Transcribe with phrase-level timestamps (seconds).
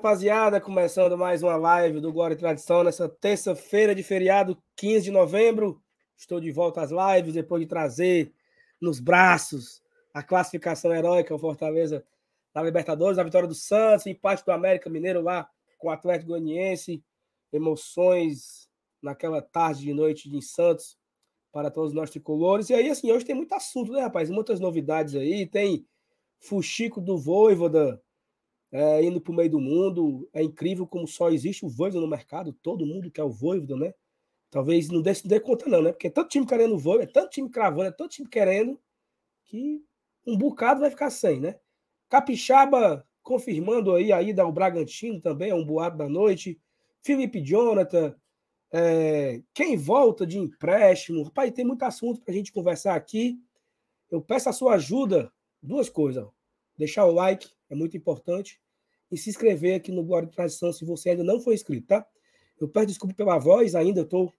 [0.00, 0.58] Rapaziada!
[0.62, 5.78] Começando mais uma live do Glória e Tradição nessa terça-feira de feriado, 15 de novembro.
[6.16, 8.32] Estou de volta às lives depois de trazer
[8.80, 9.82] nos braços
[10.14, 12.02] a classificação heróica, o Fortaleza
[12.54, 17.04] na Libertadores, a vitória do Santos, empate do América Mineiro lá com o Atlético Goianiense,
[17.52, 18.70] emoções
[19.02, 20.96] naquela tarde de noite em Santos
[21.52, 22.70] para todos nós tricolores.
[22.70, 24.30] E aí, assim, hoje tem muito assunto, né, rapaz?
[24.30, 25.46] Muitas novidades aí.
[25.46, 25.86] Tem
[26.38, 28.02] Fuxico do Voivoda
[28.72, 30.28] é, indo para o meio do mundo.
[30.32, 32.52] É incrível como só existe o Voivoda no mercado.
[32.62, 33.94] Todo mundo quer o Voivoda, né?
[34.50, 35.92] Talvez não dê, não dê conta, não, né?
[35.92, 38.78] Porque é tanto time querendo o Voivoda, é tanto time cravando, é tanto time querendo,
[39.44, 39.82] que
[40.26, 41.56] um bocado vai ficar sem, né?
[42.08, 46.60] Capixaba confirmando aí a ida ao Bragantino também, é um boato da noite.
[47.02, 48.14] Felipe Jonathan,
[48.72, 51.22] é, quem volta de empréstimo.
[51.22, 53.38] Rapaz, tem muito assunto para a gente conversar aqui.
[54.10, 55.32] Eu peço a sua ajuda.
[55.62, 56.26] Duas coisas.
[56.76, 58.60] Deixar o like, é muito importante.
[59.10, 62.06] E se inscrever aqui no Glória de Tradição se você ainda não foi inscrito, tá?
[62.60, 64.32] Eu peço desculpa pela voz, ainda estou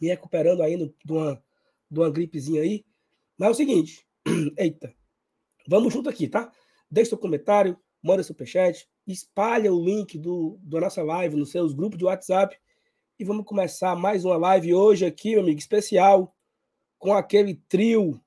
[0.00, 1.42] me recuperando ainda de uma,
[1.90, 2.84] de uma gripezinha aí.
[3.38, 4.06] Mas é o seguinte,
[4.58, 4.94] eita,
[5.66, 6.52] vamos junto aqui, tá?
[6.90, 11.98] Deixe seu comentário, manda superchat, espalha o link do, da nossa live nos seus grupos
[11.98, 12.58] de WhatsApp
[13.18, 16.34] e vamos começar mais uma live hoje aqui, meu amigo, especial,
[16.98, 18.20] com aquele trio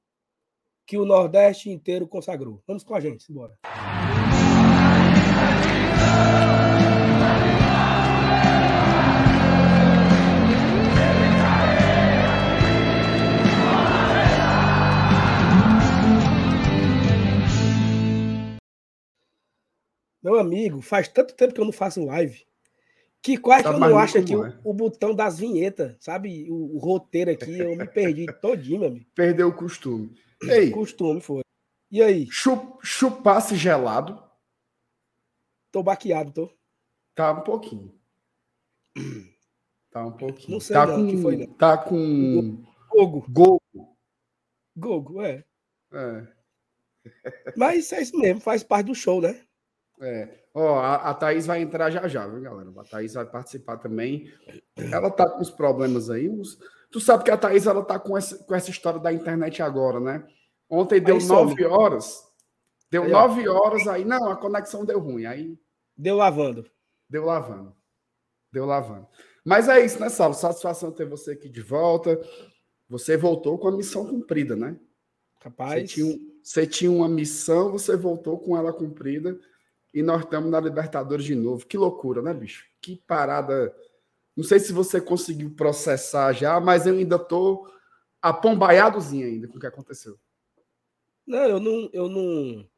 [0.86, 2.62] que o Nordeste inteiro consagrou.
[2.68, 3.58] Vamos com a gente, bora.
[20.22, 22.46] Meu amigo, faz tanto tempo que eu não faço live
[23.22, 24.60] que quase tá que eu não acho aqui o, é.
[24.64, 26.50] o, botão das vinhetas, sabe?
[26.50, 29.06] O, o, roteiro aqui, eu me perdi todinho, meu amigo.
[29.14, 30.16] Perdeu o costume.
[30.42, 31.44] Ei, costume foi.
[31.92, 32.28] E aí?
[32.32, 34.22] Chup, chupasse gelado?
[35.72, 36.54] Tô baqueado, tô.
[37.14, 37.94] Tá um pouquinho.
[39.92, 40.54] Tá um pouquinho.
[40.54, 41.54] Não sei tá não, com, que foi, não.
[41.54, 42.64] Tá com...
[42.90, 43.26] Gogo.
[43.30, 43.98] Gogo.
[44.76, 45.44] Gogo, é.
[45.94, 46.28] É.
[47.56, 49.46] Mas é isso mesmo, faz parte do show, né?
[50.02, 50.42] É.
[50.54, 52.72] Ó, a, a Thaís vai entrar já já, viu, galera?
[52.76, 54.32] A Thaís vai participar também.
[54.76, 56.28] Ela tá com os problemas aí.
[56.28, 56.58] Os...
[56.92, 60.00] Tu sabe que a Thaís ela tá com essa, com essa história da internet agora,
[60.00, 60.28] né?
[60.70, 62.24] Ontem deu aí nove horas.
[62.90, 64.04] Deu aí, nove horas aí.
[64.04, 65.26] Não, a conexão deu ruim.
[65.26, 65.58] Aí.
[65.96, 66.66] Deu lavando.
[67.08, 67.74] Deu lavando.
[68.52, 69.08] Deu lavando.
[69.46, 70.34] Mas é isso, né, Saulo?
[70.34, 72.20] Satisfação ter você aqui de volta.
[72.90, 74.78] Você voltou com a missão cumprida, né?
[75.40, 75.74] Capaz.
[75.74, 79.40] Você tinha, você tinha uma missão, você voltou com ela cumprida
[79.94, 81.66] e nós estamos na Libertadores de novo.
[81.66, 82.66] Que loucura, né, bicho?
[82.82, 83.76] Que parada.
[84.36, 87.70] Não sei se você conseguiu processar já, mas eu ainda tô
[88.22, 90.18] apombaiadozinho ainda com o que aconteceu.
[91.26, 92.70] Não, eu não, eu não,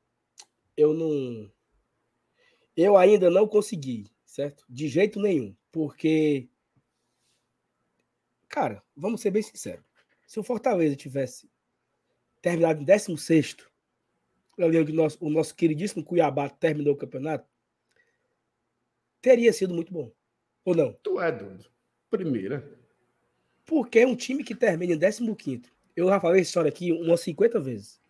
[0.76, 1.52] eu não,
[2.76, 4.66] eu ainda não consegui, certo?
[4.68, 6.50] De jeito nenhum, porque,
[8.48, 9.86] cara, vamos ser bem sinceros.
[10.26, 11.50] Se o Fortaleza tivesse
[12.42, 13.56] terminado em 16
[14.60, 17.48] ali onde o nosso, o nosso queridíssimo Cuiabá terminou o campeonato,
[19.22, 20.12] teria sido muito bom.
[20.66, 20.94] Ou não?
[21.02, 21.66] Tu é doido.
[22.10, 22.80] Primeira.
[23.66, 25.64] Porque é um time que termina em 15.
[25.96, 28.02] Eu já falei essa história aqui umas 50 vezes.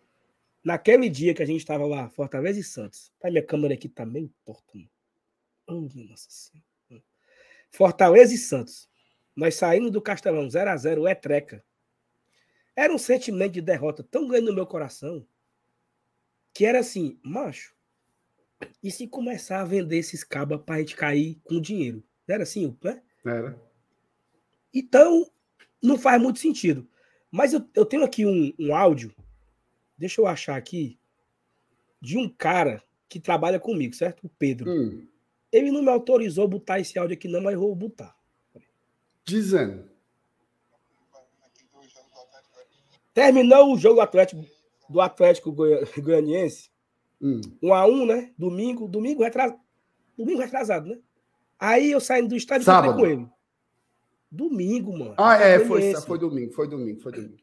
[0.63, 3.11] Naquele dia que a gente estava lá, Fortaleza e Santos.
[3.19, 4.79] Tá, minha câmera aqui tá meio torta.
[5.67, 7.03] Oh, nossa senhora.
[7.71, 8.89] Fortaleza e Santos.
[9.35, 11.63] Nós saímos do Castelão 0 a 0 é treca.
[12.75, 15.25] Era um sentimento de derrota tão grande no meu coração
[16.53, 17.73] que era assim, macho,
[18.81, 22.03] e se começar a vender esses cabas para a gente cair com dinheiro?
[22.27, 23.01] Não era assim, né?
[23.25, 23.59] Era.
[24.73, 25.29] Então,
[25.81, 26.87] não faz muito sentido.
[27.31, 29.13] Mas eu, eu tenho aqui um, um áudio,
[29.97, 30.99] deixa eu achar aqui,
[31.99, 34.25] de um cara que trabalha comigo, certo?
[34.25, 34.69] O Pedro.
[34.69, 35.07] Hum.
[35.51, 38.15] Ele não me autorizou botar esse áudio aqui, não, mas eu vou botar.
[39.25, 39.89] Dizendo.
[43.13, 44.43] Terminou o jogo Atlético
[44.89, 46.69] do Atlético Goianiense.
[47.21, 47.41] Hum.
[47.61, 48.31] Um a um, né?
[48.37, 49.59] Domingo, domingo retrasado.
[50.17, 50.99] Domingo retrasado, né?
[51.59, 53.27] Aí eu saindo do estádio e com ele.
[54.29, 55.15] Domingo, mano.
[55.17, 57.37] Ah, é, foi, foi domingo, foi domingo, foi domingo.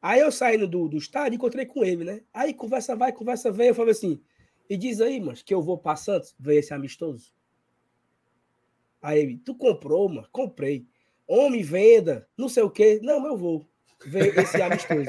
[0.00, 2.22] Aí eu saindo do, do estádio, encontrei com ele, né?
[2.32, 4.20] Aí conversa vai, conversa vem, eu falei assim,
[4.68, 7.32] e diz aí, mano, que eu vou pra Santos ver esse amistoso.
[9.00, 10.26] Aí ele, tu comprou, mano?
[10.32, 10.86] Comprei.
[11.26, 13.00] Homem, venda, não sei o quê.
[13.02, 13.66] Não, eu vou
[14.04, 15.06] ver esse amistoso.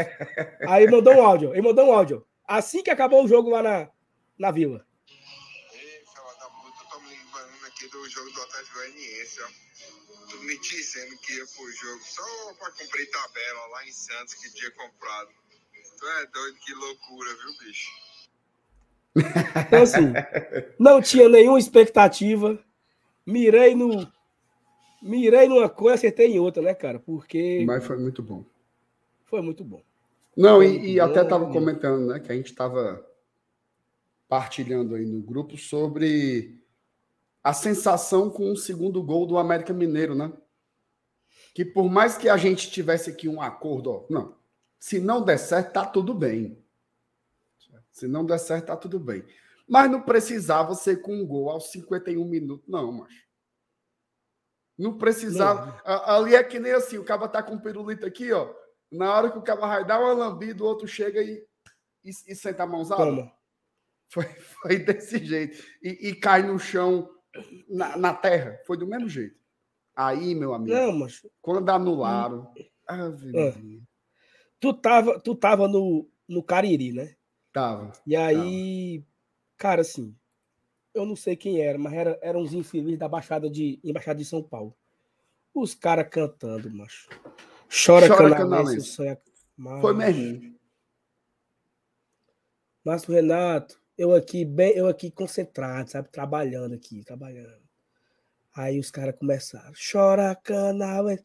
[0.67, 2.25] Aí mandou um áudio, ele mandou um áudio.
[2.47, 3.89] Assim que acabou o jogo lá na,
[4.37, 4.85] na vila.
[5.73, 9.63] Ei, fala da puta, tô me lembrando aqui do jogo do Atlético Goianiense, ó.
[10.29, 14.53] Tu me dizendo que ia pro jogo só pra cumprir tabela lá em Santos que
[14.53, 15.29] tinha comprado.
[15.99, 17.89] Tu é doido, que loucura, viu, bicho?
[19.15, 20.13] Então, assim,
[20.79, 22.59] não tinha nenhuma expectativa.
[23.25, 24.11] Mirei no.
[25.01, 26.99] Mirei numa coisa, acertei em outra, né, cara?
[26.99, 27.63] Porque.
[27.65, 28.43] Mas foi muito bom.
[29.33, 29.81] Foi muito bom.
[30.37, 33.03] Não, Foi e, e bom, até estava comentando, né, que a gente estava
[34.29, 36.61] partilhando aí no grupo sobre
[37.43, 40.31] a sensação com o segundo gol do América Mineiro, né?
[41.51, 44.35] Que por mais que a gente tivesse aqui um acordo, ó, não,
[44.77, 46.55] se não der certo, tá tudo bem.
[47.91, 49.23] Se não der certo, tá tudo bem.
[49.67, 53.23] Mas não precisava ser com um gol aos 51 minutos, não, macho.
[54.77, 55.81] Não precisava.
[55.83, 58.61] Ali é que nem assim, o cara tá com um pirulito aqui, ó.
[58.93, 61.45] Na hora que o cara vai dar uma lambida, o outro chega e,
[62.03, 63.03] e, e senta a mãozada.
[63.03, 63.31] Toma.
[64.09, 64.25] Foi,
[64.61, 65.63] foi desse jeito.
[65.81, 67.09] E, e cai no chão,
[67.67, 68.59] na, na terra.
[68.65, 69.35] Foi do mesmo jeito.
[69.95, 72.51] Aí, meu amigo, Não, mas quando anularam.
[72.87, 73.53] Ave É.
[74.59, 77.15] Tu tava, tu tava no, no Cariri, né?
[77.51, 77.91] Tava.
[78.05, 79.03] E aí,
[79.57, 80.15] cara, assim,
[80.93, 84.25] eu não sei quem era, mas era, eram uns infelizes da Baixada de, Embaixada de
[84.25, 84.75] São Paulo.
[85.53, 87.09] Os caras cantando, macho.
[87.73, 88.87] Chora, Chora, canalense, canalense.
[88.87, 89.21] sonho é-
[89.81, 90.53] Foi mesmo.
[92.85, 96.09] Márcio Renato, eu aqui, bem, eu aqui concentrado, sabe?
[96.11, 97.63] Trabalhando aqui, trabalhando.
[98.55, 99.71] Aí os caras começaram.
[99.91, 101.23] Chora, canalense.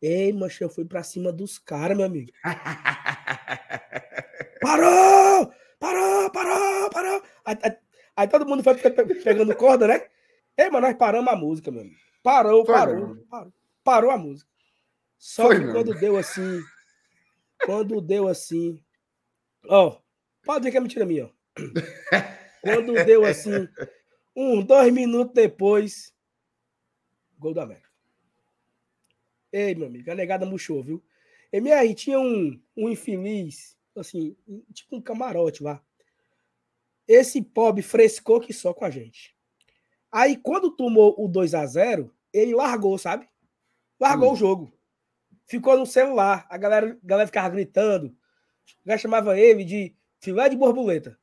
[0.00, 2.30] Ei, macho, eu fui pra cima dos caras, meu amigo.
[4.60, 5.52] Parou!
[5.78, 7.22] Parou, parou, parou!
[7.44, 7.76] Aí, aí-
[8.16, 10.06] aí todo mundo foi pe- pe- pegando corda, né?
[10.56, 11.96] Ei, mas nós paramos a música, meu amigo.
[12.22, 13.52] Parou, parou, parou.
[13.82, 14.48] Parou a música.
[15.24, 15.72] Só Foi que mesmo.
[15.74, 16.60] quando deu assim,
[17.64, 18.82] quando deu assim,
[19.68, 20.00] ó,
[20.44, 21.30] pode ver que é mentira minha, ó.
[22.60, 23.68] Quando deu assim,
[24.34, 26.12] um, dois minutos depois,
[27.38, 27.88] gol do América.
[29.52, 31.00] Ei, meu amigo, a negada murchou, viu?
[31.52, 34.36] MR, tinha um, um infeliz, assim,
[34.72, 35.80] tipo um camarote lá.
[37.06, 39.36] Esse pobre frescou que só com a gente.
[40.10, 43.28] Aí, quando tomou o 2 a 0 ele largou, sabe?
[44.00, 44.32] Largou Hum.
[44.32, 44.81] o jogo.
[45.52, 46.46] Ficou no celular.
[46.48, 48.16] A galera, a galera ficava gritando.
[48.86, 51.18] Já chamava ele de filé de borboleta.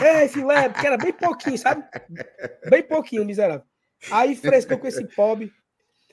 [0.00, 1.82] Ei, filé, porque era bem pouquinho, sabe?
[2.68, 3.66] Bem pouquinho, miserável.
[4.08, 5.52] Aí frescou com esse pobre.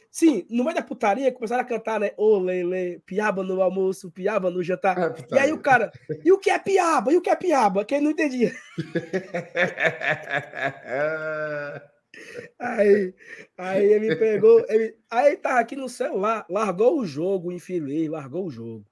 [0.10, 2.10] Sim, no meio da putaria começaram a cantar, né?
[2.18, 4.98] Ô, Lele, piaba no almoço, piaba no jantar.
[4.98, 5.92] É, E aí o cara,
[6.25, 7.13] e o que é piaba?
[7.13, 7.86] E o que é piaba?
[7.86, 8.51] Quem não entendia.
[12.59, 13.13] Aí,
[13.57, 18.45] aí ele pegou, ele, aí ele tava aqui no celular, largou o jogo, infeliz, largou
[18.45, 18.86] o jogo.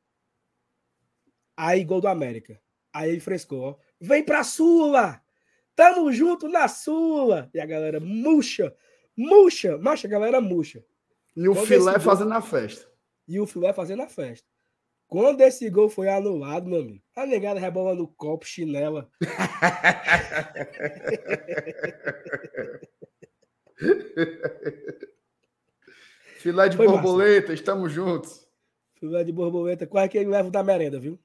[1.58, 2.60] Aí gol do América.
[2.94, 3.76] Aí ele frescou, ó.
[4.00, 5.22] Vem pra Sula!
[5.76, 7.50] Tamo junto na Sula!
[7.54, 8.74] E a galera murcha,
[9.18, 10.84] murcha, macha, a galera murcha.
[11.36, 12.88] E o Quando filé gol- fazendo a festa.
[13.28, 14.48] E o filé fazendo a festa.
[15.08, 19.08] Quando esse gol foi anulado, meu amigo, a negada rebolando copo, chinela.
[26.38, 27.02] Filé de Foi massa.
[27.02, 28.46] borboleta, estamos juntos.
[29.00, 31.20] Filé de borboleta, quase que ele leva da merenda, viu?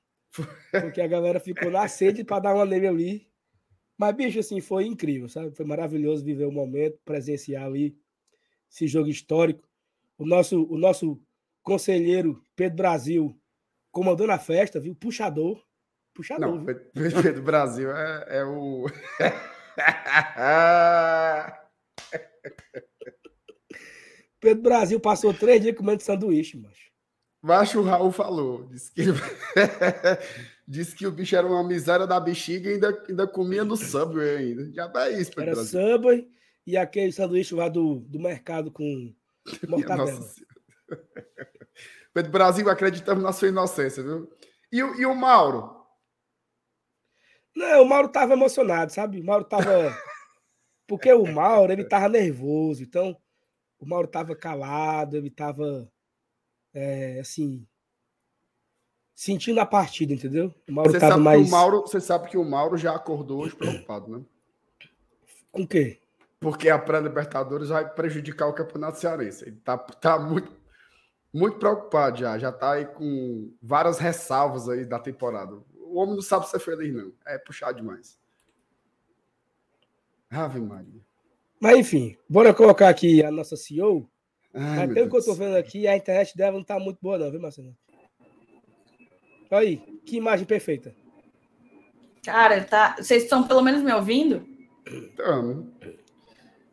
[0.71, 3.29] Porque a galera ficou na sede para dar uma nele ali.
[3.99, 5.55] Mas, bicho, assim, foi incrível, sabe?
[5.55, 7.99] Foi maravilhoso viver o momento, presenciar ali
[8.71, 9.69] esse jogo histórico.
[10.17, 11.21] O nosso, o nosso
[11.63, 13.39] conselheiro Pedro Brasil
[13.91, 14.95] comandando a festa, viu?
[14.95, 15.63] Puxador.
[16.15, 16.77] Puxador, Não, viu?
[16.93, 18.87] Pedro Pedro Brasil é, é o.
[24.41, 26.91] Pedro Brasil passou três dias comendo sanduíche, macho.
[27.43, 28.67] Mas o Raul falou.
[28.67, 29.03] Disse que,
[30.69, 34.37] disse que o bicho era uma miséria da bexiga e ainda, ainda comia no Subway
[34.37, 34.71] ainda.
[34.73, 35.81] Já é isso, Pedro Era Brasil.
[35.81, 36.29] Subway
[36.67, 39.15] e aquele sanduíche lá do, do mercado com
[39.69, 40.21] mortadela.
[42.13, 44.31] Pedro Brasil, acreditamos na sua inocência, viu?
[44.73, 45.79] E, o- e o Mauro?
[47.57, 49.21] Não, o Mauro tava emocionado, sabe?
[49.21, 49.95] O Mauro tava.
[50.91, 52.83] Porque o Mauro, ele tava nervoso.
[52.83, 53.17] Então,
[53.79, 55.89] o Mauro tava calado, ele tava.
[56.75, 57.65] é, assim.
[59.15, 60.53] Sentindo a partida, entendeu?
[60.69, 61.43] O Mauro Você tava sabe, mais.
[61.43, 64.25] que o Mauro, você sabe que o Mauro já acordou hoje preocupado, né?
[65.53, 66.01] Com o quê?
[66.41, 69.45] Porque a pré-Libertadores vai prejudicar o Campeonato Cearense.
[69.47, 70.53] Ele tá, tá muito,
[71.33, 72.37] muito preocupado já.
[72.37, 75.55] Já tá aí com várias ressalvas aí da temporada.
[75.77, 77.13] O homem não sabe ser feliz, não.
[77.25, 78.20] É puxar demais.
[80.31, 81.01] Ave Maria.
[81.61, 84.09] Mas enfim, bora colocar aqui a nossa CEO.
[84.55, 85.35] Ai, Mas meu pelo que eu céu.
[85.35, 87.77] vendo aqui, a internet dela não tá muito boa, não, viu, Marcelo?
[89.51, 90.95] Olha aí, que imagem perfeita.
[92.25, 92.97] Cara, tá.
[92.99, 94.47] Vocês estão pelo menos me ouvindo?
[95.17, 95.73] Tamo.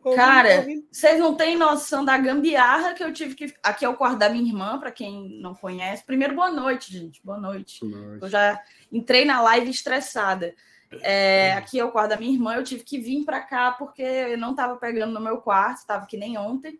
[0.03, 0.65] Ô, Cara?
[0.91, 3.53] Vocês não têm noção da gambiarra que eu tive que.
[3.63, 6.05] Aqui é o quarto da minha irmã, para quem não conhece.
[6.05, 7.19] Primeiro, boa noite, gente.
[7.23, 7.79] Boa noite.
[8.21, 8.61] Eu já
[8.91, 10.53] entrei na live estressada.
[11.01, 14.37] É, aqui é o quarto da minha irmã, eu tive que vir para cá porque
[14.37, 16.79] não estava pegando no meu quarto, estava que nem ontem.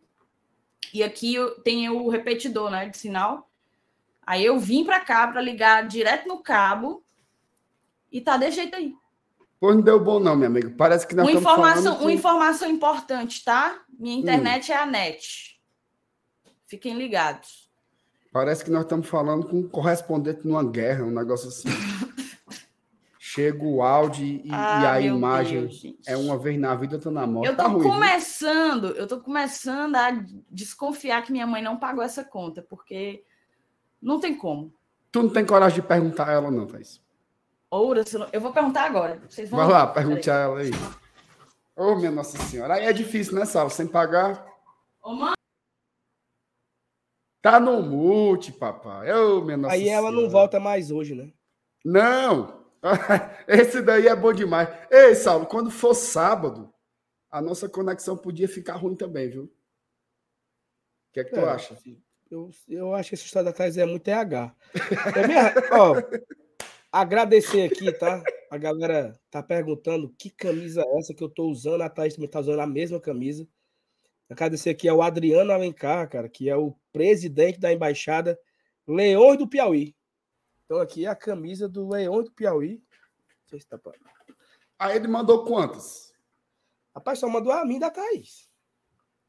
[0.93, 3.49] E aqui eu, tem o repetidor, né, de sinal.
[4.25, 7.03] Aí eu vim para cá para ligar direto no cabo
[8.11, 8.93] e tá desse jeito aí.
[9.59, 10.71] Pois não deu bom não, meu amigo.
[10.77, 12.01] Parece que nós uma informação, falando...
[12.01, 13.81] Uma informação importante, tá?
[13.97, 14.75] Minha internet hum.
[14.75, 15.59] é a net.
[16.67, 17.67] Fiquem ligados.
[18.31, 21.69] Parece que nós estamos falando com um correspondente numa guerra, um negócio assim.
[23.37, 27.11] Chega o áudio e, ah, e a imagem Deus, é uma vez na vida, outra
[27.11, 27.47] na morte.
[27.47, 28.95] Eu tô tá ruim, começando, viu?
[28.95, 30.09] eu tô começando a
[30.49, 33.23] desconfiar que minha mãe não pagou essa conta, porque
[34.01, 34.73] não tem como.
[35.11, 36.99] Tu não tem coragem de perguntar a ela, não, Thais?
[37.69, 38.03] Oura,
[38.33, 39.21] eu vou perguntar agora.
[39.29, 39.59] Vocês vão...
[39.59, 40.71] Vai lá, pergunte a ela aí.
[41.75, 42.73] Ô, oh, minha Nossa Senhora.
[42.73, 43.69] Aí é difícil, né, Sala?
[43.69, 44.43] Sem pagar.
[45.03, 45.33] Ô, mãe.
[47.39, 49.13] Tá no mute, papai.
[49.13, 50.23] Ô, minha Nossa Aí ela Senhora.
[50.23, 51.31] não volta mais hoje, né?
[51.85, 52.56] Não.
[53.47, 54.69] Esse daí é bom demais.
[54.91, 56.73] Ei, Saulo, quando for sábado,
[57.29, 59.43] a nossa conexão podia ficar ruim também, viu?
[59.43, 59.51] O
[61.13, 61.77] que é que tu é, acha?
[62.29, 64.55] Eu, eu acho que essa história da Thais é muito EH.
[65.15, 65.95] É minha, ó,
[66.91, 68.21] agradecer aqui, tá?
[68.49, 71.81] A galera tá perguntando que camisa é essa que eu tô usando.
[71.81, 73.47] A Thaís também tá usando a mesma camisa.
[74.29, 78.39] Agradecer aqui ao Adriano Alencar, cara, que é o presidente da embaixada
[78.87, 79.96] Leões do Piauí.
[80.67, 82.75] Então aqui é a camisa do Leões do Piauí.
[82.75, 83.93] Não sei se tá pra...
[84.77, 86.13] Aí ele mandou quantas?
[86.93, 88.49] Rapaz, só mandou a mim da Thaís.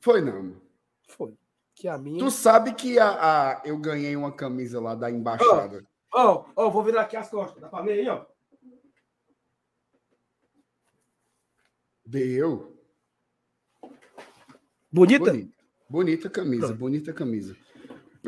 [0.01, 0.61] Foi não.
[1.07, 1.39] Foi.
[1.77, 2.19] Que a minha...
[2.19, 3.11] Tu sabe que a,
[3.53, 5.87] a, eu ganhei uma camisa lá da embaixada.
[6.13, 7.63] Ó, oh, ó, oh, vou virar aqui as costas.
[7.63, 8.27] Dá pra ver aí, ó.
[12.05, 12.77] Deu.
[14.91, 15.31] Bonita?
[15.31, 15.53] Bonita,
[15.89, 17.57] bonita camisa, bonita camisa.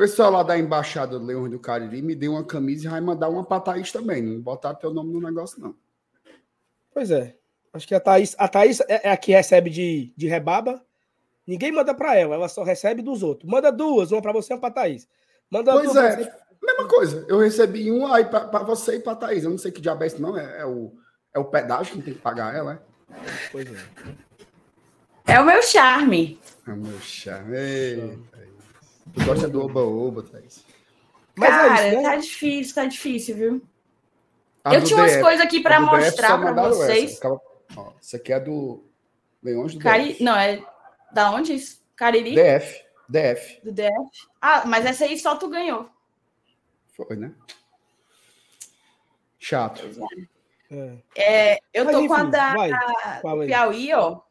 [0.01, 2.99] O pessoal lá da Embaixada do Leão do Cariri me deu uma camisa e vai
[2.99, 4.19] mandar uma pra Thaís também.
[4.19, 5.75] Não botar teu nome no negócio, não.
[6.91, 7.35] Pois é.
[7.71, 10.83] Acho que a Thaís, a Thaís é, é a que recebe de, de rebaba.
[11.45, 13.47] Ninguém manda para ela, ela só recebe dos outros.
[13.47, 15.07] Manda duas, uma para você e uma para Thaís.
[15.51, 16.31] Manda pois é, você...
[16.63, 17.23] mesma coisa.
[17.29, 19.43] Eu recebi uma aí para você e para Thaís.
[19.43, 20.35] Eu não sei que diabo é esse, não.
[20.35, 20.91] É, é, o,
[21.31, 23.19] é o pedágio que tem que pagar ela, é?
[23.51, 23.85] Pois é.
[25.27, 26.39] É o meu charme.
[26.67, 27.55] É o meu charme.
[27.55, 28.19] Ei,
[29.13, 30.63] tu gosta do oba-oba, Thaís?
[31.35, 32.03] Mas Cara, é isso, né?
[32.03, 33.61] tá difícil, tá difícil, viu?
[34.63, 37.13] A eu tinha umas coisas aqui para mostrar para vocês.
[37.13, 37.29] Essa.
[37.75, 38.83] Ó, isso aqui é do
[39.41, 40.17] Leões do Cari...
[40.19, 40.63] Não, é
[41.11, 41.81] da onde isso?
[41.95, 42.35] Cariri?
[42.35, 42.83] DF.
[43.09, 43.61] DF.
[43.63, 44.27] Do DF.
[44.41, 45.89] Ah, mas essa aí só tu ganhou.
[46.93, 47.33] Foi, né?
[49.39, 49.81] Chato.
[50.69, 50.97] É.
[51.15, 54.21] É, eu mas, tô enfim, com a da vai, Piauí, ó.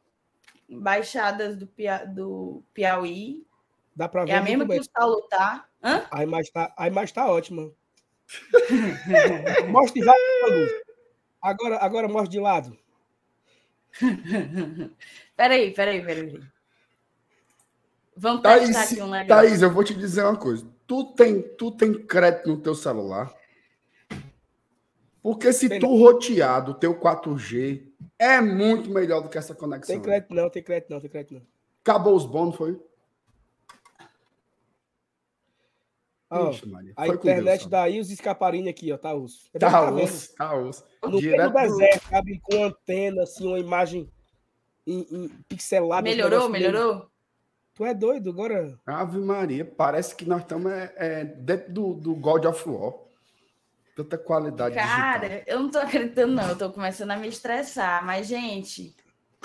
[0.68, 2.04] Embaixadas do, Pia...
[2.06, 3.44] do Piauí.
[4.00, 4.30] Dá pra ver.
[4.30, 5.66] É a mesma que o Saulo tá.
[5.84, 6.06] Hã?
[6.10, 7.70] A imagem tá, a imagem tá ótima.
[9.68, 10.18] mostre de lado.
[11.42, 12.78] Agora, agora mostre de lado.
[15.36, 16.40] peraí, peraí, peraí.
[18.16, 19.28] Vamos Thaís, testar aqui um negócio.
[19.28, 20.66] Thaís, eu vou te dizer uma coisa.
[20.86, 23.30] Tu tem, tu tem crédito no teu celular?
[25.22, 27.86] Porque se tem tu rotear do teu 4G,
[28.18, 29.94] é muito melhor do que essa conexão.
[29.94, 31.42] Tem crédito não, tem crédito não, tem crédito não.
[31.82, 32.80] Acabou os bônus, foi?
[36.30, 39.50] Oh, Ixi, a internet Deus, da Ilse Escaparini aqui, ó, tá osso.
[39.58, 40.84] Tá, tá osso, tá osso.
[41.02, 44.08] No Direto deserto, sabe, com antena, assim, uma imagem
[44.86, 46.02] em, em pixelada.
[46.02, 47.10] Melhorou, melhorou?
[47.74, 48.78] Tu é doido agora?
[48.86, 52.94] Ave Maria, parece que nós estamos é, é, dentro do, do God of War.
[53.96, 55.44] Tanta qualidade Cara, digital.
[55.48, 56.48] eu não tô acreditando, não.
[56.48, 58.04] Eu tô começando a me estressar.
[58.04, 58.94] Mas, gente,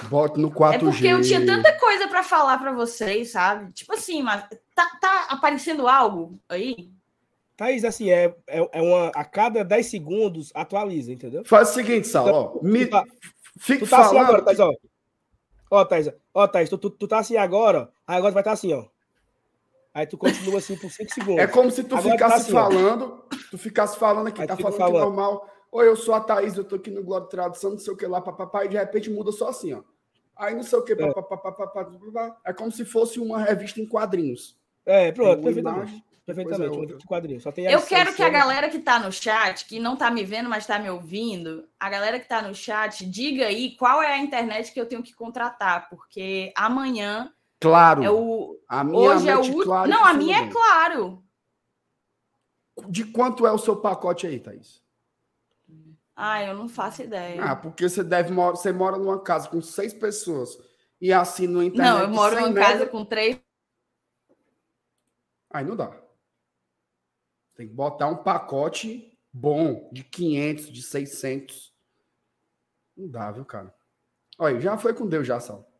[0.10, 0.74] Bote no 4G.
[0.74, 3.72] É porque eu tinha tanta coisa para falar para vocês, sabe?
[3.72, 6.92] Tipo assim, mas tá, tá aparecendo algo aí?
[7.58, 9.08] Thaís, assim, é, é, é uma.
[9.16, 11.44] A cada 10 segundos atualiza, entendeu?
[11.46, 12.30] Faz o seguinte, Sal, ó.
[12.30, 13.04] Então, me, tá,
[13.58, 14.18] fique tu tá falando.
[14.18, 14.72] Assim agora, Thaís, ó.
[15.72, 17.88] Ó, Thaís, ó, Thaís, tu, tu, tu tá assim agora, ó.
[18.06, 18.86] Aí agora vai estar tá assim, ó.
[19.94, 21.42] Aí tu continua assim por 5 segundos.
[21.42, 23.36] É como se tu agora ficasse tá assim, falando, ó.
[23.50, 25.04] tu ficasse falando aqui, Aí tá falando, falando.
[25.04, 25.50] normal.
[25.72, 28.06] Oi, eu sou a Thaís, eu tô aqui no Glória Tradução, não sei o que
[28.06, 29.82] lá, papapá, e de repente muda só assim, ó.
[30.36, 31.14] Aí não sei o que, é.
[31.14, 34.58] papapá, é como se fosse uma revista em quadrinhos.
[34.86, 35.90] É, pronto, perfeitamente.
[35.90, 37.44] Imagem, perfeitamente, em quadrinhos.
[37.44, 40.24] Só tem eu quero que a galera que tá no chat, que não tá me
[40.24, 44.14] vendo, mas tá me ouvindo, a galera que tá no chat, diga aí qual é
[44.14, 47.32] a internet que eu tenho que contratar, porque amanhã.
[47.60, 48.04] Claro.
[48.04, 51.24] É o, a minha hoje é o claro Não, a minha é claro.
[52.90, 54.84] De quanto é o seu pacote aí, Thaís?
[56.16, 57.44] Ah, eu não faço ideia.
[57.44, 60.58] Ah, porque você deve você mora numa casa com seis pessoas
[61.02, 61.92] e assim no internet.
[61.92, 63.38] Não, eu moro numa casa com três.
[65.56, 65.90] Aí não dá.
[67.56, 71.74] Tem que botar um pacote bom de 500, de 600.
[72.98, 73.74] Não dá, viu, cara?
[74.38, 75.72] Olha, já foi com Deus já, Sal.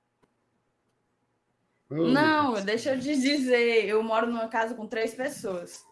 [1.90, 5.84] Oh, não, deixa eu te dizer, eu moro numa casa com três pessoas.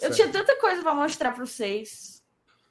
[0.00, 0.14] Eu certo.
[0.16, 2.24] tinha tanta coisa para mostrar para vocês.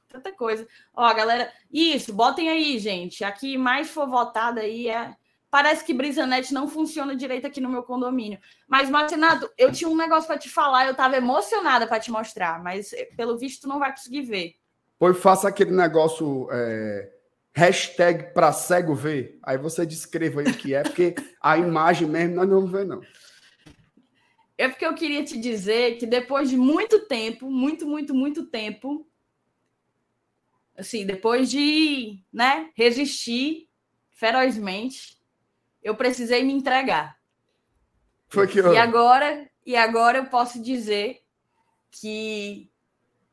[0.09, 0.67] Tanta coisa.
[0.93, 3.23] Ó, galera, isso, botem aí, gente.
[3.23, 5.15] Aqui mais for votado aí é
[5.51, 8.39] Parece que Brisanet não funciona direito aqui no meu condomínio.
[8.67, 12.61] Mas, Martinato, eu tinha um negócio para te falar, eu estava emocionada para te mostrar,
[12.61, 14.55] mas eh, pelo visto tu não vai conseguir ver.
[14.99, 17.11] Pois faça aquele negócio é,
[17.53, 19.39] hashtag para cego ver.
[19.41, 22.85] Aí você descreva aí o que é, porque a imagem mesmo nós não vamos ver,
[22.85, 23.01] não.
[24.57, 29.07] É porque eu queria te dizer que depois de muito tempo, muito, muito, muito tempo,
[30.77, 33.69] assim, depois de né, resistir
[34.11, 35.18] ferozmente,
[35.83, 37.17] eu precisei me entregar.
[38.27, 38.73] Foi que eu...
[38.73, 41.21] E agora, e agora eu posso dizer
[41.91, 42.69] que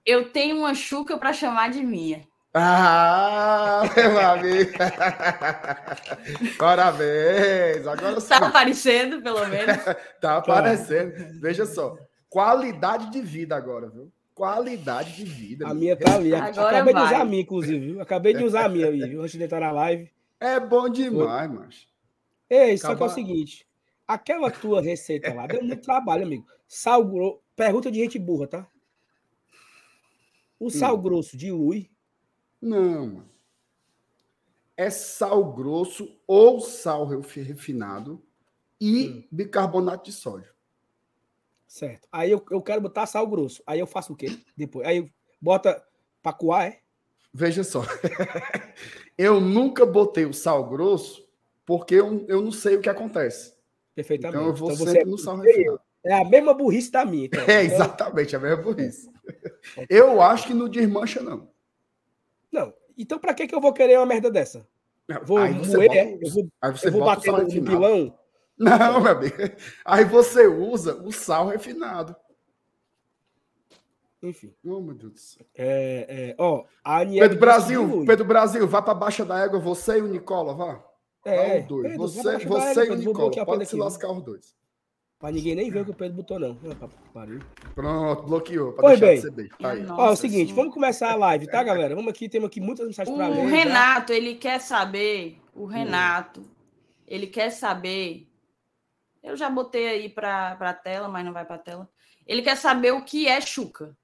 [0.05, 2.27] eu tenho uma chuca para chamar de minha.
[2.55, 4.73] Ah, meu amigo!
[6.57, 7.87] Parabéns!
[7.87, 8.21] Agora.
[8.23, 9.77] Tá aparecendo, pelo menos.
[10.23, 11.39] tá aparecendo.
[11.39, 11.99] Veja só.
[12.31, 14.11] Qualidade de vida agora, viu?
[14.35, 15.69] Qualidade de vida.
[15.69, 16.35] A minha tá ali.
[16.35, 17.03] Agora Acabei vai.
[17.03, 17.79] de usar a minha, inclusive.
[17.79, 18.01] Viu?
[18.01, 19.21] Acabei de usar a minha, viu?
[19.21, 20.11] Antes de entrar na live.
[20.41, 21.87] É bom demais, mas.
[22.49, 23.67] Ei, só que é o seguinte:
[24.07, 26.47] aquela tua receita lá deu muito trabalho, amigo.
[26.67, 27.41] Sal grosso.
[27.55, 28.71] Pergunta de gente burra, tá?
[30.59, 31.03] O sal hum.
[31.03, 31.91] grosso dilui?
[32.61, 33.31] Não, mano.
[34.77, 38.23] É sal grosso ou sal refinado
[38.81, 39.25] e hum.
[39.31, 40.55] bicarbonato de sódio.
[41.67, 42.07] Certo.
[42.13, 43.63] Aí eu, eu quero botar sal grosso.
[43.67, 44.39] Aí eu faço o quê?
[44.57, 44.87] Depois.
[44.87, 45.83] Aí bota
[46.23, 46.81] pra coar, é?
[47.33, 47.83] Veja só.
[49.17, 51.26] eu nunca botei o sal grosso
[51.67, 53.55] porque eu, eu não sei o que acontece.
[53.95, 54.39] Perfeitamente.
[54.39, 55.81] Então eu vou então, sempre no sal refinado.
[56.05, 57.27] É a mesma burrice da minha.
[57.27, 57.45] Então.
[57.51, 59.11] É, exatamente, a mesma burrice.
[59.91, 61.51] eu acho que não desmancha, não.
[62.53, 62.73] Não.
[62.97, 64.67] Então, para que, que eu vou querer uma merda dessa?
[65.25, 68.19] Vou aí você moer, bota, eu vou, aí você eu vou bater no, no pilão?
[68.59, 69.37] Não, meu amigo.
[69.85, 72.17] Aí você usa o sal refinado.
[74.23, 74.53] Enfim.
[74.65, 75.47] Oh, meu Deus do céu.
[75.55, 76.65] É, é, ó,
[77.21, 80.83] Pedro Brasil, Pedro Brasil, vá para baixa da égua, você e o Nicola, vá.
[81.27, 81.83] É, os dois.
[81.83, 84.55] Pedro, você, você e o Nicola, pode se lascar os dois.
[85.19, 86.59] Pra ninguém nem ver o que o Pedro botou, não.
[87.75, 88.75] Pronto, bloqueou.
[88.75, 89.21] Pois bem.
[89.59, 91.95] Tá Ó, é o seguinte, vamos começar a live, tá, galera?
[91.95, 93.45] Vamos aqui, temos aqui muitas mensagens para ler.
[93.45, 94.19] O Renato, já.
[94.19, 95.41] ele quer saber.
[95.55, 95.67] O hum.
[95.67, 96.49] Renato, hum.
[97.07, 98.29] ele quer saber.
[99.23, 101.91] Eu já botei aí para a tela, mas não vai para a tela.
[102.27, 103.97] Ele quer saber o que é chuca.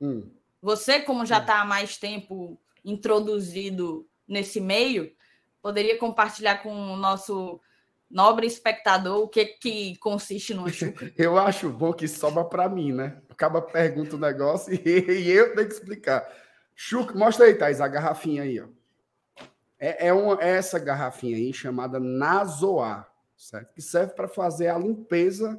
[0.00, 0.30] Hum.
[0.62, 1.62] Você, como já está hum.
[1.62, 5.13] há mais tempo introduzido nesse meio,
[5.64, 7.58] poderia compartilhar com o nosso
[8.10, 11.10] nobre espectador o que, que consiste no chuca?
[11.16, 13.22] Eu acho bom que sobra para mim, né?
[13.30, 14.82] Acaba pergunta o negócio e,
[15.24, 16.22] e, eu tenho que explicar.
[16.74, 18.66] Chuca, mostra aí, Thais, a garrafinha aí, ó.
[19.78, 23.72] É, é, uma, é essa garrafinha aí chamada Nasoar, certo?
[23.72, 25.58] Que serve para fazer a limpeza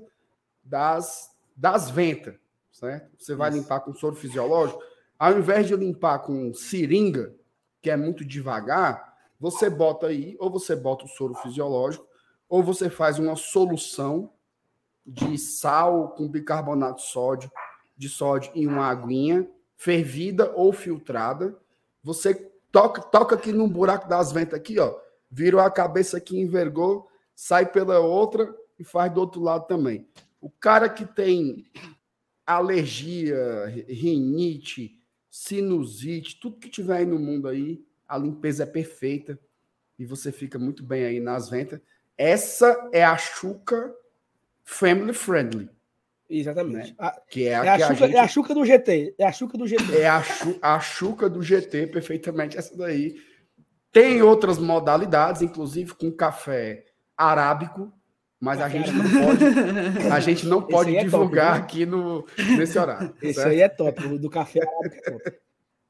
[0.63, 2.35] das, das ventas,
[2.71, 3.09] certo?
[3.17, 3.57] Você vai Isso.
[3.57, 4.79] limpar com soro fisiológico,
[5.17, 7.33] ao invés de limpar com seringa,
[7.81, 12.07] que é muito devagar, você bota aí, ou você bota o soro fisiológico,
[12.47, 14.31] ou você faz uma solução
[15.05, 17.51] de sal com bicarbonato de sódio,
[17.97, 21.57] de sódio em uma aguinha, fervida ou filtrada.
[22.03, 22.33] Você
[22.71, 24.97] toca, toca aqui no buraco das ventas aqui, ó.
[25.29, 30.07] Virou a cabeça aqui, envergou, sai pela outra e faz do outro lado também.
[30.39, 31.65] O cara que tem
[32.45, 39.39] alergia, rinite, sinusite, tudo que tiver aí no mundo aí, a limpeza é perfeita
[39.97, 41.79] e você fica muito bem aí nas ventas.
[42.17, 43.93] Essa é a Chuca
[44.63, 45.69] Family Friendly.
[46.29, 46.89] Exatamente.
[46.89, 46.95] Né?
[46.97, 48.15] A, que é a, é, a, Xuca, a gente...
[48.15, 49.15] é a Xuca do GT.
[49.17, 49.97] É a Xuca do GT.
[49.97, 52.57] É a, chu, a Xuca do GT, perfeitamente.
[52.57, 53.15] Essa daí.
[53.91, 56.83] Tem outras modalidades, inclusive com café
[57.15, 57.93] arábico,
[58.39, 59.45] mas a gente não pode,
[60.11, 62.25] a gente não pode divulgar é top, aqui no,
[62.57, 63.15] nesse horário.
[63.21, 63.49] Esse certo?
[63.49, 65.39] aí é top, o do café arábico é top.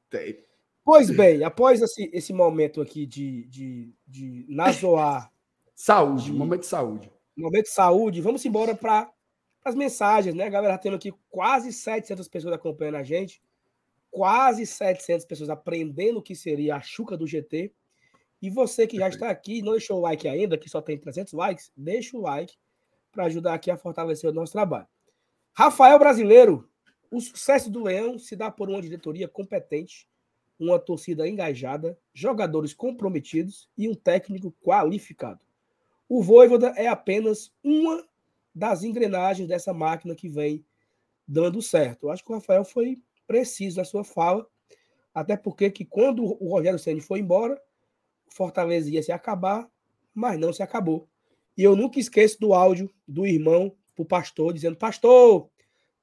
[0.08, 0.46] Tem.
[0.86, 5.32] Pois bem, após esse, esse momento aqui de, de, de nasoar.
[5.74, 7.10] Saúde, de, momento de saúde.
[7.36, 9.12] Momento de saúde, vamos embora para
[9.64, 10.48] as mensagens, né?
[10.48, 13.42] Galera, tendo aqui quase 700 pessoas acompanhando a gente,
[14.12, 17.74] quase 700 pessoas aprendendo o que seria a chuca do GT.
[18.40, 21.32] E você que já está aqui, não deixou o like ainda, que só tem 300
[21.32, 22.54] likes, deixa o like
[23.10, 24.86] para ajudar aqui a fortalecer o nosso trabalho.
[25.52, 26.70] Rafael Brasileiro,
[27.10, 30.06] o sucesso do Leão se dá por uma diretoria competente
[30.58, 35.40] uma torcida engajada, jogadores comprometidos e um técnico qualificado.
[36.08, 38.06] O Voivoda é apenas uma
[38.54, 40.64] das engrenagens dessa máquina que vem
[41.26, 42.06] dando certo.
[42.06, 44.46] Eu acho que o Rafael foi preciso na sua fala.
[45.12, 47.60] Até porque que quando o Rogério Ceni foi embora,
[48.26, 49.68] o Fortaleza ia se acabar,
[50.14, 51.08] mas não se acabou.
[51.56, 55.48] E eu nunca esqueço do áudio do irmão pro pastor dizendo: "Pastor,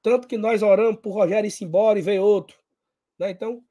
[0.02, 2.58] tanto que nós oramos por Rogério ir embora e veio outro".
[3.18, 3.32] Né?
[3.32, 3.64] Então,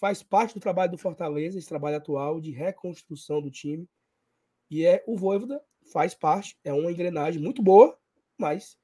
[0.00, 3.86] faz parte do trabalho do Fortaleza, esse trabalho atual de reconstrução do time.
[4.70, 7.96] E é o Voivoda faz parte, é uma engrenagem muito boa,
[8.38, 8.78] mas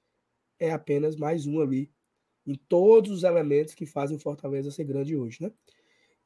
[0.58, 1.90] é apenas mais um ali
[2.46, 5.50] em todos os elementos que fazem o Fortaleza ser grande hoje, né?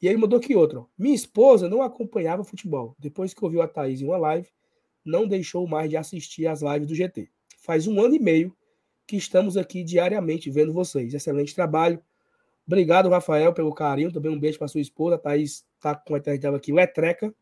[0.02, 0.90] E ele mudou que outro.
[0.98, 2.96] Minha esposa não acompanhava futebol.
[2.98, 4.48] Depois que ouviu a Thaís em uma live,
[5.04, 7.30] não deixou mais de assistir às lives do GT.
[7.58, 8.56] Faz um ano e meio
[9.06, 11.12] que estamos aqui diariamente vendo vocês.
[11.12, 12.02] Excelente trabalho.
[12.70, 14.12] Obrigado, Rafael, pelo carinho.
[14.12, 15.16] Também um beijo para sua esposa.
[15.16, 17.34] A Thaís está com a eternidade aqui, Letreca.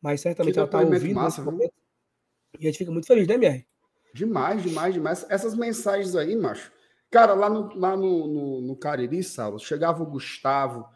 [0.00, 1.12] Mas certamente ela está ouvindo.
[1.12, 3.66] Massa, e a gente fica muito feliz, né, MR?
[4.14, 5.26] Demais, demais, demais.
[5.28, 6.70] Essas mensagens aí, macho.
[7.10, 10.86] Cara, lá no, lá no, no, no Cariri, Saulo, chegava o Gustavo.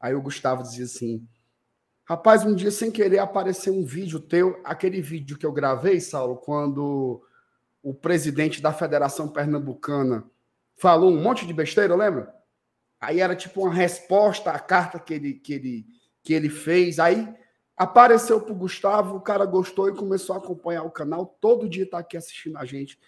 [0.00, 1.28] Aí o Gustavo dizia assim:
[2.06, 6.36] Rapaz, um dia sem querer apareceu um vídeo teu, aquele vídeo que eu gravei, Saulo,
[6.36, 7.22] quando
[7.82, 10.24] o presidente da Federação Pernambucana
[10.78, 12.39] falou um monte de besteira, lembra?
[13.00, 15.86] Aí era tipo uma resposta à carta que ele, que ele,
[16.22, 16.98] que ele fez.
[16.98, 17.34] Aí
[17.80, 21.24] Apareceu pro Gustavo, o cara gostou e começou a acompanhar o canal.
[21.40, 23.00] Todo dia tá aqui assistindo a gente.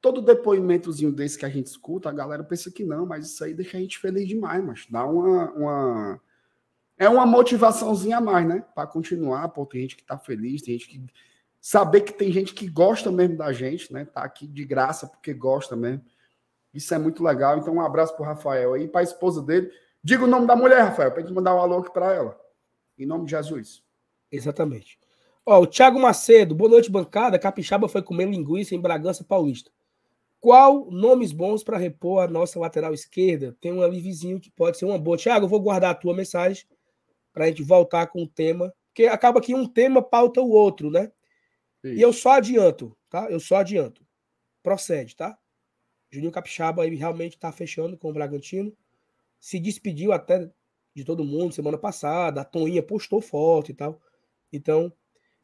[0.00, 3.52] Todo depoimentozinho desse que a gente escuta, a galera pensa que não, mas isso aí
[3.52, 6.20] deixa a gente feliz demais, mas dá uma, uma...
[6.96, 8.64] é uma motivaçãozinha a mais, né?
[8.72, 11.04] Para continuar, pô, tem gente que tá feliz, tem gente que
[11.60, 14.04] saber que tem gente que gosta mesmo da gente, né?
[14.04, 16.04] Tá aqui de graça porque gosta mesmo.
[16.78, 17.58] Isso é muito legal.
[17.58, 19.68] Então, um abraço pro Rafael aí, para a esposa dele.
[20.00, 22.40] Diga o nome da mulher, Rafael, para gente mandar um alô aqui para ela.
[22.96, 23.82] Em nome de Jesus.
[24.30, 24.96] Exatamente.
[25.44, 27.36] Ó, o Thiago Macedo, boa noite, bancada.
[27.36, 29.72] Capixaba foi comer linguiça em Bragança Paulista.
[30.38, 33.56] Qual nomes bons para repor a nossa lateral esquerda?
[33.60, 35.18] Tem um ali vizinho que pode ser uma boa.
[35.18, 36.64] Thiago, eu vou guardar a tua mensagem
[37.32, 40.92] para a gente voltar com o tema, porque acaba que um tema pauta o outro,
[40.92, 41.10] né?
[41.82, 41.94] Isso.
[41.94, 43.28] E eu só adianto, tá?
[43.28, 44.06] Eu só adianto.
[44.62, 45.36] Procede, tá?
[46.10, 48.72] Juninho Capixaba aí realmente está fechando com o Bragantino.
[49.38, 50.50] Se despediu até
[50.98, 52.40] de todo mundo semana passada.
[52.40, 54.00] A Toninha postou foto e tal.
[54.52, 54.92] Então,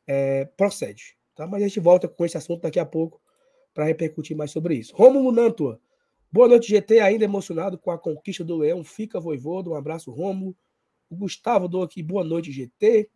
[0.07, 1.17] é, procede.
[1.35, 1.47] Tá?
[1.47, 3.21] Mas a gente volta com esse assunto daqui a pouco
[3.73, 4.95] para repercutir mais sobre isso.
[4.95, 5.81] Rômulo Nantua.
[6.31, 7.01] Boa noite, GT.
[7.01, 8.83] Ainda emocionado com a conquista do Leão.
[8.83, 9.71] Fica voivodo.
[9.71, 10.57] Um abraço, Rômulo.
[11.09, 13.09] O Gustavo mandou aqui boa noite, GT.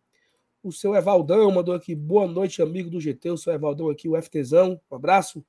[0.61, 3.31] O seu Evaldão mandou aqui boa noite, amigo do GT.
[3.31, 4.79] O seu Evaldão aqui, o FTzão.
[4.89, 5.45] Um abraço.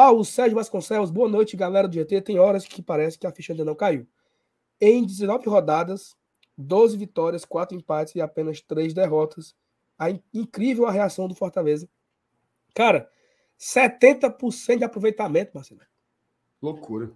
[0.00, 2.22] Paulo Sérgio Vasconcelos, boa noite, galera do GT.
[2.22, 4.08] Tem horas que parece que a ficha ainda não caiu.
[4.80, 6.16] Em 19 rodadas,
[6.56, 9.54] 12 vitórias, 4 empates e apenas 3 derrotas.
[9.98, 11.86] A incrível a reação do Fortaleza.
[12.74, 13.10] Cara,
[13.58, 15.82] 70% de aproveitamento, Marcelo.
[16.62, 17.12] Loucura.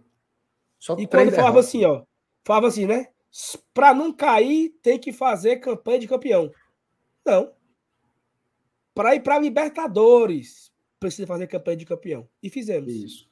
[0.79, 2.05] Só e quando falava assim, ó,
[2.45, 3.09] falava assim, né?
[3.73, 6.53] Para não cair, tem que fazer campanha de campeão.
[7.25, 7.51] Não.
[8.95, 10.71] Para ir para Libertadores,
[11.05, 12.27] precisa fazer campanha de campeão.
[12.43, 12.91] E fizemos.
[12.91, 13.29] Isso.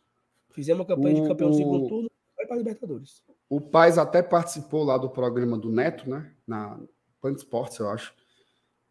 [0.50, 3.22] Fizemos a campanha o, de campeão no segundo turno, vai para Libertadores.
[3.48, 6.30] O Paz até participou lá do programa do Neto, né?
[6.46, 6.78] Na
[7.20, 8.14] Pan Sports, eu acho.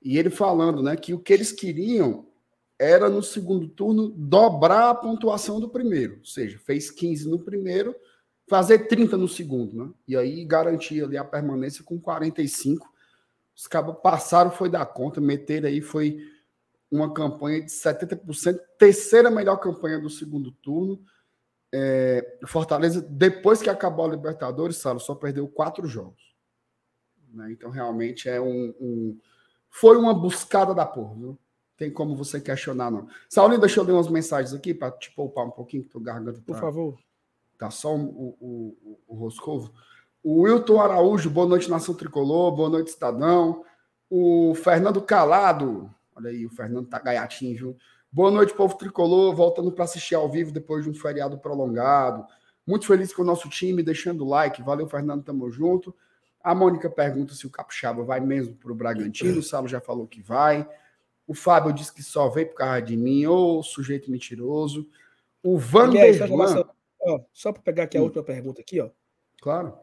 [0.02, 2.26] E ele falando, né, que o que eles queriam
[2.80, 7.96] era no segundo turno dobrar a pontuação do primeiro, ou seja, fez 15 no primeiro,
[8.48, 9.94] fazer 30 no segundo, né?
[10.08, 12.92] E aí garantir ali a permanência com 45.
[13.56, 16.18] Os cabos passaram, foi da conta, meter aí foi
[16.92, 21.02] uma campanha de 70%, terceira melhor campanha do segundo turno.
[21.74, 26.36] É, Fortaleza, depois que acabou a Libertadores, Salo, só perdeu quatro jogos.
[27.34, 27.54] Né?
[27.54, 29.20] Então, realmente é um, um,
[29.70, 31.40] Foi uma buscada da porra, viu?
[31.78, 33.08] Tem como você questionar, não.
[33.30, 36.40] Saulinho, deixa eu ler umas mensagens aqui para te poupar um pouquinho, que tu garganta.
[36.40, 37.00] Tá, Por favor.
[37.58, 39.74] Tá só o, o, o, o Roscovo.
[40.22, 43.64] O Wilton Araújo, boa noite, Nação Tricolor, boa noite, Cidadão.
[44.10, 45.90] O Fernando Calado,
[46.28, 47.78] aí, o Fernando tá gaiatinho, viu?
[48.12, 52.26] Boa noite, povo tricolor, voltando para assistir ao vivo depois de um feriado prolongado.
[52.68, 54.62] Muito feliz com o nosso time, deixando o like.
[54.62, 55.96] Valeu, Fernando, tamo junto.
[56.44, 59.40] A Mônica pergunta se o Capixaba vai mesmo para o Bragantino.
[59.40, 60.68] O Salo já falou que vai.
[61.26, 64.90] O Fábio disse que só veio por causa de mim, ô sujeito mentiroso.
[65.42, 66.48] O Vanderlan...
[66.48, 68.06] Só, só para pegar aqui a hum.
[68.06, 68.90] última pergunta aqui, ó.
[69.42, 69.74] Claro.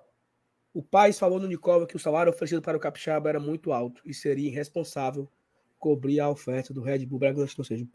[0.75, 4.03] O Paz falou no Nicova que o salário oferecido para o Capixaba era muito alto
[4.05, 5.29] e seria irresponsável
[5.79, 7.55] cobrir a oferta do Red Bull Bragantino.
[7.59, 7.87] Ou seja,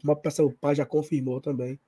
[0.42, 1.78] o pai já confirmou também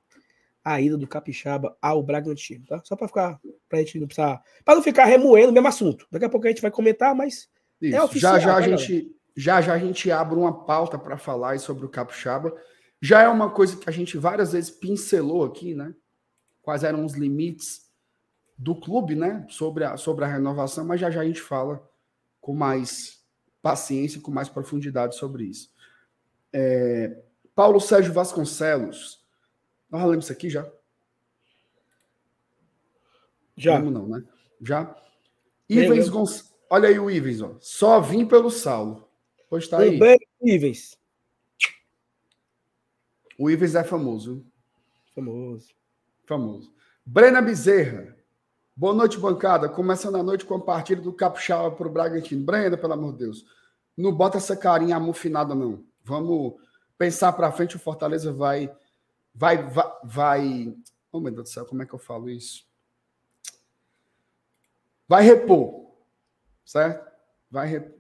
[0.66, 2.80] a ida do Capixaba ao Bragantino, tá?
[2.84, 6.06] Só para ficar, para a gente não precisar, para não ficar remoendo o mesmo assunto.
[6.10, 7.48] Daqui a pouco a gente vai comentar, mas
[7.80, 7.96] é Isso.
[7.96, 8.34] é oficial.
[8.34, 11.86] Já já a tá, gente, já já a gente abre uma pauta para falar sobre
[11.86, 12.52] o Capixaba.
[13.00, 15.94] Já é uma coisa que a gente várias vezes pincelou aqui, né?
[16.62, 17.82] Quais eram os limites
[18.58, 19.46] do clube, né?
[19.48, 21.80] Sobre a, sobre a renovação, mas já já a gente fala
[22.40, 23.20] com mais
[23.62, 25.68] paciência e com mais profundidade sobre isso.
[26.58, 27.22] É,
[27.54, 29.22] Paulo Sérgio Vasconcelos.
[29.90, 30.66] Nós lemos isso aqui já?
[33.54, 33.78] Já.
[33.78, 34.24] Como não, né?
[34.62, 34.96] Já.
[35.68, 36.54] Ivens Gonçalves.
[36.70, 37.56] Olha aí o Ivens, ó.
[37.60, 39.06] Só vim pelo Saulo.
[39.50, 39.98] Pois tá aí.
[39.98, 40.98] Beijo, Ivens.
[43.38, 44.42] O Ivens é famoso.
[45.14, 45.74] Famoso.
[46.24, 46.72] Famoso.
[47.04, 48.16] Brena Bezerra.
[48.74, 49.68] Boa noite, bancada.
[49.68, 52.44] Começando a noite com a partida do Capixaba para o Bragantino.
[52.44, 53.46] Brenda, pelo amor de Deus.
[53.94, 55.84] Não bota essa carinha amufinada, não.
[56.06, 56.54] Vamos
[56.96, 57.74] pensar para frente.
[57.74, 58.72] O Fortaleza vai,
[59.34, 60.76] vai, vai, vai.
[61.10, 62.64] Oh, meu Deus do céu, como é que eu falo isso?
[65.08, 65.90] Vai repor,
[66.64, 67.10] certo?
[67.50, 67.96] Vai repor.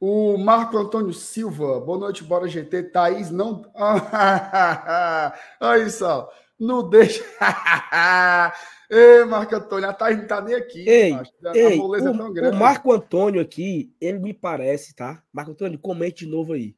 [0.00, 2.84] O Marco Antônio Silva, boa noite, bora GT.
[2.84, 3.62] Thaís, não.
[5.60, 7.24] Olha só, não deixa.
[8.90, 10.88] Ei, Marco Antônio, a Thaís não tá nem aqui.
[10.88, 11.22] Ei, a
[11.54, 12.56] ei moleza o, é tão grande.
[12.56, 15.22] o Marco Antônio aqui, ele me parece, tá?
[15.32, 16.77] Marco Antônio, comente de novo aí.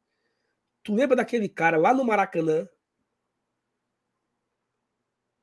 [0.82, 2.68] Tu lembra daquele cara lá no Maracanã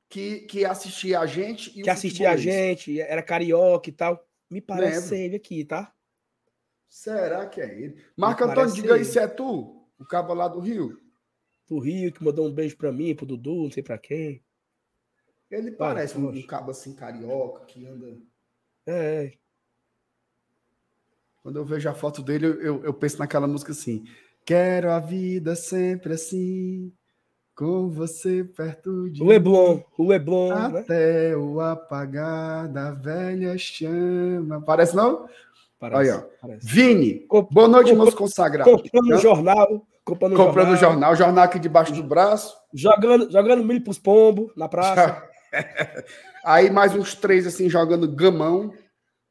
[0.08, 4.26] Que, que assistia a gente e que assistia a gente, era carioca e tal?
[4.50, 5.94] Me parece ele aqui, tá?
[6.88, 8.02] Será que é ele?
[8.16, 10.98] Marco Antônio, diga aí se é tu, o cabo lá do Rio.
[11.66, 14.42] Do Rio, que mandou um beijo pra mim, pro Dudu, não sei pra quem.
[15.50, 16.38] Ele parece um, poxa.
[16.38, 18.18] um cabo assim carioca que anda.
[18.86, 19.34] É,
[21.42, 24.04] Quando eu vejo a foto dele, eu, eu, eu penso naquela música assim:
[24.48, 26.90] Quero a vida sempre assim,
[27.54, 30.80] com você perto de o Leblon, o Leblon, né?
[30.80, 34.62] Até o apagar da velha chama.
[34.62, 35.28] Parece não?
[35.78, 36.22] Parece, ó.
[36.40, 36.66] parece.
[36.66, 38.72] Vini, Com- boa noite, meus consagrados.
[38.72, 42.56] Comprando o jornal, comprando, Comprando jornal, jornal, jornal aqui debaixo do braço.
[42.72, 45.28] Jogando, jogando milho pros pombos na praça.
[46.42, 48.72] Aí mais uns três assim jogando gamão.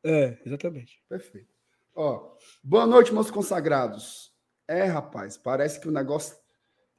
[0.04, 1.02] É, exatamente.
[1.10, 1.50] Perfeito.
[1.96, 4.27] Ó, boa noite, meus consagrados.
[4.68, 6.36] É, rapaz, parece que o negócio.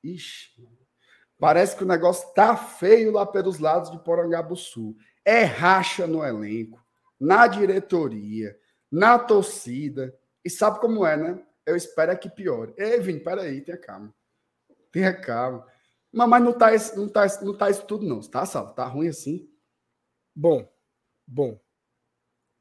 [0.03, 0.67] Ixi.
[1.39, 4.97] Parece que o negócio tá feio lá pelos lados de Porangabuçu.
[5.25, 6.85] É racha no elenco,
[7.21, 8.59] na diretoria,
[8.91, 10.17] na torcida.
[10.45, 11.45] E sabe como é, né?
[11.67, 12.73] Eu espero é que piore.
[12.77, 14.13] Ei, Vini, peraí, tenha calma.
[14.91, 15.67] Tenha calma.
[16.11, 18.21] Mas, mas não, tá, esse- não, tá, não tá isso tudo, não.
[18.21, 18.75] Tá, Sal?
[18.75, 19.49] Tá ruim assim?
[20.35, 20.67] Bom,
[21.27, 21.61] bom.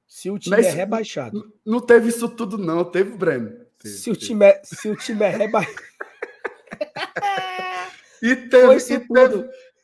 [0.06, 2.84] Se o time Mas é rebaixado, Não, não teve isso tudo, não.
[2.84, 3.65] Teve, Breno.
[3.84, 5.78] Se o time é, se o time é rebaixado,
[8.22, 9.44] E teve, Foi isso e, tudo.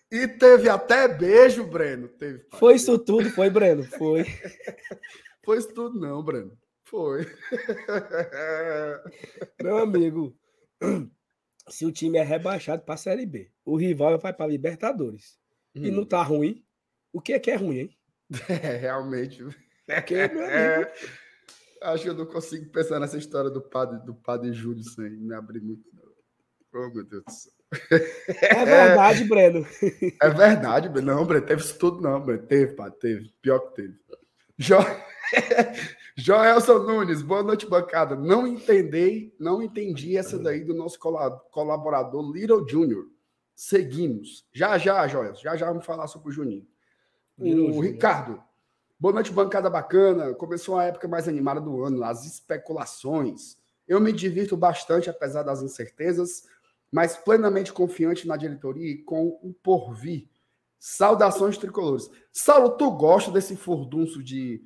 [0.10, 2.08] teve, e teve até beijo, Breno.
[2.08, 2.60] Teve, pai.
[2.60, 4.26] foi isso tudo, foi, Breno, foi.
[5.46, 6.58] Foi isso tudo, não, Breno.
[6.86, 7.26] Foi.
[9.62, 10.34] Meu amigo,
[11.70, 15.38] se o time é rebaixado para a Série B, o rival vai para Libertadores
[15.76, 15.96] e Hum.
[15.96, 16.64] não tá ruim,
[17.12, 17.98] o que é que é ruim, hein?
[18.48, 19.44] É, realmente.
[19.86, 20.92] Porque, meu É, amigo,
[21.84, 25.34] acho que eu não consigo pensar nessa história do padre, do padre Júlio sem me
[25.34, 25.84] abrir muito.
[25.94, 26.04] não.
[26.76, 27.52] Oh, meu Deus do céu.
[28.42, 29.66] é verdade, Breno.
[30.22, 31.14] É verdade, Breno.
[31.14, 32.44] Não, Breno, teve isso tudo, não, Breno.
[32.48, 33.32] Teve, pá, teve.
[33.42, 33.96] Pior que teve.
[34.58, 34.78] Jo...
[36.16, 38.16] Joelson Nunes, boa noite, bancada.
[38.16, 43.06] Não entendei, não entendi essa daí do nosso cola- colaborador Little Junior.
[43.56, 44.46] Seguimos.
[44.54, 45.42] Já, já, Joelson.
[45.42, 46.68] Já, já vamos falar sobre o Juninho.
[47.38, 48.44] Little O Junior.
[49.04, 50.34] Boa noite, bancada bacana.
[50.34, 53.58] Começou a época mais animada do ano, as especulações.
[53.86, 56.48] Eu me divirto bastante, apesar das incertezas,
[56.90, 60.30] mas plenamente confiante na diretoria e com o porvir.
[60.80, 62.10] Saudações tricolores.
[62.32, 64.64] Saulo, tu gosta desse furdunço de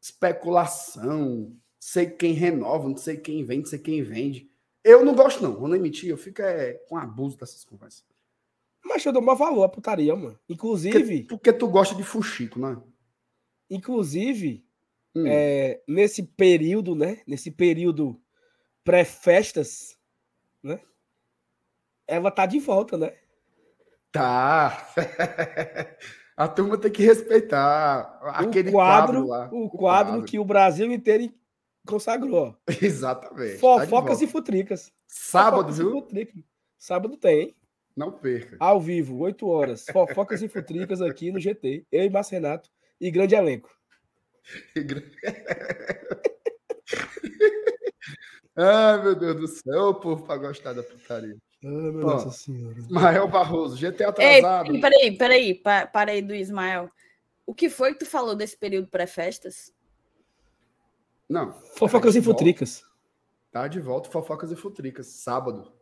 [0.00, 1.52] especulação?
[1.80, 4.48] Sei quem renova, não sei quem vende, sei quem vende.
[4.84, 5.56] Eu não gosto, não.
[5.58, 8.04] Vou nem mentir, eu fico é, com abuso dessas conversas.
[8.84, 10.38] Mas eu dou maior valor à putaria, mano.
[10.46, 12.80] Porque, Inclusive, porque tu gosta de fuxico, né?
[13.74, 14.64] Inclusive,
[15.14, 15.24] Hum.
[15.26, 17.20] é, nesse período, né?
[17.26, 18.18] Nesse período
[18.82, 19.98] pré-festas,
[20.62, 20.80] né?
[22.06, 23.12] Ela tá de volta, né?
[24.10, 24.88] Tá.
[26.36, 29.48] A turma tem que respeitar aquele o quadro, lá.
[29.52, 31.32] o quadro que o Brasil inteiro
[31.86, 32.56] consagrou.
[32.80, 33.54] Exatamente.
[33.54, 34.24] tá Fofocas volta.
[34.24, 34.92] e futricas.
[35.06, 35.90] Sábado, Fofocas viu?
[35.90, 36.42] futricas.
[36.78, 37.54] Sábado tem,
[37.94, 38.56] Não perca.
[38.58, 39.84] ao vivo, 8 horas.
[39.92, 41.86] Fofocas e futricas aqui no GT.
[41.92, 42.70] Eu e Márcio Renato
[43.02, 43.68] e grande elenco.
[48.54, 51.36] Ai, meu Deus do céu, o povo pra gostar da putaria.
[51.64, 52.78] Ah, meu Nossa Senhora.
[52.78, 54.80] Ismael Barroso, GT Ei, atrasado.
[54.80, 56.88] peraí, peraí, pa- para aí do Ismael.
[57.46, 59.72] O que foi que tu falou desse período pré-festas?
[61.28, 61.52] Não.
[61.76, 62.84] Fofocas tá e futricas.
[63.50, 65.06] Tá de volta, fofocas e futricas.
[65.06, 65.72] Sábado.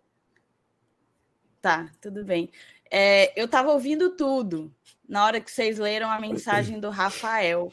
[1.61, 2.51] Tá, tudo bem.
[2.91, 4.73] É, eu tava ouvindo tudo
[5.09, 7.73] na hora que vocês leram a mensagem do Rafael.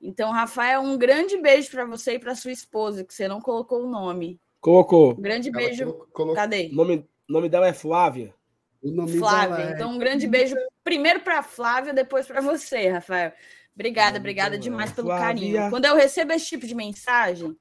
[0.00, 3.84] Então, Rafael, um grande beijo para você e para sua esposa, que você não colocou
[3.84, 4.40] o nome.
[4.60, 5.12] Colocou.
[5.12, 5.84] Um grande Ela beijo.
[5.92, 6.68] colocou- Cadê?
[6.72, 8.34] O nome, nome dela é Flávia.
[8.82, 9.56] o nome Flávia.
[9.56, 13.32] dela é- Então, um grande beijo primeiro para Flávia, depois para você, Rafael.
[13.74, 15.24] Obrigada, obrigada dela demais é pelo Flávia.
[15.26, 15.70] carinho.
[15.70, 17.56] Quando eu recebo esse tipo de mensagem,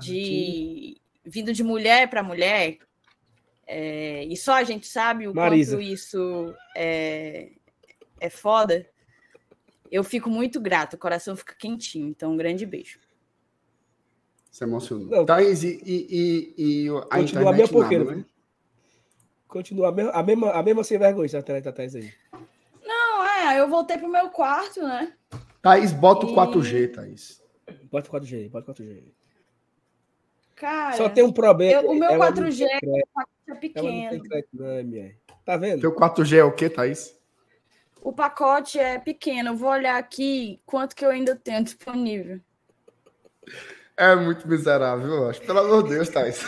[0.00, 2.78] de vindo de mulher para mulher,
[3.66, 5.76] é, e só a gente sabe o Marisa.
[5.76, 7.52] quanto isso é,
[8.20, 8.88] é foda,
[9.90, 12.08] eu fico muito grata, o coração fica quentinho.
[12.08, 12.98] Então, um grande beijo.
[14.50, 15.06] Se emocionou.
[15.08, 15.24] Não.
[15.26, 18.24] Thaís, e, e, e, e a Continua a internet mesma porqueira, nada, né?
[19.48, 22.12] Continua a mesma, a mesma, a mesma sem vergonha, essa internet da Thaís aí.
[22.84, 25.12] Não, é, eu voltei pro meu quarto, né?
[25.62, 27.42] Thaís, bota o E- 4G, Thaís.
[27.90, 29.02] Bota 4G, bota 4G.
[30.56, 31.82] Cara, Só tem um problema.
[31.82, 34.22] eu- o meu ela 4G Não tem crédito, é ela não tem pequeno.
[34.28, 35.16] crédito, não, MR.
[35.44, 35.80] Tá vendo?
[35.80, 37.14] Teu 4G é o quê, Thaís?
[38.00, 39.50] O pacote é pequeno.
[39.50, 42.40] Eu vou olhar aqui quanto que eu ainda tenho disponível.
[43.96, 45.40] É muito miserável, eu acho.
[45.42, 46.38] Pelo amor de Deus, Thaís.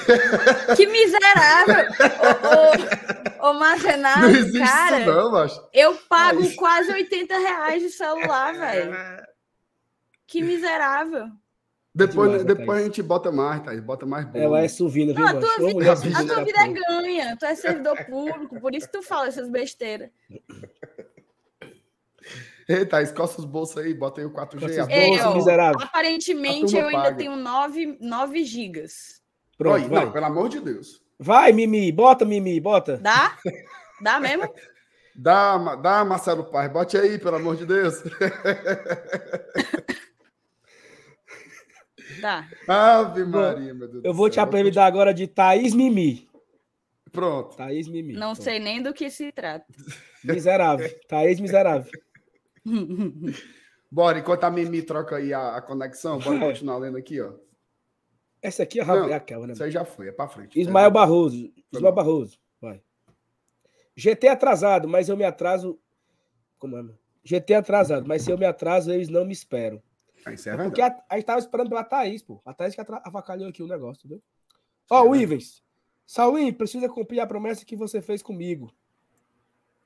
[0.77, 1.87] Que miserável!
[3.41, 5.69] ô, ô, ô Marcenato, Não existe cara, isso não, macho.
[5.73, 8.97] eu pago Mas- quase 80 reais de celular, velho.
[10.27, 11.29] Que miserável.
[11.97, 12.81] Depois, Demais, depois Thaís.
[12.83, 13.81] a gente bota mais, Thaís.
[13.81, 14.39] Bota mais bom.
[14.39, 17.47] Ela é suvina, viu, Não, a tua vida- a tua da vida é ganha, tu
[17.47, 20.11] é servidor público, por isso que tu fala essas besteiras.
[22.69, 24.61] Ei, Thaís, coça os bolsos aí, bota aí o 4G.
[24.61, 24.93] Coça os a-.
[24.93, 25.81] Ei, ó, miserável.
[25.81, 27.17] aparentemente A eu ainda paga.
[27.17, 29.23] tenho 9, 9 gigas.
[29.57, 30.05] Pronto, Oi, vai.
[30.05, 31.01] não, pelo amor de Deus.
[31.19, 32.99] Vai, Mimi, bota, Mimi, bota.
[32.99, 33.39] Dá?
[34.03, 34.53] Dá mesmo?
[35.19, 38.03] Dá, dá, Marcelo Paz, bote aí, pelo amor de Deus.
[42.21, 42.49] Dá.
[42.69, 46.29] Ave Maria, meu Deus Eu vou te apelidar agora de Thaís Mimi.
[47.13, 47.57] Pronto.
[47.57, 48.13] Thaís Mimi.
[48.13, 48.43] Não Pronto.
[48.43, 49.67] sei nem do que se trata.
[50.25, 50.89] Miserável.
[51.09, 51.91] Thaís miserável.
[53.91, 56.49] Bora, enquanto a Mimi troca aí a, a conexão, bora Vai.
[56.49, 57.33] continuar lendo aqui, ó.
[58.43, 59.53] Essa aqui é, a- Não, é aquela, né?
[59.53, 60.59] Isso aí já foi, é pra frente.
[60.61, 60.91] Ismael É.
[60.91, 61.53] Barroso.
[61.73, 62.39] Ismael Barroso.
[62.61, 62.83] Vai.
[63.97, 65.79] GT atrasado, mas eu me atraso.
[66.59, 66.83] Como é?
[66.83, 66.99] mano?
[67.25, 69.83] GT atrasado, mas se eu me atraso, eles não me esperam.
[70.27, 72.43] Ah, Isso é Porque a, a gente tava esperando pela Thaís, pô.
[72.45, 74.21] A Thaís que avacalhou aqui o negócio, entendeu?
[74.21, 75.23] é Ó, o verdade.
[75.23, 75.65] Ivens.
[76.05, 78.75] Saulinho, precisa cumprir a promessa que você fez comigo.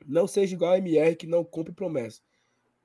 [0.06, 2.22] Não seja igual a MR que não cumpre promessa.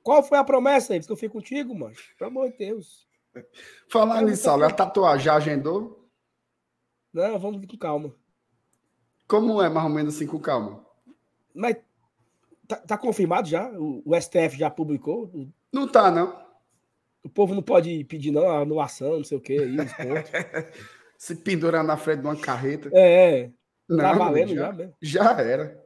[0.04, 1.06] Qual foi a promessa, Ivens?
[1.08, 1.96] Que eu fui contigo, mano?
[2.20, 3.08] Pelo amor de Deus.
[3.90, 6.10] Falar nisso, Saulo, a tatuagem já agendou?
[7.14, 8.14] Não, vamos com calma.
[9.28, 10.86] Como é, mais ou menos assim, com calma?
[11.54, 11.78] Mas
[12.68, 13.70] tá, tá confirmado já?
[13.72, 15.26] O, o STF já publicou?
[15.34, 16.45] O, Não tá, não.
[17.26, 20.30] O povo não pode pedir, não, ah, anulação, não sei o quê, aí, os pontos.
[21.18, 22.88] Se pendurar na frente de uma carreta.
[22.94, 23.48] É, é.
[23.48, 23.54] Tá
[23.90, 24.94] não, tá valendo já, já mesmo.
[25.02, 25.86] Já era.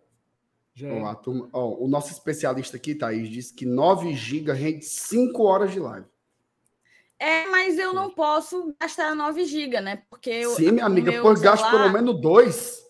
[0.76, 1.02] Já era.
[1.02, 5.42] Ó, a turma, ó, o nosso especialista aqui, Thaís, disse que 9 GB rende 5
[5.42, 6.06] horas de live.
[7.18, 10.04] É, mas eu não posso gastar 9 GB, né?
[10.10, 11.58] Porque eu, Sim, minha amiga, pô, celular...
[11.58, 12.89] gasto pelo menos 2.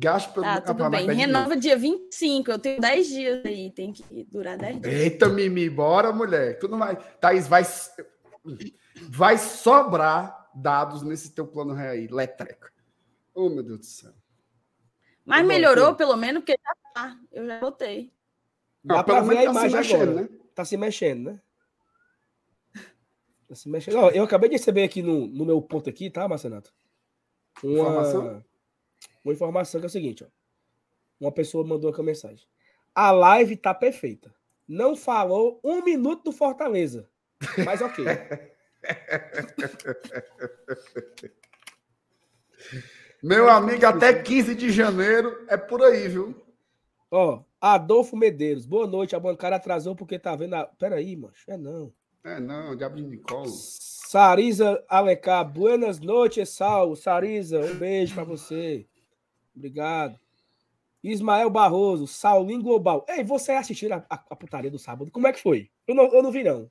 [0.00, 0.46] Gasto pelo.
[0.46, 1.06] Ah, tudo bem.
[1.12, 2.50] Renova dia 25.
[2.50, 3.70] Eu tenho 10 dias aí.
[3.70, 4.94] Tem que durar 10 dias.
[4.94, 6.58] Eita, Mimi, bora, mulher.
[6.58, 6.96] Tu não vai.
[7.20, 7.62] Thaís, vai.
[9.10, 12.72] Vai sobrar dados nesse teu plano real aí, letreca.
[13.34, 14.12] Oh, meu Deus do céu.
[15.22, 17.18] Mas melhorou, pelo menos, porque já tá.
[17.30, 18.10] Eu já botei.
[18.82, 20.22] Dá ah, pra ver a tá imagem mexendo, agora.
[20.22, 20.28] Né?
[20.54, 21.40] Tá se mexendo, né?
[23.46, 23.94] Tá se mexendo.
[23.94, 26.72] Não, eu acabei de receber aqui no, no meu ponto aqui, tá, Marcenato?
[27.62, 27.80] Uma...
[27.80, 28.49] Informação?
[29.24, 30.26] Uma informação que é o seguinte, ó.
[31.20, 32.46] Uma pessoa mandou aqui uma mensagem.
[32.94, 34.32] A live tá perfeita.
[34.66, 37.08] Não falou um minuto do Fortaleza.
[37.64, 38.04] Mas ok.
[43.22, 46.34] Meu amigo, até 15 de janeiro é por aí, viu?
[47.10, 48.64] Ó, Adolfo Medeiros.
[48.64, 49.14] Boa noite.
[49.14, 50.64] A bancada atrasou porque tá vendo a...
[50.64, 51.50] Peraí, macho.
[51.50, 51.92] É não.
[52.24, 53.50] É, não, diabo de Nicolo.
[53.50, 55.44] Sarisa Alencar.
[55.44, 56.96] Buenas noites, Sal.
[56.96, 58.86] Sarisa, um beijo pra você.
[59.54, 60.18] Obrigado.
[61.02, 62.06] Ismael Barroso.
[62.06, 63.04] Saulinho Global.
[63.08, 65.10] Ei, você assistiu a, a, a putaria do sábado?
[65.10, 65.70] Como é que foi?
[65.86, 66.70] Eu não, eu não vi, não.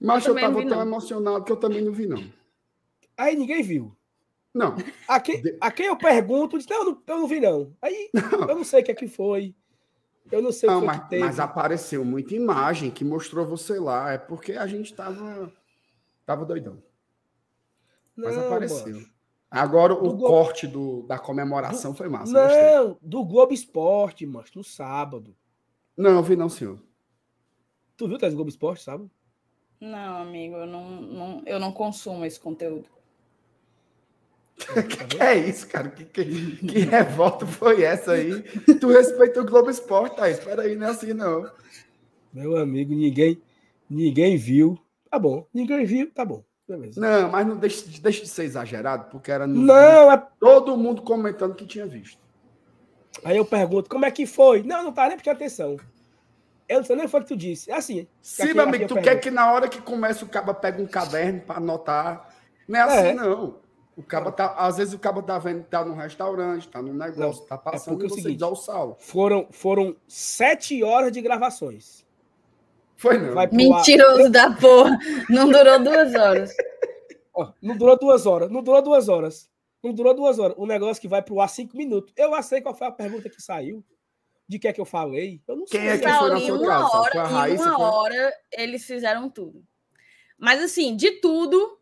[0.00, 0.82] Mas eu, não tava tão não.
[0.82, 2.22] emocionado que eu também não vi, não.
[3.16, 3.94] Aí ninguém viu.
[4.54, 4.74] Não,
[5.06, 7.76] A quem, a quem eu pergunto, diz, não, eu não, eu não vi, não.
[7.82, 8.48] Aí não.
[8.48, 9.54] eu não sei o que é que foi.
[10.30, 11.24] Eu não sei o Não, que foi mas, que teve.
[11.24, 14.12] mas apareceu muita imagem que mostrou você lá.
[14.12, 15.52] É porque a gente tava,
[16.26, 16.82] tava doidão.
[18.16, 18.94] Mas Não, apareceu.
[18.94, 19.17] mano.
[19.50, 22.32] Agora o Do corte do, da comemoração foi massa.
[22.32, 22.70] gostei.
[22.70, 25.34] Não, do Globo Esporte, mano, no sábado.
[25.96, 26.78] Não, eu vi não, senhor.
[27.96, 29.10] Tu viu, Thaís, Globo Esporte, sábado?
[29.80, 32.88] Não, amigo, eu não, não- eu não consumo esse conteúdo.
[34.88, 35.22] Que vendo?
[35.22, 35.88] é isso, cara?
[35.90, 38.42] Que, que, que revolta foi essa aí?
[38.80, 40.28] Tu respeita o Globo Esporte, tá?
[40.28, 41.50] Espera aí, não é assim, não.
[42.32, 43.40] Meu amigo, ninguém,
[43.88, 44.78] ninguém viu.
[45.10, 46.44] Tá bom, ninguém viu, tá bom.
[46.68, 47.00] Beleza.
[47.00, 50.22] Não, mas não deixa, deixa de ser exagerado, porque era no Não, é...
[50.38, 52.20] todo mundo comentando que tinha visto.
[53.24, 54.62] Aí eu pergunto, como é que foi?
[54.62, 55.76] Não, não tá nem prestando atenção.
[56.68, 57.70] Eu não sei nem o que tu disse.
[57.70, 58.06] É assim.
[58.20, 61.40] Sim, meu amigo, tu quer que na hora que começa o caba pega um caderno
[61.40, 62.28] para anotar.
[62.68, 63.14] Não é assim, É.
[63.14, 63.56] não.
[63.96, 67.44] O caba tá, às vezes o caba tá vendo tá num restaurante, tá num negócio,
[67.46, 68.96] tá passando porque é e o seguinte- dá o sal.
[69.00, 72.06] Foram, foram sete horas de gravações.
[72.98, 73.38] Foi não.
[73.38, 74.98] Ar- Mentiroso da porra.
[75.30, 76.52] Não durou duas horas.
[77.32, 78.50] Ó, não durou duas horas.
[78.50, 79.48] Não durou duas horas.
[79.82, 80.56] Não durou duas horas.
[80.58, 82.12] Um negócio que vai pro ar cinco minutos.
[82.16, 83.84] Eu sei qual foi a pergunta que saiu.
[84.48, 85.40] De que é que eu falei.
[85.46, 85.90] Eu não Quem sei.
[85.90, 86.88] é que foi Paulo, na em sua uma casa?
[86.88, 87.84] Foi hora, a em Raíssa, uma foi?
[87.84, 89.62] hora eles fizeram tudo.
[90.38, 91.78] Mas assim, de tudo,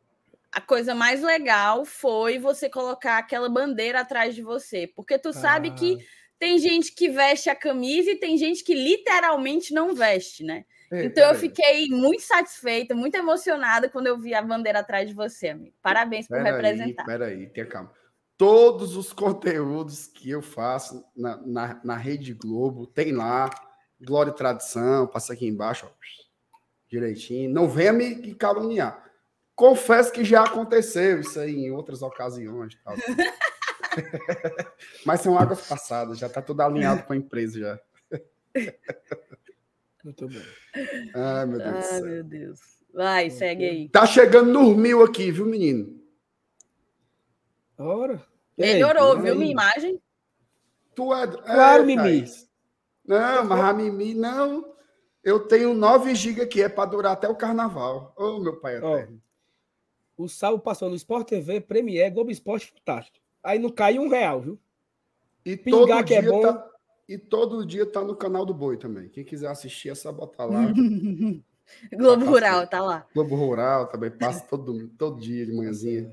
[0.53, 5.71] a coisa mais legal foi você colocar aquela bandeira atrás de você, porque tu sabe
[5.73, 5.99] que
[6.39, 10.65] tem gente que veste a camisa e tem gente que literalmente não veste, né?
[10.91, 15.15] Ei, Então eu fiquei muito satisfeita, muito emocionada quando eu vi a bandeira atrás de
[15.15, 15.75] você, amigo.
[15.83, 17.05] Parabéns por representar.
[17.05, 17.93] peraí, tenha calma.
[18.37, 23.51] Todos os conteúdos que eu faço na, na, na Rede Globo, tem lá.
[23.99, 25.91] Glória e Tradição, passa aqui embaixo, ó,
[26.87, 27.51] direitinho.
[27.51, 29.03] Não venha me caluniar.
[29.55, 32.77] Confesso que já aconteceu isso aí em outras ocasiões.
[32.85, 32.95] Tal.
[35.05, 37.81] Mas são águas passadas, já está tudo alinhado com a empresa já.
[40.07, 40.43] Muito bem.
[41.17, 42.05] Ai, meu Deus Ai, céu.
[42.05, 42.61] meu Deus.
[42.95, 43.89] Vai, segue aí.
[43.89, 46.01] Tá chegando nos mil aqui, viu, menino?
[47.77, 48.25] Ora.
[48.57, 49.23] Ei, Melhorou, aí.
[49.23, 50.01] viu minha imagem?
[50.95, 51.27] Tu é.
[51.27, 52.03] Claro, é, Mimi.
[52.03, 52.49] Thaís.
[53.05, 54.77] Não, mas a Mimi, não.
[55.25, 58.15] Eu tenho 9 GB aqui, é para durar até o carnaval.
[58.17, 59.21] Ô, meu pai eterno.
[60.17, 63.19] O Salvo passou no Sport TV, Premier, Globo Esporte Fantástico.
[63.43, 64.61] Aí não caiu um real, viu?
[65.45, 66.43] E pingar todo que é bom.
[66.43, 66.76] tá.
[67.09, 69.09] E todo dia tá no canal do Boi também.
[69.09, 70.73] Quem quiser assistir é só botar lá.
[71.93, 73.07] Globo Tá Rural, tá lá.
[73.15, 76.13] Globo Rural também passa todo, todo dia de manhãzinha.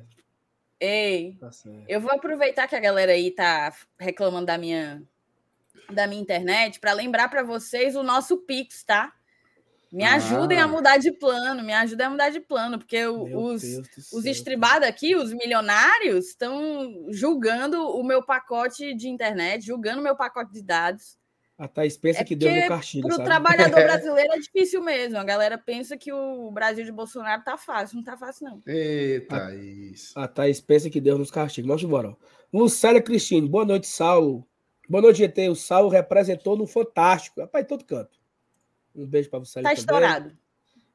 [0.80, 1.50] Ei, Tá
[1.88, 5.02] eu vou aproveitar que a galera aí tá reclamando da minha
[5.92, 9.14] da minha internet para lembrar para vocês o nosso Pix, tá?
[9.94, 10.16] Me Ah.
[10.16, 13.64] ajudem a mudar de plano, me ajudem a mudar de plano, porque Meu os,
[14.12, 20.16] os estribados aqui, os milionários, estão julgando o meu pacote de internet, julgando o meu
[20.16, 21.16] pacote de dados.
[21.56, 25.20] A Thaís pensa É que porque não castiga, Para o trabalhador brasileiro é difícil mesmo.
[25.20, 27.98] A galera pensa que o Brasil de Bolsonaro tá fácil.
[27.98, 28.60] Não tá fácil, não.
[28.66, 30.18] Eita, isso.
[30.18, 31.68] A Thaís pensa que Deus nos castiga.
[31.68, 32.10] Vamos embora.
[32.10, 32.16] ó.
[32.52, 34.46] Lucélia Cristine, boa noite, Saulo.
[34.90, 35.50] Boa noite, GT.
[35.50, 37.40] O Saulo representou no Fantástico.
[37.40, 38.23] Rapaz, todo canto.
[38.96, 39.62] Um beijo para você.
[39.62, 40.32] Tá estourado.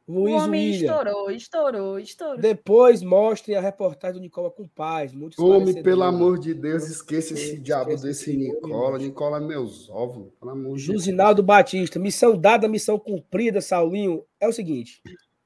[0.09, 0.87] O Luiz homem William.
[0.87, 2.39] estourou, estourou, estourou.
[2.39, 5.13] Depois mostrem a reportagem do Nicola com paz.
[5.13, 8.97] Muito Homem, pelo amor de Deus, esqueça esse diabo esse desse Nicola.
[8.97, 10.33] Nicola é meus ovos.
[10.41, 11.41] Pelo amor de Deus.
[11.45, 14.25] Batista, missão dada, missão cumprida, Saulinho.
[14.41, 15.03] É o seguinte: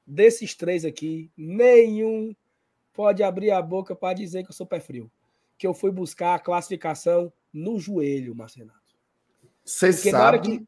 [0.07, 2.33] desses três aqui, nenhum
[2.93, 5.11] pode abrir a boca para dizer que eu sou pé frio.
[5.57, 8.79] Que eu fui buscar a classificação no joelho, Marcenato.
[9.65, 10.65] Você sabe.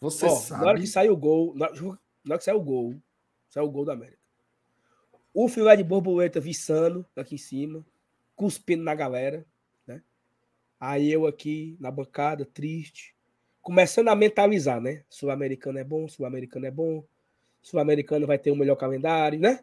[0.00, 0.62] Você Ó, sabe.
[0.62, 1.88] na hora que saiu o gol, na, na
[2.30, 2.94] hora que saiu o gol,
[3.50, 4.18] saiu o gol da América.
[5.32, 7.86] O filé de borboleta viçando aqui em cima,
[8.34, 9.46] cuspindo na galera,
[9.86, 10.02] né?
[10.80, 13.14] Aí eu aqui na bancada, triste,
[13.60, 15.04] começando a mentalizar, né?
[15.08, 17.04] Sul-americano é bom, sul-americano é bom,
[17.60, 19.62] sul-americano vai ter o melhor calendário, né?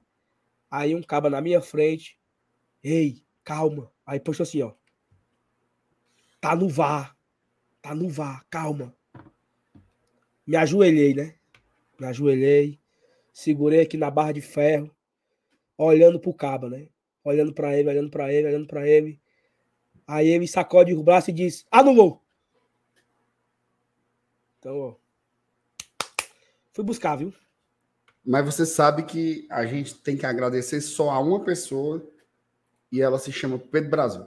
[0.70, 2.18] Aí um caba na minha frente,
[2.84, 3.92] ei, calma.
[4.06, 4.74] Aí postou assim, ó.
[6.40, 7.18] Tá no VAR,
[7.82, 8.96] tá no VAR, calma
[10.48, 11.36] me ajoelhei, né?
[12.00, 12.80] Me ajoelhei,
[13.34, 14.90] segurei aqui na barra de ferro,
[15.78, 16.88] olhando pro caba, né?
[17.24, 19.20] Olhando pra ele, olhando pra ele, olhando pra ele.
[20.08, 22.24] Aí ele sacode o braço e diz: Anulou!
[24.60, 24.96] Então, ó.
[26.72, 27.34] Fui buscar, viu?
[28.24, 32.06] Mas você sabe que a gente tem que agradecer só a uma pessoa
[32.92, 34.26] e ela se chama Pedro Brasil.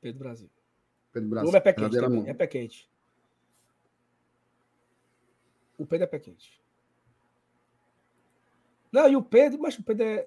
[0.00, 0.50] Pedro Brasil.
[1.12, 1.46] Pedro O Brasil.
[1.46, 2.28] nome é pé quente.
[2.28, 2.90] É pé quente.
[5.78, 6.60] O Pedro é pé quente.
[8.92, 10.26] Não, e o Pedro, mas o Pedro é.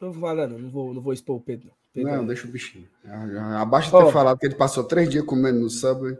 [0.00, 0.58] Não vou falar, não.
[0.58, 1.68] Não vou, não vou expor o Pedro.
[1.68, 2.88] Não, Pedro Não, é- deixa o bichinho.
[3.04, 4.04] Já- Abaixa Ó.
[4.04, 6.16] ter falado que ele passou três dias comendo no Subway.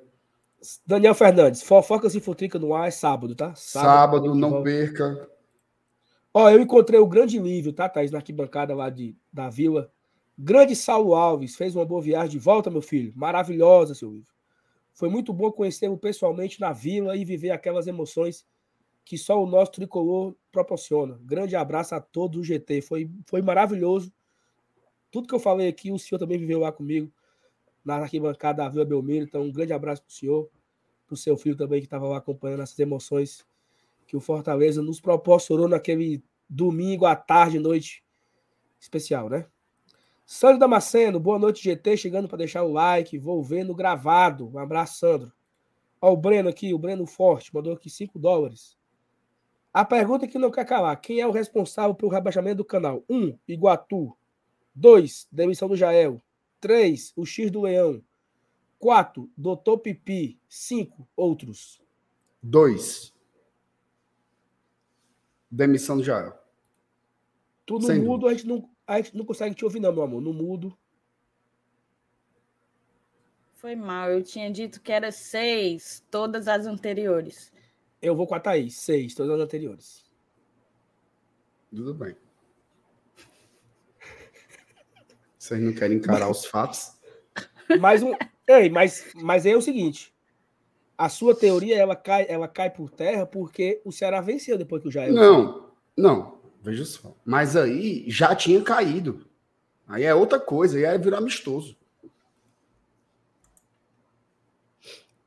[0.86, 3.54] Daniel Fernandes, fofocas e futrica no ar é sábado, tá?
[3.54, 5.28] Sábado, de não perca.
[6.32, 9.90] Ó, eu encontrei o grande Lívio, tá, Thaís, na arquibancada lá de, da vila.
[10.36, 13.12] Grande Saulo Alves, fez uma boa viagem de volta, meu filho.
[13.14, 14.32] Maravilhosa, seu Lívio.
[14.92, 18.44] Foi muito bom conhecê-lo pessoalmente na vila e viver aquelas emoções
[19.06, 21.16] que só o nosso tricolor proporciona.
[21.22, 22.82] Grande abraço a todos do GT.
[22.82, 24.12] Foi, foi maravilhoso.
[25.12, 27.10] Tudo que eu falei aqui, o senhor também viveu lá comigo,
[27.84, 29.24] na arquibancada da Vila Belmiro.
[29.24, 30.50] Então, um grande abraço pro senhor,
[31.06, 33.46] pro seu filho também, que estava lá acompanhando essas emoções
[34.08, 38.04] que o Fortaleza nos proporcionou naquele domingo à tarde, noite
[38.80, 39.46] especial, né?
[40.24, 44.50] Sandro Damasceno, boa noite, GT, chegando para deixar o like, vou ver no gravado.
[44.52, 45.32] Um abraço, Sandro.
[46.00, 48.75] Ó, o Breno aqui, o Breno Forte, mandou aqui 5 dólares.
[49.76, 53.04] A pergunta que não quer calar: quem é o responsável pelo rebaixamento do canal?
[53.10, 53.14] 1.
[53.14, 54.16] Um, Iguatu.
[54.74, 55.28] 2.
[55.30, 56.18] Demissão do Jael.
[56.62, 57.12] 3.
[57.14, 58.02] O X do Leão.
[58.78, 59.30] 4.
[59.36, 60.40] Doutor Pipi.
[60.48, 61.06] 5.
[61.14, 61.78] Outros.
[62.42, 63.12] 2.
[65.50, 66.32] Demissão do Jael.
[67.66, 70.22] Tudo Sem mudo, a gente, não, a gente não consegue te ouvir, não, meu amor.
[70.22, 70.74] No mudo.
[73.56, 77.52] Foi mal, eu tinha dito que era seis, todas as anteriores.
[78.00, 80.04] Eu vou com a Thaís, seis, todas as anteriores.
[81.74, 82.16] Tudo bem.
[85.38, 86.92] Vocês não querem encarar os fatos?
[87.80, 88.12] Mas, um,
[88.48, 90.14] ei, mas, mas é o seguinte:
[90.96, 94.88] a sua teoria ela cai, ela cai por terra porque o Ceará venceu depois que
[94.88, 95.12] o Jair.
[95.12, 97.16] Não, não, veja só.
[97.24, 99.26] Mas aí já tinha caído.
[99.86, 101.76] Aí é outra coisa, aí é virar amistoso.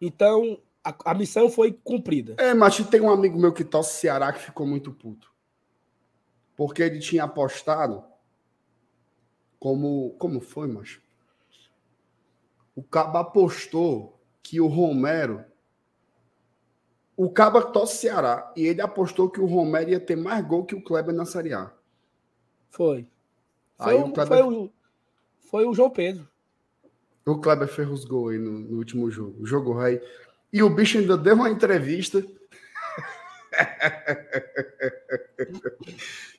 [0.01, 2.35] Então, a, a, missão foi cumprida.
[2.37, 5.31] É, mas tem um amigo meu que torce Ceará que ficou muito puto.
[6.55, 8.03] Porque ele tinha apostado
[9.59, 11.01] como como foi, macho?
[12.75, 15.45] O Cabo apostou que o Romero
[17.15, 20.73] o Cabo torce Ceará e ele apostou que o Romero ia ter mais gol que
[20.73, 21.71] o Kleber na Série A.
[22.69, 23.05] Foi.
[23.77, 24.37] Foi, aí o, Kleber...
[24.37, 24.71] foi, o,
[25.37, 26.27] foi o João Pedro.
[27.25, 29.45] O Kleber fez os gols aí no, no último jogo.
[29.45, 30.01] Jogo rei.
[30.51, 32.21] E o bicho ainda deu uma entrevista.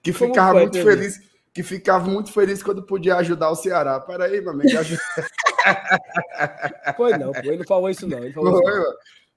[0.03, 1.31] que Como ficava foi, muito feliz.
[1.53, 4.01] Que ficava muito feliz quando podia ajudar o Ceará.
[4.01, 4.71] Peraí, meu amigo.
[6.97, 8.25] foi não, ele não falou isso não.
[8.25, 8.97] Ele falou foi, isso,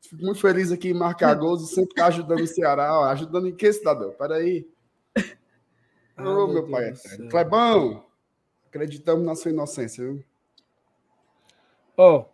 [0.10, 3.00] Fico muito feliz aqui em marcar gols e sempre tá ajudando o Ceará.
[3.00, 4.12] Ó, ajudando em que, cidadão?
[4.12, 4.68] Peraí.
[6.18, 6.94] Ô, oh, meu, meu pai.
[7.30, 8.06] Clebão,
[8.68, 10.24] acreditamos na sua inocência, viu?
[11.98, 12.26] Ó,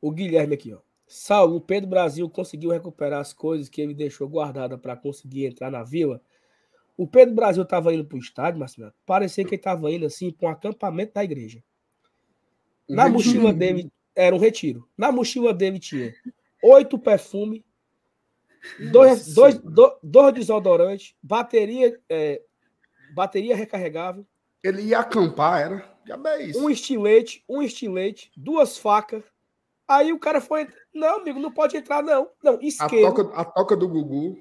[0.00, 0.78] o Guilherme aqui, ó.
[1.08, 5.70] Saulo, o Pedro Brasil conseguiu recuperar as coisas que ele deixou guardada para conseguir entrar
[5.70, 6.20] na vila.
[6.98, 8.92] O Pedro Brasil estava indo para o estádio, Marcelo.
[9.06, 11.64] Parecia que ele estava indo assim para um acampamento da igreja.
[12.86, 14.86] Na mochila dele era um retiro.
[14.96, 16.14] Na mochila dele tinha
[16.62, 17.62] oito perfumes,
[18.90, 22.42] dois, dois, dois, dois desodorantes, bateria, é,
[23.14, 24.26] bateria recarregável.
[24.62, 25.98] Ele ia acampar, era?
[26.06, 29.22] É um estilete, um estilete, duas facas.
[29.88, 30.68] Aí o cara foi.
[30.94, 32.30] Não, amigo, não pode entrar, não.
[32.42, 33.06] Não, isqueiro.
[33.06, 34.38] A toca, a toca do Gugu.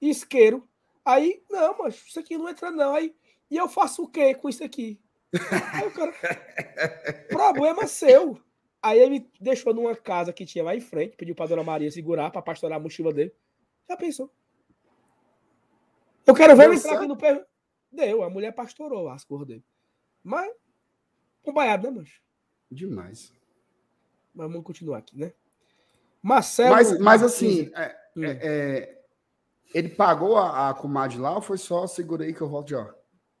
[0.00, 0.66] Isqueiro.
[1.04, 2.94] Aí, não, mas isso aqui não entra, não.
[2.94, 3.14] Aí,
[3.50, 4.98] e eu faço o quê com isso aqui?
[5.74, 6.12] Aí o cara.
[7.28, 8.40] Problema seu.
[8.82, 11.90] Aí ele me deixou numa casa que tinha lá em frente, pediu pra dona Maria
[11.90, 13.34] segurar pra pastorar a mochila dele.
[13.88, 14.30] Já pensou?
[16.24, 17.44] Eu quero ver ele entrar aqui no pé.
[17.90, 19.64] Deu, a mulher pastorou as cores dele.
[20.22, 20.52] Mas
[21.46, 22.20] Acompanhado, né, mancho?
[22.68, 23.32] Demais.
[24.36, 25.32] Mas vamos continuar aqui, né?
[26.22, 26.74] Marcelo.
[26.74, 28.24] Mas, mas assim, é, hum.
[28.24, 29.02] é, é,
[29.74, 32.94] ele pagou a, a comadre lá ou foi só segurei que eu volto já?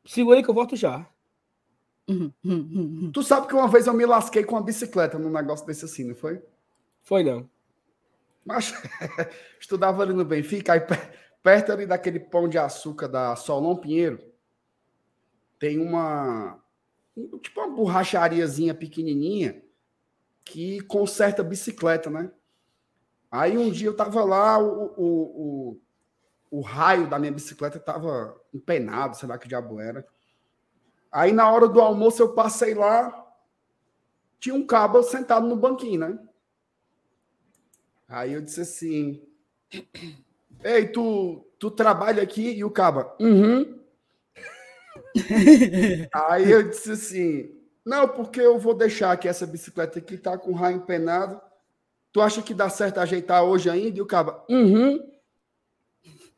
[0.06, 1.06] Segurei que eu volto já.
[3.12, 6.04] tu sabe que uma vez eu me lasquei com uma bicicleta num negócio desse assim,
[6.04, 6.42] não foi?
[7.02, 7.48] Foi não.
[8.44, 8.72] Mas
[9.60, 10.80] estudava ali no Benfica, aí
[11.42, 14.18] perto ali daquele pão de açúcar da Solon Pinheiro,
[15.58, 16.58] tem uma
[17.42, 19.65] tipo uma borrachariazinha pequenininha
[20.46, 22.30] que conserta bicicleta, né?
[23.30, 25.76] Aí um dia eu tava lá, o, o,
[26.50, 30.06] o, o raio da minha bicicleta tava empenado, sei lá que diabo era.
[31.10, 33.26] Aí na hora do almoço eu passei lá,
[34.38, 36.18] tinha um cabo sentado no banquinho, né?
[38.08, 39.26] Aí eu disse assim:
[40.62, 42.52] Ei, tu, tu trabalha aqui?
[42.52, 43.80] E o cabo, uhum.
[46.14, 47.55] Aí eu disse assim:
[47.86, 51.40] não, porque eu vou deixar que essa bicicleta aqui tá com o raio empenado.
[52.12, 53.98] Tu acha que dá certo ajeitar hoje ainda?
[53.98, 54.98] E o cara, uhum.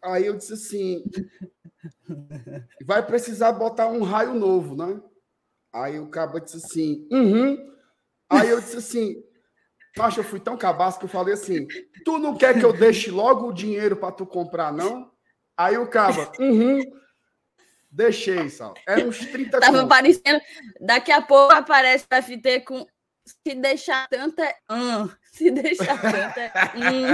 [0.02, 1.02] Aí eu disse assim:
[2.84, 5.00] vai precisar botar um raio novo, né?
[5.72, 7.72] Aí o cabo disse assim: uhum.
[8.28, 9.24] Aí eu disse assim:
[9.96, 11.66] Macho, eu fui tão cabaço que eu falei assim:
[12.04, 15.10] tu não quer que eu deixe logo o dinheiro para tu comprar, não?
[15.56, 16.80] Aí o cabo, uhum.
[17.90, 18.74] Deixei, Sal.
[18.86, 19.88] Era uns 30 Tava contos.
[19.88, 20.40] parecendo.
[20.80, 22.86] Daqui a pouco aparece o FT com.
[23.24, 24.56] Se deixar tanto é.
[24.70, 25.08] Hum.
[25.32, 26.52] Se deixar tanto é.
[26.76, 27.08] Hum.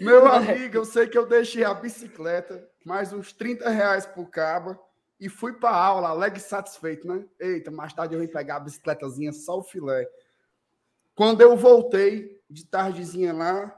[0.00, 4.78] Meu amigo, eu sei que eu deixei a bicicleta, mais uns 30 reais por cabo,
[5.18, 7.24] e fui para aula, alegre satisfeito, né?
[7.38, 10.06] Eita, mais tarde eu vim pegar a bicicletazinha, só o filé.
[11.14, 13.74] Quando eu voltei, de tardezinha lá,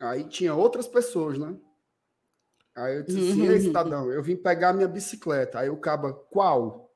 [0.00, 1.56] Aí tinha outras pessoas, né?
[2.78, 5.58] Aí eu disse assim, ei, cidadão, eu vim pegar minha bicicleta.
[5.58, 6.94] Aí o caba, qual?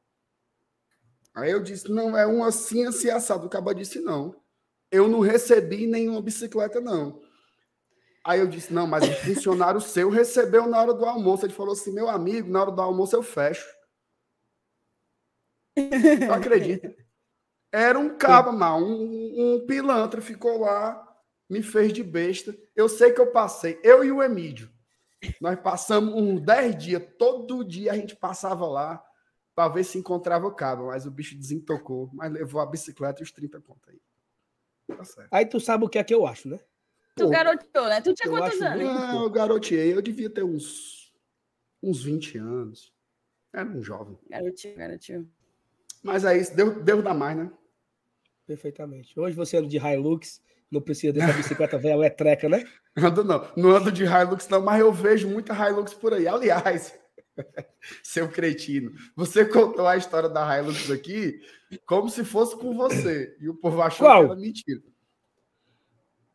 [1.34, 3.46] Aí eu disse, não, é uma assim, assim, assado.
[3.46, 4.36] O caba disse, não.
[4.90, 7.20] Eu não recebi nenhuma bicicleta, não.
[8.24, 11.44] Aí eu disse, não, mas o funcionário seu recebeu na hora do almoço.
[11.44, 13.66] Ele falou assim, meu amigo, na hora do almoço eu fecho.
[15.76, 16.94] Não acredita?
[17.72, 21.02] Era um caba, mal, um, um pilantra, ficou lá,
[21.48, 22.54] me fez de besta.
[22.76, 24.71] Eu sei que eu passei, eu e o Emílio.
[25.40, 29.04] Nós passamos uns 10 dias, todo dia a gente passava lá
[29.54, 33.24] para ver se encontrava o cabo, mas o bicho desentocou, mas levou a bicicleta e
[33.24, 34.00] os 30 contos aí.
[34.96, 35.28] Tá certo.
[35.30, 36.58] Aí tu sabe o que é que eu acho, né?
[37.14, 38.00] Tu Pô, garoteou, né?
[38.00, 38.84] Tu tinha quantos anos?
[38.84, 41.12] Não, eu garoteei, eu devia ter uns,
[41.82, 42.92] uns 20 anos.
[43.52, 44.18] Era um jovem.
[44.30, 45.30] Garotinho, garotinho.
[46.02, 47.52] Mas é isso, deu, deu dar mais, né?
[48.46, 49.18] Perfeitamente.
[49.18, 50.42] Hoje você anda de Hilux,
[50.72, 52.64] não precisa dessa bicicleta velha elétrica, né?
[52.96, 56.26] Ando não, não ando de Hilux não, mas eu vejo muita Hilux por aí.
[56.26, 56.98] Aliás,
[58.02, 61.40] seu cretino, você contou a história da Hilux aqui
[61.86, 64.24] como se fosse com você, e o povo achou Qual?
[64.24, 64.82] que era mentira.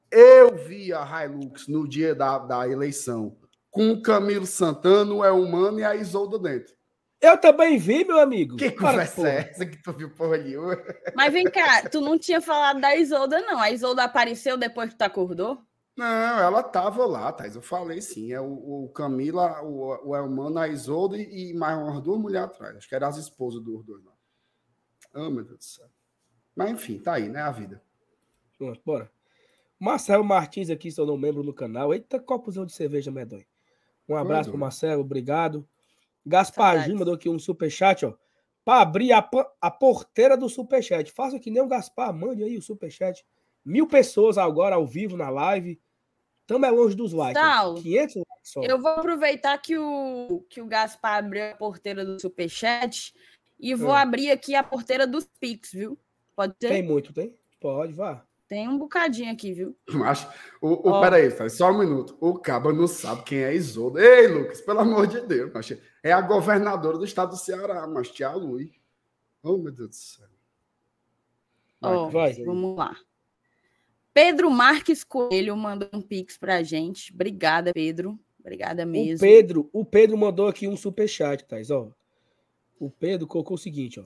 [0.09, 3.37] Eu vi a Hilux no dia da, da eleição
[3.69, 6.76] com o Camilo Santana, o Elmano e a Isolda dentro.
[7.19, 8.55] Eu também vi, meu amigo.
[8.57, 10.77] Que conversa é essa que tu viu porra nenhuma?
[11.15, 13.59] Mas vem cá, tu não tinha falado da Isolda, não.
[13.59, 15.59] A Isolda apareceu depois que tu acordou?
[15.95, 16.05] Não,
[16.39, 17.55] ela tava lá, Thais.
[17.55, 18.31] Eu falei sim.
[18.31, 22.77] É o, o Camila, o, o Elmano, a Isolda e, mais umas duas mulheres atrás.
[22.77, 24.13] Acho que eram as esposas dos dois lá.
[25.15, 25.87] Oh, meu Deus do céu.
[26.55, 27.41] Mas enfim, tá aí, né?
[27.41, 27.81] A vida.
[28.59, 29.11] Pronto, bora.
[29.79, 31.91] Marcelo Martins aqui, se não membro no canal.
[31.91, 33.45] Eita, copozão de cerveja medonho.
[34.07, 35.67] Um abraço para Marcelo, obrigado.
[36.27, 38.13] Gaspar mandou aqui um superchat, ó.
[38.63, 39.27] Para abrir a,
[39.61, 41.11] a porteira do superchat.
[41.11, 43.25] Faça que nem o Gaspar, mande aí o superchat.
[43.63, 45.79] Mil pessoas agora ao vivo na live.
[46.41, 47.41] Estamos é longe dos likes.
[47.41, 48.61] Saulo, 500 likes só.
[48.61, 53.13] Eu vou aproveitar que o, que o Gaspar abriu a porteira do superchat
[53.59, 54.01] e vou é.
[54.01, 55.97] abrir aqui a porteira dos Pix, viu?
[56.35, 56.69] Pode ter?
[56.69, 57.33] Tem muito, tem?
[57.59, 58.23] Pode, vá.
[58.47, 59.75] Tem um bocadinho aqui, viu?
[59.89, 60.25] Mas,
[60.61, 61.01] o, o, oh.
[61.01, 62.17] peraí, só um minuto.
[62.21, 63.99] O Cabo não sabe quem é Isolda.
[63.99, 68.09] Ei, Lucas, pelo amor de Deus, mas é a governadora do estado do Ceará, mas
[68.09, 68.71] tia Lui.
[69.43, 70.27] Oh, meu Deus do céu.
[71.79, 72.33] Vai, oh, vai.
[72.43, 72.95] Vamos lá.
[74.13, 77.13] Pedro Marques Coelho mandou um pix pra gente.
[77.13, 78.19] Obrigada, Pedro.
[78.39, 79.17] Obrigada mesmo.
[79.17, 81.91] O Pedro, o Pedro mandou aqui um superchat, Thais, ó.
[82.79, 84.05] O Pedro colocou o seguinte, ó.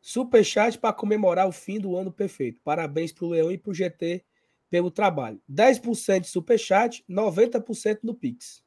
[0.00, 2.60] Superchat para comemorar o fim do ano perfeito.
[2.62, 4.24] Parabéns para o Leão e para o GT
[4.68, 5.40] pelo trabalho.
[5.50, 8.62] 10% de superchat, 90% no Pix.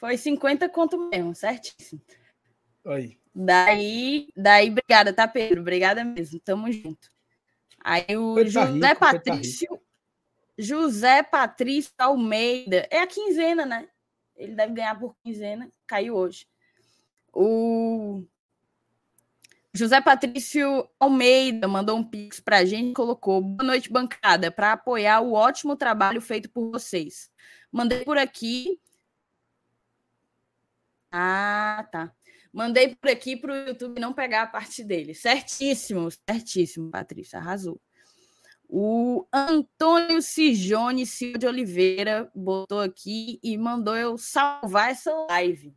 [0.00, 2.00] Foi 50 conto mesmo, certíssimo.
[2.86, 3.20] Aí.
[3.34, 5.60] Daí, daí, obrigada, tá, Pedro?
[5.60, 6.40] Obrigada mesmo.
[6.40, 7.10] Tamo junto.
[7.78, 9.68] Aí o Pedro tá José tá rico, Patrício.
[9.68, 9.82] Tá
[10.58, 12.88] José Patrício Almeida.
[12.90, 13.88] É a quinzena, né?
[14.34, 15.70] Ele deve ganhar por quinzena.
[15.86, 16.46] Caiu hoje.
[17.30, 18.24] O
[19.74, 25.20] José Patrício Almeida mandou um pix para a gente, colocou boa noite bancada para apoiar
[25.20, 27.30] o ótimo trabalho feito por vocês.
[27.70, 28.80] Mandei por aqui.
[31.10, 32.12] Ah, tá.
[32.52, 35.14] Mandei por aqui para o YouTube não pegar a parte dele.
[35.14, 37.80] Certíssimo, certíssimo, Patrícia, arrasou.
[38.68, 45.74] O Antônio Cijone Silva de Oliveira botou aqui e mandou eu salvar essa live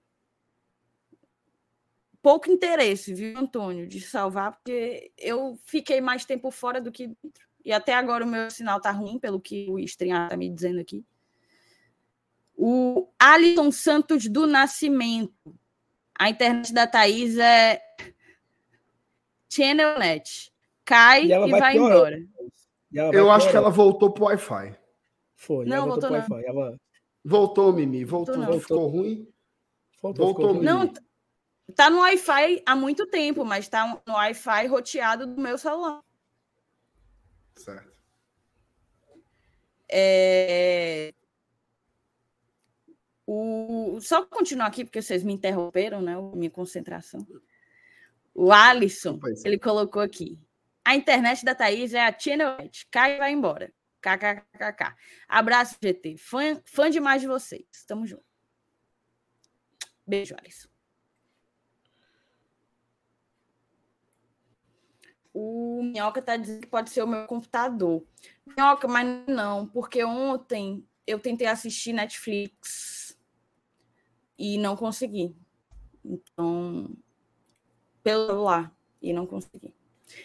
[2.24, 7.46] pouco interesse, viu, Antônio, de salvar, porque eu fiquei mais tempo fora do que dentro.
[7.66, 10.80] E até agora o meu sinal tá ruim, pelo que o estranho tá me dizendo
[10.80, 11.06] aqui.
[12.56, 15.34] O Alisson Santos do Nascimento.
[16.18, 17.82] A internet da Thaís é
[19.50, 20.52] ChannelNet.
[20.86, 22.18] Cai e, e vai, vai embora.
[22.92, 24.76] Vai eu acho que ela voltou pro Wi-Fi.
[25.36, 26.50] Foi, não, voltou, voltou pro Wi-Fi.
[26.50, 26.78] Ela...
[27.26, 28.06] Voltou, Mimi.
[28.06, 29.28] Voltou, voltou, ficou ruim.
[30.02, 30.94] Voltou, voltou ficou Não,
[31.76, 36.04] Tá no Wi-Fi há muito tempo, mas tá no Wi-Fi roteado do meu celular.
[37.56, 37.98] Certo.
[39.90, 41.14] É...
[43.26, 44.00] O...
[44.02, 46.16] Só continuar aqui, porque vocês me interromperam, né?
[46.36, 47.26] Minha concentração.
[48.34, 50.40] O Alisson, ele colocou aqui.
[50.84, 52.88] A internet da Thaís é a Channelnet.
[52.92, 53.72] Cai e vai embora.
[54.02, 54.96] KKKK.
[55.28, 56.18] Abraço, GT.
[56.18, 57.66] Fã, fã demais de vocês.
[57.88, 58.26] Tamo junto.
[60.06, 60.68] Beijo, Alisson.
[65.34, 68.06] O Minhoca está dizendo que pode ser o meu computador.
[68.46, 73.03] Minhoca, mas não, porque ontem eu tentei assistir Netflix
[74.38, 75.36] e não consegui.
[76.04, 76.90] Então,
[78.04, 79.74] pelo celular, e não consegui.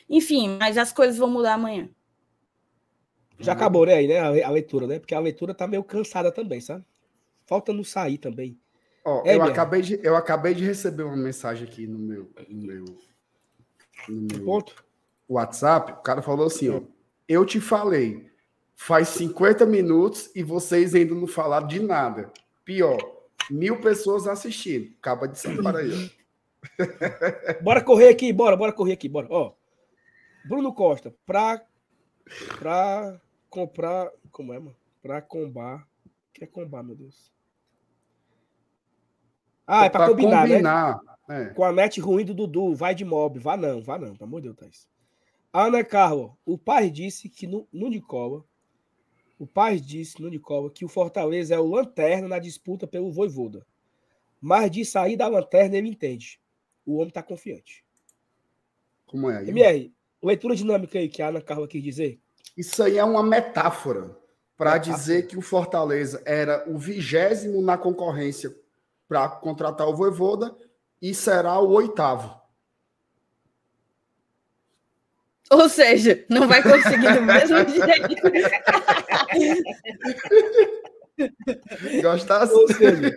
[0.08, 1.88] Enfim, mas as coisas vão mudar amanhã.
[3.38, 4.42] Já acabou, né, aí, né?
[4.42, 4.98] A, leitura, né?
[4.98, 6.84] Porque a leitura tá meio cansada também, sabe?
[7.46, 8.58] Falta não sair também.
[9.04, 9.44] Ó, É eu, mesmo.
[9.44, 12.84] acabei de, eu acabei de receber uma mensagem aqui no meu, no meu,
[14.08, 14.84] no meu Ponto.
[15.28, 15.92] WhatsApp.
[15.92, 16.80] O cara falou assim: ó,
[17.28, 18.28] eu te falei,
[18.74, 22.32] faz 50 minutos e vocês ainda não falaram de nada.
[22.64, 22.98] Pior,
[23.50, 24.92] mil pessoas assistindo.
[24.98, 26.10] Acaba de ser para aí.
[27.62, 29.28] Bora correr aqui, bora, bora correr aqui, bora.
[29.30, 29.52] Ó,
[30.44, 31.64] Bruno Costa, pra,
[32.58, 34.10] pra comprar.
[34.30, 34.76] Como é, mano?
[35.00, 35.86] Pra combar.
[36.06, 37.32] O que é combar, meu Deus?
[39.66, 40.54] Ah, é pra, combinar, né?
[40.54, 41.00] combinar.
[41.28, 41.44] É.
[41.50, 43.38] Com a net ruim do Dudu, vai de mob.
[43.38, 44.88] Vá não, vá não, pelo amor de Deus, Thaís.
[45.52, 48.44] Ana Carla, o pai disse que no, no Nicola,
[49.38, 53.64] o pai disse no Nicola que o Fortaleza é o lanterna na disputa pelo Voivoda.
[54.40, 56.40] Mas de sair da lanterna ele entende.
[56.84, 57.84] O homem tá confiante.
[59.06, 59.48] Como é aí?
[59.48, 62.18] MR, leitura dinâmica aí que a Ana Carla quis dizer.
[62.56, 64.16] Isso aí é uma metáfora
[64.56, 68.54] para dizer que o Fortaleza era o vigésimo na concorrência
[69.06, 70.56] para contratar o Voivoda
[71.00, 72.37] e será o oitavo.
[75.50, 78.22] Ou seja, não vai conseguir do mesmo jeito.
[82.02, 82.52] Gostasse?
[82.52, 83.12] Ou seja,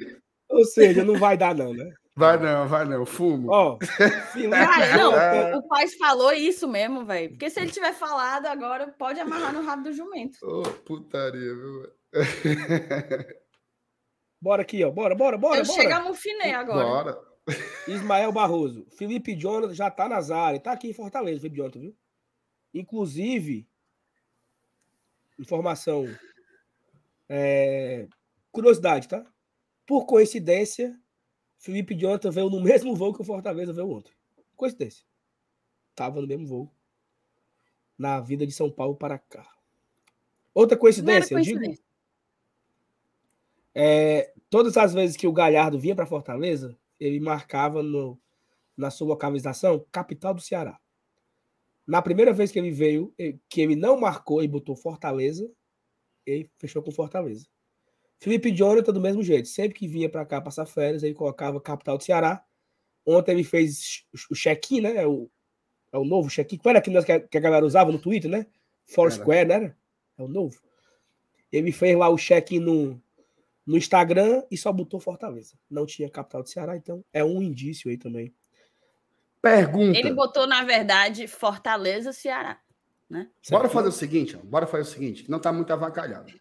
[0.49, 1.91] ou seja, não vai dar não, né?
[2.15, 3.05] Vai não, vai não.
[3.05, 3.49] Fumo.
[3.51, 7.29] Ó, Cara, não, Jonathan- o pai falou isso mesmo, velho.
[7.29, 10.37] Porque se ele tiver falado agora, pode amarrar no rabo do jumento.
[10.43, 11.87] Ô, putaria, viu?
[14.43, 14.89] Bora aqui, ó.
[14.89, 15.79] Bora, bora, bora, Eu bora.
[15.81, 16.83] chego a Mufiné agora.
[16.83, 17.17] Bora.
[17.87, 18.87] Ismael Barroso.
[18.97, 20.63] Felipe Jonathan já tá nas áreas.
[20.63, 21.95] Tá aqui em Fortaleza, Felipe Jonathan, viu?
[22.73, 23.67] Inclusive,
[25.37, 26.05] informação.
[27.27, 28.07] é,
[28.51, 29.25] curiosidade, tá?
[29.85, 30.97] Por coincidência,
[31.57, 34.13] Felipe Jonathan veio no mesmo voo que o Fortaleza veio ontem.
[34.55, 35.05] Coincidência.
[35.95, 36.71] Tava no mesmo voo.
[37.97, 39.47] Na vida de São Paulo para cá.
[40.53, 41.59] Outra era coincidência, eu digo.
[41.59, 41.85] coincidência.
[43.73, 48.19] É, todas as vezes que o Galhardo vinha para Fortaleza, ele marcava no,
[48.75, 50.79] na sua localização capital do Ceará.
[51.91, 53.13] Na primeira vez que ele veio,
[53.49, 55.51] que ele não marcou e botou Fortaleza,
[56.25, 57.45] ele fechou com Fortaleza.
[58.17, 61.97] Felipe Jonathan, do mesmo jeito, sempre que vinha para cá passar férias, ele colocava capital
[61.97, 62.41] do Ceará.
[63.05, 64.95] Ontem ele fez o check-in, né?
[64.95, 65.29] É o,
[65.91, 66.59] é o novo check-in.
[66.59, 68.45] Qual era aquele que a, que a galera usava no Twitter, né?
[68.85, 69.75] Foursquare, né?
[70.17, 70.61] É o novo.
[71.51, 73.03] Ele fez lá o check-in no,
[73.65, 75.59] no Instagram e só botou Fortaleza.
[75.69, 78.33] Não tinha capital do Ceará, então é um indício aí também.
[79.41, 79.97] Pergunta.
[79.97, 82.59] Ele botou, na verdade, Fortaleza, Ceará.
[83.09, 83.69] Bora Certo?
[83.69, 84.45] fazer o seguinte, ó.
[84.45, 86.31] Bora fazer o seguinte, que não tá muito avacalhado.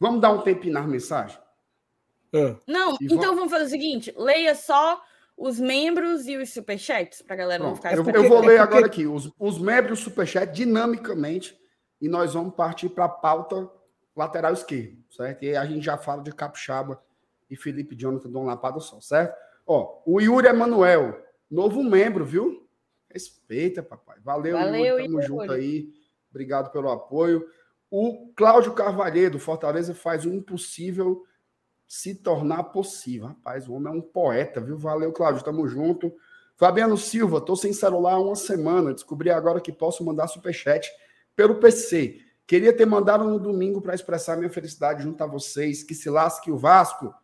[0.00, 1.38] Vamos dar um tempinho nas mensagens?
[2.34, 5.02] Ah, Não, E então vamos fazer o seguinte: leia só
[5.36, 8.46] os membros e os superchats pra galera não Pronto, ficar eu, porque- eu vou é
[8.46, 11.58] ler porque- agora aqui os, os membros do Superchat dinamicamente
[12.00, 13.68] e nós vamos partir para a pauta
[14.16, 15.42] lateral esquerdo, certo?
[15.42, 17.02] E aí a gente já fala de Capixaba
[17.50, 19.34] e Felipe Jonathan Dom Lapada só, certo?
[19.66, 21.18] Ó, o Yuri Emanuel,
[21.52, 22.66] novo membro, viu?
[23.10, 24.18] Respeita, papai.
[24.24, 25.04] Valeu, Valeu, Yuri.
[25.04, 25.26] Tamo Yuri.
[25.26, 25.92] junto aí.
[26.30, 27.46] Obrigado pelo apoio.
[27.90, 31.22] O Cláudio Carvalheiro, Fortaleza, faz o impossível
[31.86, 33.28] se tornar possível.
[33.28, 34.78] Rapaz, o homem é um poeta, viu?
[34.78, 35.44] Valeu, Cláudio.
[35.44, 36.10] Tamo junto.
[36.56, 38.94] Fabiano Silva, tô sem celular há uma semana.
[38.94, 40.90] Descobri agora que posso mandar superchat
[41.36, 42.18] pelo PC.
[42.46, 45.82] Queria ter mandado no domingo para expressar minha felicidade junto a vocês.
[45.82, 47.14] Que se lasque o Vasco,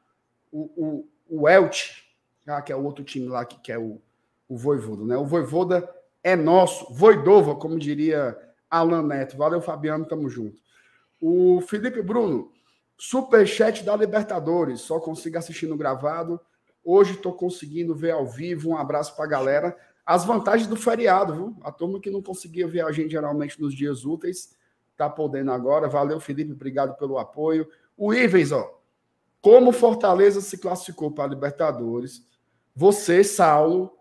[0.52, 2.02] o, o, o Elche,
[2.46, 4.02] ah, que é o outro time lá que, que é o,
[4.48, 5.16] o Voivoda, né?
[5.16, 5.88] O Voivoda
[6.22, 6.92] é nosso.
[6.92, 8.36] Voidova, como diria
[8.70, 9.36] Alan Neto.
[9.36, 10.60] Valeu, Fabiano, tamo junto.
[11.20, 12.50] O Felipe Bruno,
[12.96, 14.80] superchat da Libertadores.
[14.80, 16.40] Só consigo assistir no gravado.
[16.84, 18.70] Hoje estou conseguindo ver ao vivo.
[18.70, 19.76] Um abraço para a galera.
[20.06, 21.56] As vantagens do feriado, viu?
[21.62, 24.56] A turma que não conseguia ver a gente geralmente nos dias úteis,
[24.96, 25.86] tá podendo agora.
[25.86, 26.52] Valeu, Felipe.
[26.52, 27.68] Obrigado pelo apoio.
[27.96, 28.74] O Ivens, ó.
[29.42, 32.26] Como Fortaleza se classificou para a Libertadores,
[32.74, 33.97] você, Saulo,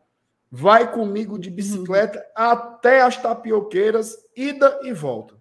[0.51, 5.35] vai comigo de bicicleta até as tapioqueiras, ida e volta.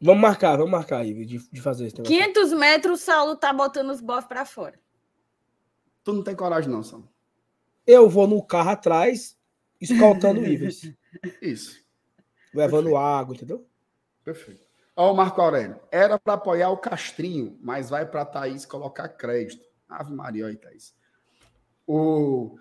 [0.00, 2.04] vamos marcar, vamos marcar aí de, de fazer negócio.
[2.04, 4.78] 500 metros, o Saulo tá botando os bofs pra fora.
[6.02, 7.08] Tu não tem coragem, não, Saulo.
[7.86, 9.36] Eu vou no carro atrás,
[9.80, 10.92] escoltando o Ivers,
[11.42, 11.78] Isso.
[12.54, 13.66] levando água, entendeu?
[14.24, 14.62] Perfeito.
[14.96, 15.80] Ó, o Marco Aurélio.
[15.90, 19.64] Era para apoiar o Castrinho, mas vai para Thaís colocar crédito.
[19.88, 20.94] Ave Maria, aí, Thaís.
[21.86, 22.58] O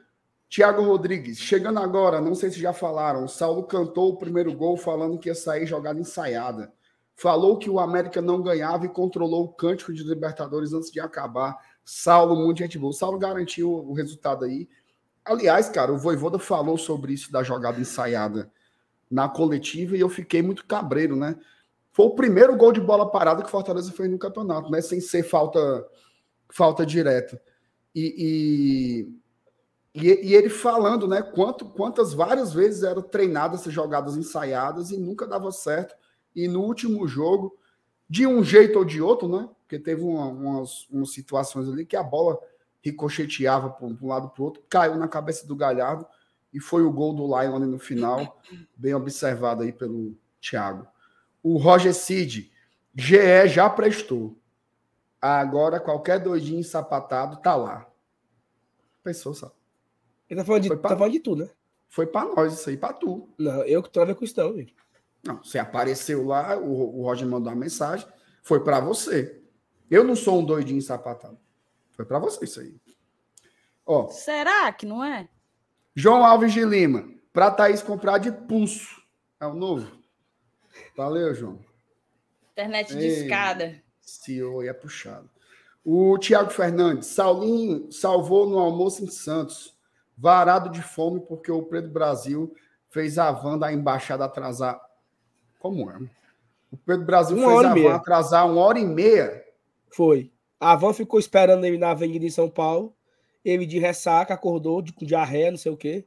[0.49, 1.37] Tiago Rodrigues.
[1.37, 3.27] Chegando agora, não sei se já falaram.
[3.27, 6.73] Saulo cantou o primeiro gol falando que ia sair jogada ensaiada.
[7.15, 11.55] Falou que o América não ganhava e controlou o cântico de Libertadores antes de acabar.
[11.85, 12.91] Saulo, muito gente boa.
[12.91, 14.67] Saulo garantiu o resultado aí.
[15.23, 18.51] Aliás, cara, o Voivoda falou sobre isso da jogada ensaiada
[19.11, 21.35] na coletiva e eu fiquei muito cabreiro, né?
[21.91, 24.81] Foi o primeiro gol de bola parada que Fortaleza fez no campeonato, né?
[24.81, 25.85] Sem ser falta,
[26.51, 27.39] falta direta.
[27.93, 29.19] E, e,
[29.93, 31.21] e, e ele falando, né?
[31.21, 35.95] Quanto, quantas várias vezes eram treinadas essas jogadas ensaiadas e nunca dava certo.
[36.35, 37.57] E no último jogo,
[38.07, 39.49] de um jeito ou de outro, né?
[39.61, 42.39] Porque teve uma, umas, umas situações ali que a bola
[42.81, 46.05] ricocheteava para um lado para o outro, caiu na cabeça do Galhardo
[46.53, 48.41] e foi o gol do Lion no final,
[48.75, 50.87] bem observado aí pelo Thiago.
[51.43, 52.51] O Roger Cid,
[52.95, 54.37] GE já prestou.
[55.21, 57.85] Agora qualquer doidinho sapatado tá lá.
[59.03, 59.58] Pensou, sabe?
[60.29, 60.77] Ele tá falando de, pra...
[60.77, 61.49] tá falando de tu, né?
[61.87, 63.27] Foi para nós isso aí, para tu.
[63.37, 64.75] Não, eu que tô a ver com isso, não, gente.
[65.23, 68.07] Não, você apareceu lá, o, o Roger mandou uma mensagem,
[68.43, 69.41] foi para você.
[69.89, 71.37] Eu não sou um doidinho sapatado.
[71.91, 72.75] Foi para você isso aí.
[73.85, 75.27] Ó, Será que não é?
[75.95, 79.01] João Alves de Lima, para Thaís comprar de pulso.
[79.39, 79.99] É o novo.
[80.95, 81.59] Valeu, João.
[82.51, 83.81] Internet de escada.
[83.99, 85.29] CEO é puxado.
[85.83, 89.75] O Tiago Fernandes, Saulinho salvou no almoço em Santos,
[90.19, 92.53] varado de fome porque o Pedro Brasil
[92.89, 94.79] fez a van da embaixada atrasar.
[95.59, 95.97] Como é?
[96.71, 99.43] O Pedro Brasil uma fez a van atrasar uma hora e meia.
[99.89, 100.31] Foi.
[100.59, 102.93] A van ficou esperando ele na avenida em São Paulo.
[103.43, 106.05] Ele de ressaca, acordou de diarreia, não sei o quê.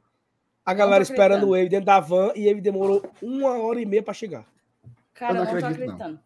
[0.65, 4.13] A galera esperando ele dentro da van e ele demorou uma hora e meia para
[4.13, 4.45] chegar.
[5.13, 6.19] Cara, eu não, não tô acreditando.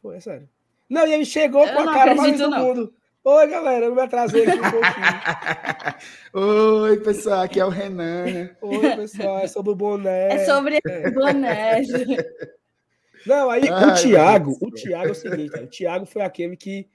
[0.00, 0.48] Foi, é sério.
[0.88, 2.94] Não, e ele chegou eu com a cara mais do mundo.
[3.24, 5.12] Oi, galera, eu me atrasei aqui um pouquinho.
[6.82, 8.50] Oi, pessoal, aqui é o Renan.
[8.62, 10.34] Oi, pessoal, é sobre o boné.
[10.34, 11.10] É sobre é.
[11.10, 11.82] boné.
[13.26, 16.88] Não, aí Ai, o Thiago, o Thiago é o seguinte, o Thiago foi aquele que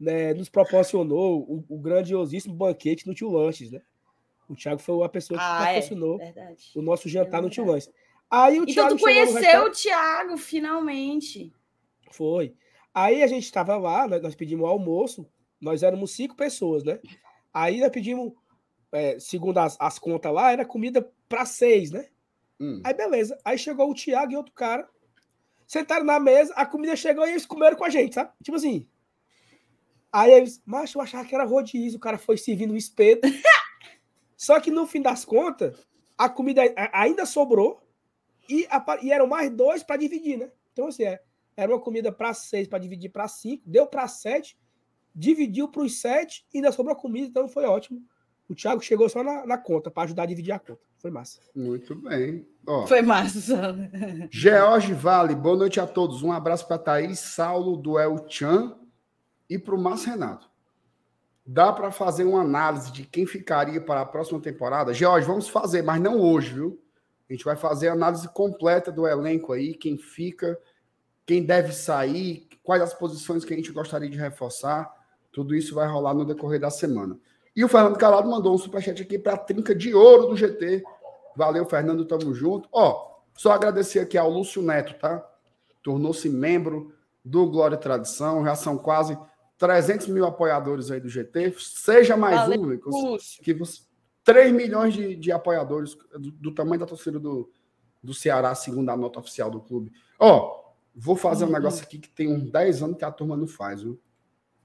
[0.00, 3.80] né, nos proporcionou o, o, grandiosíssimo banquete no Tio Lanches, né?
[4.48, 7.50] O Thiago foi a pessoa que ah, é, proporcionou é, o nosso jantar é no
[7.50, 7.92] Tio Lanches.
[8.30, 11.52] Aí o então Thiago tu conheceu o Thiago, finalmente.
[12.10, 12.54] Foi.
[12.94, 15.28] Aí a gente estava lá, nós pedimos almoço,
[15.60, 17.00] nós éramos cinco pessoas, né?
[17.52, 18.32] Aí nós pedimos,
[18.92, 22.08] é, segundo as, as contas lá, era comida para seis, né?
[22.60, 22.80] Hum.
[22.84, 23.38] Aí beleza.
[23.44, 24.88] Aí chegou o Thiago e outro cara,
[25.66, 28.30] sentaram na mesa, a comida chegou e eles comeram com a gente, sabe?
[28.42, 28.86] Tipo assim,
[30.12, 33.28] Aí eles, mas eu achava que era rodízio, o cara foi servindo o espeto.
[34.36, 35.86] Só que no fim das contas,
[36.16, 37.82] a comida ainda sobrou
[38.48, 38.66] e,
[39.02, 40.50] e eram mais dois para dividir, né?
[40.72, 41.20] Então, assim, é,
[41.56, 44.56] era uma comida para seis para dividir para cinco, deu para sete,
[45.18, 48.00] dividiu para os sete e ainda sobrou comida, então foi ótimo.
[48.48, 50.80] O Thiago chegou só na, na conta para ajudar a dividir a conta.
[50.96, 51.40] Foi massa.
[51.54, 52.46] Muito bem.
[52.66, 53.76] Ó, foi massa.
[54.30, 56.22] George Vale, boa noite a todos.
[56.22, 58.78] Um abraço para Thaís, Saulo do El Chan
[59.50, 60.48] e para o Márcio Renato.
[61.44, 64.94] Dá para fazer uma análise de quem ficaria para a próxima temporada?
[64.94, 66.82] George, vamos fazer, mas não hoje, viu?
[67.28, 70.58] A gente vai fazer a análise completa do elenco aí, quem fica,
[71.26, 74.97] quem deve sair, quais as posições que a gente gostaria de reforçar.
[75.32, 77.18] Tudo isso vai rolar no decorrer da semana.
[77.54, 80.82] E o Fernando Calado mandou um superchat aqui para a trinca de ouro do GT.
[81.36, 82.68] Valeu, Fernando, tamo junto.
[82.72, 85.24] Ó, só agradecer aqui ao Lúcio Neto, tá?
[85.82, 86.92] Tornou-se membro
[87.24, 89.18] do Glória e Tradição, já são quase
[89.58, 92.78] 300 mil apoiadores aí do GT, seja mais Valeu, um,
[93.42, 93.82] que você,
[94.24, 97.50] 3 milhões de, de apoiadores do, do, tamanho da torcida do,
[98.02, 99.92] do Ceará, segundo a nota oficial do clube.
[100.18, 101.54] Ó, vou fazer um uhum.
[101.54, 104.00] negócio aqui que tem uns 10 anos que a turma não faz, viu?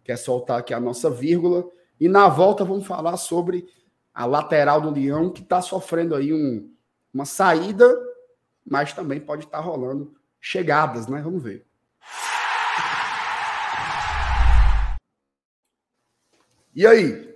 [0.04, 1.66] Que é soltar aqui a nossa vírgula.
[2.00, 3.66] E na volta vamos falar sobre
[4.14, 6.72] a lateral do Leão, que está sofrendo aí um,
[7.14, 7.90] uma saída,
[8.66, 11.22] mas também pode estar tá rolando chegadas, né?
[11.22, 11.66] Vamos ver.
[16.76, 17.34] E aí?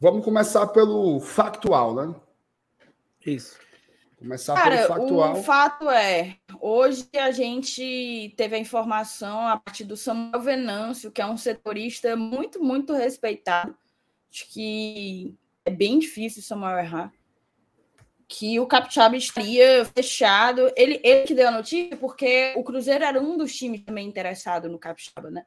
[0.00, 2.14] Vamos começar pelo factual, né?
[3.24, 3.58] Isso.
[4.20, 5.32] Começar Cara, pelo factual.
[5.32, 11.22] O fato é, hoje a gente teve a informação a partir do Samuel Venâncio, que
[11.22, 13.74] é um setorista muito, muito respeitado.
[14.30, 17.10] Acho que é bem difícil o Samuel errar.
[18.28, 20.70] Que o Capixaba estaria fechado.
[20.76, 24.68] Ele, ele que deu a notícia, porque o Cruzeiro era um dos times também interessado
[24.68, 25.46] no Capixaba, né?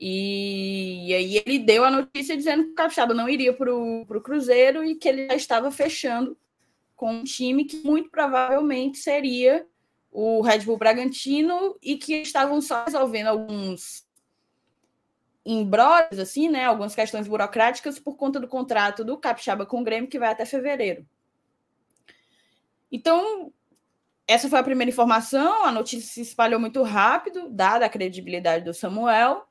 [0.00, 4.20] E, e, aí ele deu a notícia dizendo que o Capixaba não iria para o
[4.20, 6.36] Cruzeiro e que ele já estava fechando
[6.94, 9.66] com um time que muito provavelmente seria
[10.10, 14.06] o Red Bull Bragantino e que estavam só resolvendo alguns
[15.44, 16.64] embrólios, assim, né?
[16.64, 20.46] Algumas questões burocráticas por conta do contrato do Capixaba com o Grêmio que vai até
[20.46, 21.06] fevereiro.
[22.90, 23.52] Então,
[24.26, 25.64] essa foi a primeira informação.
[25.64, 29.46] A notícia se espalhou muito rápido, dada a credibilidade do Samuel.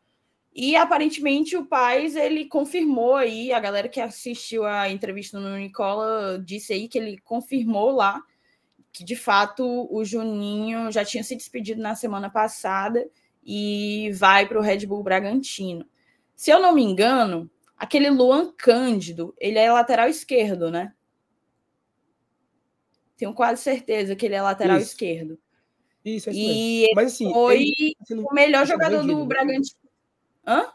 [0.56, 6.40] E aparentemente o Paz ele confirmou aí, a galera que assistiu a entrevista no Nicola
[6.46, 8.22] disse aí que ele confirmou lá
[8.92, 13.10] que de fato o Juninho já tinha se despedido na semana passada
[13.44, 15.88] e vai para o Red Bull Bragantino.
[16.36, 20.94] Se eu não me engano, aquele Luan Cândido, ele é lateral esquerdo, né?
[23.18, 24.92] Tenho quase certeza que ele é lateral Isso.
[24.92, 25.40] esquerdo.
[26.06, 26.92] Isso, é isso E.
[26.94, 29.26] Mas assim, foi ele tá o melhor jogador do né?
[29.26, 29.83] Bragantino.
[30.46, 30.72] Hã?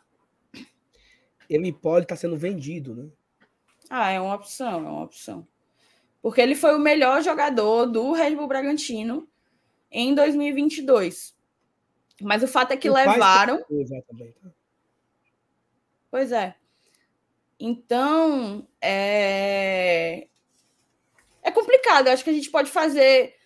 [1.48, 3.08] ele pode estar sendo vendido, né?
[3.88, 5.46] Ah, é uma opção, é uma opção.
[6.20, 9.26] Porque ele foi o melhor jogador do Red Bull Bragantino
[9.90, 11.34] em 2022.
[12.20, 13.64] Mas o fato é que O levaram.
[13.70, 14.36] Exatamente.
[16.10, 16.54] Pois é.
[17.58, 20.26] Então, é...
[21.42, 22.08] é complicado.
[22.08, 23.37] Eu acho que a gente pode fazer.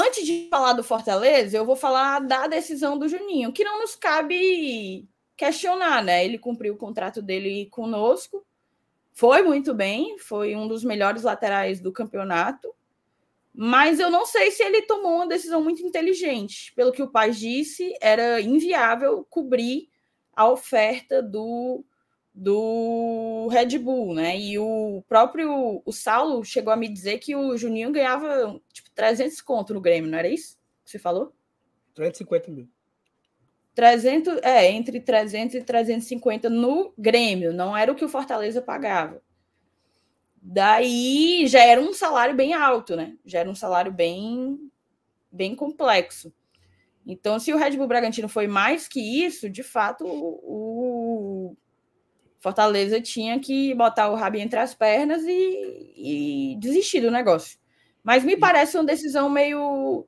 [0.00, 3.96] Antes de falar do Fortaleza, eu vou falar da decisão do Juninho, que não nos
[3.96, 6.24] cabe questionar, né?
[6.24, 8.46] Ele cumpriu o contrato dele conosco,
[9.12, 12.72] foi muito bem, foi um dos melhores laterais do campeonato,
[13.52, 16.72] mas eu não sei se ele tomou uma decisão muito inteligente.
[16.76, 19.88] Pelo que o pai disse, era inviável cobrir
[20.32, 21.84] a oferta do,
[22.32, 24.38] do Red Bull, né?
[24.38, 29.40] E o próprio o Saulo chegou a me dizer que o Juninho ganhava tipo 300
[29.40, 31.32] conto no Grêmio, não era isso que você falou?
[31.94, 32.68] 350 mil.
[33.72, 39.22] 300, é, entre 300 e 350 no Grêmio, não era o que o Fortaleza pagava.
[40.42, 43.16] Daí já era um salário bem alto, né?
[43.24, 44.68] Já era um salário bem
[45.30, 46.32] bem complexo.
[47.06, 51.56] Então, se o Red Bull Bragantino foi mais que isso, de fato, o
[52.40, 57.58] Fortaleza tinha que botar o rabinho entre as pernas e, e desistir do negócio.
[58.08, 60.06] Mas me parece uma decisão meio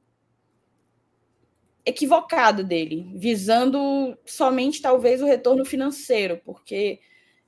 [1.84, 6.98] equivocada dele, visando somente talvez o retorno financeiro, porque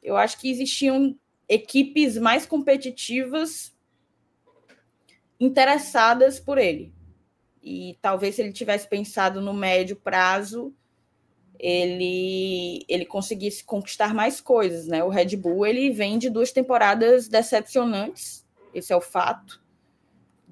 [0.03, 3.75] eu acho que existiam equipes mais competitivas
[5.41, 6.93] interessadas por ele.
[7.63, 10.71] E talvez se ele tivesse pensado no médio prazo,
[11.59, 15.03] ele ele conseguisse conquistar mais coisas, né?
[15.03, 19.62] O Red Bull ele vem de duas temporadas decepcionantes, esse é o fato.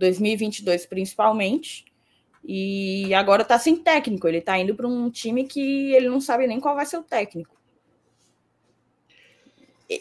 [0.00, 1.84] 2022 principalmente.
[2.42, 6.46] E agora tá sem técnico, ele tá indo para um time que ele não sabe
[6.46, 7.54] nem qual vai ser o técnico.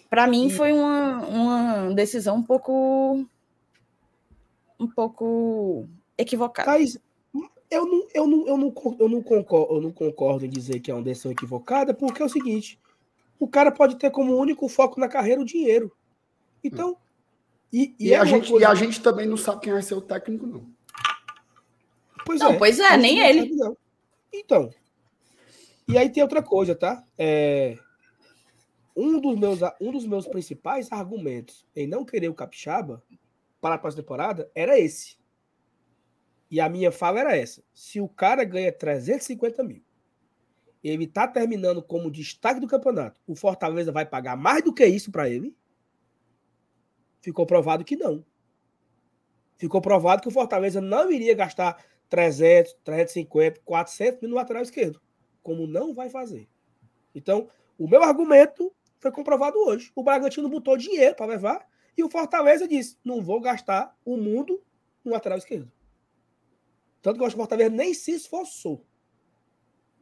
[0.09, 3.25] Para mim foi uma, uma decisão um pouco
[4.79, 6.71] um pouco equivocada.
[6.71, 6.97] Thaís,
[7.69, 10.89] eu não, eu, não, eu, não, eu, não concordo, eu não concordo em dizer que
[10.89, 12.79] é uma decisão equivocada, porque é o seguinte:
[13.37, 15.91] o cara pode ter como único foco na carreira o dinheiro.
[16.63, 16.95] Então.
[17.71, 19.93] E, E, é a gente, coisa- e a gente também não sabe quem vai ser
[19.95, 20.67] o técnico, não.
[22.25, 23.57] Pois Não, pois é, a gente nem ele.
[23.57, 23.77] sabe.
[24.33, 24.69] Então.
[25.87, 27.03] E aí tem outra coisa, tá?
[27.17, 27.77] É,
[28.95, 33.03] um, dos meus, um dos meus principais argumentos em não querer o Capixaba
[33.59, 35.17] para a próxima temporada era esse.
[36.51, 37.63] E a minha fala era essa.
[37.73, 39.83] Se o cara ganha 350 mil,
[40.83, 45.11] ele tá terminando como destaque do campeonato, o Fortaleza vai pagar mais do que isso
[45.11, 45.55] para ele?
[47.21, 48.23] Ficou provado que não.
[49.57, 55.01] Ficou provado que o Fortaleza não iria gastar 300, 350, 400 mil no lateral esquerdo,
[55.43, 56.47] como não vai fazer.
[57.13, 59.91] Então, o meu argumento foi comprovado hoje.
[59.95, 61.67] O Bragantino botou dinheiro para levar
[61.97, 64.61] e o Fortaleza disse: não vou gastar o mundo
[65.03, 65.71] no lateral esquerdo.
[67.01, 68.85] Tanto que o Fortaleza nem se esforçou.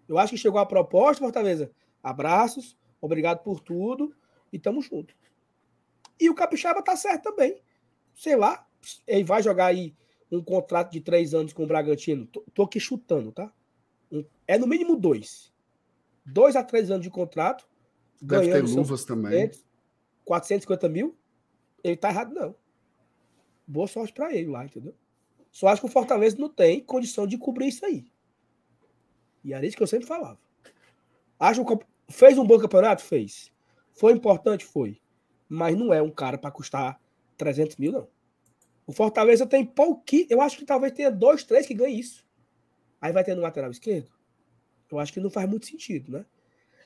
[0.08, 1.72] Eu acho que chegou a proposta, Fortaleza.
[2.02, 4.16] Abraços, obrigado por tudo
[4.52, 5.16] e tamo junto.
[6.20, 7.62] E o Capixaba tá certo também.
[8.16, 8.66] Sei lá,
[9.06, 9.96] ele vai jogar aí
[10.32, 12.26] um contrato de três anos com o Bragantino.
[12.28, 13.52] Tô, tô aqui chutando, tá?
[14.12, 15.54] Um- é no mínimo dois.
[16.26, 17.68] Dois a três anos de contrato.
[18.22, 19.32] Deve ter luvas também.
[19.48, 19.66] 400,
[20.26, 21.16] 450 mil.
[21.84, 22.56] Ele tá errado, não.
[23.66, 24.94] Boa sorte para ele lá, entendeu?
[25.52, 28.06] Só acho que o Fortaleza não tem condição de cobrir isso aí.
[29.44, 30.38] E era isso que eu sempre falava.
[31.40, 33.02] Acho que fez um bom campeonato?
[33.04, 33.52] Fez.
[33.94, 34.66] Foi importante?
[34.66, 35.00] Foi.
[35.48, 37.00] Mas não é um cara para custar
[37.38, 38.08] 300 mil, não.
[38.86, 40.28] O Fortaleza tem pouquinho.
[40.30, 42.26] Eu acho que talvez tenha dois, três que ganhem isso.
[43.02, 44.10] Aí vai ter no lateral esquerdo.
[44.90, 46.26] Eu acho que não faz muito sentido, né?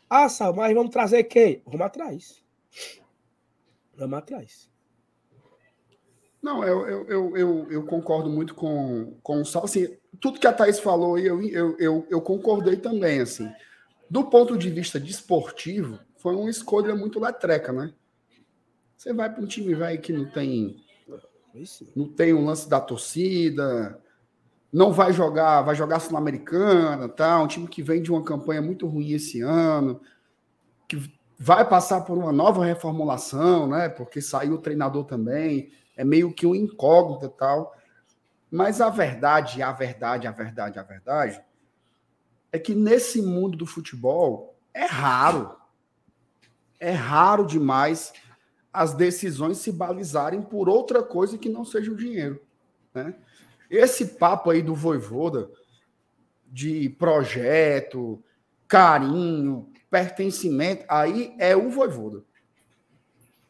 [0.09, 1.61] Ah, Sal, mas vamos trazer quem?
[1.63, 2.43] Vamos atrás.
[3.95, 4.69] Vamos atrás.
[6.41, 9.65] Não, eu, eu, eu, eu, eu concordo muito com, com o Sal.
[9.65, 13.21] Assim, tudo que a Thaís falou, eu, eu, eu, eu concordei também.
[13.21, 13.49] Assim.
[14.09, 17.93] Do ponto de vista desportivo, foi uma escolha muito letreca, né?
[19.01, 20.79] Você vai para um time velho que não tem,
[21.95, 23.99] não tem um lance da torcida,
[24.71, 27.41] não vai jogar, vai jogar Sul-Americana, tá?
[27.41, 29.99] um time que vem de uma campanha muito ruim esse ano,
[30.87, 33.89] que vai passar por uma nova reformulação, né?
[33.89, 37.75] Porque saiu o treinador também, é meio que um incógnito e tal.
[38.51, 41.43] Mas a verdade, a verdade, a verdade, a verdade
[42.51, 45.57] é que nesse mundo do futebol é raro.
[46.79, 48.13] É raro demais
[48.73, 52.41] as decisões se balizarem por outra coisa que não seja o dinheiro.
[52.93, 53.13] Né?
[53.69, 55.49] Esse papo aí do Voivoda,
[56.47, 58.23] de projeto,
[58.67, 62.23] carinho, pertencimento, aí é o Voivoda.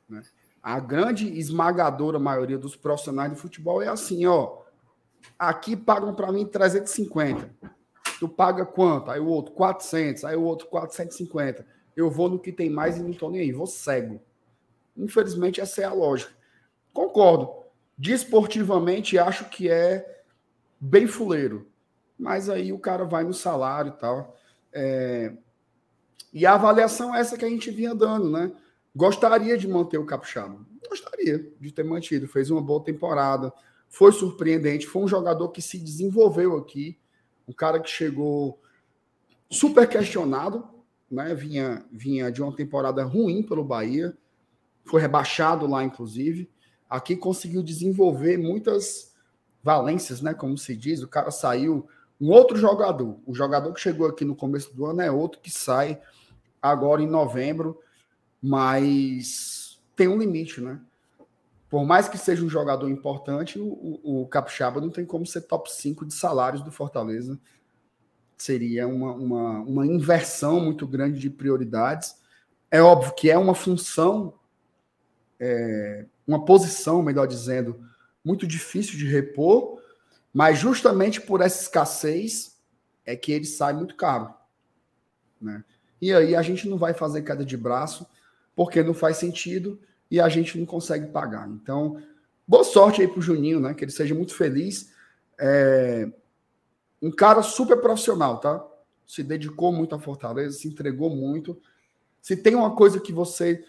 [0.09, 0.24] Né?
[0.61, 4.61] A grande esmagadora maioria dos profissionais de futebol é assim, ó.
[5.38, 7.51] Aqui pagam para mim 350.
[8.19, 9.09] Tu paga quanto?
[9.09, 11.65] Aí o outro 400, aí o outro 450.
[11.95, 14.22] Eu vou no que tem mais e não tô nem aí, vou cego.
[15.02, 16.32] Infelizmente essa é a lógica.
[16.93, 17.49] Concordo.
[17.97, 20.24] Desportivamente acho que é
[20.80, 21.68] bem fuleiro.
[22.18, 24.38] Mas aí o cara vai no salário e tal.
[24.72, 25.34] É...
[26.32, 28.52] E a avaliação é essa que a gente vinha dando, né?
[28.95, 30.60] Gostaria de manter o Capixaba.
[30.88, 32.28] Gostaria de ter mantido.
[32.28, 33.52] Fez uma boa temporada.
[33.89, 34.88] Foi surpreendente.
[34.88, 36.97] Foi um jogador que se desenvolveu aqui.
[37.47, 38.62] Um cara que chegou
[39.49, 40.68] super questionado.
[41.10, 41.34] Né?
[41.36, 44.16] Vinha, vinha de uma temporada ruim pelo Bahia.
[44.86, 46.50] Foi rebaixado lá, inclusive.
[46.90, 49.14] Aqui conseguiu desenvolver muitas
[49.64, 50.34] valências, né?
[50.34, 51.02] Como se diz.
[51.02, 51.88] O cara saiu.
[52.20, 53.20] Um outro jogador.
[53.26, 56.00] O jogador que chegou aqui no começo do ano é outro que sai
[56.62, 57.80] agora em novembro
[58.42, 60.80] mas tem um limite, né?
[61.70, 65.72] Por mais que seja um jogador importante, o, o, Capixaba não tem como ser top
[65.72, 67.40] 5 de salários do Fortaleza.
[68.36, 72.16] Seria uma, uma, uma inversão muito grande de prioridades.
[72.70, 74.34] É óbvio que é uma função,
[75.42, 77.84] é, uma posição, melhor dizendo,
[78.24, 79.82] muito difícil de repor,
[80.32, 82.58] mas justamente por essa escassez
[83.04, 84.32] é que ele sai muito caro.
[85.42, 85.64] Né?
[86.00, 88.06] E aí a gente não vai fazer queda de braço
[88.56, 89.80] porque não faz sentido
[90.10, 91.50] e a gente não consegue pagar.
[91.50, 92.02] Então,
[92.48, 93.74] boa sorte aí para o Juninho, né?
[93.74, 94.92] Que ele seja muito feliz.
[95.39, 96.12] É...
[97.02, 98.64] Um cara super profissional, tá?
[99.08, 101.60] Se dedicou muito à Fortaleza, se entregou muito.
[102.22, 103.66] Se tem uma coisa que você.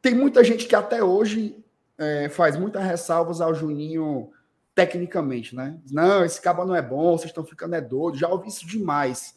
[0.00, 1.62] Tem muita gente que até hoje
[1.96, 4.30] é, faz muitas ressalvas ao Juninho
[4.74, 5.78] tecnicamente, né?
[5.90, 8.18] Não, esse cabo não é bom, vocês estão ficando é doido.
[8.18, 9.36] Já ouvi isso demais.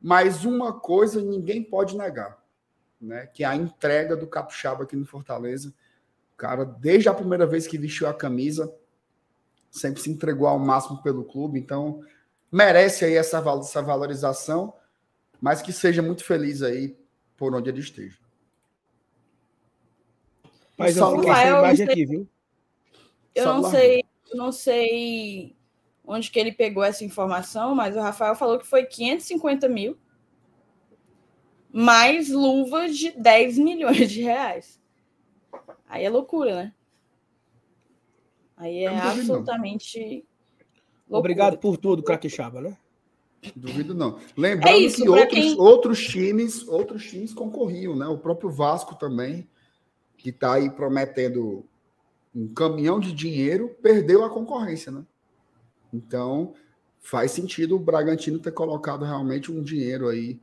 [0.00, 2.42] Mas uma coisa ninguém pode negar
[3.02, 3.26] né?
[3.26, 5.74] Que é a entrega do Capixaba aqui no Fortaleza.
[6.32, 8.72] O cara, desde a primeira vez que vestiu a camisa,
[9.70, 11.58] sempre se entregou ao máximo pelo clube.
[11.58, 12.00] Então,
[12.50, 14.72] merece aí essa, essa valorização,
[15.40, 16.96] mas que seja muito feliz aí
[17.36, 18.18] por onde ele esteja.
[20.76, 22.28] Mas eu vou essa imagem aqui, viu?
[23.34, 24.04] Eu não sei,
[24.34, 25.56] não sei
[26.04, 29.96] onde que ele pegou essa informação, mas o Rafael falou que foi 550 mil
[31.72, 34.80] mais luvas de 10 milhões de reais.
[35.88, 36.74] Aí é loucura, né?
[38.56, 39.98] Aí é absolutamente.
[39.98, 40.26] Loucura.
[41.08, 42.76] Obrigado por tudo, Capixaba, né?
[43.56, 44.18] Duvido não.
[44.36, 45.58] Lembrando é isso, que outros, quem...
[45.58, 48.06] outros times, outros times concorriam, né?
[48.06, 49.48] O próprio Vasco também,
[50.22, 51.64] que está aí prometendo
[52.34, 55.04] um caminhão de dinheiro, perdeu a concorrência, né?
[55.92, 56.54] Então,
[57.00, 60.40] faz sentido o Bragantino ter colocado realmente um dinheiro aí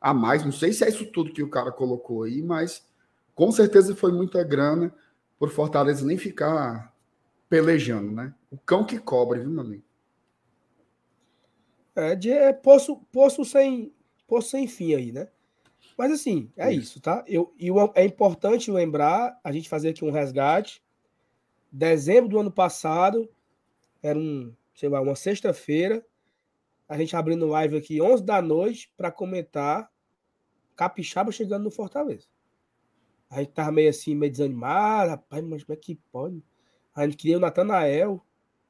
[0.00, 0.44] a mais.
[0.44, 2.86] Não sei se é isso tudo que o cara colocou aí, mas
[3.34, 4.94] com certeza foi muita grana
[5.38, 6.94] por Fortaleza nem ficar
[7.48, 8.34] pelejando, né?
[8.50, 9.82] O cão que cobre, viu, meu amigo?
[11.96, 13.92] É, de, é poço, poço, sem,
[14.28, 15.28] poço sem fim aí, né?
[15.96, 17.24] Mas assim, é isso, tá?
[17.26, 20.82] Eu, e é importante lembrar, a gente fazer aqui um resgate.
[21.70, 23.28] Dezembro do ano passado,
[24.02, 26.04] era um, sei lá, uma sexta-feira,
[26.88, 29.90] a gente abrindo live aqui 11 da noite para comentar
[30.76, 32.26] Capixaba chegando no Fortaleza.
[33.30, 36.44] A gente tava meio assim, meio desanimado, rapaz, mas como é que pode?
[36.94, 38.22] A gente queria o Natanael,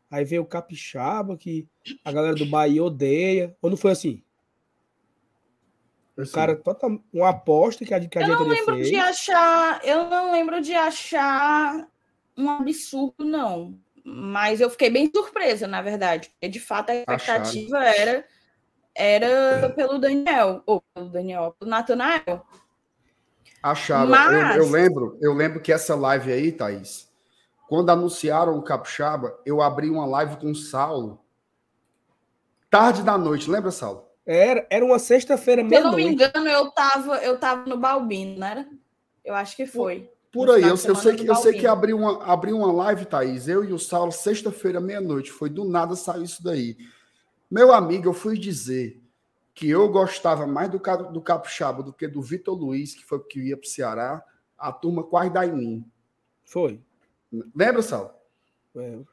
[0.09, 1.67] aí veio o Capixaba, que
[2.05, 3.57] a galera do Bahia odeia.
[3.61, 4.23] Ou não foi assim?
[6.17, 8.89] O cara, total, uma aposta que a, que a eu não lembro fez.
[8.89, 11.89] de achar, eu não lembro de achar
[12.37, 13.79] um absurdo, não.
[14.05, 16.29] Mas eu fiquei bem surpresa, na verdade.
[16.29, 18.01] Porque de fato a expectativa Acharam.
[18.01, 18.25] era
[18.95, 22.45] era pelo Daniel, ou pelo Daniel, pelo Natanael.
[23.63, 24.11] Acharam.
[24.11, 24.57] Mas...
[24.57, 27.11] Eu, eu, lembro, eu lembro que essa live aí, Thaís,
[27.69, 31.21] quando anunciaram o Capixaba, eu abri uma live com o Saulo.
[32.69, 34.12] Tarde da noite, lembra, Saulo?
[34.25, 37.77] Era, era uma sexta-feira meia Se eu não me engano, eu tava, eu tava no
[37.77, 38.69] Balbino, não era?
[39.25, 40.11] Eu acho que foi.
[40.33, 43.49] Por, aí, eu, eu, sei que, eu sei que abri uma, abri uma live, Thaís,
[43.49, 45.31] eu e o Saulo, sexta-feira, meia-noite.
[45.31, 46.77] Foi do nada saiu isso daí.
[47.51, 49.03] Meu amigo, eu fui dizer
[49.55, 50.79] que eu gostava mais do,
[51.13, 54.25] do Capixaba do que do Vitor Luiz, que foi o que ia para o Ceará.
[54.57, 55.85] A turma quase dá em mim.
[56.45, 56.81] Foi.
[57.55, 58.23] Lembra, Sal?
[58.75, 59.07] Lembro.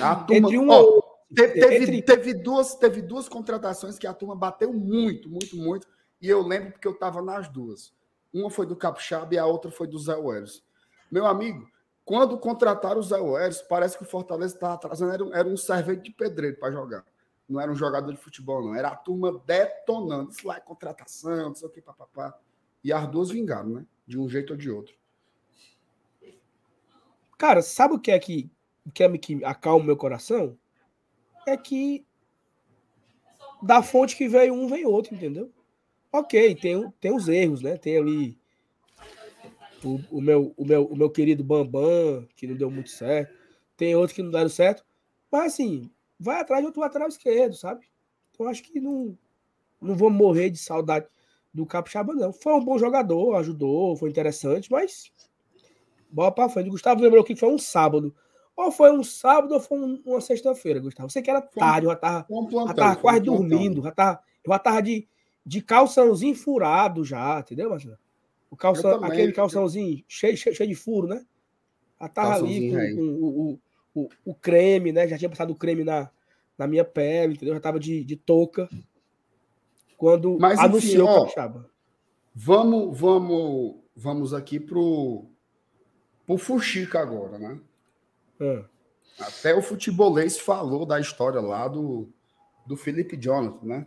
[0.00, 0.68] A turma, um...
[0.68, 1.02] ó,
[1.36, 2.02] teve, teve, entre...
[2.02, 5.86] teve, duas, teve duas contratações que a turma bateu muito, muito, muito.
[6.20, 7.92] E eu lembro porque eu estava nas duas.
[8.32, 10.62] Uma foi do Capixaba e a outra foi do Zé Welles.
[11.10, 11.68] Meu amigo,
[12.04, 15.56] quando contrataram o Zé Welles, parece que o Fortaleza estava trazendo, era, um, era um
[15.56, 17.04] servente de pedreiro para jogar.
[17.48, 18.74] Não era um jogador de futebol, não.
[18.74, 20.30] Era a turma detonando.
[20.30, 22.36] Isso lá é contratação, não sei o que, papapá.
[22.82, 23.86] E as duas vingaram, né?
[24.06, 24.94] De um jeito ou de outro.
[27.38, 28.50] Cara, sabe o que é que,
[28.94, 30.58] que, é que acalma o meu coração?
[31.46, 32.04] É que
[33.62, 35.50] da fonte que veio um, vem outro, entendeu?
[36.12, 37.76] Ok, tem, tem os erros, né?
[37.76, 38.38] Tem ali
[39.84, 43.34] o, o, meu, o, meu, o meu querido Bambam, que não deu muito certo.
[43.76, 44.84] Tem outros que não deram certo.
[45.30, 47.86] Mas assim, vai atrás de outro lateral esquerdo, sabe?
[48.30, 49.16] Então acho que não,
[49.80, 51.06] não vou morrer de saudade
[51.52, 52.32] do Capixaba, não.
[52.32, 55.10] Foi um bom jogador, ajudou, foi interessante, mas
[56.10, 56.70] bola para frente.
[56.70, 58.14] Gustavo lembrou que foi um sábado.
[58.56, 61.10] Ou foi um sábado ou foi uma sexta-feira, Gustavo.
[61.10, 63.90] Você que era tarde, eu já tava, um plantão, já tava quase um dormindo, já
[63.90, 65.06] tava, eu já tava de,
[65.44, 67.98] de calçãozinho furado já, entendeu, Marcelo?
[68.50, 71.22] O calção, aquele calçãozinho cheio, cheio, cheio de furo, né?
[72.00, 73.58] Já tava ali com, com,
[73.92, 75.06] com, o, o creme, né?
[75.06, 76.10] Já tinha passado o creme na,
[76.56, 77.54] na minha pele, entendeu?
[77.54, 78.68] Já tava de, de touca.
[79.98, 81.70] Quando Mas, anunciou enfim, ó, Capixaba.
[82.34, 85.26] Vamos, vamos, vamos aqui pro,
[86.26, 87.60] pro Fuxica agora, né?
[88.40, 88.64] É.
[89.18, 92.08] Até o futebolês falou da história lá do,
[92.66, 93.86] do Felipe Jonathan, né?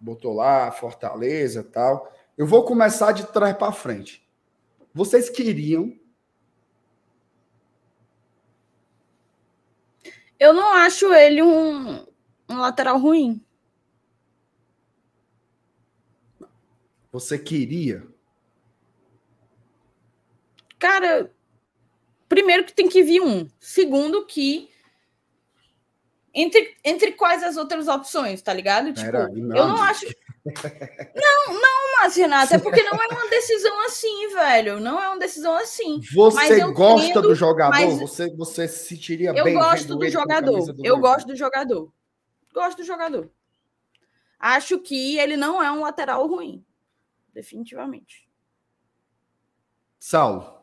[0.00, 2.12] Botou lá Fortaleza e tal.
[2.36, 4.26] Eu vou começar de trás para frente.
[4.94, 5.96] Vocês queriam
[10.42, 12.04] Eu não acho ele um,
[12.48, 13.40] um lateral ruim.
[17.12, 18.04] Você queria?
[20.80, 21.32] Cara,
[22.32, 23.46] primeiro que tem que vir um.
[23.60, 24.70] Segundo que
[26.34, 28.90] entre, entre quais as outras opções, tá ligado?
[28.94, 30.06] Tipo, não, eu não acho.
[31.14, 34.80] Não, não, mas Renata, é porque não é uma decisão assim, velho.
[34.80, 36.00] Não é uma decisão assim.
[36.00, 37.98] Você gosta entendo, do jogador?
[37.98, 39.52] Você, você se sentiria eu bem?
[39.52, 40.72] Eu gosto do jogador.
[40.72, 41.92] Do eu gosto do jogador.
[42.54, 43.30] Gosto do jogador.
[44.40, 46.64] Acho que ele não é um lateral ruim.
[47.34, 48.26] Definitivamente.
[49.98, 50.61] Saulo.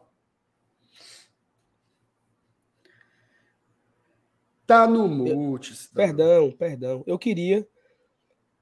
[4.69, 5.73] Tá no mute.
[5.73, 7.03] Tá perdão, perdão.
[7.05, 7.67] Eu queria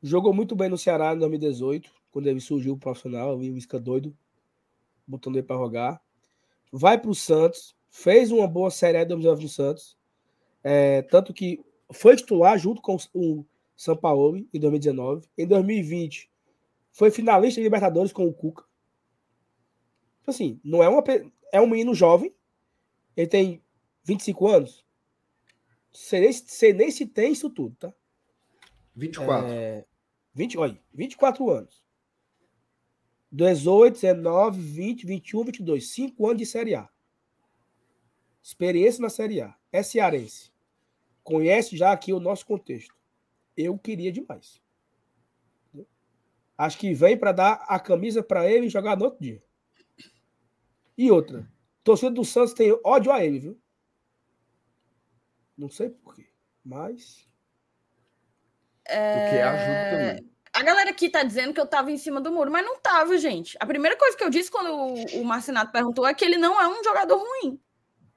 [0.01, 3.57] Jogou muito bem no Ceará em 2018, quando ele surgiu o profissional, eu vi o
[3.57, 4.15] Isca doido,
[5.07, 6.01] botando ele para jogar.
[6.71, 9.97] Vai para o Santos, fez uma boa série de 2019 no Santos,
[10.63, 11.59] é, tanto que
[11.91, 15.27] foi titular junto com o São Paulo em 2019.
[15.35, 16.29] Em 2020,
[16.91, 18.65] foi finalista de Libertadores com o Cuca.
[20.21, 21.03] Então, assim, não é uma
[21.51, 22.33] é um menino jovem,
[23.15, 23.63] ele tem
[24.03, 24.86] 25 anos.
[25.97, 27.91] Você nem, você nem se tem isso tudo, tá?
[28.95, 29.47] 24.
[29.51, 29.83] É,
[30.31, 31.83] 20, olha, 24 anos.
[33.31, 35.89] 18, 19, 20, 21, 22.
[35.89, 36.87] 5 anos de Série A.
[38.43, 39.55] Experiência na Série A.
[39.71, 40.51] É cearense.
[41.23, 42.95] Conhece já aqui o nosso contexto.
[43.55, 44.61] Eu queria demais.
[46.55, 49.43] Acho que vem para dar a camisa para ele e jogar no outro dia.
[50.95, 51.51] E outra.
[51.83, 53.61] Torcida do Santos tem ódio a ele, viu?
[55.57, 56.27] Não sei porquê.
[56.63, 57.27] Mas
[58.87, 59.27] é...
[59.27, 60.29] O que ajuda também.
[60.53, 63.17] A galera aqui tá dizendo que eu tava em cima do muro, mas não tava,
[63.17, 63.55] gente.
[63.59, 66.59] A primeira coisa que eu disse quando o, o Marcinato perguntou é que ele não
[66.59, 67.59] é um jogador ruim.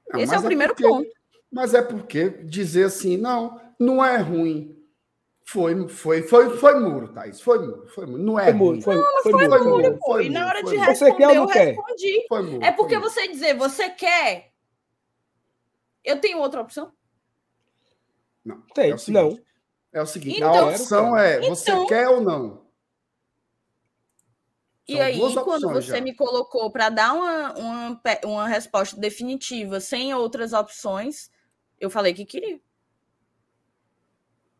[0.09, 1.07] Não, Esse é o é primeiro porque, ponto.
[1.51, 4.75] Mas é porque dizer assim, não, não é ruim.
[5.45, 7.41] Foi, foi, foi, foi muro, Thaís.
[7.41, 8.23] Foi muro, foi muro.
[8.23, 8.81] Não é foi muro.
[8.81, 10.19] Foi, não, foi, foi muro, muro, pô.
[10.21, 12.25] E na hora de responder, eu respondi.
[12.31, 14.51] Muro, é porque você dizer, você quer.
[16.03, 16.91] Eu tenho outra opção?
[18.43, 18.61] Não.
[18.73, 19.39] Tem, é não.
[19.93, 22.61] É o seguinte, então, a opção é então, você quer ou não?
[24.89, 26.01] São e aí, quando você já.
[26.01, 31.29] me colocou para dar uma, uma, uma resposta definitiva sem outras opções,
[31.79, 32.59] eu falei que queria.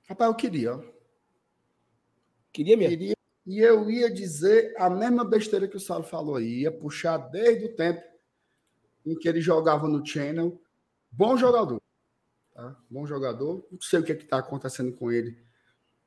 [0.08, 0.94] Rapaz, eu queria.
[2.52, 2.98] Queria mesmo.
[2.98, 6.62] Queria, e eu ia dizer a mesma besteira que o Saulo falou aí.
[6.62, 8.02] Ia puxar desde o tempo
[9.06, 10.62] em que ele jogava no Channel.
[11.12, 11.81] Bom jogador.
[12.54, 12.76] Tá?
[12.90, 13.66] Bom jogador.
[13.72, 15.38] Não sei o que é está acontecendo com ele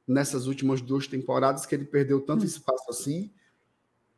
[0.07, 2.47] nessas últimas duas temporadas, que ele perdeu tanto hum.
[2.47, 3.33] espaço assim.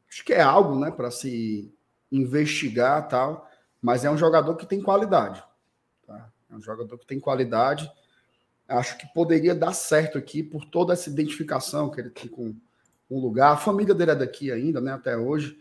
[0.09, 1.73] Acho que é algo né, para se
[2.11, 3.48] investigar tal.
[3.81, 5.43] Mas é um jogador que tem qualidade.
[6.07, 6.31] Tá?
[6.51, 7.90] É um jogador que tem qualidade.
[8.69, 12.55] Acho que poderia dar certo aqui por toda essa identificação que ele tem com
[13.09, 13.53] um lugar.
[13.53, 14.93] A família dele é daqui ainda, né?
[14.93, 15.57] Até hoje.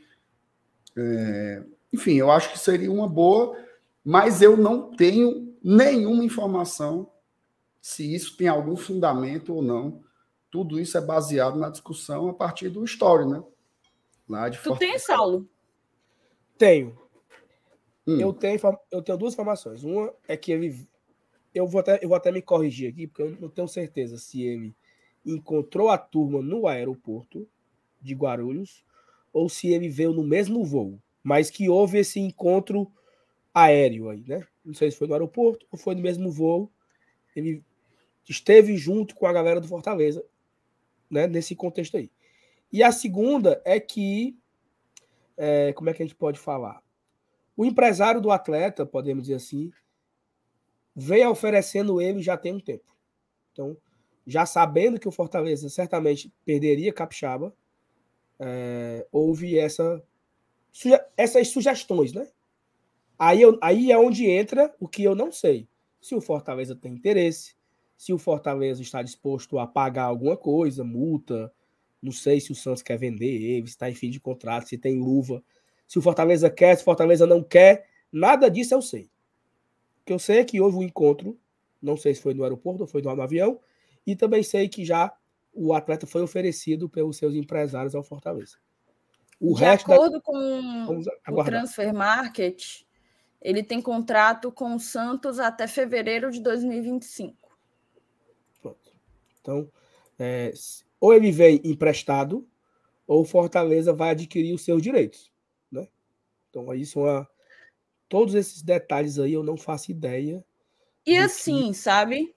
[0.98, 1.64] É...
[1.94, 3.58] Enfim, eu acho que seria uma boa,
[4.04, 7.12] mas eu não tenho nenhuma informação
[7.82, 10.04] se isso tem algum fundamento ou não.
[10.52, 13.44] Tudo isso é baseado na discussão a partir do histórico, né?
[14.30, 14.92] Lá de tu Fortaleza.
[14.92, 15.50] tem, Saulo?
[16.58, 16.98] Tenho.
[18.08, 18.20] Hum.
[18.20, 18.60] Eu, tenho
[18.92, 19.84] eu tenho duas informações.
[19.84, 20.88] Uma é que ele.
[21.54, 24.44] Eu vou, até, eu vou até me corrigir aqui, porque eu não tenho certeza se
[24.44, 24.76] ele
[25.26, 27.48] encontrou a turma no aeroporto
[28.02, 28.84] de Guarulhos
[29.34, 32.92] ou se ele veio no mesmo voo, mas que houve esse encontro
[33.54, 34.46] aéreo aí, né?
[34.66, 36.72] Não sei se foi no aeroporto ou foi no mesmo voo.
[37.36, 37.64] Ele
[38.28, 40.26] esteve junto com a galera do Fortaleza,
[41.10, 41.28] né?
[41.28, 42.12] Nesse contexto aí.
[42.72, 44.38] E a segunda é que,
[45.38, 46.82] é, como é que a gente pode falar?
[47.56, 49.72] O empresário do atleta, podemos dizer assim,
[50.96, 52.96] veio oferecendo ele já tem um tempo.
[53.52, 53.78] Então,
[54.26, 57.56] já sabendo que o Fortaleza certamente perderia Capixaba,
[58.40, 60.04] é, houve essa,
[60.72, 62.28] suge essas sugestões, né?
[63.18, 65.68] Aí, eu, aí é onde entra o que eu não sei.
[66.02, 67.56] Se o Fortaleza tem interesse,
[67.98, 71.52] se o Fortaleza está disposto a pagar alguma coisa, multa,
[72.02, 74.78] não sei se o Santos quer vender ele, se está em fim de contrato, se
[74.78, 75.44] tem luva.
[75.88, 79.04] Se o Fortaleza quer, se o Fortaleza não quer, nada disso eu sei.
[80.02, 81.40] O que eu sei é que houve um encontro,
[81.82, 83.60] não sei se foi no aeroporto ou foi no avião,
[84.06, 85.12] e também sei que já
[85.54, 88.58] o atleta foi oferecido pelos seus empresários ao Fortaleza.
[89.40, 90.22] O de acordo da...
[90.22, 92.85] com o Transfer Market,
[93.46, 97.38] ele tem contrato com o Santos até fevereiro de 2025.
[98.60, 98.92] Pronto.
[99.40, 99.72] Então,
[100.18, 100.52] é,
[101.00, 102.48] ou ele vem emprestado,
[103.06, 105.32] ou o Fortaleza vai adquirir os seus direitos.
[105.72, 105.88] Né?
[106.50, 107.28] Então, aí são a...
[108.10, 110.44] todos esses detalhes aí eu não faço ideia.
[111.06, 111.78] E assim, que...
[111.78, 112.34] sabe?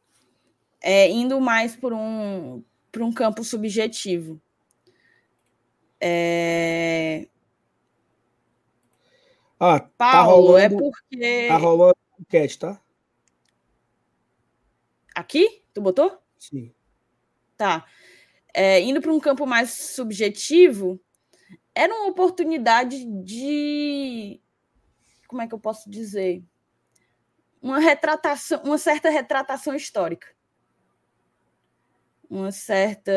[0.79, 2.63] É, indo mais por um,
[2.93, 4.39] por um campo subjetivo.
[5.99, 7.27] É...
[9.61, 11.47] Ah, tá Paulo, tá rolando, é porque.
[11.49, 12.81] Tá rolando enquete, tá?
[15.15, 15.65] Aqui?
[15.75, 16.17] Tu botou?
[16.39, 16.73] Sim.
[17.57, 17.85] Tá.
[18.55, 21.01] É, indo para um campo mais subjetivo,
[21.75, 24.41] era uma oportunidade de.
[25.27, 26.43] Como é que eu posso dizer?
[27.61, 30.29] Uma retratação, uma certa retratação histórica
[32.31, 33.11] uma certa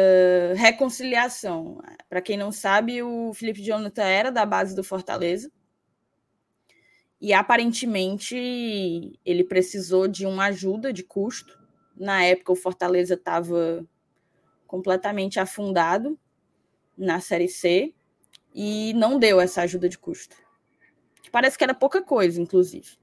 [0.56, 1.82] reconciliação.
[2.08, 5.52] Para quem não sabe, o Felipe Jonathan era da base do Fortaleza.
[7.22, 11.60] E aparentemente ele precisou de uma ajuda de custo.
[11.96, 13.86] Na época, o Fortaleza estava
[14.66, 16.18] completamente afundado
[16.98, 17.94] na Série C
[18.56, 20.36] e não deu essa ajuda de custo.
[21.32, 22.98] Parece que era pouca coisa, inclusive.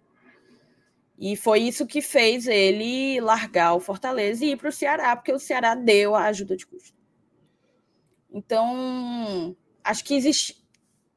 [1.18, 5.32] E foi isso que fez ele largar o Fortaleza e ir para o Ceará, porque
[5.32, 6.96] o Ceará deu a ajuda de custo.
[8.30, 10.57] Então, acho que existe,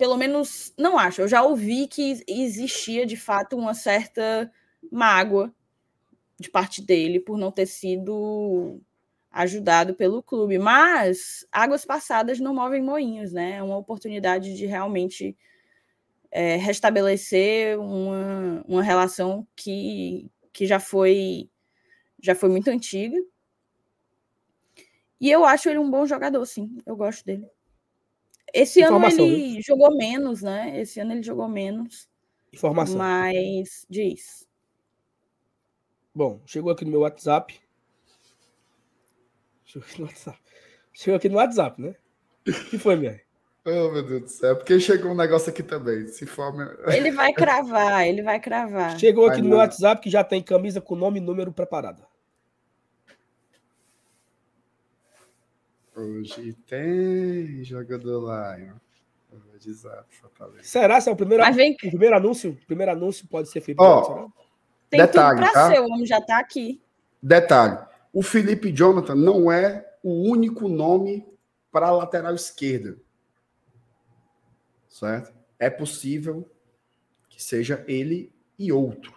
[0.01, 4.51] pelo menos, não acho, eu já ouvi que existia de fato uma certa
[4.91, 5.53] mágoa
[6.39, 8.81] de parte dele por não ter sido
[9.29, 10.57] ajudado pelo clube.
[10.57, 13.57] Mas águas passadas não movem moinhos, né?
[13.57, 15.37] É uma oportunidade de realmente
[16.31, 21.47] é, restabelecer uma, uma relação que, que já foi
[22.19, 23.17] já foi muito antiga.
[25.19, 26.75] E eu acho ele um bom jogador, sim.
[26.87, 27.45] Eu gosto dele.
[28.53, 29.61] Esse Informação, ano ele viu?
[29.63, 30.79] jogou menos, né?
[30.79, 32.09] Esse ano ele jogou menos.
[32.53, 32.97] Informação.
[32.97, 34.47] Mas diz.
[36.13, 37.59] Bom, chegou aqui no meu WhatsApp.
[39.63, 40.39] Chegou aqui no WhatsApp.
[40.93, 41.95] Chegou aqui no WhatsApp, né?
[42.47, 43.21] O que foi, minha?
[43.63, 44.55] Oh, meu Deus do céu.
[44.57, 46.07] Porque chegou um negócio aqui também.
[46.07, 46.51] Se for...
[46.93, 48.99] Ele vai cravar, ele vai cravar.
[48.99, 52.10] Chegou aqui vai no meu WhatsApp que já tem camisa com nome e número preparada.
[56.01, 58.57] Hoje tem jogador lá.
[60.61, 61.73] Será se é o primeiro, vem...
[61.73, 62.51] o primeiro anúncio?
[62.51, 63.81] O primeiro anúncio pode ser feito.
[63.81, 64.29] Oh,
[64.89, 65.71] tem detalhe, tudo para tá?
[65.71, 66.81] ser, o homem já está aqui.
[67.21, 67.77] Detalhe:
[68.11, 71.25] o Felipe Jonathan não é o único nome
[71.71, 72.97] para a lateral esquerda
[74.91, 75.33] certo?
[75.57, 76.47] É possível
[77.29, 79.13] que seja ele e outro.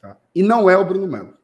[0.00, 0.16] Tá?
[0.34, 1.36] E não é o Bruno Melo.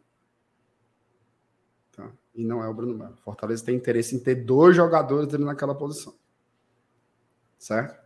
[2.35, 3.17] E não é o Bruno Melo.
[3.25, 6.15] Fortaleza tem interesse em ter dois jogadores ali naquela posição.
[7.59, 8.01] Certo?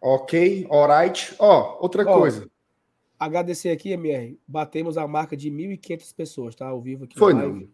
[0.00, 1.34] Ok, alright.
[1.38, 2.50] Ó, oh, outra oh, coisa.
[3.18, 4.38] Agradecer aqui, MR.
[4.46, 6.66] Batemos a marca de 1.500 pessoas, tá?
[6.66, 7.18] Ao vivo aqui.
[7.18, 7.66] Foi, não.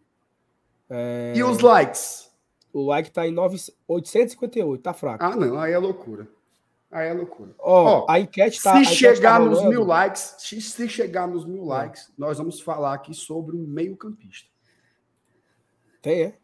[0.89, 1.33] É...
[1.35, 2.31] E os likes?
[2.73, 3.57] O like tá em 9,
[3.89, 5.25] 858, tá fraco.
[5.25, 6.29] Ah, não, aí é loucura.
[6.91, 7.55] Aí é loucura.
[7.59, 8.73] Ó, oh, a enquete tá.
[8.73, 11.69] Se enquete tá chegar tá nos mil likes, se, se chegar nos mil é.
[11.69, 14.51] likes, nós vamos falar aqui sobre um meio-campista.
[16.03, 16.39] Tem, é?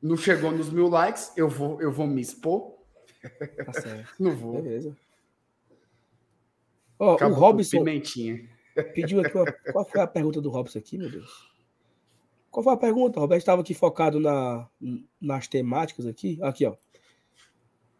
[0.00, 2.74] Não chegou nos mil likes, eu vou, eu vou me expor.
[3.64, 4.14] Tá certo.
[4.20, 4.62] Não vou.
[4.62, 4.94] Beleza.
[6.98, 8.48] Ó, o Acabou com Robson Pimentinha.
[8.94, 9.50] pediu aqui uma...
[9.72, 11.50] Qual foi a pergunta do Robson aqui, meu Deus?
[12.50, 13.18] Qual foi a pergunta?
[13.18, 14.68] O Roberto estava aqui focado na,
[15.18, 16.38] nas temáticas aqui.
[16.42, 16.76] Aqui, ó.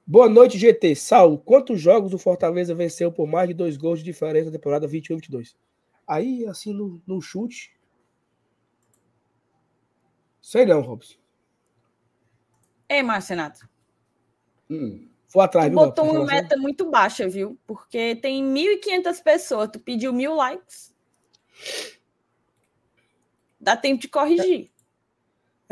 [0.06, 0.94] Boa noite, GT.
[0.94, 4.86] Saulo, quantos jogos o Fortaleza venceu por mais de dois gols de diferença na temporada
[4.86, 5.54] 21-22?
[6.06, 7.74] Aí, assim, no, no chute.
[10.42, 11.16] Sei não, Robson.
[12.86, 13.66] Ei, Marcenato,
[14.70, 15.08] Hum.
[15.28, 17.58] Vou atrás, viu, botou uma meta muito baixa, viu?
[17.66, 20.94] Porque tem 1.500 pessoas, tu pediu mil likes.
[23.58, 24.70] Dá tempo de corrigir.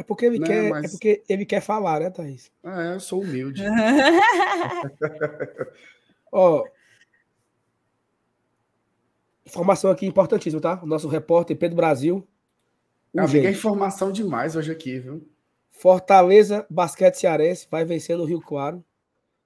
[0.02, 2.50] É porque ele Não, quer, mas- é porque ele quer falar, né, Thaís?
[2.64, 3.62] Ah, é, eu sou humilde.
[6.32, 6.64] Ó.
[9.46, 10.80] Informação aqui importantíssima, tá?
[10.82, 12.26] O nosso repórter Pedro Brasil.
[13.16, 13.58] Amiga, é Urgente.
[13.58, 15.24] informação demais hoje aqui, viu?
[15.70, 18.84] Fortaleza Basquete Cearense vai vencer no Rio Claro.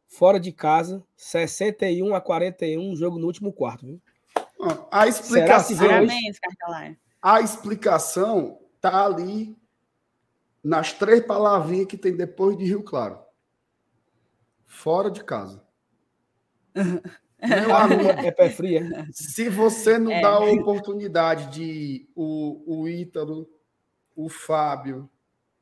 [0.09, 4.01] Fora de casa, 61 a 41, jogo no último quarto, viu?
[4.91, 6.39] A Será que explicação, Parabéns,
[7.20, 9.55] a explicação tá ali
[10.67, 13.21] nas três palavrinhas que tem depois de Rio Claro.
[14.67, 15.63] Fora de casa.
[17.41, 19.07] Meu amigo, É pé frio, é?
[19.13, 20.21] se você não É.
[20.21, 23.49] dá a oportunidade de o, o Ítalo,
[24.17, 25.09] o Fábio,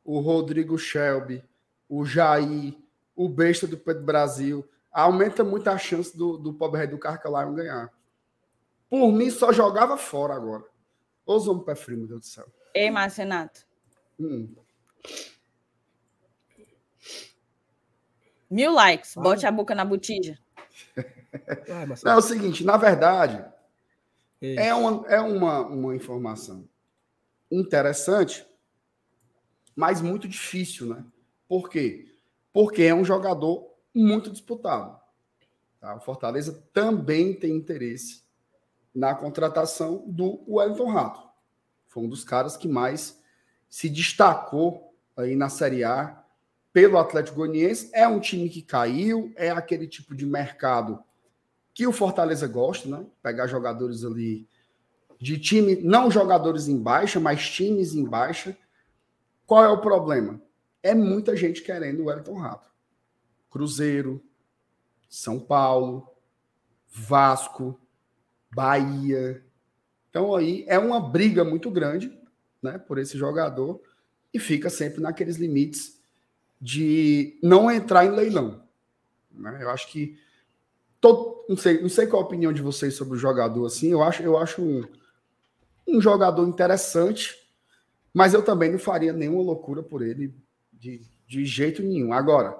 [0.05, 1.45] o Rodrigo Shelby,
[1.89, 2.75] o Jair,
[3.15, 7.93] o Besta do Pedro Brasil, aumenta muito a chance do, do pobre do Carcalion ganhar.
[8.89, 10.65] Por mim, só jogava fora agora.
[11.27, 12.47] Os homens pé frio, meu Deus do céu.
[12.73, 13.67] Ei, Marcenato.
[14.19, 14.55] Hum.
[18.51, 19.15] Mil likes.
[19.15, 20.39] Bote a boca na botija.
[22.05, 23.45] Não, é o seguinte, na verdade,
[24.41, 26.69] É uma, é uma, uma informação
[27.51, 28.47] interessante,
[29.75, 31.05] mas muito difícil, né?
[31.49, 32.15] Por quê?
[32.53, 35.01] Porque é um jogador muito disputado.
[35.81, 35.95] tá?
[35.97, 38.23] O Fortaleza também tem interesse
[38.95, 41.29] na contratação do Wellington Rato.
[41.89, 43.21] Foi um dos caras que mais
[43.69, 44.84] se destacou
[45.16, 46.23] aí na Série A
[46.73, 47.91] pelo Atlético Goianiense.
[47.93, 51.03] É um time que caiu, é aquele tipo de mercado
[51.73, 53.05] que o Fortaleza gosta, né?
[53.23, 54.49] Pegar jogadores ali
[55.20, 58.57] de time, não jogadores em baixa, mas times em baixa.
[59.47, 60.41] Qual é o problema?
[60.82, 62.69] É muita gente querendo o Wellington Rato.
[63.51, 64.23] Cruzeiro,
[65.09, 66.09] São Paulo,
[66.89, 67.81] Vasco,
[68.55, 69.45] Bahia.
[70.11, 72.16] Então aí é uma briga muito grande,
[72.62, 73.81] né, por esse jogador
[74.35, 76.02] e fica sempre naqueles limites
[76.61, 78.65] de não entrar em leilão.
[79.31, 79.59] né?
[79.62, 80.19] Eu acho que
[81.01, 83.93] todo, não sei, não sei qual a opinião de vocês sobre o jogador assim.
[83.93, 84.85] Eu acho, eu acho um,
[85.86, 87.39] um jogador interessante,
[88.12, 90.35] mas eu também não faria nenhuma loucura por ele
[90.73, 92.12] de, de jeito nenhum.
[92.12, 92.59] Agora,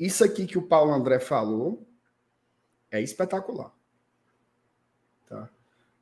[0.00, 1.86] isso aqui que o Paulo André falou
[2.90, 3.72] é espetacular.
[5.28, 5.50] Tá?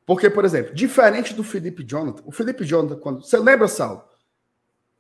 [0.06, 3.22] Porque, por exemplo, diferente do Felipe Jonathan, o Felipe Jonathan, quando.
[3.22, 4.11] Você lembra, Sal?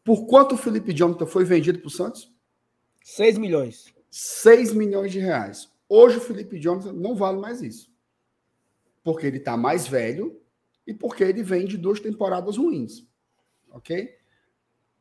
[0.04, 2.32] Por quanto o Felipe Jonathan foi vendido para o Santos?
[3.02, 3.94] 6 milhões.
[4.10, 5.70] 6 milhões de reais.
[5.88, 7.92] Hoje o Felipe Jonathan não vale mais isso.
[9.04, 10.40] Porque ele está mais velho
[10.86, 13.06] e porque ele vem de duas temporadas ruins.
[13.70, 14.16] Ok?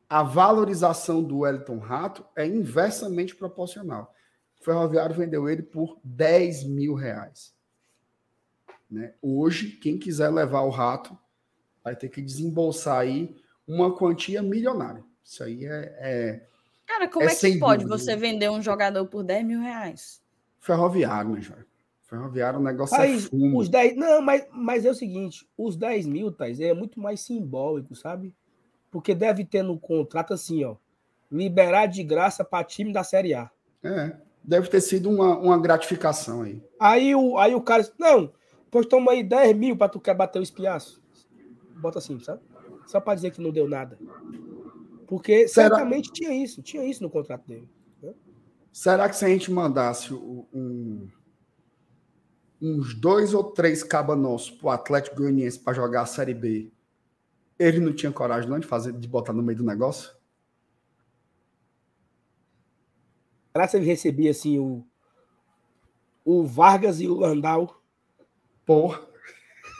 [0.07, 4.13] A valorização do Wellington Rato é inversamente proporcional.
[4.59, 7.55] O Ferroviário vendeu ele por 10 mil reais.
[8.89, 9.13] Né?
[9.21, 11.17] Hoje, quem quiser levar o rato
[11.83, 13.40] vai ter que desembolsar aí
[13.75, 15.03] uma quantia milionária.
[15.23, 16.41] Isso aí é, é
[16.85, 17.97] Cara, como É é, que pode dúvida.
[17.97, 20.21] você vender um jogador por 10 mil reais?
[20.59, 21.65] ferroviário, né, Jorge?
[22.03, 23.57] Ferroviário, o negócio Aí, é fumo.
[23.59, 23.95] os 10.
[23.95, 28.35] Não, mas, mas é o seguinte: os 10 mil, Thais, é muito mais simbólico, sabe?
[28.91, 30.75] Porque deve ter no contrato assim, ó.
[31.31, 33.49] Liberar de graça para time da Série A.
[33.81, 36.61] É, deve ter sido uma, uma gratificação aí.
[36.77, 37.89] Aí o, aí o cara.
[37.97, 38.33] Não,
[38.69, 41.01] pois toma aí 10 mil para tu quer bater o espiaço.
[41.77, 42.41] Bota assim, sabe?
[42.87, 43.97] Só para dizer que não deu nada.
[45.07, 47.67] Porque Será- certamente tinha isso, tinha isso no contrato dele.
[48.71, 51.09] Será que se a gente mandasse um-
[52.61, 56.71] uns dois ou três cabas nossos pro Atlético Goianiense para jogar a Série B,
[57.59, 60.13] ele não tinha coragem não de fazer, de botar no meio do negócio?
[63.51, 64.87] Será que ele recebia assim o,
[66.23, 67.81] o Vargas e o Landau?
[68.65, 69.01] Porra.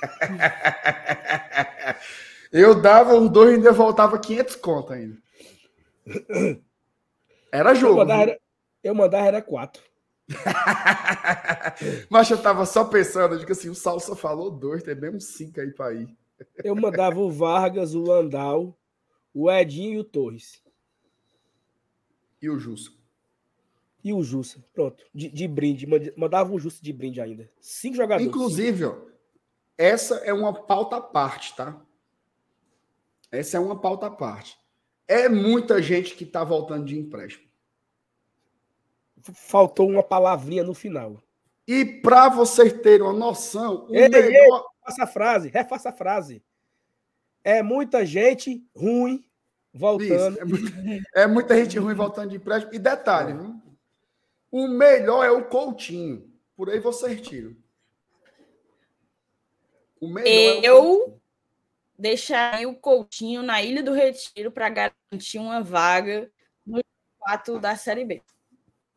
[2.52, 5.18] Eu dava os dois e ainda voltava 500 conto ainda.
[7.52, 7.96] Era Eu jogo.
[7.98, 8.32] mandava, viu?
[8.32, 8.42] era,
[8.84, 9.82] eu mandava era quatro.
[12.10, 15.20] Mas eu tava só pensando, eu digo assim, o Saulo só falou dois, tem mesmo
[15.20, 16.08] cinco aí pra ir.
[16.64, 18.78] Eu mandava o Vargas, o Landau,
[19.34, 20.62] o Edinho e o Torres.
[22.42, 23.00] E o Justo?
[24.04, 25.86] E o Jussa, pronto, de, de brinde.
[25.86, 27.50] mand- Mandava o Jussa de brinde ainda.
[27.60, 28.28] Cinco jogadores.
[28.28, 28.96] Inclusive, ó,
[29.78, 31.80] essa é uma pauta à parte, tá?
[33.32, 34.58] Essa é uma pauta à parte.
[35.08, 37.46] É muita gente que tá voltando de empréstimo.
[39.34, 41.22] Faltou uma palavrinha no final.
[41.68, 44.68] E para vocês terem uma noção, o Ei, melhor.
[44.84, 46.44] Faça a frase, refaça a frase.
[47.44, 49.24] É muita gente ruim
[49.74, 50.34] voltando.
[50.34, 52.74] Isso, é, muita, é muita gente ruim voltando de empréstimo.
[52.74, 53.62] E detalhe, viu?
[54.52, 56.30] O melhor é o Coutinho.
[56.58, 57.56] Por aí vocês tiram.
[60.00, 61.21] O melhor é o
[62.02, 62.04] Coutinho.
[62.04, 66.30] Deixaria o Coutinho na Ilha do Retiro para garantir uma vaga
[66.66, 66.82] no
[67.20, 68.22] 4 da Série B.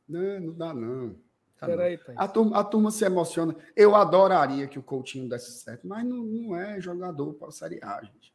[0.09, 1.17] Não, não dá, não.
[1.59, 1.67] Tá.
[1.67, 2.15] Peraí, pai.
[2.19, 3.57] A turma, a turma se emociona.
[3.77, 7.81] Eu adoraria que o Coutinho desse certo, mas não, não é jogador para a Série
[7.83, 8.35] A, gente.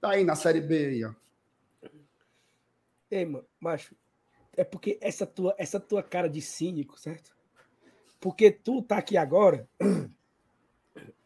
[0.00, 1.12] Tá aí na Série B aí, ó.
[3.10, 3.94] Ei, mano, macho,
[4.56, 7.36] é porque essa tua, essa tua cara de cínico, certo?
[8.20, 9.68] Porque tu tá aqui agora,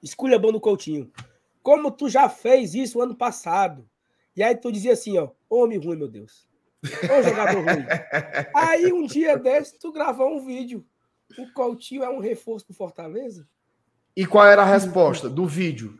[0.02, 1.12] escolha bom no Coutinho.
[1.65, 3.89] Como tu já fez isso ano passado.
[4.36, 6.47] E aí tu dizia assim, ó, homem ruim, meu Deus.
[6.85, 7.86] Ô jogador ruim.
[8.55, 10.85] Aí um dia desse, tu gravou um vídeo.
[11.39, 13.49] O Coutinho é um reforço pro Fortaleza?
[14.15, 15.99] E qual era a resposta do vídeo?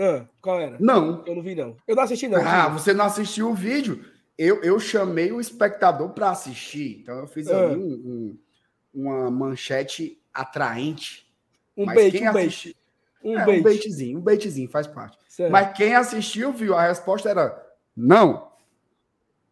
[0.00, 0.78] Ah, qual era?
[0.80, 1.22] Não.
[1.26, 1.76] Eu não vi, não.
[1.86, 2.40] Eu não assisti, não.
[2.40, 4.02] Ah, você não assistiu o vídeo?
[4.38, 7.00] Eu, eu chamei o espectador para assistir.
[7.02, 7.66] Então eu fiz Ah.
[7.66, 8.38] ali um- um-
[8.94, 11.28] uma manchete atraente.
[11.76, 12.74] um mas bait, quem um.
[13.22, 13.60] Um é, bait.
[13.60, 15.18] um baitzinho, um baitzinho, faz parte.
[15.28, 15.50] Certo.
[15.50, 17.66] Mas quem assistiu viu, a resposta era
[17.96, 18.48] não.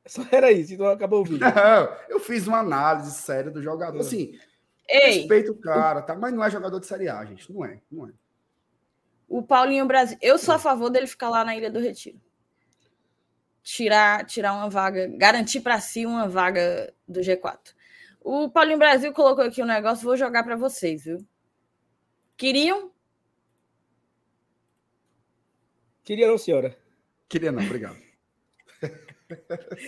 [0.06, 1.40] Só era isso, então acabou o vídeo.
[1.52, 3.98] Não, eu fiz uma análise séria do jogador.
[3.98, 4.00] É.
[4.00, 4.38] Assim,
[4.88, 6.14] Ei, respeito o cara, tá?
[6.14, 7.52] Mas não é jogador de Série A, gente.
[7.52, 8.12] Não é, não é.
[9.28, 10.16] o Paulinho Brasil.
[10.22, 12.20] Eu sou a favor dele ficar lá na Ilha do Retiro.
[13.64, 17.74] Tirar, tirar uma vaga, garantir para si uma vaga do G4.
[18.22, 21.26] O Paulinho Brasil colocou aqui um negócio, vou jogar para vocês, viu?
[22.36, 22.92] Queriam?
[26.06, 26.78] Queria não, senhora.
[27.28, 28.00] Queria não, obrigado.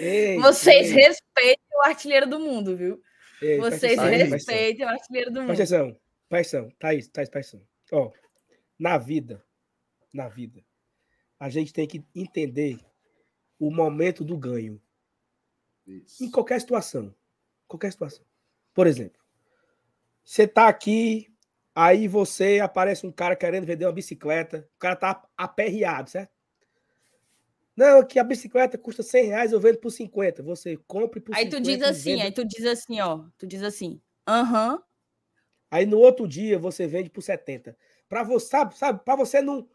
[0.00, 3.00] Ei, Vocês ei, respeitem o artilheiro do mundo, viu?
[3.40, 5.54] ei, Vocês respeitem o artilheiro do mundo.
[5.54, 5.96] Presta atenção.
[6.76, 7.62] Thaís, Thaís, atenção.
[7.92, 8.10] Ó,
[8.76, 9.44] na vida,
[10.12, 10.64] na vida,
[11.38, 12.80] a gente tem que entender
[13.56, 14.82] o momento do ganho.
[15.86, 16.24] Isso.
[16.24, 17.14] Em qualquer situação.
[17.68, 18.24] Qualquer situação.
[18.74, 19.22] Por exemplo,
[20.24, 21.32] você tá aqui,
[21.78, 26.32] aí você aparece um cara querendo vender uma bicicleta, o cara tá aperreado, certo?
[27.76, 30.42] Não, que a bicicleta custa 100 reais, eu vendo por 50.
[30.42, 31.56] Você compre por Aí 50.
[31.56, 33.24] tu diz assim, venda- aí tu diz assim, ó.
[33.38, 34.82] Tu diz assim, aham,
[35.70, 37.76] Aí no outro dia você vende por 70.
[38.08, 39.68] Para você, sabe, sabe, para você não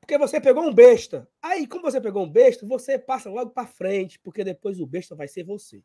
[0.00, 1.28] porque você pegou um besta.
[1.40, 5.14] Aí, como você pegou um besta, você passa logo para frente, porque depois o besta
[5.14, 5.84] vai ser você.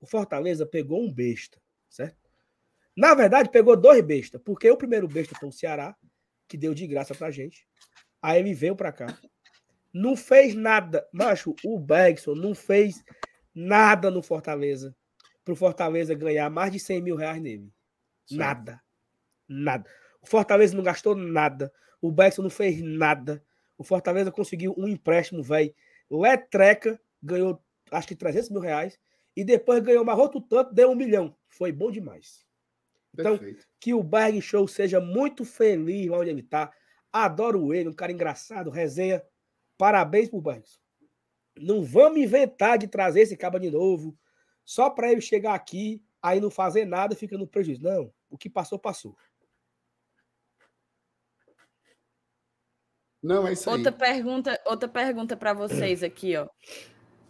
[0.00, 2.25] O Fortaleza pegou um besta, certo?
[2.96, 5.94] Na verdade, pegou dois bestas, porque o primeiro besta foi o Ceará,
[6.48, 7.66] que deu de graça pra gente.
[8.22, 9.06] Aí ele veio pra cá.
[9.92, 11.06] Não fez nada.
[11.12, 13.04] Macho, o Bergson não fez
[13.54, 14.96] nada no Fortaleza.
[15.44, 17.72] Pro Fortaleza ganhar mais de 100 mil reais nele.
[18.26, 18.38] Certo.
[18.38, 18.82] Nada.
[19.48, 19.90] Nada.
[20.20, 21.72] O Fortaleza não gastou nada.
[22.00, 23.42] O Beckson não fez nada.
[23.78, 25.74] O Fortaleza conseguiu um empréstimo, velho.
[26.10, 28.98] Letreca ganhou, acho que 300 mil reais.
[29.36, 31.36] E depois ganhou mais outro tanto, deu um milhão.
[31.48, 32.45] Foi bom demais.
[33.18, 33.66] Então, Perfeito.
[33.80, 36.72] Que o Berg Show seja muito feliz lá onde ele tá.
[37.12, 39.22] Adoro ele, um cara engraçado, resenha.
[39.78, 40.78] Parabéns pro Bergson.
[41.58, 44.16] Não vamos inventar de trazer esse caba de novo,
[44.64, 47.82] só para ele chegar aqui, aí não fazer nada, fica no prejuízo.
[47.82, 49.16] Não, o que passou, passou.
[53.22, 53.76] Não, é isso aí.
[53.76, 56.48] Outra pergunta, outra pergunta para vocês aqui, ó.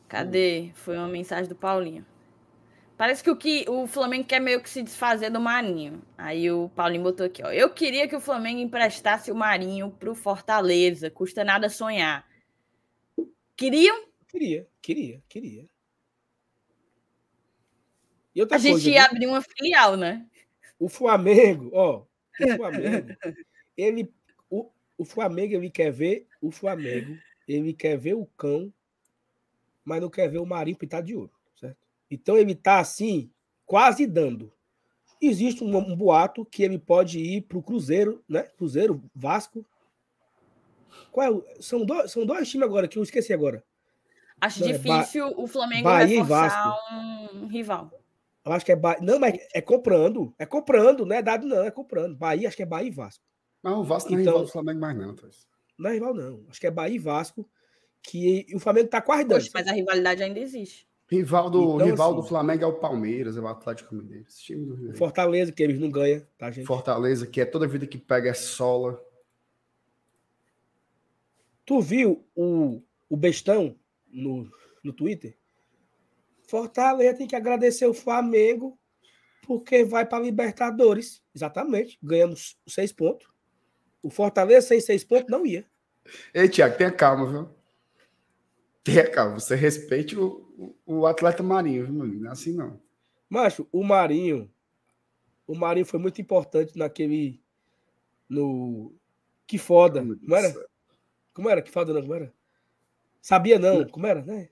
[0.08, 0.72] Cadê?
[0.74, 2.04] Foi uma mensagem do Paulinho.
[2.96, 6.02] Parece que o que o Flamengo quer meio que se desfazer do Marinho.
[6.16, 7.52] Aí o Paulinho botou aqui, ó.
[7.52, 11.10] Eu queria que o Flamengo emprestasse o Marinho pro Fortaleza.
[11.10, 12.26] Custa nada sonhar.
[13.54, 14.06] Queriam?
[14.28, 15.66] Queria, queria, queria.
[18.34, 19.10] E outra A gente coisa, ia viu?
[19.10, 20.26] abrir uma filial, né?
[20.78, 22.06] o Flamengo, ó, o
[22.56, 23.16] Flamengo,
[23.76, 24.12] ele,
[24.50, 27.18] o, o Flamengo, ele quer ver o Flamengo,
[27.48, 28.72] ele quer ver o cão,
[29.84, 31.32] mas não quer ver o Marinho pintado de ouro?
[32.10, 33.30] Então ele tá assim,
[33.64, 34.52] quase dando.
[35.20, 38.42] Existe um, um boato que ele pode ir para o Cruzeiro, né?
[38.42, 39.64] Cruzeiro, Vasco.
[41.10, 43.64] Qual é o- são, dois, são dois times agora que eu esqueci agora.
[44.40, 47.90] Acho Não, é Ba- difícil o Flamengo Bahia reforçar um rival.
[48.44, 49.00] Eu acho que é Bahia.
[49.02, 50.34] Não, mas é comprando.
[50.38, 52.14] É comprando, não é dado, não, é comprando.
[52.16, 53.24] Bahia, acho que é Bahia e Vasco.
[53.62, 55.46] Mas o Vasco não é Então- rival do Flamengo mais, não, Thais.
[55.78, 56.44] Não é rival, não.
[56.50, 57.48] Acho que é Bahia e Vasco.
[58.02, 59.38] Que o Flamengo tá quase dando.
[59.40, 60.86] Poxa, mas a rivalidade ainda existe.
[61.08, 64.24] Rival do, Então, rival assim- do Flamengo é o Palmeiras, é o Atlético Mineiro.
[64.28, 64.96] Esse time do Rio.
[64.96, 66.66] Fortaleza, que eles não ganham, tá, gente?
[66.66, 69.00] Fortaleza, que é toda vida que pega é sola.
[71.64, 73.76] Tu viu o, o bestão
[74.08, 74.50] no,
[74.82, 75.36] no Twitter?
[76.48, 78.78] Fortaleza tem que agradecer o Flamengo
[79.46, 81.22] porque vai para Libertadores.
[81.34, 81.98] Exatamente.
[82.02, 83.28] Ganhamos seis pontos.
[84.02, 85.64] O Fortaleza sem seis pontos não ia.
[86.32, 87.48] Ei, Tiago, tenha calma, viu?
[88.84, 89.40] Tenha calma.
[89.40, 90.45] Você respeite o,
[90.86, 92.22] o, atleta marinho, viu, meu amigo?
[92.22, 92.80] Não é assim, não.
[93.28, 94.50] Macho, o Marinho.
[95.46, 97.40] O Marinho foi muito importante naquele.
[98.28, 98.92] No.
[99.46, 100.00] Que foda.
[100.00, 100.66] Como era?
[101.32, 101.62] Como era?
[101.62, 102.02] Que foda não?
[102.02, 102.32] Como era?
[103.20, 103.86] Sabia não.
[103.88, 104.48] Como era, né?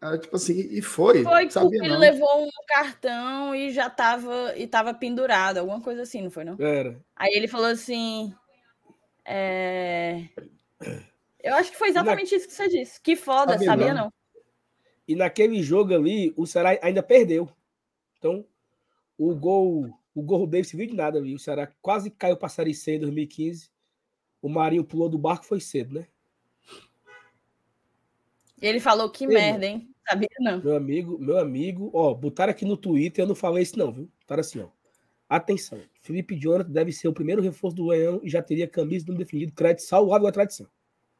[0.00, 1.22] É, tipo assim, e foi.
[1.22, 1.98] Foi porque ele não.
[1.98, 6.56] levou um cartão e já tava, e tava pendurado, alguma coisa assim, não foi, não?
[6.58, 7.00] Era.
[7.14, 8.34] Aí ele falou assim.
[9.24, 10.24] é,
[11.40, 13.00] Eu acho que foi exatamente isso que você disse.
[13.00, 14.04] Que foda, Sabia sabia, não.
[14.04, 14.12] não?
[15.06, 17.48] E naquele jogo ali, o Ceará ainda perdeu.
[18.18, 18.44] Então,
[19.18, 21.34] o gol, o gol do Davis viu de nada ali.
[21.34, 23.70] O Ceará quase caiu para a Série C em 2015.
[24.40, 26.06] O Marinho pulou do barco, foi cedo, né?
[28.60, 29.92] Ele falou que merda, hein?
[30.08, 30.62] Sabia não.
[30.62, 34.10] Meu amigo, meu amigo, ó, botaram aqui no Twitter, eu não falei isso não, viu?
[34.20, 34.68] Botaram assim, ó.
[35.28, 39.14] Atenção, Felipe Jonathan deve ser o primeiro reforço do Leão e já teria camisa do
[39.14, 40.68] definido, crédito salvável à tradição.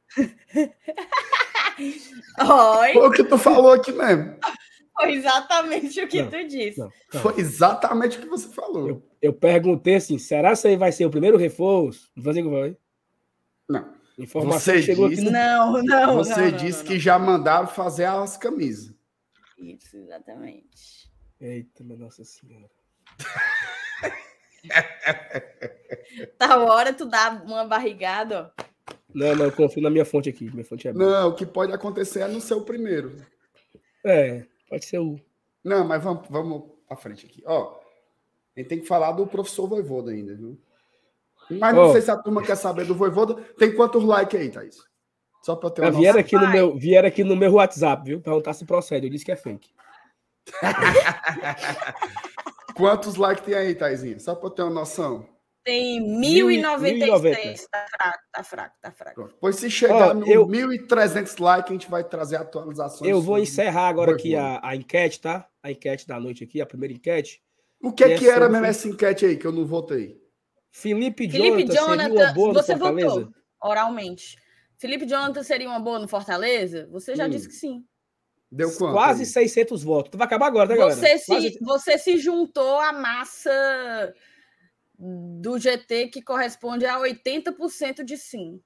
[1.78, 4.36] Oi, Foi o que tu falou aqui mesmo.
[4.94, 6.78] foi exatamente o que Não, tu disse.
[6.80, 6.90] Não.
[7.20, 8.88] Foi exatamente o que você falou.
[8.88, 12.10] Eu, eu perguntei assim, será que ele vai ser o primeiro reforço?
[12.16, 12.76] Não fazia igual, hein?
[13.68, 13.94] Não.
[14.18, 15.38] Informação Você que chegou disse- aqui no...
[15.38, 16.14] Não, não.
[16.16, 18.94] Você não, não, disse não, que já mandaram fazer as camisas.
[19.58, 21.10] Isso, exatamente.
[21.40, 22.70] Eita, minha nossa senhora.
[26.38, 28.62] Tá hora tu dá uma barrigada, ó.
[29.14, 30.51] Não, não, eu confio na minha fonte aqui.
[30.51, 31.05] Minha fonte é boa.
[31.05, 33.14] Não, o que pode acontecer é no seu primeiro.
[34.05, 35.18] É, pode ser o.
[35.64, 37.43] Não, mas vamos, vamos pra frente aqui.
[37.47, 37.78] Ó,
[38.56, 40.59] a gente tem que falar do professor Voivoda ainda, viu?
[41.51, 41.93] Mas não Ó.
[41.93, 43.34] sei se a turma quer saber do Voivoda.
[43.59, 44.76] Tem quantos likes aí, Thaís?
[45.43, 48.05] Só pra eu ter uma Ah, vieram, aqui no meu, vieram aqui no meu WhatsApp,
[48.05, 48.20] viu?
[48.20, 49.06] Perguntar se procede.
[49.06, 49.70] Eu disse que é fake.
[52.74, 54.18] Quantos likes tem aí, Thaisinha?
[54.18, 55.26] Só pra eu ter uma noção.
[55.64, 57.68] Tem Mil e- 1096.
[57.70, 59.30] Tá fraco, tá fraco, tá fraco.
[59.40, 63.09] Pois se chegar Ó, no eu- 1.300 likes, a gente vai trazer atualizações.
[63.10, 65.48] Eu vou encerrar agora aqui a, a enquete, tá?
[65.62, 67.40] A enquete da noite aqui, a primeira enquete.
[67.80, 70.20] O que, é que era sobre- mesmo essa enquete aí que eu não votei?
[70.72, 73.09] Felipe, Felipe Jonathan, seria uma Jonathan, você Fortaleza?
[73.09, 73.32] votou
[73.62, 74.36] oralmente.
[74.78, 76.89] Felipe Jonathan seria uma boa no Fortaleza?
[76.90, 77.30] Você já Hum.
[77.30, 77.84] disse que sim.
[78.51, 78.93] Deu quanto?
[78.94, 79.26] Quase aí?
[79.26, 80.10] 600 votos.
[80.10, 80.97] Tu vai acabar agora, tá, galera?
[80.97, 84.12] Você se, Quase- você se juntou à massa
[85.04, 88.60] do GT que corresponde a 80% de sim.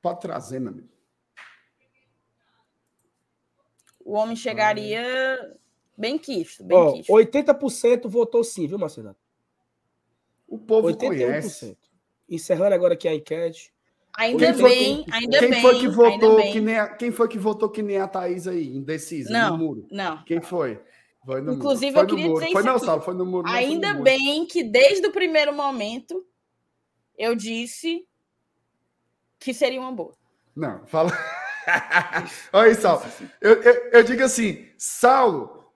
[0.00, 0.88] Pode trazer, meu amigo.
[4.04, 5.54] O homem chegaria
[5.96, 7.12] bem quisto, bem Ó, quisto.
[7.12, 9.14] 80% votou sim, viu, Marcelo?
[10.46, 10.96] O povo 81%.
[11.08, 11.78] conhece.
[12.28, 13.72] Encerrando agora aqui a enquete.
[14.16, 15.60] Ainda Quem bem, que- ainda Quem bem.
[15.60, 16.52] foi que ainda votou bem.
[16.52, 19.58] que nem a, quem foi que votou que nem a Thaís aí, indecisa, Não, no
[19.58, 19.86] muro?
[19.90, 20.24] não.
[20.24, 20.80] Quem foi?
[21.36, 21.98] No Inclusive, muro.
[21.98, 23.46] eu no queria dizer Foi isso não, foi no muro.
[23.46, 24.04] no Ainda muro.
[24.04, 26.26] bem que desde o primeiro momento
[27.16, 28.06] eu disse
[29.38, 30.14] que seria uma boa.
[30.56, 31.10] Não, fala.
[32.52, 33.02] Olha aí, Saulo.
[33.40, 35.70] Eu, eu, eu digo assim, Saulo,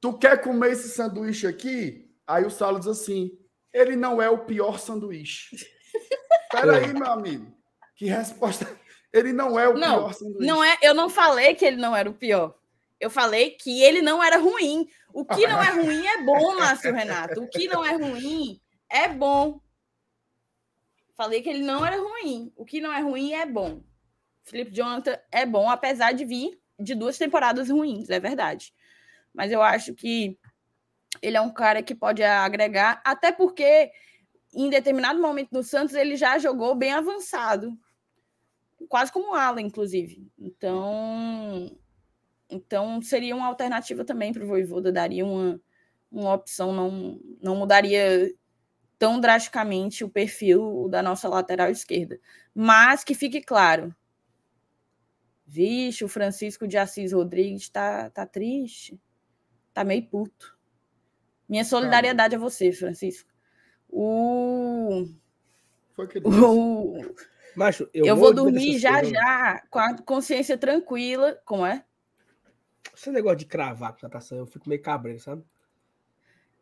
[0.00, 2.10] tu quer comer esse sanduíche aqui?
[2.26, 3.30] Aí o Saulo diz assim,
[3.72, 5.56] ele não é o pior sanduíche.
[6.50, 7.52] Peraí, meu amigo.
[7.94, 8.66] Que resposta.
[9.12, 10.46] Ele não é o Não, pior sanduíche.
[10.46, 12.54] Não é, eu não falei que ele não era o pior.
[13.00, 14.88] Eu falei que ele não era ruim.
[15.12, 17.42] O que não é ruim é bom, Márcio Renato.
[17.42, 18.60] O que não é ruim
[18.90, 19.60] é bom.
[21.16, 22.52] Falei que ele não era ruim.
[22.56, 23.82] O que não é ruim é bom.
[24.44, 28.72] Felipe Jonathan é bom, apesar de vir de duas temporadas ruins, é verdade.
[29.34, 30.38] Mas eu acho que
[31.20, 33.90] ele é um cara que pode agregar, até porque
[34.54, 37.76] em determinado momento no Santos ele já jogou bem avançado
[38.88, 40.30] quase como o Alan, inclusive.
[40.38, 41.76] Então,
[42.50, 45.60] então seria uma alternativa também para o Voivoda, daria uma,
[46.10, 48.32] uma opção, não, não mudaria
[48.98, 52.18] tão drasticamente o perfil da nossa lateral esquerda.
[52.54, 53.94] Mas que fique claro,
[55.46, 59.00] vixe, o Francisco de Assis Rodrigues está tá triste,
[59.72, 60.56] tá meio puto.
[61.48, 63.30] Minha solidariedade a você, Francisco.
[63.88, 65.06] O,
[65.94, 66.40] Foi o que disse.
[66.40, 67.14] o,
[67.56, 69.10] Macho, eu, eu, vou dormir já coisas.
[69.10, 71.40] já, com a consciência tranquila.
[71.44, 71.84] Como é?
[72.94, 75.42] Esse negócio de cravar com natação, eu fico meio cabreiro, sabe?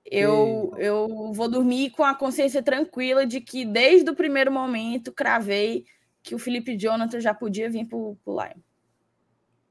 [0.05, 5.85] Eu, eu vou dormir com a consciência tranquila de que desde o primeiro momento cravei
[6.23, 8.61] que o Felipe Jonathan já podia vir pro, pro Lion.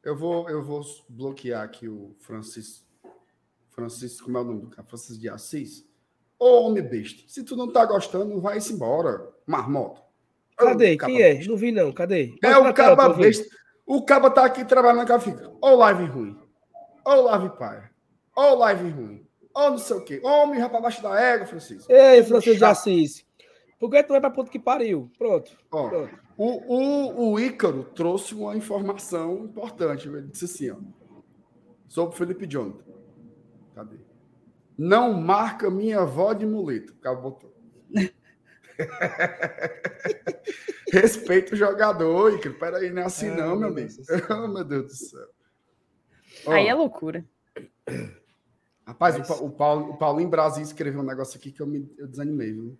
[0.04, 2.86] eu vou, eu vou bloquear aqui o Francisco.
[3.72, 4.88] Francisco, como é o nome do cara?
[4.88, 5.86] Francisco de Assis.
[6.40, 7.24] Ô, homem besta.
[7.28, 9.34] Se tu não tá gostando, vai-se embora.
[9.46, 10.02] Marmoto.
[10.58, 10.98] Cadê?
[10.98, 11.44] Quem é?
[11.46, 11.92] Não vi, não.
[11.92, 12.36] Cadê?
[12.42, 13.46] É o caba besta.
[13.86, 15.52] O caba tá aqui trabalhando com a fica.
[15.62, 16.45] Ô, live ruim.
[17.06, 17.84] Ô, live pai.
[18.36, 19.28] Ô, live ruim.
[19.54, 20.20] Ô, não sei o quê.
[20.24, 21.92] Homem, rapaz, abaixo da égua, Francisco.
[21.92, 23.26] Ei, Francisco de Assis.
[23.80, 25.12] Por que tu vai pra puta que pariu?
[25.18, 25.52] Pronto.
[25.72, 26.20] Ó, Pronto.
[26.38, 30.08] O, o, o Ícaro trouxe uma informação importante.
[30.08, 30.78] Ele disse assim, ó.
[31.88, 32.84] Sobre o Felipe Jonathan.
[33.74, 33.98] Cadê?
[34.78, 36.92] Não marca minha avó de muleta.
[36.92, 37.54] O cara botou.
[40.92, 42.60] Respeita o jogador, Ícaro.
[42.60, 43.90] Peraí, não é assim Ah, não, meu amigo.
[44.30, 45.28] Oh, meu Deus do céu.
[46.46, 47.26] Ó, Aí é loucura.
[48.86, 51.68] Rapaz, Mas- o, Pa- o, Paulo, o Paulinho Brasil escreveu um negócio aqui que eu,
[51.68, 52.66] me, eu desanimei, viu?
[52.68, 52.78] O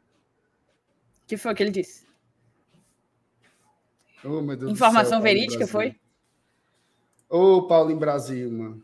[1.28, 2.06] que foi que ele disse?
[4.24, 5.72] Oh, meu Deus do Informação céu, verídica, Brasil.
[5.72, 6.00] foi?
[7.30, 8.84] Ô, Paulinho Brasil, mano.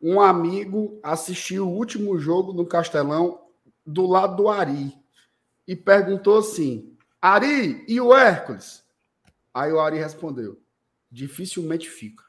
[0.00, 3.40] Um amigo assistiu o último jogo no Castelão
[3.86, 4.92] do lado do Ari
[5.66, 8.84] e perguntou assim: Ari, e o Hércules?
[9.54, 10.60] Aí o Ari respondeu:
[11.10, 12.24] dificilmente fica.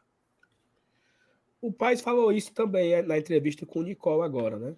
[1.64, 4.76] O Paz falou isso também é, na entrevista com o Nicole agora, né?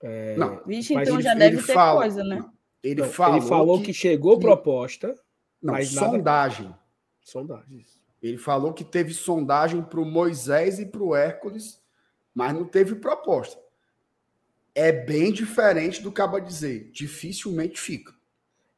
[0.00, 2.36] É, Não, Vixe, Mas então ele- já ele deve ter fala- coisa, né?
[2.38, 5.08] não, Ele não, falou, ele falou que, que, chegou que- proposta,
[5.60, 6.74] não, mas nada- sondagem.
[7.22, 8.00] sondagens.
[8.22, 11.80] Ele falou que teve sondagem para o Moisés e para o Hércules,
[12.34, 13.60] mas não teve proposta.
[14.74, 16.90] É bem diferente do que acaba de dizer.
[16.92, 18.14] Dificilmente fica.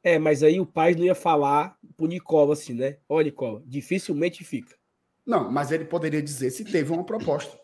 [0.03, 2.97] É, mas aí o Paz não ia falar pro Nicola assim, né?
[3.09, 4.77] Ó, Nicola, dificilmente fica.
[5.29, 7.61] Não, mas ele poderia dizer se teve uma proposta.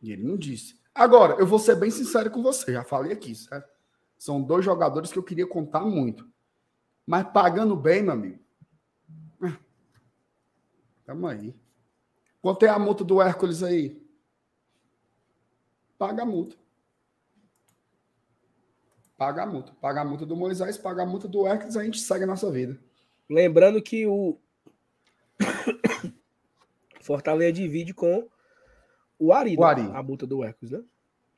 [0.00, 0.80] E ele não disse.
[0.94, 3.68] Agora, eu vou ser bem sincero com você, já falei aqui, certo?
[4.16, 6.26] São dois jogadores que eu queria contar muito.
[7.04, 8.38] Mas pagando bem, meu amigo.
[9.42, 9.58] ah,
[11.04, 11.54] Tamo aí.
[12.40, 14.02] Quanto é a multa do Hércules aí?
[15.98, 16.56] Paga a multa.
[19.18, 19.74] Paga a multa.
[19.74, 22.50] Paga a multa do Moisés, paga a multa do Hércules, a gente segue a nossa
[22.50, 22.80] vida.
[23.28, 24.38] Lembrando que o
[27.00, 28.28] Fortaleza divide com
[29.18, 29.66] o Ari, O né?
[29.66, 29.82] Ari.
[29.92, 30.82] a multa do Hércules, né?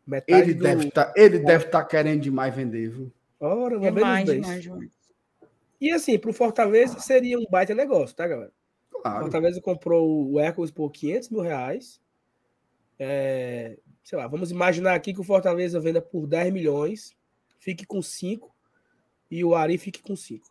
[0.06, 0.62] Metade Ele do...
[0.62, 3.12] deve tá, ele deve estar querendo demais vender, viu?
[3.40, 4.62] Ora, não é Demais, demais, 10.
[4.62, 4.90] demais.
[5.80, 8.52] E assim, pro Fortaleza seria um baita negócio, tá, galera?
[8.92, 9.22] O Claro.
[9.22, 12.00] Fortaleza comprou o Hércules por 500 mil reais.
[12.98, 17.14] É, sei lá, vamos imaginar aqui que o Fortaleza venda por 10 milhões,
[17.58, 18.54] fique com 5
[19.30, 20.46] e o Ari fique com 5.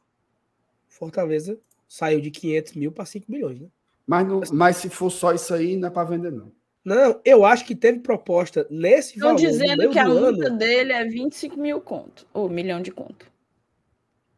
[0.88, 1.60] Fortaleza
[1.96, 3.68] saiu de 500 mil para 5 milhões, né?
[4.08, 6.52] Mas, não- mas se for só isso aí, não é para vender, não.
[6.84, 9.42] Não, eu acho que teve proposta nesse Estão valor.
[9.42, 12.26] no dizendo que a multa ano, dele é 25 mil conto.
[12.34, 13.32] Ou milhão de conto.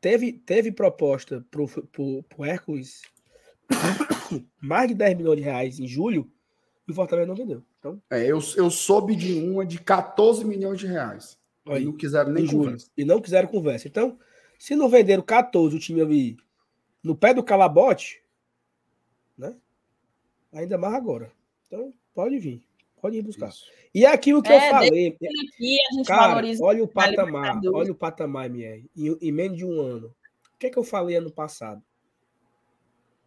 [0.01, 3.01] teve, teve proposta pro, pro, pro Hércules
[4.61, 6.29] mais de 10 milhões de reais em julho
[6.87, 7.63] e o Fortaleza não vendeu.
[7.79, 11.37] Então, É, eu, eu soube de uma de 14 milhões de reais.
[11.65, 11.85] olha E aí.
[11.85, 12.87] não quiseram nem conversa.
[12.97, 13.87] E não quiseram conversa.
[13.87, 14.19] Então,
[14.59, 16.37] se não venderam 14, o time ali
[17.05, 18.23] no pé do calabote,
[19.37, 19.55] né?
[20.51, 21.31] Ainda mais agora.
[21.67, 22.63] Então, pode vir.
[22.99, 23.49] Pode ir buscar.
[23.49, 23.65] Isso.
[23.93, 25.07] E é aquilo que É, eu falei.
[25.09, 26.63] Aqui a gente Cara, valoriza.
[26.63, 27.61] olha o patamar.
[27.71, 28.89] Olha o patamar, MR.
[28.97, 30.07] Em, em menos de um ano.
[30.53, 31.83] O que é que eu falei ano passado?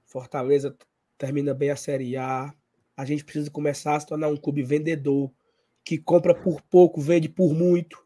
[0.04, 0.76] Fortaleza
[1.16, 2.52] termina bem a Série A.
[2.96, 5.30] A gente precisa começar a se tornar um clube vendedor,
[5.84, 8.04] que compra por pouco, vende por muito.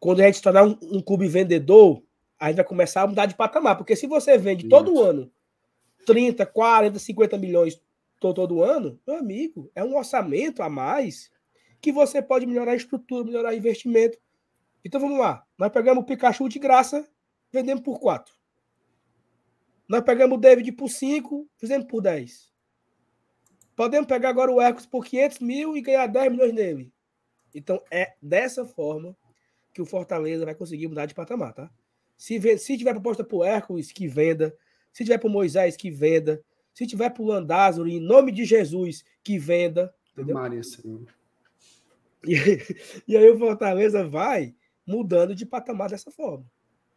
[0.00, 2.02] Quando a gente se tornar um, um clube vendedor,
[2.38, 3.76] a gente vai começar a mudar de patamar.
[3.76, 5.30] Porque se você vende todo ano
[6.06, 7.80] 30, 40, 50 milhões
[8.20, 11.30] to- todo ano, meu amigo, é um orçamento a mais
[11.80, 14.18] que você pode melhorar a estrutura, melhorar o investimento.
[14.84, 15.44] Então vamos lá.
[15.58, 17.08] Nós pegamos o Pikachu de graça,
[17.52, 18.34] vendemos por 4.
[19.88, 22.52] Nós pegamos o David por 5, fizemos por 10.
[23.74, 26.92] Podemos pegar agora o Hércules por 500 mil e ganhar 10 milhões nele.
[27.54, 29.16] Então é dessa forma
[29.72, 31.70] que o Fortaleza vai conseguir mudar de patamar, tá?
[32.16, 34.54] Se, se tiver proposta para o Hércules, que venda.
[34.92, 36.42] Se tiver para o Moisés, que venda.
[36.72, 39.94] Se tiver para o Landázaro, em nome de Jesus, que venda.
[40.12, 40.34] Entendeu?
[40.34, 41.06] Maria Senhor.
[42.26, 42.34] E,
[43.08, 44.54] e aí o Fortaleza vai
[44.86, 46.46] mudando de patamar dessa forma.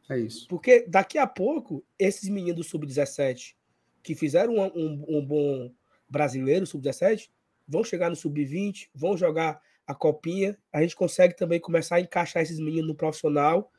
[0.09, 0.47] É isso.
[0.47, 3.55] Porque daqui a pouco, esses meninos do Sub-17
[4.01, 5.71] que fizeram um, um- um bom
[6.09, 7.29] brasileiro, Sub-17,
[7.67, 10.57] vão chegar no Sub-20, vão jogar a copinha.
[10.73, 13.71] A gente consegue também começar a encaixar esses meninos no profissional.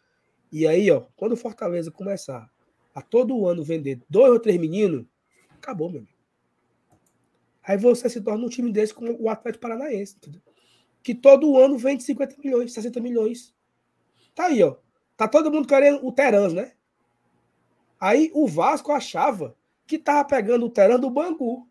[0.53, 2.51] E aí, ó, quando o Fortaleza começar
[2.95, 5.07] a todo ano vender dois ou três meninos,
[5.51, 6.15] acabou, meu amigo.
[7.63, 10.41] Aí você se torna um time desse como o Atlético Paranaense, entendeu?
[11.03, 13.55] Que todo ano vende 50 milhões, 60 milhões.
[14.35, 14.77] Tá aí, ó.
[15.17, 16.73] Tá todo mundo querendo o Terans, né?
[18.01, 19.55] Aí o Vasco achava
[19.87, 21.69] que tava pegando o Teran do Bangu.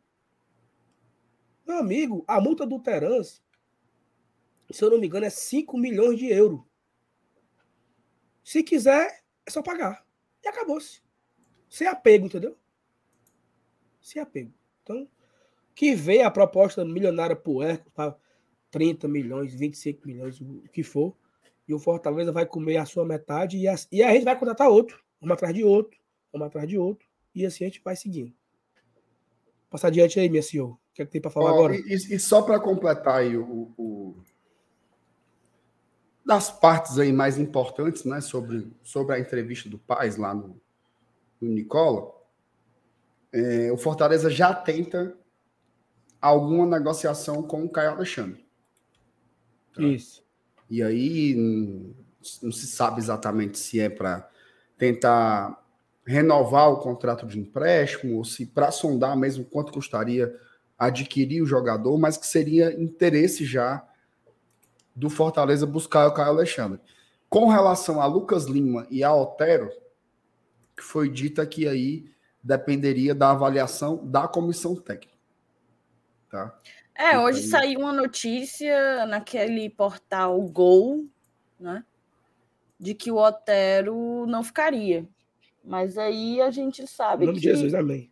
[1.67, 3.41] Meu amigo, a multa do Terans,
[4.69, 6.61] se eu não me engano, é 5 milhões de euros.
[8.49, 10.03] Se quiser, é só pagar.
[10.43, 11.03] E acabou-se.
[11.69, 12.57] Sem apego, entendeu?
[14.01, 14.51] Sem apego.
[14.81, 15.07] Então,
[15.75, 18.17] que veio a proposta milionária pro Hércules para
[18.71, 21.15] 30 milhões, 25 milhões, o que for.
[21.67, 24.67] E o Fortaleza vai comer a sua metade e a, e a gente vai contratar
[24.67, 24.99] outro.
[25.21, 25.99] Um atrás de outro,
[26.33, 27.07] um atrás de outro.
[27.35, 28.33] E assim a gente vai seguindo.
[29.69, 30.71] Passa adiante aí, minha senhor.
[30.71, 31.75] O que é que tem para falar agora?
[31.75, 34.23] E, e só para completar aí o, o-
[36.29, 40.61] das partes aí mais importantes, né, sobre, sobre a entrevista do Paz lá no,
[41.41, 42.07] no Nicola,
[43.33, 45.17] é, o Fortaleza já tenta
[46.21, 48.45] alguma negociação com o Caio Alexandre.
[49.79, 50.23] Isso.
[50.69, 51.95] E aí hum,
[52.43, 54.29] não se sabe exatamente se é para
[54.77, 55.59] tentar
[56.05, 60.39] renovar o contrato de empréstimo ou se para sondar mesmo quanto custaria
[60.77, 63.83] adquirir o jogador, mas que seria interesse já
[64.99, 66.79] do Fortaleza buscar o Caio Alexandre.
[67.29, 69.69] Com relação a Lucas Lima e a Otero,
[70.75, 72.05] que foi dita que aí
[72.43, 75.17] dependeria da avaliação da comissão técnica.
[76.29, 76.57] Tá?
[76.95, 81.05] É, hoje Então- saiu uma notícia naquele portal Gol,
[81.59, 81.83] né?
[82.79, 85.07] De que o Otero não ficaria.
[85.63, 88.11] Mas aí a gente Em sabe nome que de Jesus, amém.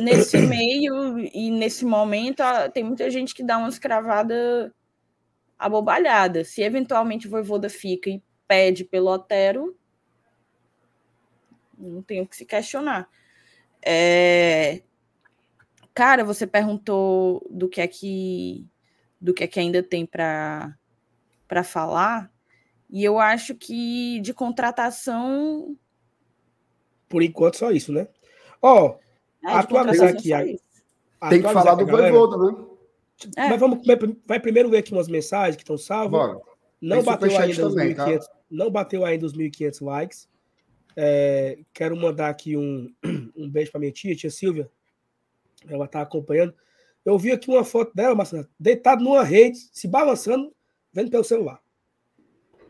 [0.00, 2.42] nesse meio e nesse momento
[2.72, 4.72] tem muita gente que dá uma escravada
[5.60, 6.44] abobalhada.
[6.44, 9.76] Se eventualmente o Voivoda fica e pede pelo Otero,
[11.78, 13.08] não tem o que se questionar.
[13.82, 14.82] É,
[16.00, 18.66] Cara, você perguntou do que é que
[19.20, 20.74] do que é que ainda tem para
[21.46, 22.32] para falar,
[22.88, 25.76] e eu acho que de contratação
[27.08, 28.08] Por enquanto, só isso, né?
[28.62, 28.96] Ó,
[29.44, 30.54] é, de Atualizar aqui, só aí.
[30.54, 30.64] isso.
[31.28, 31.86] Tem que falar do.
[31.86, 32.64] Voivoda, né?
[33.36, 33.48] É.
[33.48, 33.80] Mas vamos
[34.26, 36.10] vai primeiro ver aqui umas mensagens que estão salvas.
[36.10, 36.40] Bora.
[36.80, 38.06] Não Tem bateu ainda também, tá?
[38.06, 40.28] 1.500, não bateu ainda os 1.500 likes.
[40.96, 42.92] É, quero mandar aqui um,
[43.36, 44.70] um beijo para minha tia, tia Silvia.
[45.68, 46.54] Ela está acompanhando.
[47.04, 50.54] Eu vi aqui uma foto dela, Marcelo, deitado numa rede, se balançando,
[50.92, 51.60] vendo pelo celular.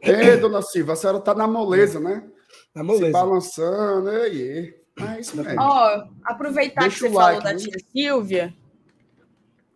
[0.03, 2.25] Ei, dona Silva, a senhora tá na moleza, né?
[2.75, 3.13] Na Se moleza.
[3.13, 4.81] balançando, ei.
[4.99, 5.61] É isso mesmo.
[5.61, 7.59] Ó, aproveitar Deixa que você o falou like, da né?
[7.59, 8.55] tia Silvia.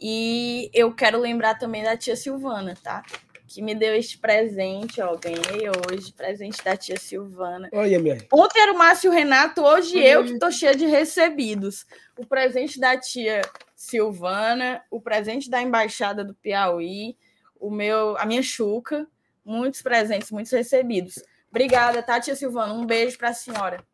[0.00, 3.02] E eu quero lembrar também da tia Silvana, tá?
[3.46, 5.16] Que me deu este presente, ó.
[5.16, 7.68] Ganhei hoje, presente da tia Silvana.
[7.72, 8.18] Olha, minha.
[8.32, 10.32] Ontem era o Márcio Renato, hoje Olha eu aí.
[10.32, 11.86] que tô cheia de recebidos.
[12.18, 13.42] O presente da tia
[13.76, 17.16] Silvana, o presente da embaixada do Piauí,
[17.58, 19.06] o meu, a minha chuca,
[19.44, 21.22] muitos presentes, muitos recebidos.
[21.50, 22.74] Obrigada, tá, tia Silvana?
[22.74, 23.84] Um beijo para a senhora.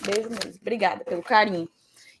[0.00, 0.60] Beijo mesmo.
[0.60, 1.68] Obrigada pelo carinho.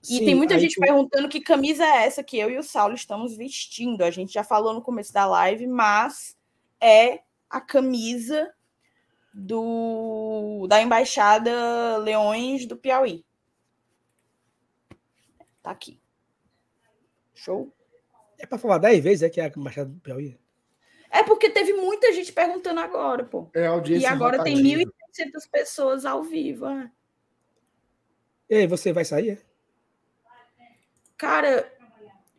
[0.08, 2.62] E Sim, tem muita gente tu- perguntando que camisa é essa que eu e o
[2.62, 4.02] Saulo estamos vestindo.
[4.02, 6.36] A gente já falou no começo da live, mas
[6.80, 7.20] é
[7.50, 8.52] a camisa
[9.34, 13.24] do da embaixada Leões do Piauí.
[15.62, 16.00] Tá aqui.
[17.34, 17.72] Show.
[18.38, 20.38] É para falar 10 vezes, é que é a Machado do Piauí.
[21.10, 23.48] É porque teve muita gente perguntando agora, pô.
[23.54, 24.92] É audiência E agora tem rotativa.
[25.18, 26.66] 1.800 pessoas ao vivo.
[26.66, 26.90] é.
[28.48, 29.40] E aí, você vai sair?
[31.16, 31.72] Cara,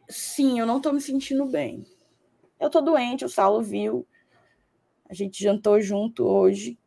[0.08, 1.84] sim, eu não tô me sentindo bem.
[2.60, 4.08] Eu tô doente, o Saulo viu.
[5.10, 6.78] A gente jantou junto hoje.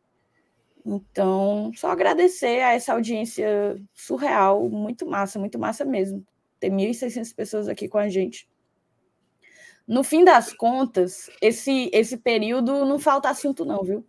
[0.84, 6.24] Então, só agradecer a essa audiência surreal, muito massa, muito massa mesmo.
[6.58, 8.48] Ter 1.600 pessoas aqui com a gente.
[9.86, 14.06] No fim das contas, esse esse período não falta assunto não, viu?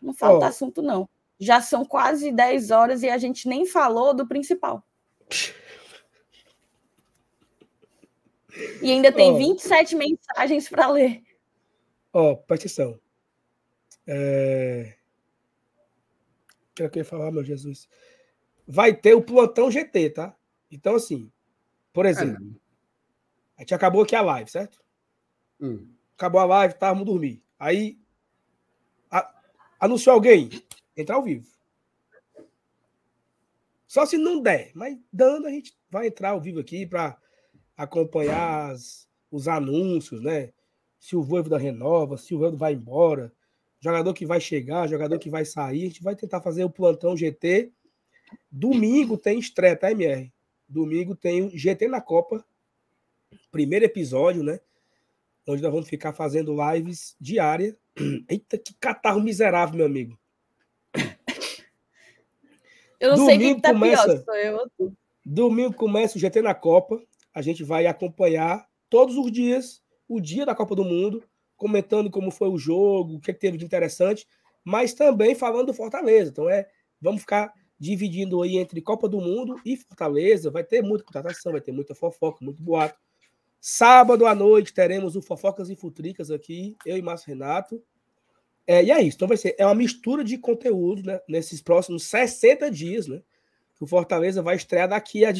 [0.00, 0.48] Não falta Ó.
[0.48, 1.08] assunto não.
[1.38, 4.84] Já são quase 10 horas e a gente nem falou do principal.
[8.82, 9.36] E ainda tem Ó.
[9.36, 11.22] 27 mensagens para ler.
[12.12, 13.00] Ó, presta atenção.
[14.06, 14.94] É...
[16.70, 17.88] O que eu queria falar, meu Jesus?
[18.66, 20.36] Vai ter o plantão GT, tá?
[20.70, 21.30] Então, assim,
[21.92, 22.54] por É, exemplo, né?
[23.56, 24.80] a gente acabou aqui a live, certo?
[25.60, 25.92] Hum.
[26.16, 26.90] Acabou a live, tá?
[26.92, 27.42] Vamos dormir.
[27.58, 27.98] Aí,
[29.10, 29.34] a-
[29.78, 30.48] anunciou alguém,
[30.96, 31.46] entra ao vivo.
[33.86, 37.18] Só se não der, mas dando, a gente vai entrar ao vivo aqui para
[37.82, 40.50] acompanhar as- os anúncios, né?
[40.98, 43.32] Se o Voivoda renova, se o Voivoda vai embora,
[43.80, 45.84] jogador que vai chegar, jogador que vai sair.
[45.84, 47.72] A gente vai tentar fazer o plantão GT.
[48.50, 50.30] Domingo tem estreia, tá, MR?
[50.68, 52.44] Domingo tem o GT na Copa.
[53.50, 54.60] Primeiro episódio, né?
[55.48, 57.74] Onde nós vamos ficar fazendo lives diárias.
[58.28, 60.18] Eita, que catarro miserável, meu amigo.
[63.00, 64.92] Eu não sei quem Domingo que tá começa- pior, sou eu.
[65.24, 67.02] Domingo começa o GT na Copa.
[67.34, 71.22] A gente vai acompanhar todos os dias o dia da Copa do Mundo,
[71.56, 74.26] comentando como foi o jogo, o que teve de interessante,
[74.64, 76.30] mas também falando do Fortaleza.
[76.30, 76.66] Então é,
[77.00, 80.50] vamos ficar dividindo aí entre Copa do Mundo e Fortaleza.
[80.50, 82.98] Vai ter muita contratação, vai ter muita fofoca, muito boato.
[83.60, 87.82] Sábado à noite teremos o Fofocas e Futricas aqui, eu e Márcio Renato.
[88.66, 89.16] É, e é isso.
[89.16, 93.22] Então vai ser é uma mistura de conteúdo né, nesses próximos 60 dias, né?
[93.76, 95.32] Que o Fortaleza vai estrear daqui a,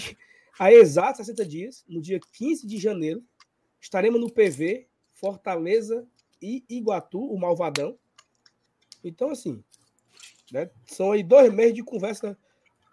[0.58, 3.24] a exatos 60 dias, no dia 15 de janeiro.
[3.80, 6.06] Estaremos no PV, Fortaleza
[6.40, 7.98] e Iguatu, o Malvadão.
[9.02, 9.62] Então, assim,
[10.52, 10.70] né?
[10.86, 12.36] São aí dois meses de conversa,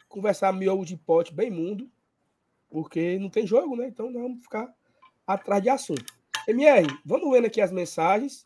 [0.07, 1.89] conversar miolo de pote bem mundo,
[2.69, 3.87] porque não tem jogo, né?
[3.87, 4.73] Então vamos ficar
[5.25, 6.05] atrás de assunto.
[6.47, 8.43] MR, vamos vendo aqui as mensagens.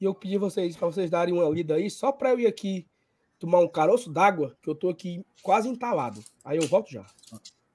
[0.00, 2.86] E eu pedi vocês para vocês darem uma lida aí, só para eu ir aqui
[3.38, 6.22] tomar um caroço d'água, que eu tô aqui quase entalado.
[6.44, 7.06] Aí eu volto já.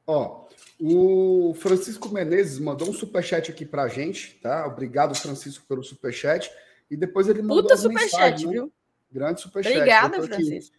[0.07, 0.47] Ó,
[0.79, 4.65] o Francisco Menezes mandou um superchat aqui pra gente, tá?
[4.65, 6.49] Obrigado, Francisco, pelo superchat.
[6.89, 8.51] E depois ele mandou Puta superchat, né?
[8.53, 8.71] viu?
[9.11, 9.75] Grande superchat.
[9.75, 10.77] Obrigada, Francisco.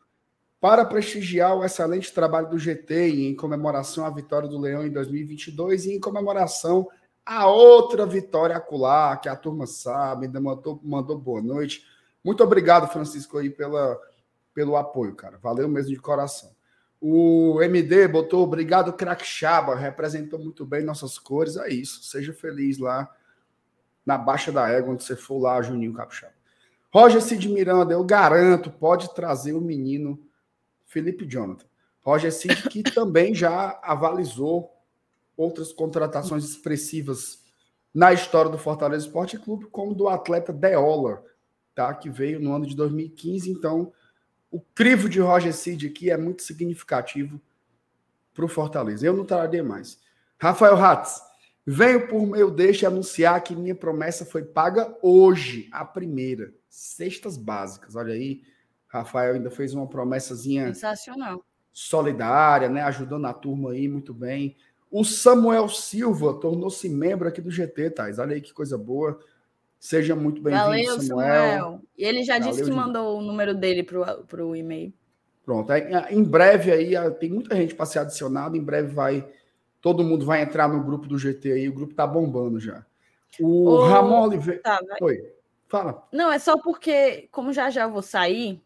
[0.59, 4.91] Para prestigiar o excelente trabalho do GT e em comemoração à vitória do Leão em
[4.91, 6.89] 2022 e em comemoração
[7.25, 11.85] a outra vitória acular, que a turma sabe, ainda mandou, mandou boa noite.
[12.25, 14.01] Muito obrigado, Francisco, aí pela,
[14.55, 15.37] pelo apoio, cara.
[15.37, 16.51] Valeu mesmo de coração.
[17.01, 21.57] O MD botou obrigado, craque Chaba, representou muito bem nossas cores.
[21.57, 23.09] É isso, seja feliz lá
[24.05, 26.33] na Baixa da Égua, onde você for lá, Juninho Capixaba.
[26.91, 30.19] Roger Cid Miranda, eu garanto, pode trazer o menino
[30.87, 31.67] Felipe Jonathan.
[32.01, 34.73] Roger Cid, que também já avalizou
[35.37, 37.45] outras contratações expressivas
[37.95, 41.23] na história do Fortaleza Esporte Clube, como do atleta Deola,
[41.75, 41.93] tá?
[41.95, 43.51] que veio no ano de 2015.
[43.51, 43.93] Então,
[44.51, 47.41] o crivo de Roger Cid aqui é muito significativo
[48.33, 49.07] para o Fortaleza.
[49.07, 49.99] Eu não traria mais.
[50.39, 51.21] Rafael Ratz,
[51.67, 57.97] venho por meu deixe anunciar que minha promessa foi paga hoje, a primeira cestas básicas.
[57.97, 58.43] Olha aí,
[58.87, 62.83] Rafael ainda fez uma promessazinha sensacional, solidária, né?
[62.83, 64.57] Ajudando a turma aí muito bem.
[64.91, 68.19] O Samuel Silva tornou-se membro aqui do GT, Thais.
[68.19, 69.21] Olha aí que coisa boa.
[69.79, 71.03] Seja muito bem-vindo, Samuel.
[71.03, 71.83] Samuel.
[71.97, 74.93] E ele já Valeu, disse que mandou o número dele para o e-mail.
[75.45, 75.73] Pronto.
[76.11, 78.57] Em breve aí, tem muita gente para ser adicionada.
[78.57, 79.27] Em breve vai.
[79.81, 81.69] Todo mundo vai entrar no grupo do GT aí.
[81.69, 82.85] O grupo tá bombando já.
[83.41, 84.61] O Ô, Ramon Oliveira.
[84.61, 85.33] Tá, Oi.
[85.69, 86.07] Fala.
[86.13, 88.61] Não, é só porque, como já já eu vou sair,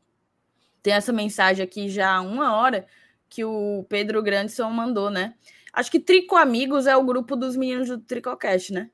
[0.83, 2.87] tem essa mensagem aqui já há uma hora
[3.29, 5.35] que o Pedro Grandson mandou, né?
[5.73, 8.91] Acho que Trico Amigos é o grupo dos meninos do Tricocast, né?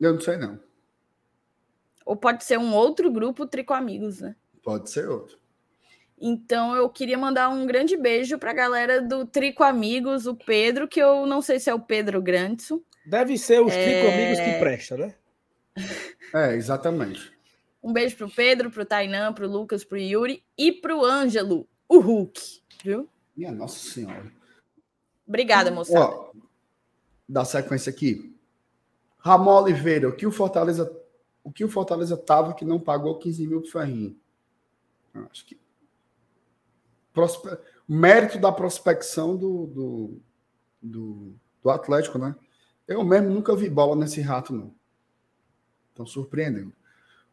[0.00, 0.58] Eu não sei, não.
[2.10, 4.34] Ou pode ser um outro grupo Trico Amigos, né?
[4.64, 5.38] Pode ser outro.
[6.20, 10.88] Então eu queria mandar um grande beijo para a galera do Trico Amigos, o Pedro,
[10.88, 12.80] que eu não sei se é o Pedro Grandson.
[13.06, 13.84] Deve ser os é...
[13.84, 15.14] Trico Amigos que presta, né?
[16.34, 17.32] É, exatamente.
[17.80, 22.40] Um beijo pro Pedro, pro Tainan, pro Lucas, pro Yuri e pro Ângelo, o Hulk,
[22.82, 23.08] viu?
[23.36, 24.32] Minha Nossa Senhora.
[25.24, 26.06] Obrigada, moçada.
[26.06, 26.32] Ó,
[27.28, 28.34] dá sequência aqui.
[29.18, 30.99] Ramon Oliveira, o que o Fortaleza,
[31.42, 34.16] o que o Fortaleza tava que não pagou 15 mil pro Ferrinho?
[35.30, 35.58] Acho que
[37.12, 37.48] Prospe...
[37.88, 40.20] mérito da prospecção do, do,
[40.80, 42.34] do, do Atlético, né?
[42.86, 44.74] Eu mesmo nunca vi bola nesse rato, não.
[45.92, 46.72] Então, surpreendendo.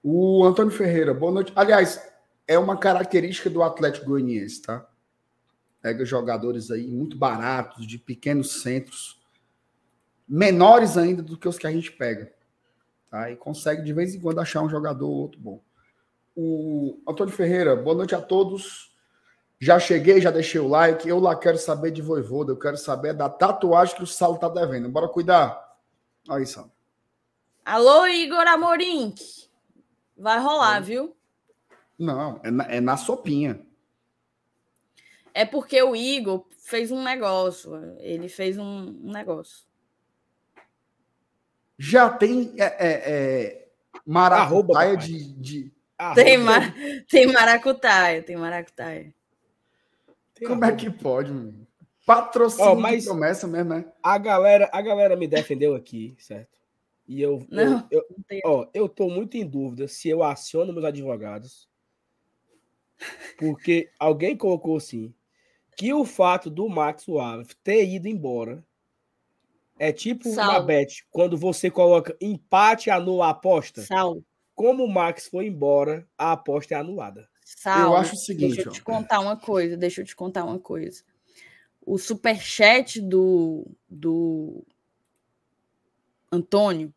[0.03, 1.51] O Antônio Ferreira, boa noite.
[1.55, 2.01] Aliás,
[2.47, 4.87] é uma característica do Atlético Goianiense, tá?
[5.81, 9.21] Pega jogadores aí muito baratos, de pequenos centros,
[10.27, 12.33] menores ainda do que os que a gente pega.
[13.17, 13.31] Tá?
[13.31, 15.59] E consegue de vez em quando achar um jogador ou outro bom.
[16.35, 18.95] O Antônio Ferreira, boa noite a todos.
[19.59, 21.09] Já cheguei, já deixei o like.
[21.09, 24.47] Eu lá quero saber de Voivoda, eu quero saber da tatuagem que o Saulo tá
[24.47, 24.87] devendo.
[24.87, 25.75] Bora cuidar.
[26.29, 26.71] Aí, Saulo.
[27.65, 29.15] Alô, Igor Amorim.
[30.15, 30.81] Vai rolar, é.
[30.81, 31.17] viu?
[31.97, 33.59] Não, é na, é na sopinha.
[35.33, 37.97] É porque o Igor fez um negócio.
[37.97, 39.66] Ele fez um, negócio.
[41.77, 43.67] Já tem é, é, é
[44.05, 45.33] maracutaia Arroba, de.
[45.33, 45.73] de...
[46.15, 46.73] Tem, mar...
[47.09, 49.13] tem maracutaia, tem maracutaia.
[50.45, 51.67] Como é que pode, mano?
[52.05, 53.85] Patrocínio oh, mas promessa mesmo, né?
[54.01, 56.57] A galera, a galera me defendeu aqui, certo?
[57.05, 60.85] E eu, não, eu, eu, ó, eu tô muito em dúvida se eu aciono meus
[60.85, 61.69] advogados,
[63.37, 65.13] porque alguém colocou assim
[65.77, 68.65] que o fato do Max Suave ter ido embora
[69.79, 70.53] é tipo Sal.
[70.53, 73.81] na bet, quando você coloca empate anula a aposta.
[73.81, 74.21] Sal.
[74.55, 77.29] Como o Max foi embora, a aposta é anulada.
[77.45, 80.43] Sal, eu acho o seguinte, deixa eu te contar uma coisa, deixa eu te contar
[80.43, 81.03] uma coisa.
[81.85, 84.65] o superchat do, do
[86.31, 86.93] Antônio,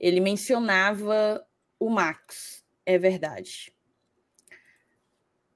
[0.00, 1.46] ele mencionava
[1.78, 3.72] o Max, é verdade.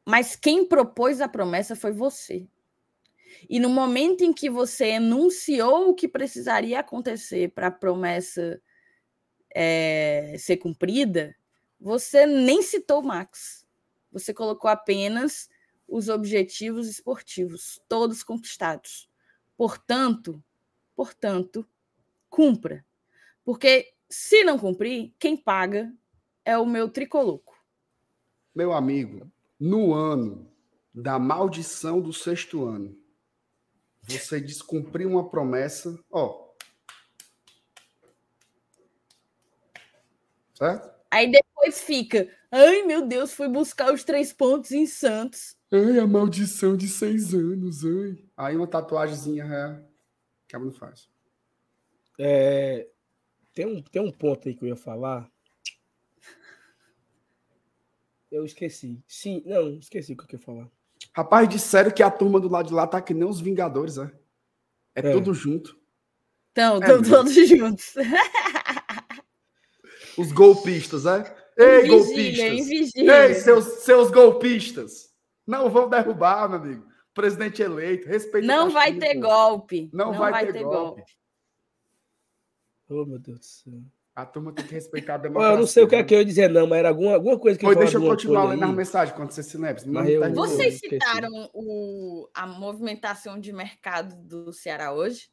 [0.04, 2.46] Mas quem propôs a promessa foi você.
[3.48, 8.60] E no momento em que você enunciou o que precisaria acontecer para a promessa
[9.54, 11.34] é, ser cumprida,
[11.80, 13.66] você nem citou Max.
[14.12, 15.48] Você colocou apenas
[15.88, 19.08] os objetivos esportivos, todos conquistados.
[19.56, 20.42] Portanto,
[20.94, 21.66] portanto,
[22.28, 22.84] cumpra.
[23.44, 25.92] Porque se não cumprir, quem paga
[26.44, 27.54] é o meu tricoloco.
[28.54, 30.50] Meu amigo, no ano
[30.94, 32.96] da maldição do sexto ano,
[34.06, 36.46] você descumpriu uma promessa, ó.
[40.54, 40.96] Certo?
[41.10, 45.56] Aí depois fica, ai meu Deus, fui buscar os três pontos em Santos.
[45.72, 48.24] Ai, a maldição de seis anos, ai.
[48.36, 49.82] Aí uma tatuagemzinha, é,
[50.48, 51.08] que não faz.
[52.18, 52.88] É,
[53.52, 55.30] tem, um, tem um ponto aí que eu ia falar.
[58.30, 59.02] Eu esqueci.
[59.06, 60.70] Sim, não, esqueci o que eu ia falar.
[61.12, 64.10] Rapaz, disseram que a turma do lado de lá tá que nem os Vingadores, é.
[64.94, 65.12] É, é.
[65.12, 65.78] tudo junto.
[66.52, 67.94] Então, estão é todos juntos.
[70.16, 71.36] Os golpistas, é?
[71.58, 72.94] Ei, golpistas!
[72.96, 75.14] Ei, seus, seus golpistas!
[75.46, 76.86] Não vão derrubar, meu amigo.
[77.12, 79.90] Presidente eleito, respeita Não vai ter golpe.
[79.92, 81.02] Não, Não vai, vai, ter, ter golpe.
[81.02, 81.16] golpe.
[82.88, 83.82] Oh, meu Deus do céu.
[84.16, 85.54] A turma tem que respeitar a democracia.
[85.54, 87.38] Eu não sei o que é que eu ia dizer, não, mas era alguma, alguma
[87.38, 89.82] coisa que Foi, deixa eu continuar lendo as mensagens quando você se lembra.
[90.08, 95.28] Eu, Vocês citaram o, a movimentação de mercado do Ceará hoje?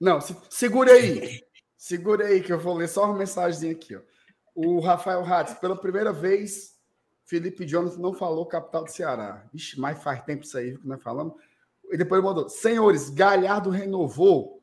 [0.00, 1.42] Não, se, segura aí.
[1.76, 3.96] segura aí que eu vou ler só uma mensagem aqui.
[3.96, 4.00] Ó.
[4.54, 6.76] O Rafael Ratz, pela primeira vez,
[7.24, 9.44] Felipe Jonathan não falou capital do Ceará.
[9.52, 11.34] Ixi, mas faz tempo isso aí que nós falamos.
[11.90, 14.55] E depois ele mandou: Senhores, Galhardo renovou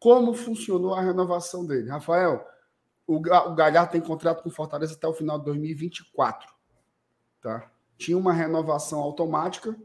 [0.00, 1.90] como funcionou a renovação dele?
[1.90, 2.44] Rafael,
[3.06, 6.50] o, Galhardo tem contrato com Fortaleza até o final de 2024.
[7.42, 7.70] Tá?
[7.98, 9.76] Tinha uma renovação automática,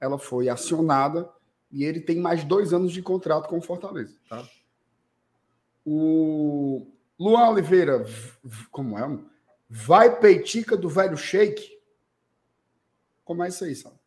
[0.00, 1.30] ela foi acionada
[1.70, 4.16] e ele tem mais dois anos de contrato com o Fortaleza.
[4.28, 4.42] Tá?
[5.84, 6.86] O
[7.18, 8.06] Luan Oliveira,
[8.70, 9.18] como é?
[9.68, 11.78] Vai peitica do velho shake?
[13.24, 13.99] Como é isso aí, Sal?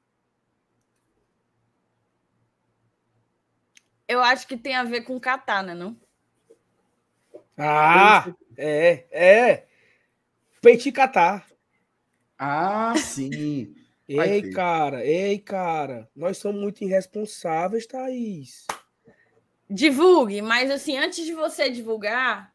[4.08, 5.96] Eu acho que tem a ver com katana, não?
[7.58, 8.26] Ah,
[8.58, 9.68] é, é.
[10.62, 11.46] Peiti catar.
[12.38, 13.74] Ah, sim.
[14.08, 16.10] ei, cara, ei, cara.
[16.16, 18.66] Nós somos muito irresponsáveis, Thaís.
[19.70, 22.54] Divulgue, mas assim, antes de você divulgar,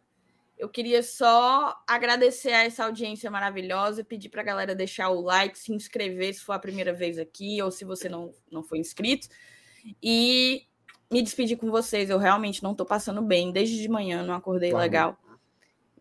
[0.59, 5.59] eu queria só agradecer a essa audiência maravilhosa, pedir para a galera deixar o like,
[5.59, 9.29] se inscrever se for a primeira vez aqui, ou se você não, não foi inscrito.
[10.03, 10.68] E
[11.11, 12.11] me despedir com vocês.
[12.11, 13.53] Eu realmente não estou passando bem.
[13.53, 15.17] Desde de manhã não acordei legal.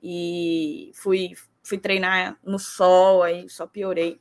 [0.01, 4.19] E fui, fui treinar no sol, aí só piorei.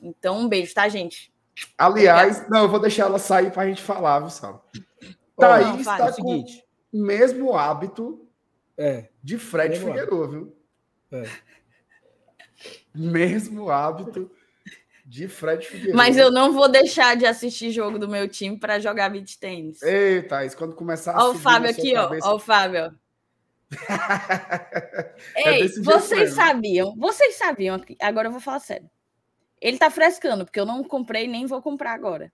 [0.00, 1.32] Então, um beijo, tá, gente?
[1.76, 2.54] Aliás, Obrigada.
[2.54, 4.64] não, eu vou deixar ela sair para a gente falar, viu, Sal?
[5.36, 6.44] Thaís está é com
[6.92, 8.28] o mesmo hábito
[8.76, 10.56] é, de Fred Figueiredo, viu?
[11.12, 11.24] É.
[12.94, 14.30] Mesmo hábito
[15.08, 15.96] de Fred Figueiredo.
[15.96, 19.80] Mas eu não vou deixar de assistir jogo do meu time para jogar beat tênis.
[19.82, 22.10] Eita, isso quando começar a Olha o Fábio aqui, ó.
[22.10, 22.94] Olha o Fábio.
[25.34, 28.88] é Ei, vocês sabiam, vocês sabiam, agora eu vou falar sério.
[29.60, 32.30] Ele tá frescando, porque eu não comprei nem vou comprar agora.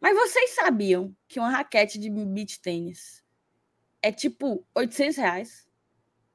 [0.00, 3.22] Mas vocês sabiam que uma raquete de beach tênis
[4.00, 5.66] é tipo 800 reais?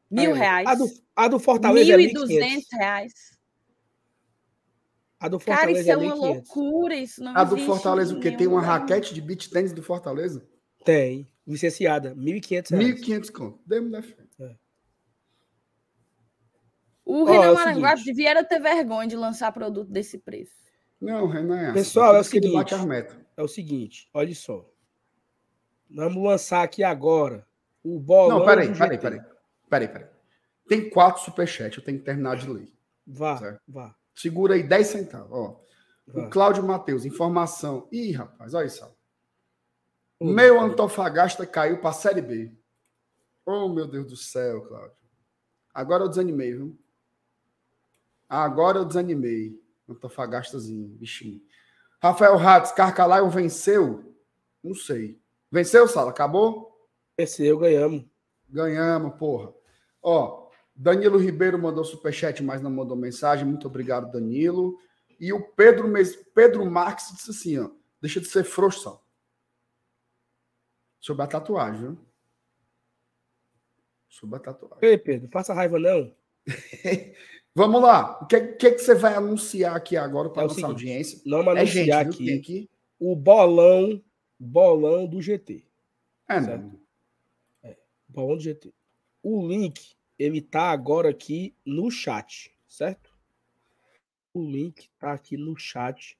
[0.10, 0.68] Mil é, reais?
[0.68, 0.86] A do,
[1.16, 3.41] a do Fortaleza 1.200 é reais.
[5.22, 8.20] A do Fortaleza Cara, isso é, é uma loucura, isso não A do Fortaleza, o
[8.20, 8.32] quê?
[8.32, 10.44] Tem uma raquete de beach tênis do Fortaleza?
[10.84, 11.32] Tem.
[11.46, 12.72] Licenciada, R$ 1.500.
[12.72, 13.60] R$ 1.500 conto.
[13.64, 14.16] Demos da fé.
[14.40, 14.56] É.
[17.06, 20.56] O Renan é Maranguape devia ter vergonha de lançar produto desse preço.
[21.00, 21.74] Não, Renan é assim.
[21.74, 22.74] Pessoal, é o seguinte.
[23.38, 24.68] É o seguinte, olha só.
[25.88, 27.46] Vamos lançar aqui agora
[27.84, 28.40] o bolão.
[28.40, 29.22] Não, peraí, peraí, peraí.
[29.70, 30.10] Peraí, peraí.
[30.68, 32.72] Tem quatro superchats, eu tenho que terminar de ler.
[33.06, 33.62] Vá, certo?
[33.68, 33.96] vá.
[34.16, 35.32] Segura aí 10 centavos.
[35.32, 35.62] Ó.
[36.14, 37.88] O Cláudio Matheus, informação.
[37.92, 38.86] Ih, rapaz, olha isso.
[40.20, 42.54] Meu Antofagasta caiu para a Série B.
[43.46, 44.96] Oh, meu Deus do céu, Cláudio.
[45.74, 46.78] Agora eu desanimei, viu?
[48.30, 49.60] Agora eu desanimei.
[49.90, 51.42] Antofagastazinho, bichinho.
[52.02, 54.16] Rafael Ratz, Carcalaio venceu?
[54.64, 55.20] Não sei.
[55.52, 56.12] Venceu, Sala?
[56.12, 56.88] Acabou?
[57.18, 58.06] Venceu, ganhamos.
[58.50, 59.54] Ganhamos, porra.
[60.02, 60.41] Ó,
[60.82, 63.46] Danilo Ribeiro mandou superchat, mas não mandou mensagem.
[63.46, 64.80] Muito obrigado, Danilo.
[65.20, 65.88] E o Pedro,
[66.34, 67.70] Pedro Marques disse assim: ó,
[68.02, 69.00] deixa de ser frouxo.
[71.00, 71.98] Sobre a tatuagem, viu?
[74.10, 74.80] Sobre a tatuagem.
[74.82, 76.16] Ei, Pedro, faça raiva não.
[77.54, 78.20] Vamos lá.
[78.20, 81.22] O que, que, que você vai anunciar aqui agora para É nossa seguinte, audiência?
[81.28, 82.70] Não É gente, viu, aqui aqui.
[83.00, 84.04] o bolão,
[84.40, 85.64] bolão do GT.
[86.28, 86.64] É, Certo.
[86.64, 86.82] não.
[88.08, 88.74] Bolão do GT.
[89.22, 93.12] O link, ele tá agora aqui no chat, certo?
[94.32, 96.16] O link tá aqui no chat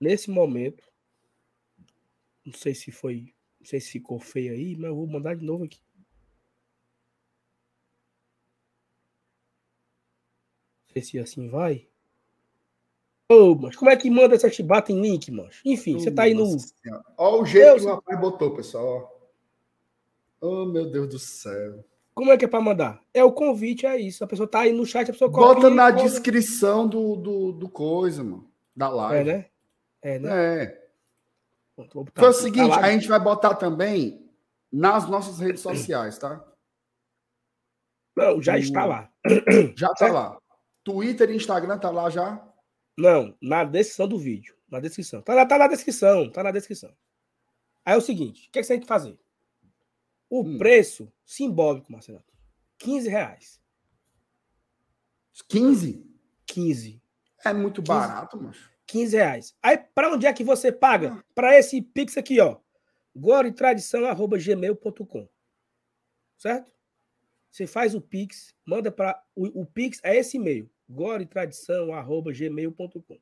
[0.00, 0.82] nesse momento.
[2.44, 5.44] Não sei se foi, não sei se ficou feio aí, mas eu vou mandar de
[5.44, 5.80] novo aqui.
[10.88, 11.88] Não sei se assim vai.
[13.30, 15.50] Ô, mas como é que manda essa chibata em link, mano?
[15.64, 16.56] Enfim, você tá aí no.
[17.16, 17.82] Olha o jeito Deus.
[17.82, 19.32] que o rapaz botou, pessoal.
[20.40, 21.84] Oh, meu Deus do céu.
[22.14, 23.02] Como é que é pra mandar?
[23.12, 24.22] É o convite, é isso.
[24.22, 28.22] A pessoa tá aí no chat, a pessoa Bota na descrição do, do, do coisa,
[28.22, 28.48] mano.
[28.76, 29.32] Da É, live.
[29.32, 29.46] né?
[30.02, 30.62] É, né?
[30.64, 30.88] É.
[31.76, 34.30] Vou botar Foi o seguinte, Tá a gente vai botar também
[34.72, 36.44] nas nossas redes sociais, tá?
[38.16, 39.10] Não, já está lá.
[39.76, 40.12] Já tá Certo.
[40.14, 40.38] lá.
[40.84, 42.40] Twitter e Instagram tá lá já.
[42.96, 44.54] Não, na descrição do vídeo.
[44.70, 45.20] Na descrição.
[45.22, 46.94] Tá, na- tá na descrição, tá na descrição.
[47.84, 49.18] Aí é o seguinte: o que, é que você tem que fazer?
[50.34, 50.58] O Hum.
[50.58, 52.24] preço simbólico, Marcelo.
[52.78, 53.60] 15 reais.
[55.48, 56.04] 15?
[56.46, 57.00] 15.
[57.44, 58.52] É muito barato, mano.
[58.86, 59.56] 15 reais.
[59.62, 61.24] Aí, para onde é que você paga?
[61.34, 62.58] Para esse Pix aqui, ó.
[63.14, 65.28] goretradição.gmail.com.
[66.36, 66.72] Certo?
[67.50, 69.22] Você faz o Pix, manda para.
[69.36, 70.68] O, o Pix é esse e-mail.
[70.88, 73.18] goretradição.gmail.com.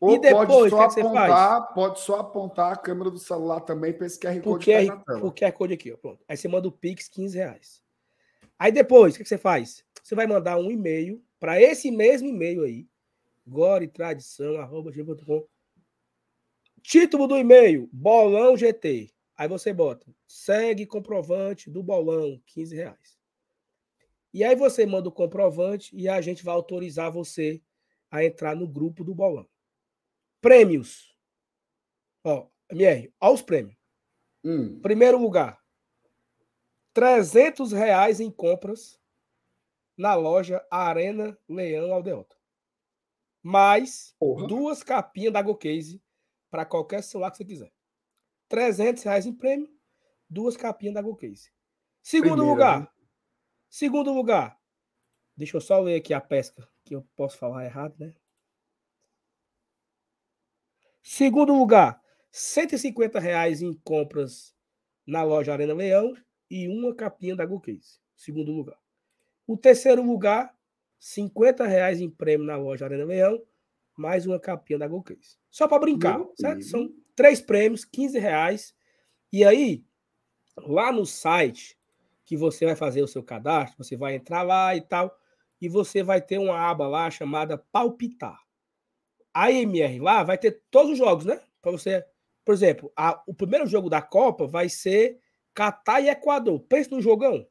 [0.00, 2.76] Ou E depois, pode o só que é que você apontar, pode só apontar a
[2.76, 5.20] câmera do celular também para esse QR Code que tá QR, na tela.
[5.20, 5.96] por QR Code aqui, ó.
[5.96, 6.24] Pronto.
[6.28, 7.82] Aí você manda o Pix 15 reais.
[8.58, 9.84] Aí depois, o que, que você faz?
[10.02, 12.86] Você vai mandar um e-mail para esse mesmo e-mail aí.
[13.46, 15.46] goretradição.gmail.com
[16.82, 19.10] Título do e-mail, Bolão GT.
[19.36, 23.18] Aí você bota, segue comprovante do bolão, 15 reais.
[24.32, 27.60] E aí você manda o comprovante e a gente vai autorizar você
[28.10, 29.46] a entrar no grupo do bolão.
[30.40, 31.16] Prêmios.
[32.24, 33.76] Ó, MR, olha os prêmios.
[34.44, 35.60] Hum, Primeiro lugar,
[36.92, 39.00] 300 reais em compras
[39.96, 42.36] na loja Arena Leão Aldeota.
[43.42, 44.46] Mais porra.
[44.46, 46.02] duas capinhas da GoCase
[46.50, 47.72] para qualquer celular que você quiser.
[48.48, 49.68] 300 reais em prêmio,
[50.28, 51.50] duas capinhas da GoCase.
[52.02, 52.94] Segundo Primeira, lugar,
[53.68, 54.60] segundo lugar,
[55.36, 58.14] deixa eu só ler aqui a pesca, que eu posso falar errado, né?
[61.08, 62.02] Segundo lugar,
[62.32, 64.52] 150 reais em compras
[65.06, 66.16] na loja Arena Leão
[66.50, 68.00] e uma capinha da GoCase.
[68.16, 68.76] Segundo lugar.
[69.46, 70.52] O terceiro lugar,
[70.98, 73.40] 50 reais em prêmio na loja Arena Leão,
[73.96, 75.38] mais uma capinha da GoCase.
[75.48, 76.58] Só para brincar, Meu certo?
[76.58, 76.70] Deus.
[76.70, 78.74] São três prêmios, 15 reais.
[79.32, 79.84] E aí,
[80.56, 81.78] lá no site
[82.24, 85.16] que você vai fazer o seu cadastro, você vai entrar lá e tal,
[85.60, 88.45] e você vai ter uma aba lá chamada Palpitar.
[89.38, 91.38] A MR lá vai ter todos os jogos, né?
[91.60, 92.02] Para você,
[92.42, 95.20] por exemplo, a- o primeiro jogo da Copa vai ser
[95.52, 96.58] Catar e Equador.
[96.60, 97.46] Pensa no jogão,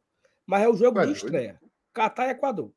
[0.47, 1.59] mas é o jogo de estreia.
[1.93, 2.71] Catar e Equador.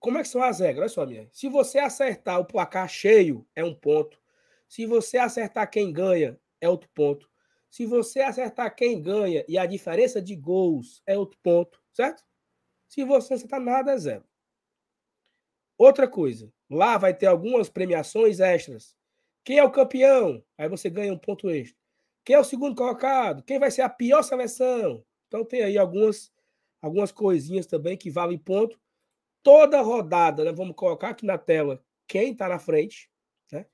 [0.00, 0.96] Como é que são as regras?
[0.96, 1.28] Olha só, minha.
[1.32, 4.18] Se você acertar o placar cheio, é um ponto.
[4.66, 7.30] Se você acertar quem ganha, é outro ponto.
[7.68, 12.24] Se você acertar quem ganha e a diferença de gols, é outro ponto, certo?
[12.88, 14.24] Se você acertar nada, é zero.
[15.78, 18.96] Outra coisa, lá vai ter algumas premiações extras.
[19.44, 20.42] Quem é o campeão?
[20.56, 21.76] Aí você ganha um ponto extra.
[22.24, 23.42] Quem é o segundo colocado?
[23.42, 25.04] Quem vai ser a pior seleção?
[25.26, 26.32] Então tem aí algumas,
[26.80, 28.78] algumas coisinhas também que valem ponto.
[29.42, 33.10] Toda rodada, né, vamos colocar aqui na tela quem está na frente
[33.50, 33.66] né,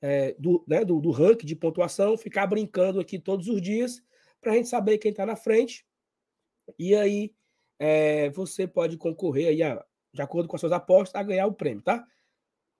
[0.00, 4.00] é, do, né, do, do ranking de pontuação, ficar brincando aqui todos os dias
[4.40, 5.84] para a gente saber quem está na frente.
[6.78, 7.34] E aí
[7.78, 11.54] é, você pode concorrer aí a, de acordo com as suas apostas a ganhar o
[11.54, 12.06] prêmio, tá?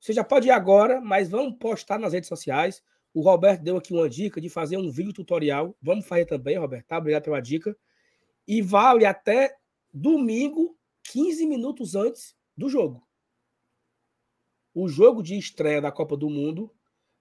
[0.01, 2.83] Você já pode ir agora, mas vamos postar nas redes sociais.
[3.13, 5.77] O Roberto deu aqui uma dica de fazer um vídeo tutorial.
[5.83, 6.87] Vamos fazer também, Roberto.
[6.87, 6.99] Tá?
[6.99, 7.77] Obrigado pela dica.
[8.49, 9.55] E vale até
[9.93, 13.07] domingo, 15 minutos antes do jogo.
[14.73, 16.73] O jogo de estreia da Copa do Mundo.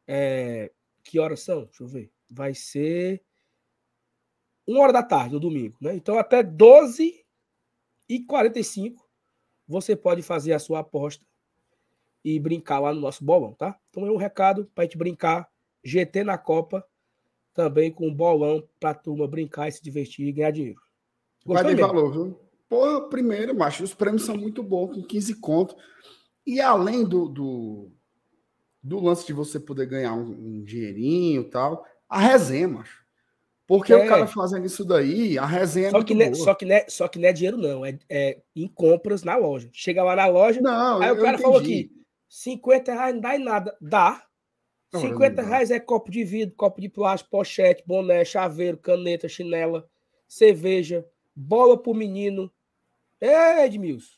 [0.08, 0.72] é,
[1.04, 1.66] Que horas são?
[1.66, 2.12] Deixa eu ver.
[2.30, 3.24] Vai ser
[4.66, 5.76] uma hora da tarde, no domingo.
[5.82, 5.96] Né?
[5.96, 7.26] Então, até 12
[8.08, 9.10] e 45
[9.68, 11.26] você pode fazer a sua aposta
[12.24, 13.78] e brincar lá no nosso bolão, tá?
[13.90, 15.48] Então é um recado para a gente brincar.
[15.84, 16.86] GT na Copa,
[17.54, 20.80] também com bolão para a turma brincar e se divertir e ganhar dinheiro.
[21.46, 21.94] Vai Gostou de mesmo?
[21.94, 22.40] valor, viu?
[22.68, 25.76] Pô, primeiro, macho, os prêmios são muito bons, com 15 conto.
[26.46, 27.92] E além do, do,
[28.84, 33.00] do lance de você poder ganhar um, um dinheirinho e tal, a resenha, macho.
[33.66, 34.06] Porque É.
[34.06, 36.44] o cara fazendo isso daí, a resenha é Só muito que, não é, boa.
[36.44, 37.86] só, que não é, só que não é dinheiro, não.
[37.86, 39.70] É, é em compras na loja.
[39.72, 41.92] Chega lá na loja, Não, aí o cara falou aqui:
[42.30, 43.78] 50 reais não dá em nada.
[43.82, 44.24] Dá.
[44.94, 45.56] Não, 50 não dá.
[45.56, 49.90] reais é copo de vidro, copo de plástico, pochete, boné, chaveiro, caneta, chinela,
[50.28, 52.52] cerveja, bola pro menino.
[53.20, 54.18] É, Edmilson.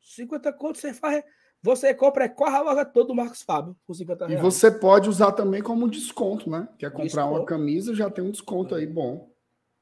[0.00, 1.24] 50 conto você faz.
[1.62, 4.42] Você compra é quase a loja toda do Marcos Fábio por 50 E reais.
[4.42, 6.68] você pode usar também como desconto, né?
[6.78, 7.44] Quer comprar uma Desconto.
[7.46, 9.28] camisa, já tem um desconto aí bom.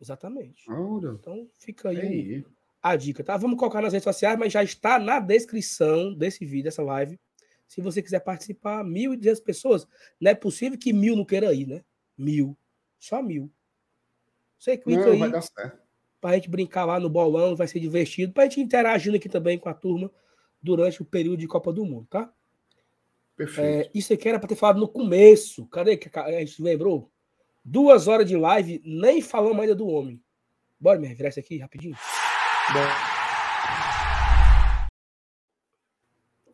[0.01, 0.65] Exatamente.
[0.71, 2.45] Olha, Então fica aí aí.
[2.83, 3.37] a dica, tá?
[3.37, 7.19] Vamos colocar nas redes sociais, mas já está na descrição desse vídeo, dessa live.
[7.75, 9.89] Se você quiser participar, 1.200 pessoas.
[10.21, 11.85] Não é possível que mil não queira ir, né?
[12.17, 12.57] Mil.
[13.01, 13.51] Só mil.
[14.57, 15.83] Você clica Não, aí vai dar certo.
[16.21, 18.33] pra gente brincar lá no bolão, vai ser divertido.
[18.33, 20.09] Pra gente interagindo aqui também com a turma
[20.63, 22.33] durante o período de Copa do Mundo, tá?
[23.37, 23.89] Perfeito.
[23.89, 25.67] É, isso aqui era pra ter falado no começo.
[25.67, 27.11] Cadê que a gente lembrou?
[27.65, 30.23] Duas horas de live, nem falamos ainda do homem.
[30.79, 31.97] Bora me virar isso aqui rapidinho?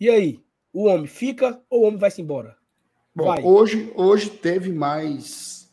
[0.00, 0.42] E aí?
[0.72, 2.56] O homem fica ou o homem vai-se embora?
[3.14, 3.42] Bom, vai.
[3.42, 5.70] hoje, hoje teve mais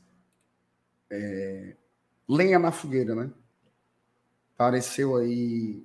[1.09, 1.75] é,
[2.27, 3.29] lenha na fogueira, né?
[4.55, 5.83] Apareceu aí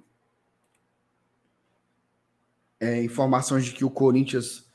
[2.80, 4.66] é, informações de que o Corinthians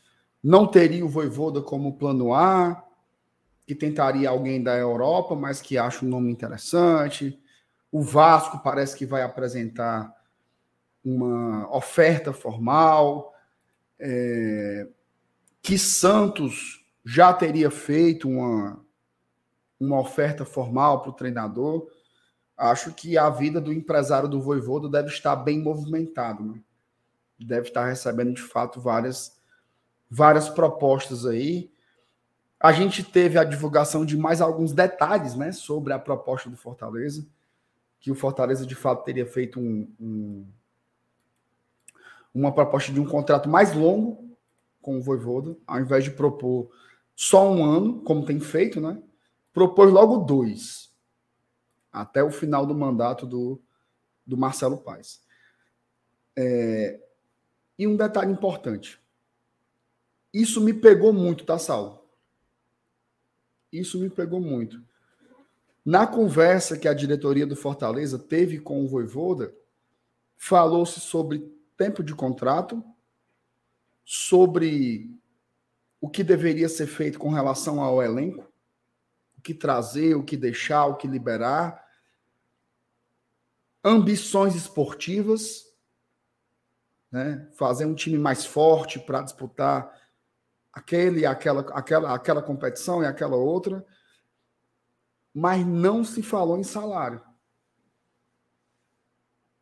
[0.43, 2.85] não teria o Voivoda como plano A,
[3.65, 7.37] que tentaria alguém da Europa, mas que acha um nome interessante.
[7.91, 10.15] O Vasco parece que vai apresentar
[11.03, 13.33] uma oferta formal.
[13.99, 14.87] É,
[15.61, 18.79] que Santos já teria feito uma,
[19.79, 21.87] uma oferta formal para o treinador.
[22.55, 26.61] Acho que a vida do empresário do Voivoda deve estar bem movimentado, né?
[27.39, 29.37] Deve estar recebendo de fato várias
[30.09, 31.71] várias propostas aí.
[32.59, 37.27] A gente teve a divulgação de mais alguns detalhes, né, sobre a proposta do Fortaleza,
[37.99, 40.47] que o Fortaleza de fato teria feito um, um
[42.33, 44.37] uma proposta de um contrato mais longo
[44.81, 46.69] com o Voivoda, ao invés de propor
[47.15, 49.01] só um ano, como tem feito, né?
[49.51, 50.93] Propôs logo dois,
[51.91, 53.59] até o final do mandato do,
[54.25, 55.21] do Marcelo Paes.
[56.35, 57.01] É,
[57.77, 59.01] e um detalhe importante.
[60.31, 61.57] Isso me pegou muito, tá?
[63.71, 64.79] Isso me pegou muito.
[65.83, 69.55] Na conversa que a diretoria do Fortaleza teve com o Voivoda,
[70.37, 72.83] falou-se sobre tempo de contrato,
[74.03, 75.15] sobre
[75.99, 78.51] o que deveria ser feito com relação ao elenco,
[79.37, 81.85] o que trazer, o que deixar, o que liberar,
[83.83, 85.65] ambições esportivas,
[87.11, 87.49] né?
[87.53, 89.93] fazer um time mais forte para disputar
[90.71, 93.85] aquele, aquela, aquela, aquela competição e aquela outra,
[95.33, 97.23] mas não se falou em salário.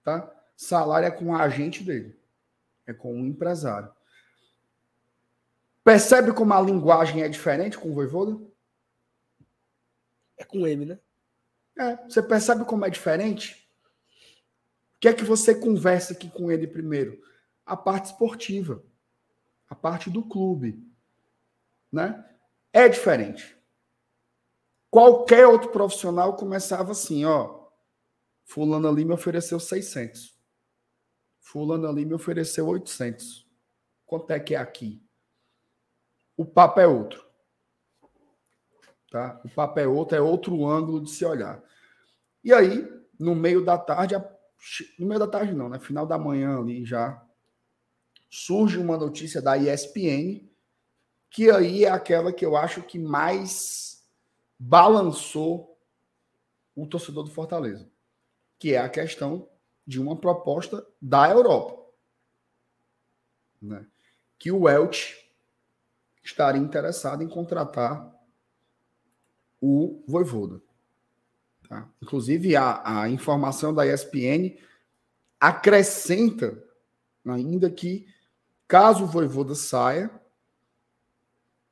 [0.04, 0.35] Tá?
[0.56, 2.18] Salário é com o agente dele,
[2.86, 3.91] é com o empresário.
[5.84, 8.44] Percebe como a linguagem é diferente com o Voivoda?
[10.38, 10.99] É com ele, né?
[11.77, 13.69] É, você percebe como é diferente?
[14.95, 17.22] O que é que você conversa aqui com ele primeiro?
[17.65, 18.84] A parte esportiva,
[19.69, 20.82] a parte do clube,
[21.91, 22.26] né?
[22.72, 23.56] É diferente.
[24.90, 27.68] Qualquer outro profissional começava assim, ó,
[28.45, 30.35] fulano ali me ofereceu 600.
[31.45, 33.47] Fulano ali me ofereceu 800.
[34.03, 34.99] Quanto é que é aqui?
[36.35, 37.23] O papo é outro.
[39.11, 39.39] Tá?
[39.45, 41.63] O papo é outro, é outro ângulo de se olhar.
[42.43, 44.15] E aí, no meio da tarde,
[44.97, 45.80] no meio da tarde não, né?
[45.80, 47.23] Final da manhã ali já
[48.27, 50.49] surge uma notícia da ESPN,
[51.30, 54.03] que aí é aquela que eu acho que mais
[54.57, 55.80] balançou
[56.76, 57.88] o torcedor do Fortaleza,
[58.57, 59.47] que é a questão
[59.86, 61.84] de uma proposta da Europa,
[63.62, 63.86] né?
[64.38, 65.26] Que o Elche
[66.24, 68.14] estaria interessado em contratar
[69.62, 70.62] o Voivoda.
[71.68, 71.90] Tá?
[72.02, 74.57] Inclusive, a, a informação da ESPN
[75.40, 76.64] acrescenta
[77.26, 78.07] ainda que,
[78.68, 80.10] caso o Voivoda saia,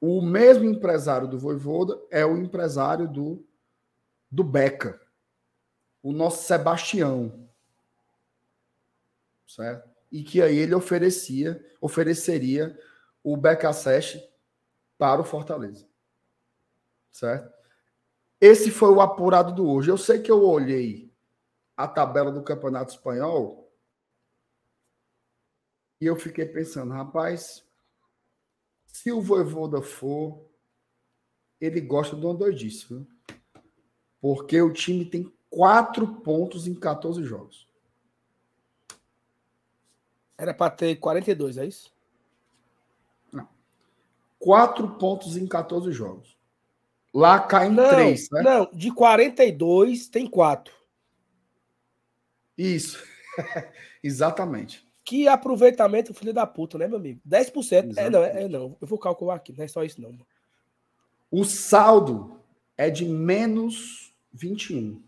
[0.02, 3.46] o mesmo empresário do Voivoda é o empresário do,
[4.30, 5.00] do Beca,
[6.02, 7.43] o nosso Sebastião.
[9.54, 9.88] Certo?
[10.12, 12.76] E que aí ele oferecia, ofereceria
[13.24, 14.28] o Beca Seste
[14.98, 15.88] para o Fortaleza.
[17.12, 17.54] Certo?
[18.42, 19.92] Esse foi o apurado do hoje.
[19.92, 21.14] Eu sei que eu olhei
[21.78, 23.72] a tabela do Campeonato Espanhol
[26.02, 27.64] e eu fiquei pensando, rapaz,
[28.88, 30.50] Se o Voivoda for,
[31.62, 33.08] ele gosta de uma doidice, viu?
[34.20, 37.72] Porque o time tem quatro pontos em 14 jogos.
[40.38, 41.94] Era para ter 42, é isso?
[43.32, 43.48] Não.
[44.40, 46.38] Quatro pontos em 14 jogos.
[47.14, 48.42] Lá cai em Não, três, né?
[48.42, 50.74] não, de 42 tem 4.
[52.58, 53.04] Isso.
[54.04, 54.88] Exatamente.
[55.06, 57.22] Que aproveitamento, filho da puta, né, meu amigo?
[57.28, 57.94] 10%.
[57.98, 58.38] É, não, é, Exatamente.
[58.38, 58.78] é não.
[58.80, 60.12] Eu vou calcular aqui, não é só isso, não.
[60.12, 60.26] mano.
[61.30, 62.40] O saldo
[62.78, 65.02] é de menos 21.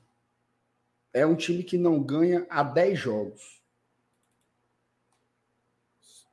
[1.14, 3.62] É um time que não ganha há 10 jogos.
[6.00, 6.28] Só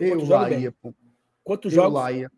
[0.00, 0.70] Eu Laia, Ben?
[0.72, 0.94] pô.
[1.42, 1.94] Quantos Eu jogos?
[1.94, 2.32] Laia.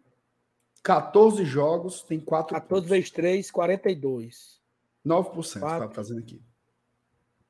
[0.82, 2.88] 14 jogos, tem 4 14 pontos.
[2.90, 4.60] vezes 3, 42.
[5.04, 5.88] 9%, Quatro.
[5.88, 6.40] tá trazendo aqui.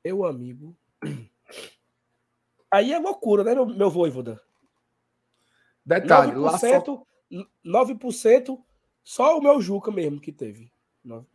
[0.03, 0.75] Meu amigo.
[2.71, 4.41] Aí é loucura, né, meu, meu voivoda?
[5.85, 7.05] Detalhe, lá só 9%,
[7.65, 8.61] 9%
[9.03, 10.71] só o meu Juca mesmo que teve.
[11.05, 11.25] 9%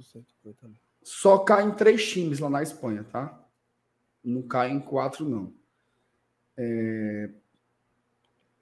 [0.43, 0.78] foi também.
[1.03, 3.43] Só cai em três times lá na Espanha, tá?
[4.23, 5.53] Não cai em quatro, não.
[6.57, 7.31] É,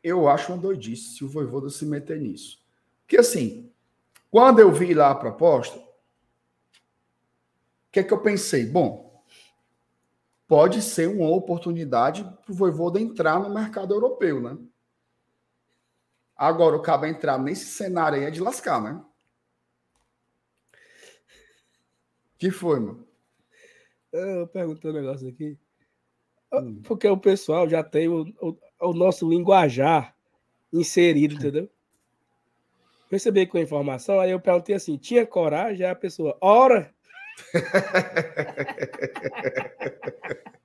[0.03, 2.63] Eu acho uma doidice se o Voivoda se meter nisso.
[3.03, 3.71] Porque, assim,
[4.31, 5.85] quando eu vi lá a proposta, o
[7.93, 8.65] que é que eu pensei?
[8.67, 9.25] Bom,
[10.47, 14.57] pode ser uma oportunidade para o Voivoda entrar no mercado europeu, né?
[16.37, 19.05] Agora, o cabo entrar nesse cenário aí é de lascar, né?
[22.41, 23.07] que foi, mano?
[24.11, 25.59] Eu perguntei um negócio aqui.
[26.85, 30.15] Porque o pessoal já tem o, o, o nosso linguajar
[30.73, 31.69] inserido, entendeu?
[33.11, 35.85] Recebi com a informação, aí eu perguntei assim: tinha coragem?
[35.85, 36.95] Aí a pessoa, ora!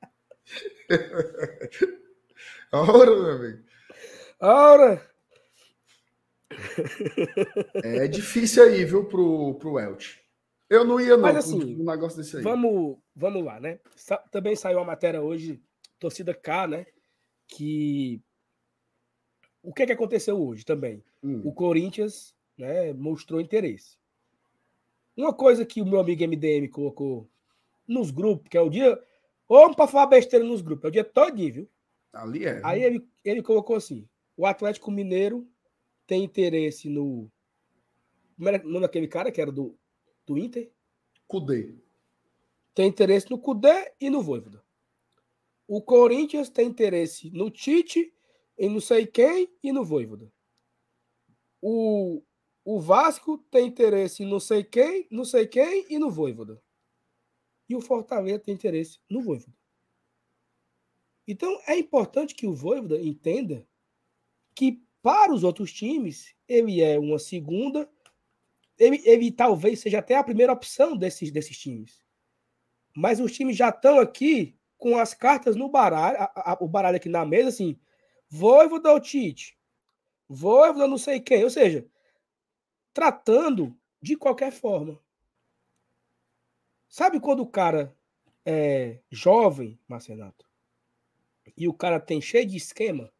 [2.71, 3.63] Ora, meu amigo.
[4.39, 5.01] Ora!
[7.83, 10.19] É difícil aí, viu, pro, pro Elche.
[10.69, 12.43] Eu não ia, não, Mas, assim, um negócio desse aí.
[12.43, 13.79] Vamos, vamos lá, né?
[14.31, 15.61] Também saiu a matéria hoje,
[15.99, 16.85] torcida K, né?
[17.47, 18.21] Que.
[19.61, 21.03] O que, que aconteceu hoje também?
[21.23, 23.97] Hum, o Corinthians né, mostrou interesse.
[25.17, 27.27] Uma coisa que o meu amigo MDM colocou
[27.87, 29.01] nos grupos, que é o dia.
[29.47, 31.69] Vamos para falar besteira nos grupos, é o dia todinho, viu?
[32.15, 32.61] ali é.
[32.63, 35.47] Aí ele, ele colocou assim: o Atlético Mineiro
[36.07, 37.29] tem interesse no.
[38.37, 39.77] Como era o nome daquele cara que era do,
[40.25, 40.71] do Inter?
[41.27, 41.75] Cudê.
[42.73, 44.63] Tem interesse no Cudê e no Voivoda.
[45.67, 48.13] O Corinthians tem interesse no Tite
[48.57, 50.31] e não sei quem e no Voivoda.
[51.61, 52.21] O,
[52.63, 56.61] o Vasco tem interesse em não sei quem, não sei quem e no Voivoda.
[57.67, 59.57] E o Fortaleza tem interesse no Voivoda.
[61.27, 63.67] Então é importante que o Voivoda entenda
[64.53, 67.89] que para os outros times ele é uma segunda,
[68.77, 71.99] ele, ele talvez seja até a primeira opção desses, desses times.
[72.95, 76.97] Mas os times já estão aqui com as cartas no baralho, a- a- o baralho
[76.97, 77.79] aqui na mesa, assim,
[78.29, 79.57] Voivoda ou Tite?
[80.27, 81.43] Voivoda não sei quem.
[81.43, 81.87] Ou seja,
[82.93, 84.99] tratando de qualquer forma.
[86.89, 87.95] Sabe quando o cara
[88.45, 90.45] é jovem, Marcenato,
[91.57, 93.11] e o cara tem cheio de esquema?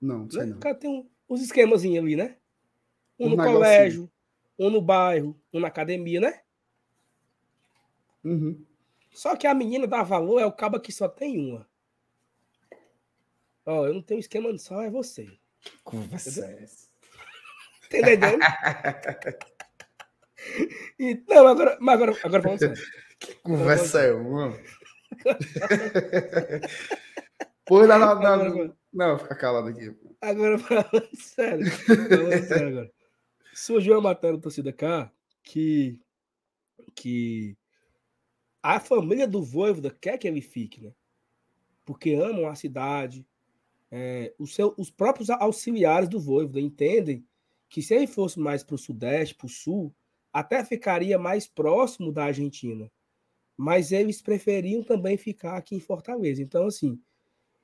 [0.00, 0.46] Não, sei né?
[0.46, 0.56] não.
[0.56, 2.36] O cara tem um, uns esquemazinhos ali, né?
[3.18, 3.54] Um Um no negocinho.
[3.58, 4.12] colégio,
[4.58, 6.42] um no bairro, um na academia, né?
[8.22, 8.64] Uhum.
[9.14, 11.66] Só que a menina dá valor é o cabo que só tem uma.
[13.64, 15.28] Ó, eu não tenho esquema só, é você.
[15.84, 16.88] Conversa é essa.
[17.88, 18.38] Tá entendendo?
[20.98, 22.76] E, não, agora, mas agora, agora sério.
[23.42, 24.54] Conversa é uma.
[27.64, 29.96] Pô, não, não, não, fica calado aqui.
[30.20, 31.70] Agora falando sério.
[31.70, 32.92] Falando sério agora.
[33.54, 35.10] Surgiu uma matéria do Torcida K
[35.42, 35.98] que,
[36.94, 37.56] que
[38.64, 40.94] a família do Voivoda quer que ele fique, né?
[41.84, 43.26] Porque amam a cidade.
[43.90, 47.26] É, os, seu, os próprios auxiliares do Voivoda entendem
[47.68, 49.94] que se ele fosse mais para o sudeste, para o sul,
[50.32, 52.90] até ficaria mais próximo da Argentina.
[53.54, 56.42] Mas eles preferiam também ficar aqui em Fortaleza.
[56.42, 56.98] Então, assim,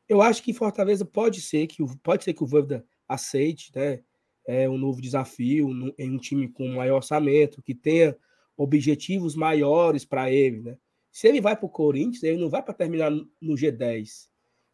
[0.06, 4.02] eu acho que Fortaleza pode ser que o- pode ser que o Voivoda aceite, né?
[4.46, 8.14] É um novo desafio em um time com maior orçamento, que tenha
[8.54, 10.78] objetivos maiores para ele, né?
[11.10, 14.28] Se ele vai para o Corinthians, ele não vai para terminar no no G10.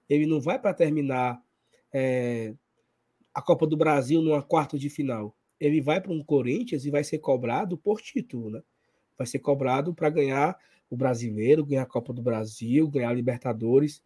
[0.09, 1.43] Ele não vai para terminar
[1.93, 2.55] é,
[3.35, 5.37] a Copa do Brasil numa quarta de final.
[5.59, 8.63] Ele vai para um Corinthians e vai ser cobrado por título, né?
[9.17, 10.57] Vai ser cobrado para ganhar
[10.91, 14.03] o Brasileiro, ganhar a Copa do Brasil, ganhar a Libertadores.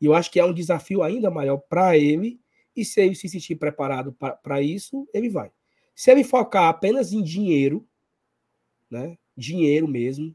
[0.00, 2.40] E eu acho que é um desafio ainda maior para ele
[2.74, 5.52] e se ele se sentir preparado para isso, ele vai.
[5.94, 7.86] Se ele focar apenas em dinheiro,
[8.90, 9.16] né?
[9.36, 10.34] Dinheiro mesmo,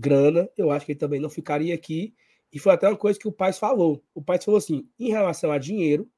[0.00, 2.14] grana, eu acho que ele também não ficaria aqui.
[2.52, 4.02] E foi até uma coisa que o pai falou.
[4.14, 6.08] O pai falou assim: em relação a dinheiro,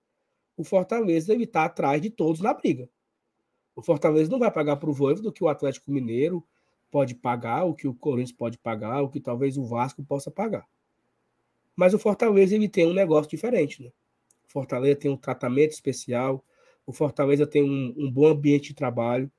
[0.56, 2.88] o Fortaleza ele está atrás de todos na briga.
[3.74, 6.44] O Fortaleza não vai pagar para o Voivoda do que o Atlético Mineiro
[6.90, 10.66] pode pagar, o que o Corinthians pode pagar, o que talvez o Vasco possa pagar.
[11.74, 13.90] Mas o Fortaleza ele tem um negócio diferente, né?
[14.46, 16.44] O Fortaleza tem um tratamento especial,
[16.86, 19.30] o Fortaleza tem um, um bom ambiente de trabalho,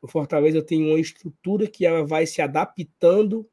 [0.00, 3.46] o Fortaleza tem uma estrutura que ela vai se adaptando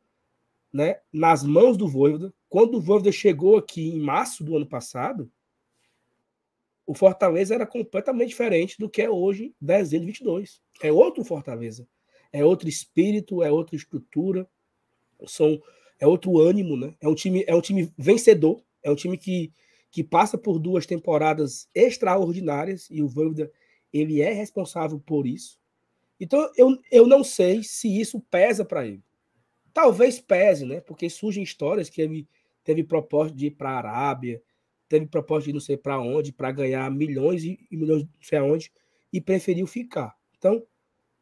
[0.71, 2.33] né, nas mãos do Voivoda.
[2.49, 5.31] Quando o Voivoda chegou aqui em março do ano passado,
[6.85, 10.61] o Fortaleza era completamente diferente do que é hoje, dezembro de 22.
[10.81, 11.87] É outro Fortaleza.
[12.33, 14.47] É outro espírito, é outra estrutura,
[15.27, 15.61] são,
[15.99, 16.95] é outro ânimo, né?
[17.01, 19.51] É um time, é um time vencedor, é um time que,
[19.89, 23.51] que passa por duas temporadas extraordinárias e o Voivoda
[23.93, 25.59] ele é responsável por isso.
[26.19, 29.03] Então eu, eu não sei se isso pesa para ele.
[29.73, 30.81] Talvez pese, né?
[30.81, 32.27] Porque surgem histórias que ele
[32.63, 34.41] teve propósito de ir para a Arábia,
[34.87, 38.71] teve propósito de não sei para onde, para ganhar milhões e, milhões, não sei aonde,
[39.11, 40.15] e preferiu ficar.
[40.37, 40.61] Então,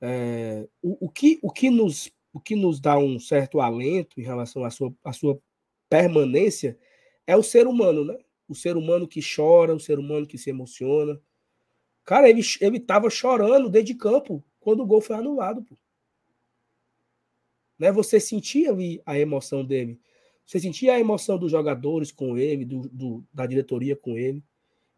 [0.02, 4.24] é, o, o, que, o, que nos, o que nos dá um certo alento em
[4.24, 5.40] relação à sua, à sua
[5.90, 6.78] permanência
[7.28, 8.18] é o ser humano, né?
[8.48, 11.22] O ser humano que chora, o ser humano que se emociona.
[12.04, 15.62] Cara, ele, ele tava chorando dentro de campo quando o gol foi anulado.
[15.64, 15.78] Pô.
[17.80, 17.92] Né?
[17.92, 19.98] Você sentia ali a emoção dele.
[20.46, 24.44] Você sentia a emoção dos jogadores com ele, do, do, da diretoria com ele.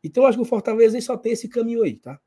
[0.03, 2.20] Então, acho que o Fortaleza só tem esse caminho aí, tá?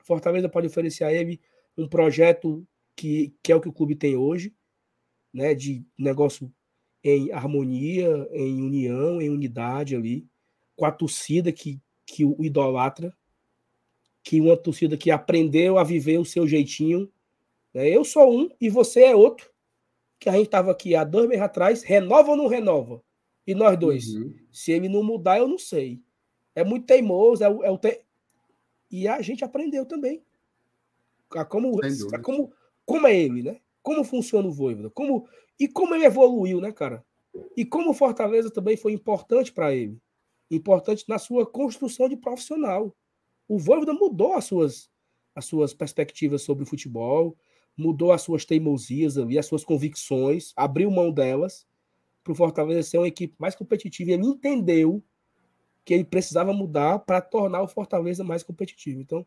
[0.00, 1.40] Fortaleza pode oferecer a ele
[1.78, 4.54] um projeto que, que é o que o clube tem hoje,
[5.32, 5.54] né?
[5.54, 6.52] De negócio
[7.02, 10.26] em harmonia, em união, em unidade ali,
[10.76, 13.16] com a torcida que, que o idolatra,
[14.22, 17.10] que uma torcida que aprendeu a viver o seu jeitinho.
[17.72, 17.88] Né?
[17.88, 19.53] Eu sou um e você é outro
[20.24, 23.02] que a gente estava aqui há dois meses atrás, renova ou não renova?
[23.46, 24.06] E nós dois.
[24.06, 24.34] Uhum.
[24.50, 26.00] Se ele não mudar, eu não sei.
[26.54, 28.02] É muito teimoso, é, é o te...
[28.90, 30.24] E a gente aprendeu também.
[31.30, 32.50] A como, a como,
[32.86, 33.60] como é ele, né?
[33.82, 34.88] Como funciona o Voivoda?
[34.88, 35.28] Como,
[35.60, 37.04] e como ele evoluiu, né, cara?
[37.54, 40.00] E como o Fortaleza também foi importante para ele.
[40.50, 42.96] Importante na sua construção de profissional.
[43.46, 44.90] O Voivoda mudou as suas,
[45.34, 47.36] as suas perspectivas sobre o futebol,
[47.76, 51.66] mudou as suas teimosias ali, as suas convicções, abriu mão delas
[52.22, 54.10] para o Fortaleza ser uma equipe mais competitiva.
[54.10, 55.02] E ele entendeu
[55.84, 59.00] que ele precisava mudar para tornar o Fortaleza mais competitivo.
[59.00, 59.26] Então,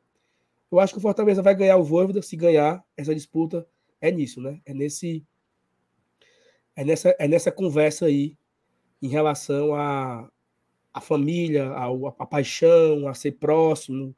[0.72, 3.68] eu acho que o Fortaleza vai ganhar o Voivoda se ganhar essa disputa.
[4.02, 4.60] É nisso, né?
[4.65, 5.26] É nesse
[6.76, 8.38] é nessa é nessa conversa aí
[9.02, 10.30] em relação a
[10.94, 11.86] a família, a,
[12.18, 14.15] a paixão, a ser próximo,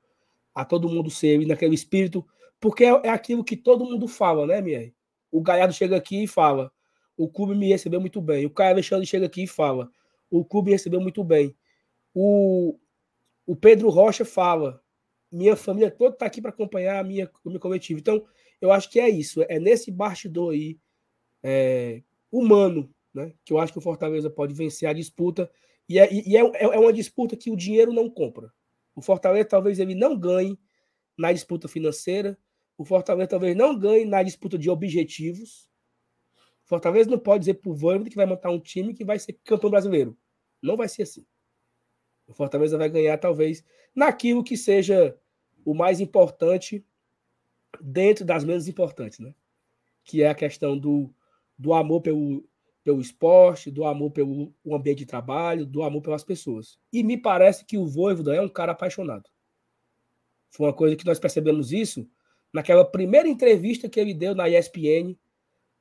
[0.56, 2.26] a todo mundo ser naquele espírito
[2.60, 4.94] porque é, é aquilo que todo mundo fala, né, Mier?
[5.31, 6.72] O Galhardo chega aqui e fala:
[7.18, 8.45] o clube me recebeu muito bem.
[8.45, 9.91] O Caio Alexandre chega aqui e fala:
[10.30, 11.56] o clube recebeu muito bem.
[12.14, 12.77] O,
[13.45, 14.81] o Pedro Rocha fala:
[15.31, 17.61] minha família toda está aqui para acompanhar a minha, o meu.
[17.91, 18.26] Então,
[18.60, 19.44] eu acho que é isso.
[19.48, 20.80] É nesse bastidor aí
[21.44, 25.49] é, humano né, que eu acho que o Fortaleza pode vencer a disputa.
[25.88, 28.52] E, é, e é, é, é uma disputa que o dinheiro não compra.
[28.95, 30.60] O Fortaleza talvez ele não ganhe
[31.18, 32.38] na disputa financeira,
[32.80, 35.69] o Fortaleza talvez não ganhe na disputa de objetivos.
[36.64, 39.19] O Fortaleza não pode dizer para o Voivoda que vai montar um time que vai
[39.19, 40.18] ser campeão brasileiro.
[40.61, 41.26] Não vai ser assim.
[42.26, 45.14] O Fortaleza vai ganhar, talvez, naquilo que seja
[45.65, 46.85] o mais importante
[47.81, 49.35] dentro das menos importantes, né?
[50.06, 51.14] Que é a questão do,
[51.57, 52.47] do amor pelo,
[52.81, 56.80] pelo esporte, do amor pelo ambiente de trabalho, do amor pelas pessoas.
[56.93, 59.30] E me parece que o Voivoda é um cara apaixonado.
[60.49, 62.10] Foi uma coisa que nós percebemos isso
[62.53, 65.17] naquela primeira entrevista que ele deu na ESPN,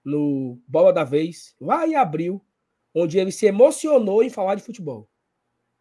[0.05, 2.45] no Bola da Vez, lá em abril,
[2.95, 5.09] onde ele se emocionou em falar de futebol.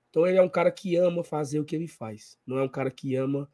[0.09, 2.69] Então ele é um cara que ama fazer o que ele faz, não é um
[2.69, 3.49] cara que ama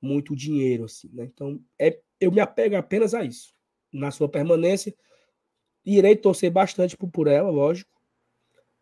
[0.00, 1.24] muito dinheiro assim, né?
[1.24, 3.54] Então é, eu me apego apenas a isso.
[3.92, 4.94] Na sua permanência,
[5.84, 7.90] irei torcer bastante por, por ela, lógico.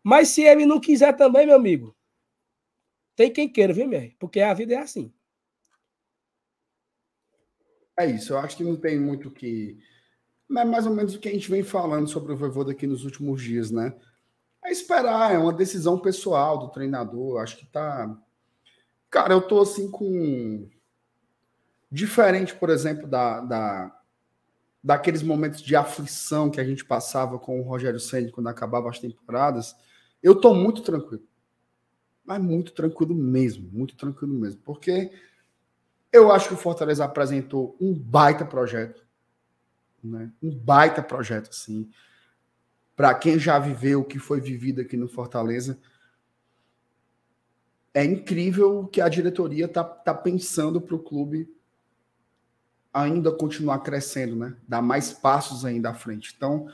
[0.03, 1.95] Mas se ele não quiser também, meu amigo,
[3.15, 4.13] tem quem queira, viu, minha?
[4.19, 5.13] Porque a vida é assim.
[7.97, 9.77] É isso, eu acho que não tem muito que.
[10.55, 13.03] É mais ou menos o que a gente vem falando sobre o Voivoda aqui nos
[13.03, 13.93] últimos dias, né?
[14.63, 17.41] É esperar, é uma decisão pessoal do treinador.
[17.41, 18.15] Acho que tá.
[19.09, 20.69] Cara, eu tô assim com.
[21.91, 23.97] Diferente, por exemplo, da, da,
[24.83, 28.99] daqueles momentos de aflição que a gente passava com o Rogério Senna quando acabava as
[28.99, 29.75] temporadas,
[30.21, 31.23] eu tô muito tranquilo.
[32.25, 34.61] Mas muito tranquilo mesmo, muito tranquilo mesmo.
[34.63, 35.11] Porque
[36.17, 39.05] eu acho que o Fortaleza apresentou um baita projeto.
[40.03, 40.31] Né?
[40.41, 41.89] Um baita projeto, assim.
[42.95, 45.79] Para quem já viveu o que foi vivido aqui no Fortaleza,
[47.93, 51.51] é incrível o que a diretoria tá, tá pensando para o clube
[52.93, 54.55] ainda continuar crescendo, né?
[54.67, 56.33] Dar mais passos ainda à frente.
[56.35, 56.67] Então,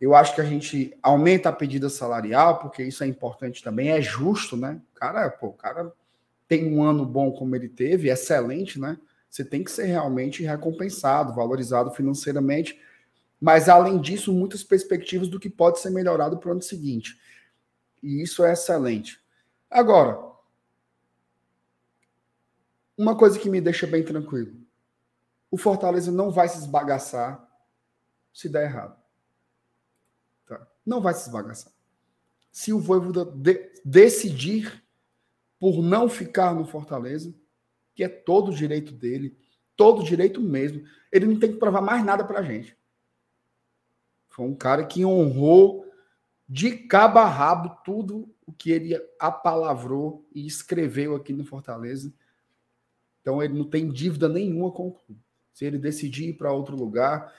[0.00, 4.00] eu acho que a gente aumenta a pedida salarial, porque isso é importante também, é
[4.00, 4.80] justo, né?
[4.94, 5.92] Cara, pô, cara
[6.46, 8.98] tem um ano bom como ele teve, excelente, né?
[9.30, 12.80] Você tem que ser realmente recompensado, valorizado financeiramente.
[13.40, 17.18] Mas, além disso, muitas perspectivas do que pode ser melhorado para o ano seguinte.
[18.02, 19.20] E isso é excelente.
[19.68, 20.32] Agora,
[22.96, 24.54] uma coisa que me deixa bem tranquilo:
[25.50, 27.44] o Fortaleza não vai se esbagaçar
[28.32, 28.96] se der errado.
[30.46, 30.64] Tá?
[30.84, 31.72] Não vai se esbagaçar.
[32.52, 34.83] Se o Voivoda de decidir
[35.64, 37.34] por não ficar no Fortaleza,
[37.94, 39.34] que é todo direito dele,
[39.74, 42.76] todo direito mesmo, ele não tem que provar mais nada para a gente.
[44.28, 45.90] Foi um cara que honrou
[46.46, 52.12] de cabo a rabo tudo o que ele apalavrou e escreveu aqui no Fortaleza.
[53.22, 55.22] Então ele não tem dívida nenhuma com o clube.
[55.54, 57.32] Se ele decidir ir para outro lugar,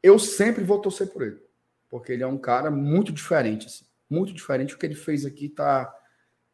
[0.00, 1.42] eu sempre vou torcer por ele,
[1.88, 4.76] porque ele é um cara muito diferente, assim, muito diferente.
[4.76, 5.92] O que ele fez aqui tá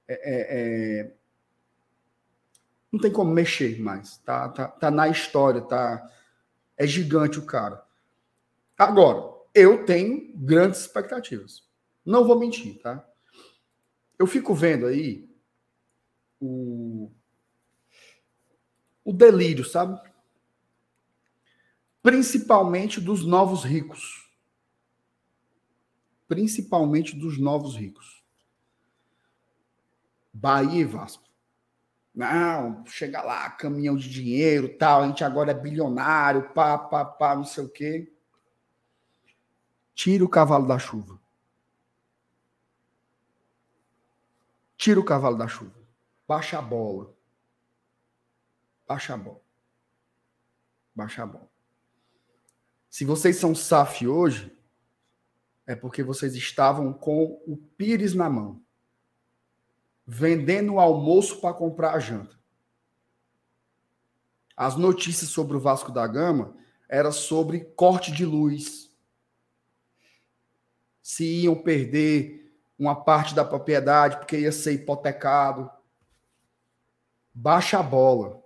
[0.08, 1.14] é, é, é...
[2.92, 6.10] não tem como mexer mais, tá, tá, tá na história, tá
[6.76, 7.82] é gigante o cara.
[8.76, 11.66] Agora, eu tenho grandes expectativas.
[12.04, 13.04] Não vou mentir, tá?
[14.18, 15.28] Eu fico vendo aí
[16.38, 17.10] o,
[19.04, 19.98] o delírio, sabe?
[22.02, 24.30] Principalmente dos novos ricos.
[26.28, 28.15] Principalmente dos novos ricos.
[30.36, 31.24] Bahia e Vasco.
[32.14, 37.34] Não, chega lá, caminhão de dinheiro, tal, a gente agora é bilionário, pá, pá, pá,
[37.34, 38.12] não sei o quê.
[39.94, 41.18] Tira o cavalo da chuva.
[44.76, 45.74] Tira o cavalo da chuva.
[46.28, 47.14] Baixa a bola.
[48.86, 49.40] Baixa a bola.
[50.94, 51.50] Baixa a bola.
[52.90, 54.54] Se vocês são SAF hoje,
[55.66, 58.62] é porque vocês estavam com o pires na mão,
[60.06, 62.38] vendendo o almoço para comprar a janta.
[64.56, 66.56] As notícias sobre o Vasco da Gama
[66.88, 68.90] era sobre corte de luz,
[71.02, 75.70] se iam perder uma parte da propriedade porque ia ser hipotecado.
[77.32, 78.42] Baixa a bola.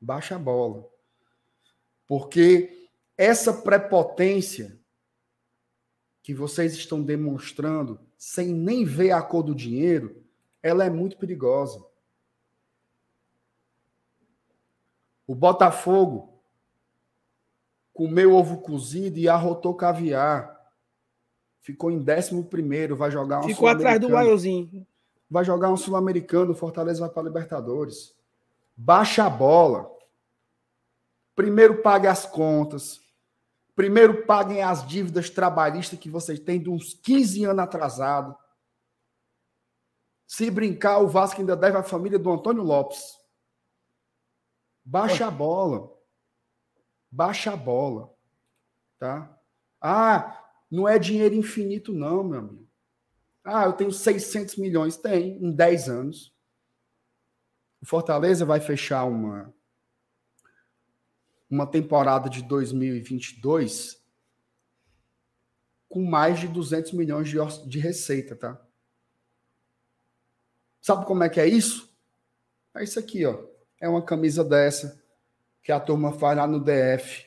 [0.00, 0.88] Baixa a bola.
[2.06, 4.78] Porque essa prepotência
[6.22, 10.22] que vocês estão demonstrando sem nem ver a cor do dinheiro,
[10.62, 11.82] ela é muito perigosa.
[15.26, 16.38] O Botafogo
[17.94, 20.54] comeu ovo cozido e arrotou caviar.
[21.62, 24.86] Ficou em 11 vai jogar um Ficou atrás do Lionzinho.
[25.30, 28.14] Vai jogar um sul-americano, Fortaleza vai para Libertadores.
[28.76, 29.90] Baixa a bola.
[31.34, 33.00] Primeiro pague as contas.
[33.80, 38.36] Primeiro paguem as dívidas trabalhistas que vocês têm de uns 15 anos atrasado.
[40.26, 43.00] Se brincar, o Vasco ainda deve à família do Antônio Lopes.
[44.84, 45.90] Baixa a bola.
[47.10, 48.14] Baixa a bola.
[48.98, 49.34] Tá?
[49.80, 52.68] Ah, não é dinheiro infinito, não, meu amigo.
[53.42, 54.98] Ah, eu tenho 600 milhões.
[54.98, 56.36] Tem, em 10 anos.
[57.80, 59.54] O Fortaleza vai fechar uma,
[61.50, 64.00] uma temporada de 2022
[65.88, 67.36] com mais de 200 milhões de,
[67.68, 68.64] de receita, tá?
[70.80, 71.92] Sabe como é que é isso?
[72.74, 73.44] É isso aqui, ó.
[73.80, 75.02] É uma camisa dessa
[75.62, 77.26] que a turma faz lá no DF,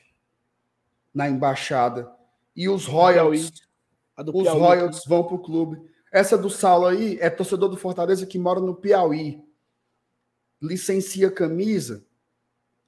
[1.12, 2.10] na embaixada
[2.56, 3.52] e os royalties,
[4.16, 5.80] os royalties vão para o clube.
[6.10, 9.42] Essa do Saulo aí é torcedor do Fortaleza que mora no Piauí.
[10.62, 12.04] Licencia camisa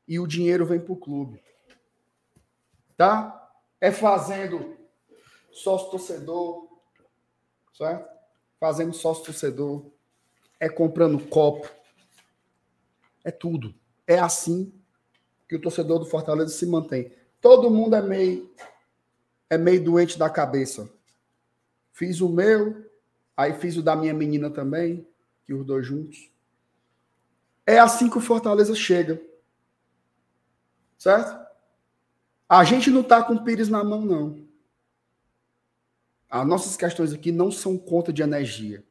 [0.07, 1.43] e o dinheiro vem para o clube.
[2.97, 3.51] Tá?
[3.81, 4.77] É fazendo
[5.51, 6.69] sócio torcedor,
[7.75, 8.09] certo?
[8.59, 9.87] Fazendo sócio torcedor.
[10.59, 11.71] É comprando copo.
[13.25, 13.75] É tudo.
[14.07, 14.73] É assim
[15.49, 17.13] que o torcedor do Fortaleza se mantém.
[17.41, 18.51] Todo mundo é meio
[19.49, 20.91] é meio doente da cabeça.
[21.93, 22.85] Fiz o meu,
[23.37, 25.07] aí fiz o da minha menina também,
[25.45, 26.31] que os dois juntos.
[27.65, 29.21] É assim que o Fortaleza chega.
[30.97, 31.47] Certo?
[32.49, 34.47] A gente não está com o Pires na mão, não.
[36.29, 38.85] As nossas questões aqui não são conta de energia.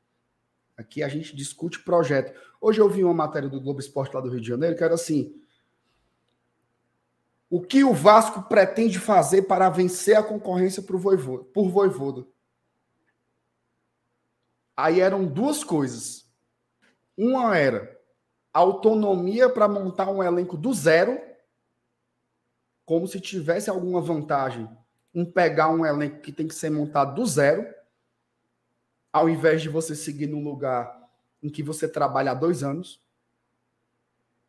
[0.77, 2.37] Aqui a gente discute projeto.
[2.59, 4.93] Hoje eu vi uma matéria do Globo Esporte lá do Rio de Janeiro que era
[4.93, 5.39] assim:
[7.49, 12.27] o que o Vasco pretende fazer para vencer a concorrência por Voivoda, por?
[14.75, 16.29] Aí eram duas coisas.
[17.17, 17.95] Uma era
[18.51, 21.19] autonomia para montar um elenco do zero,
[22.85, 24.69] como se tivesse alguma vantagem
[25.13, 27.65] em pegar um elenco que tem que ser montado do zero,
[29.11, 31.09] ao invés de você seguir num lugar
[31.41, 33.01] em que você trabalha há dois anos.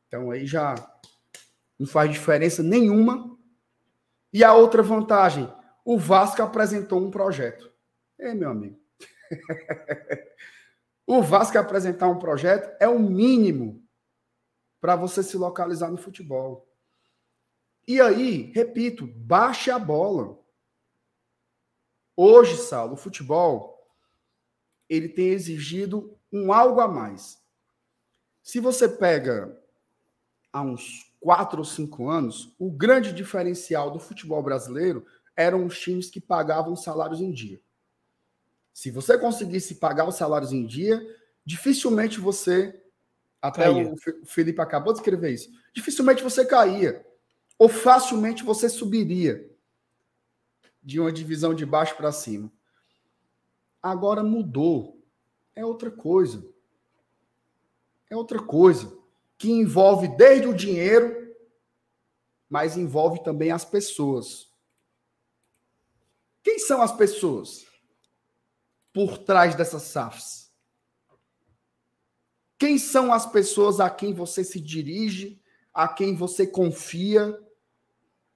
[0.07, 0.75] Então aí já
[1.79, 3.37] não faz diferença nenhuma.
[4.33, 5.51] E a outra vantagem,
[5.85, 7.73] o Vasco apresentou um projeto.
[8.19, 8.79] É, meu amigo.
[11.07, 13.83] o Vasco apresentar um projeto é o mínimo
[14.81, 16.67] para você se localizar no futebol.
[17.87, 20.39] E aí, repito, baixe a bola.
[22.17, 23.77] Hoje, Saulo, o futebol
[24.89, 27.39] ele tem exigido um algo a mais.
[28.43, 29.61] Se você pega
[30.53, 35.05] há uns quatro ou cinco anos, o grande diferencial do futebol brasileiro
[35.37, 37.61] eram os times que pagavam salários em dia.
[38.73, 41.03] Se você conseguisse pagar os salários em dia,
[41.45, 42.81] dificilmente você.
[43.41, 43.93] Até caía.
[44.23, 45.51] o Felipe acabou de escrever isso.
[45.75, 47.05] Dificilmente você caía.
[47.59, 49.51] Ou facilmente você subiria
[50.83, 52.53] de uma divisão de baixo para cima.
[53.83, 55.03] Agora mudou.
[55.55, 56.47] É outra coisa.
[58.11, 58.97] É outra coisa
[59.39, 61.35] que envolve desde o dinheiro,
[62.49, 64.51] mas envolve também as pessoas.
[66.43, 67.67] Quem são as pessoas
[68.93, 70.53] por trás dessas SAFs?
[72.59, 75.43] Quem são as pessoas a quem você se dirige,
[75.75, 77.39] a quem você confia,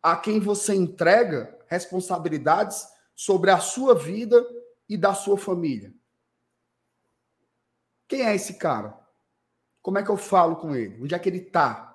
[0.02, 4.44] a quem você entrega responsabilidades sobre a sua vida
[4.88, 5.94] e da sua família?
[8.08, 8.98] Quem é esse cara?
[9.82, 11.02] Como é que eu falo com ele?
[11.02, 11.90] Onde é que ele está?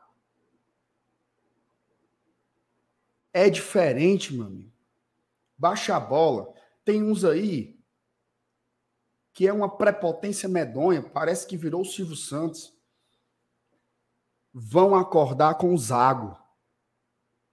[3.34, 4.72] É diferente, meu amigo.
[5.58, 6.54] Baixa a bola.
[6.84, 7.76] Tem uns aí
[9.34, 12.74] que é uma prepotência medonha, parece que virou o Silvio Santos.
[14.54, 16.40] Vão acordar com o Zago.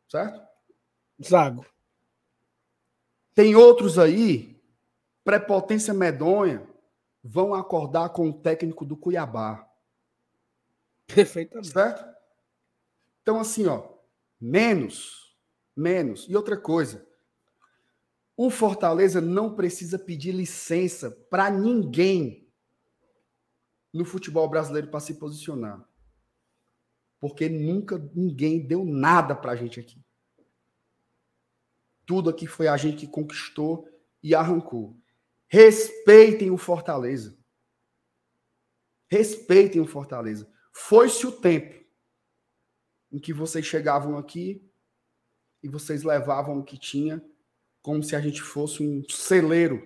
[0.07, 0.42] Certo?
[1.29, 1.67] Zago.
[3.35, 4.61] Tem outros aí,
[5.25, 6.69] prepotência medonha,
[7.23, 9.67] vão acordar com o técnico do Cuiabá.
[11.07, 11.69] Perfeitamente.
[11.69, 12.05] Certo?
[13.23, 13.89] Então, assim, ó,
[14.41, 15.37] menos,
[15.77, 16.27] menos.
[16.29, 17.07] E outra coisa,
[18.37, 22.51] o Fortaleza não precisa pedir licença para ninguém
[23.93, 25.87] no futebol brasileiro para se posicionar.
[27.21, 30.03] Porque nunca ninguém deu nada para a gente aqui.
[32.13, 33.89] Tudo aqui foi a gente que conquistou
[34.23, 34.95] e arrancou.
[35.49, 37.39] Respeitem o Fortaleza.
[39.09, 40.47] Respeitem o Fortaleza.
[40.75, 41.83] Foi-se o tempo
[43.11, 44.63] em que vocês chegavam aqui
[45.63, 47.25] e vocês levavam o que tinha
[47.81, 49.83] como se a gente fosse um celeiro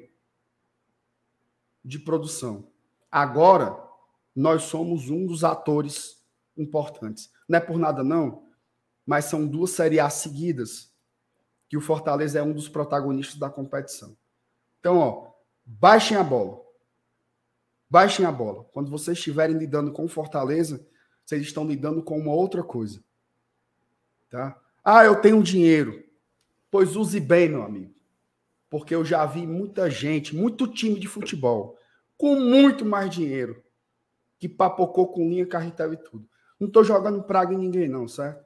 [1.84, 2.72] de produção.
[3.08, 3.80] Agora,
[4.34, 7.32] nós somos um dos atores importantes.
[7.48, 8.48] Não é por nada, não,
[9.06, 10.95] mas são duas Série A seguidas
[11.68, 14.16] que o Fortaleza é um dos protagonistas da competição.
[14.80, 15.32] Então, ó,
[15.64, 16.60] baixem a bola.
[17.88, 18.64] Baixem a bola.
[18.72, 20.86] Quando vocês estiverem lidando com Fortaleza,
[21.24, 23.02] vocês estão lidando com uma outra coisa.
[24.30, 24.60] Tá?
[24.84, 26.04] Ah, eu tenho dinheiro.
[26.70, 27.94] Pois use bem, meu amigo.
[28.70, 31.76] Porque eu já vi muita gente, muito time de futebol,
[32.16, 33.62] com muito mais dinheiro,
[34.38, 36.28] que papocou com linha, carretel e tudo.
[36.58, 38.45] Não estou jogando praga em ninguém, não, certo?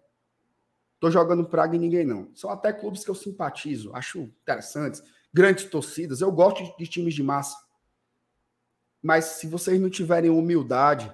[1.00, 2.30] Estou jogando praga em ninguém, não.
[2.36, 6.20] São até clubes que eu simpatizo, acho interessantes, grandes torcidas.
[6.20, 7.56] Eu gosto de, de times de massa.
[9.00, 11.10] Mas se vocês não tiverem humildade,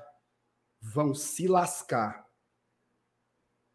[0.81, 2.26] vão se lascar.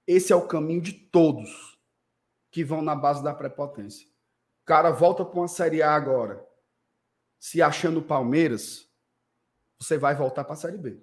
[0.06, 1.80] Esse é o caminho de todos
[2.52, 4.06] que vão na base da prepotência.
[4.64, 6.46] O cara volta para uma Série A agora,
[7.40, 8.86] se achando Palmeiras,
[9.80, 11.02] você vai voltar para a Série B.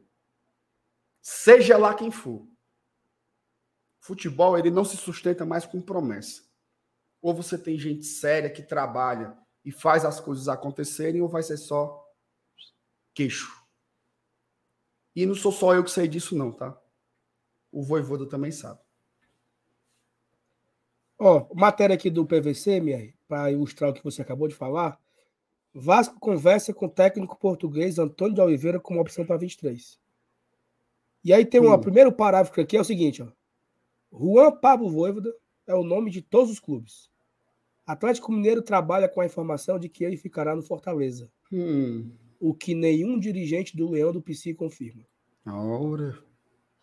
[1.22, 2.46] Seja lá quem for.
[4.00, 6.42] Futebol, ele não se sustenta mais com promessa.
[7.20, 11.56] Ou você tem gente séria que trabalha e faz as coisas acontecerem, ou vai ser
[11.56, 12.06] só
[13.12, 13.52] queixo.
[15.14, 16.80] E não sou só eu que sei disso, não, tá?
[17.72, 18.80] O Voivoda também sabe.
[21.18, 24.98] Ó, matéria aqui do PVC, Mier, para ilustrar o que você acabou de falar.
[25.74, 29.98] Vasco conversa com o técnico português Antônio de Oliveira como opção para 23.
[31.24, 31.80] E aí tem um hum.
[31.80, 33.28] primeiro parágrafo aqui, é o seguinte, ó.
[34.12, 35.34] Juan Pablo Voivoda
[35.66, 37.10] é o nome de todos os clubes.
[37.86, 41.30] Atlético Mineiro trabalha com a informação de que ele ficará no Fortaleza.
[41.50, 42.10] Hum.
[42.38, 45.02] o que nenhum dirigente do Leão do PC confirma.
[45.46, 46.18] Ora.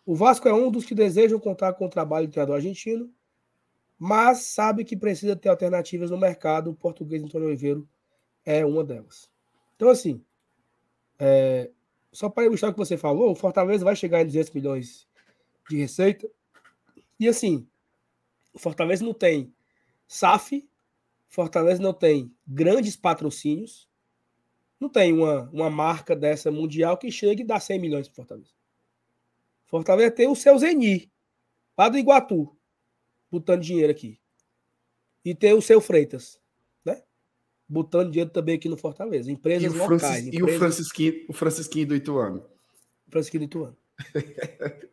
[0.05, 3.11] O Vasco é um dos que desejam contar com o trabalho do treinador argentino,
[3.97, 6.71] mas sabe que precisa ter alternativas no mercado.
[6.71, 7.81] O português Antônio Oliveira
[8.43, 9.29] é uma delas.
[9.75, 10.21] Então, assim,
[11.17, 11.71] é,
[12.11, 15.07] só para ilustrar o que você falou, o Fortaleza vai chegar em 200 milhões
[15.69, 16.29] de receita.
[17.19, 17.67] E assim,
[18.53, 19.53] o Fortaleza não tem
[20.07, 20.67] SAF,
[21.27, 23.89] Fortaleza não tem grandes patrocínios,
[24.79, 28.51] não tem uma, uma marca dessa mundial que chegue e dá 100 milhões para Fortaleza.
[29.65, 31.11] Fortaleza tem o seu Zeni,
[31.77, 32.55] lá do Iguatu,
[33.31, 34.19] botando dinheiro aqui.
[35.23, 36.39] E tem o seu Freitas,
[36.85, 37.01] né?
[37.67, 39.31] Botando dinheiro também aqui no Fortaleza.
[39.31, 40.01] Empresas e o, locais.
[40.01, 40.51] Francis, empresas...
[40.51, 42.45] e o Francisquinho, o Francisquinho do Ituano.
[43.09, 43.77] Francisquinho do Ituano.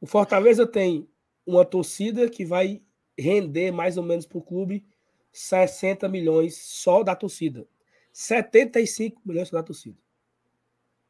[0.00, 1.08] o Fortaleza tem
[1.46, 2.82] uma torcida que vai
[3.18, 4.84] render mais ou menos para o clube
[5.32, 7.66] 60 milhões só da torcida.
[8.12, 9.98] 75 milhões só da torcida.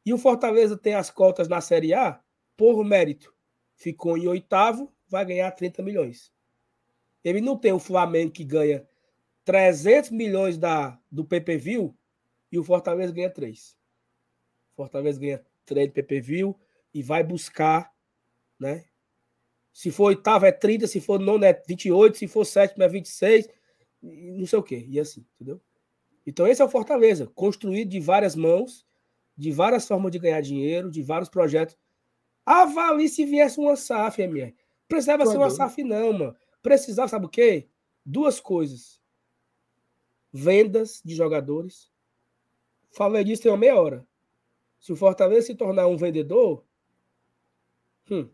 [0.05, 2.19] E o Fortaleza tem as cotas na Série A
[2.57, 3.33] por mérito.
[3.75, 6.31] Ficou em oitavo, vai ganhar 30 milhões.
[7.23, 8.87] Ele não tem o Flamengo que ganha
[9.43, 11.91] 300 milhões da, do PPV
[12.51, 13.77] e o Fortaleza ganha 3.
[14.75, 16.55] Fortaleza ganha 3 do PPV
[16.93, 17.93] e vai buscar,
[18.59, 18.85] né?
[19.75, 23.49] Se for oitavo é 30, se for nono é 28, se for sétimo é 26,
[24.01, 24.85] não sei o quê.
[24.87, 25.59] E assim, entendeu?
[26.25, 28.87] Então esse é o Fortaleza, construído de várias mãos,
[29.35, 31.77] de várias formas de ganhar dinheiro, de vários projetos.
[32.45, 34.55] Avalie se viesse uma SAF, MR.
[34.87, 36.35] Precisava ser uma SAF, não, mano.
[36.63, 37.67] Precisava, sabe o quê?
[38.05, 39.01] Duas coisas.
[40.31, 41.91] Vendas de jogadores.
[42.91, 44.07] Falei disso tem uma meia hora.
[44.79, 46.63] Se o Fortaleza se tornar um vendedor,
[48.09, 48.29] hum,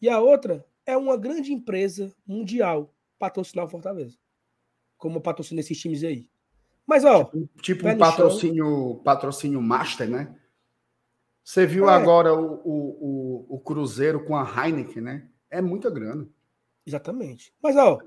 [0.00, 4.16] e a outra é uma grande empresa mundial patrocinar o Fortaleza.
[4.96, 6.28] Como patrocina esses times aí.
[6.86, 7.24] Mas, ó.
[7.24, 9.00] Tipo, tipo um patrocínio, chão.
[9.04, 10.36] patrocínio master, né?
[11.44, 11.92] Você viu é.
[11.92, 15.28] agora o, o, o, Cruzeiro com a Heineken, né?
[15.48, 16.28] É muita grana.
[16.86, 17.52] Exatamente.
[17.62, 17.98] Mas, ó,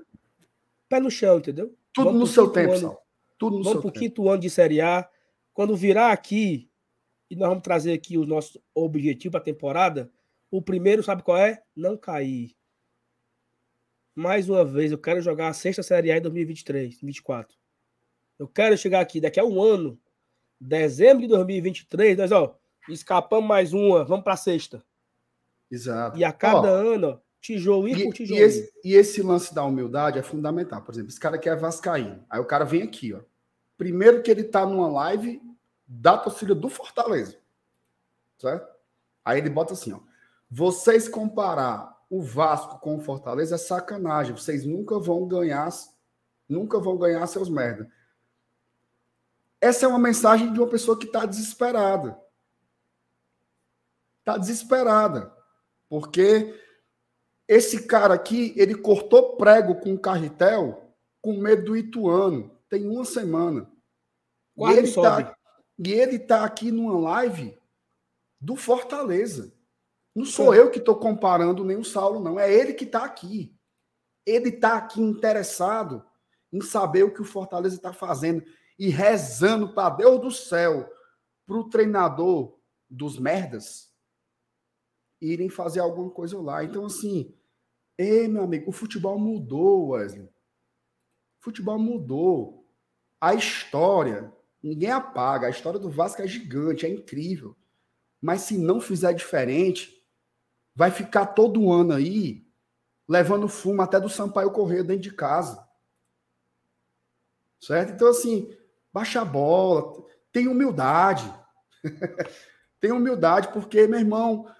[0.88, 1.74] pé no chão, entendeu?
[1.92, 3.06] Tudo vamos no seu tempo, ano, Sal.
[3.38, 4.04] Tudo no vamos seu pro tempo.
[4.04, 5.08] quinto ano de Série A.
[5.52, 6.68] Quando virar aqui,
[7.30, 10.10] e nós vamos trazer aqui o nosso objetivo para a temporada,
[10.56, 11.60] o primeiro, sabe qual é?
[11.74, 12.54] Não cair.
[14.14, 17.56] Mais uma vez, eu quero jogar a sexta Série A em 2023, 2024.
[18.38, 19.98] Eu quero chegar aqui daqui a um ano,
[20.60, 22.56] dezembro de 2023, nós, ó,
[22.88, 24.84] escapamos mais uma, vamos para a sexta.
[25.68, 26.16] Exato.
[26.16, 28.44] E a cada ó, ano, ó, tijolinho e, por tijolinho.
[28.44, 30.82] E esse, e esse lance da humildade é fundamental.
[30.82, 32.24] Por exemplo, esse cara quer vascaíno.
[32.30, 33.22] Aí o cara vem aqui, ó.
[33.76, 35.42] Primeiro que ele tá numa live
[35.84, 37.36] da torcida do Fortaleza.
[38.38, 38.72] Certo?
[39.24, 40.13] Aí ele bota assim, ó.
[40.56, 44.36] Vocês comparar o Vasco com o Fortaleza é sacanagem.
[44.36, 45.68] Vocês nunca vão ganhar,
[46.48, 47.90] nunca vão ganhar seus merda.
[49.60, 52.16] Essa é uma mensagem de uma pessoa que está desesperada.
[54.20, 55.34] Está desesperada.
[55.88, 56.54] Porque
[57.48, 62.56] esse cara aqui, ele cortou prego com o carretel com medo do Ituano.
[62.68, 63.68] Tem uma semana.
[64.54, 65.36] Quase e ele, tá,
[65.78, 67.58] e ele tá aqui numa live
[68.40, 69.52] do Fortaleza.
[70.14, 72.38] Não sou eu que estou comparando nem o Saulo, não.
[72.38, 73.56] É ele que está aqui.
[74.24, 76.04] Ele está aqui interessado
[76.52, 78.44] em saber o que o Fortaleza está fazendo
[78.78, 80.88] e rezando para Deus do céu,
[81.46, 82.56] para o treinador
[82.88, 83.92] dos merdas
[85.20, 86.62] irem fazer alguma coisa lá.
[86.62, 87.34] Então, assim,
[87.96, 90.26] ei, meu amigo, o futebol mudou, Wesley.
[90.26, 90.30] O
[91.44, 92.66] futebol mudou.
[93.20, 95.46] A história, ninguém apaga.
[95.46, 97.56] A história do Vasco é gigante, é incrível.
[98.20, 99.93] Mas se não fizer diferente,
[100.74, 102.44] vai ficar todo ano aí
[103.08, 105.62] levando fumo até do Sampaio Correia dentro de casa.
[107.60, 107.92] Certo?
[107.92, 108.54] Então, assim,
[108.92, 111.32] baixa a bola, tem humildade.
[112.80, 114.50] tem humildade, porque, meu irmão,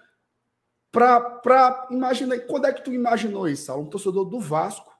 [0.91, 4.93] pra, pra imaginar, quando é que tu imaginou isso, Um torcedor do Vasco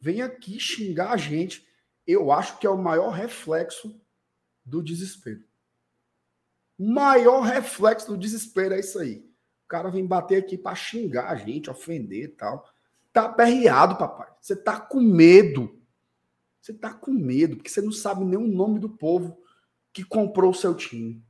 [0.00, 1.66] vem aqui xingar a gente.
[2.06, 4.00] Eu acho que é o maior reflexo
[4.64, 5.44] do desespero.
[6.78, 9.27] Maior reflexo do desespero é isso aí.
[9.68, 12.66] O cara vem bater aqui para xingar a gente, ofender e tal.
[13.12, 14.32] Tá aperreado, papai.
[14.40, 15.78] Você tá com medo.
[16.58, 19.38] Você tá com medo, porque você não sabe nem o nome do povo
[19.92, 21.22] que comprou o seu time.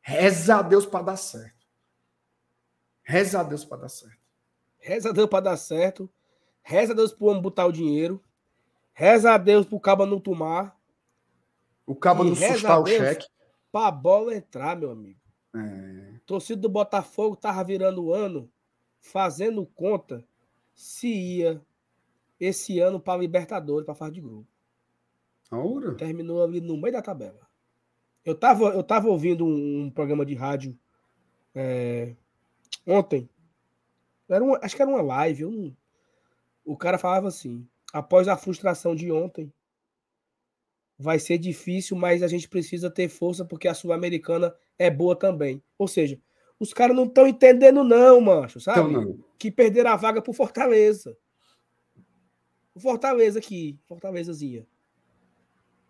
[0.00, 1.68] Reza a Deus para dar certo.
[3.00, 4.18] Reza a Deus para dar certo.
[4.80, 6.10] Reza a Deus para dar certo.
[6.60, 8.20] Reza a Deus pro homem botar o dinheiro.
[8.92, 10.76] Reza a Deus pro cabo não tomar.
[11.86, 13.28] O cabo não sustar o cheque.
[13.70, 15.17] Pra bola entrar, meu amigo.
[15.54, 16.20] É.
[16.26, 18.50] Torcida do Botafogo tava virando o ano
[19.00, 20.24] fazendo conta
[20.74, 21.60] se ia
[22.38, 24.46] esse ano para Libertadores, para fase de grupo.
[25.50, 25.94] Aura?
[25.94, 27.48] Terminou ali no meio da tabela.
[28.24, 30.78] Eu tava, eu tava ouvindo um, um programa de rádio
[31.54, 32.14] é,
[32.86, 33.28] ontem.
[34.28, 35.44] Era uma, acho que era uma live.
[35.44, 35.76] Não,
[36.64, 39.52] o cara falava assim: após a frustração de ontem,
[40.98, 45.62] vai ser difícil, mas a gente precisa ter força porque a Sul-Americana é boa também.
[45.78, 46.20] Ou seja,
[46.58, 48.90] os caras não estão entendendo, não, macho, sabe?
[48.90, 49.24] Então, não.
[49.38, 51.16] Que perderam a vaga pro Fortaleza.
[52.74, 54.66] O Fortaleza aqui, Fortalezazinha.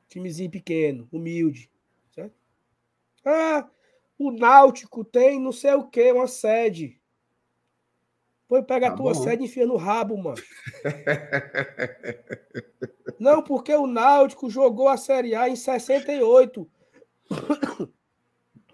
[0.09, 1.71] Timezinho pequeno, humilde.
[2.15, 2.35] Certo?
[3.25, 3.69] Ah,
[4.19, 7.01] o Náutico tem não sei o que, uma sede.
[8.49, 9.23] Pô, pega tá a tua bom.
[9.23, 10.43] sede e enfia no rabo, mano.
[13.21, 16.69] Não, porque o Náutico jogou a Série A em 68.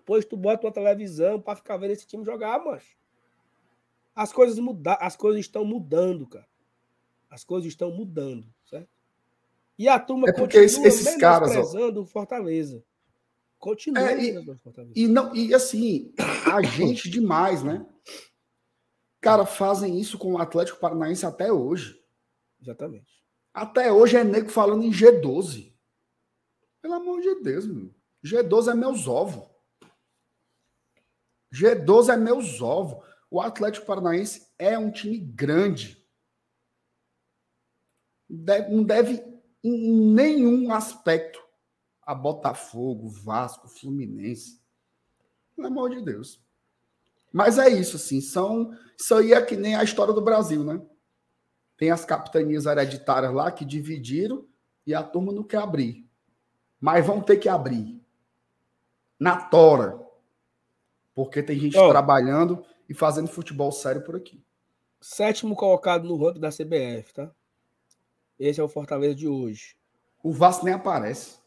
[0.07, 2.79] Pois tu bota uma televisão para ficar vendo esse time jogar, mano.
[4.15, 6.47] As coisas mudar, as coisas estão mudando, cara.
[7.31, 8.91] As coisas estão mudando, certo?
[9.79, 12.85] E a turma é porque continua esses caras, ó, Fortaleza.
[13.59, 14.93] Continua é, e, Fortaleza.
[14.95, 16.13] E não, e assim,
[16.53, 17.87] a gente demais, né?
[19.25, 21.99] Cara, fazem isso com o Atlético Paranaense até hoje.
[22.61, 23.25] Exatamente.
[23.55, 25.75] Até hoje é nego falando em G12.
[26.83, 27.95] Pelo amor de Deus, meu.
[28.23, 29.49] G12 é meus ovos.
[31.51, 33.03] G12 é meus ovos.
[33.31, 36.07] O Atlético Paranaense é um time grande.
[38.29, 39.25] Deve, não deve
[39.63, 41.43] em nenhum aspecto
[42.03, 44.63] a Botafogo, Vasco, Fluminense.
[45.57, 46.44] Pelo amor de Deus.
[47.35, 48.71] Mas é isso, assim, são.
[48.97, 50.81] Isso aí é que nem a história do Brasil, né?
[51.77, 54.47] Tem as capitanias hereditárias lá que dividiram
[54.87, 56.09] e a turma não quer abrir.
[56.81, 58.01] Mas vão ter que abrir.
[59.19, 60.01] Na tora.
[61.13, 61.89] Porque tem gente oh.
[61.89, 64.41] trabalhando e fazendo futebol sério por aqui.
[65.01, 67.33] Sétimo colocado no ranking da CBF, tá?
[68.39, 69.77] Esse é o Fortaleza de hoje.
[70.23, 71.39] O Vasco nem aparece.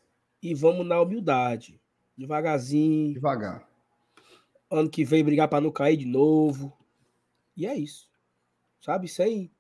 [0.44, 1.80] E vamos na humildade.
[2.18, 3.14] Devagarzinho.
[3.14, 3.67] Devagar
[4.70, 6.76] ano que vem brigar para não cair de novo.
[7.56, 8.10] E é isso.
[8.82, 9.08] Sabe?
[9.08, 9.52] Sem,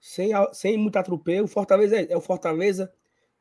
[0.00, 1.46] sem, sem muito atropelo.
[1.46, 2.92] O Fortaleza é, é, o Fortaleza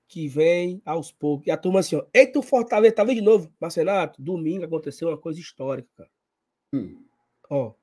[0.08, 1.48] que vem aos poucos.
[1.48, 2.06] E a turma assim, ó.
[2.14, 3.54] Eita, o Fortaleza tá vendo de novo.
[3.60, 6.10] Marcenato, domingo aconteceu uma coisa histórica, cara.
[6.74, 7.06] Hum.
[7.50, 7.74] Ó.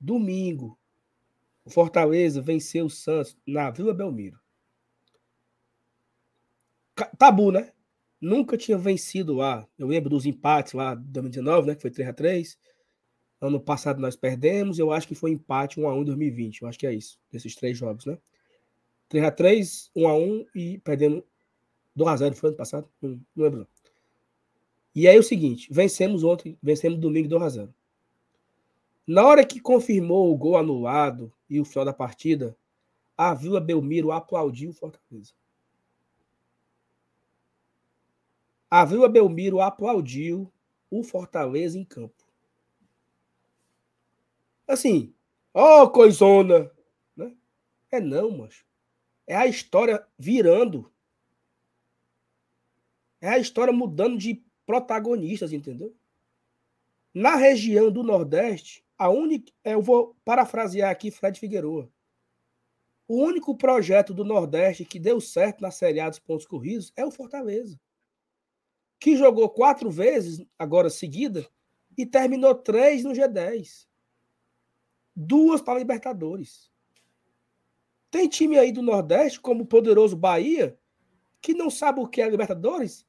[0.00, 0.78] Domingo.
[1.64, 4.38] O Fortaleza venceu o Santos na Vila Belmiro.
[7.18, 7.72] Tabu, né?
[8.20, 9.66] Nunca tinha vencido lá.
[9.78, 11.74] Eu lembro dos empates lá de 2019, né?
[11.74, 12.58] Que foi 3 a 3
[13.40, 16.62] Ano passado nós perdemos, eu acho que foi empate 1x1 em 2020.
[16.62, 18.18] Eu acho que é isso, desses três jogos, né?
[19.10, 21.24] 3x3, 1x1 e perdendo
[21.96, 22.88] 2x0 foi ano passado?
[23.00, 23.68] Não, não lembro.
[24.94, 27.68] E aí é o seguinte: vencemos ontem, vencemos domingo 2x0.
[29.06, 32.56] Na hora que confirmou o gol anulado e o final da partida,
[33.16, 35.32] a Vila Belmiro aplaudiu o Fortaleza.
[38.68, 40.52] A Vila Belmiro aplaudiu
[40.90, 42.26] o Fortaleza em campo.
[44.66, 45.14] Assim,
[45.54, 46.70] ó, oh, coisona.
[47.14, 47.36] Né?
[47.92, 48.64] É não, mas
[49.26, 50.92] é a história virando.
[53.20, 55.96] É a história mudando de protagonistas, entendeu?
[57.14, 61.88] Na região do Nordeste, a única, eu vou parafrasear aqui Fred Figueroa.
[63.08, 67.06] O único projeto do Nordeste que deu certo na Série A dos pontos corridos é
[67.06, 67.78] o Fortaleza
[68.98, 71.48] que jogou quatro vezes, agora seguida,
[71.96, 73.86] e terminou três no G10.
[75.14, 76.70] Duas para Libertadores.
[78.10, 80.78] Tem time aí do Nordeste, como o poderoso Bahia,
[81.40, 83.06] que não sabe o que é Libertadores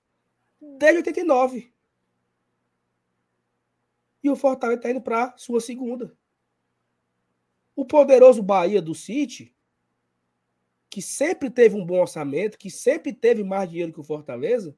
[0.59, 1.73] desde 89.
[4.23, 6.17] E o Fortaleza está indo para sua segunda.
[7.75, 9.55] O poderoso Bahia do City,
[10.89, 14.75] que sempre teve um bom orçamento, que sempre teve mais dinheiro que o Fortaleza,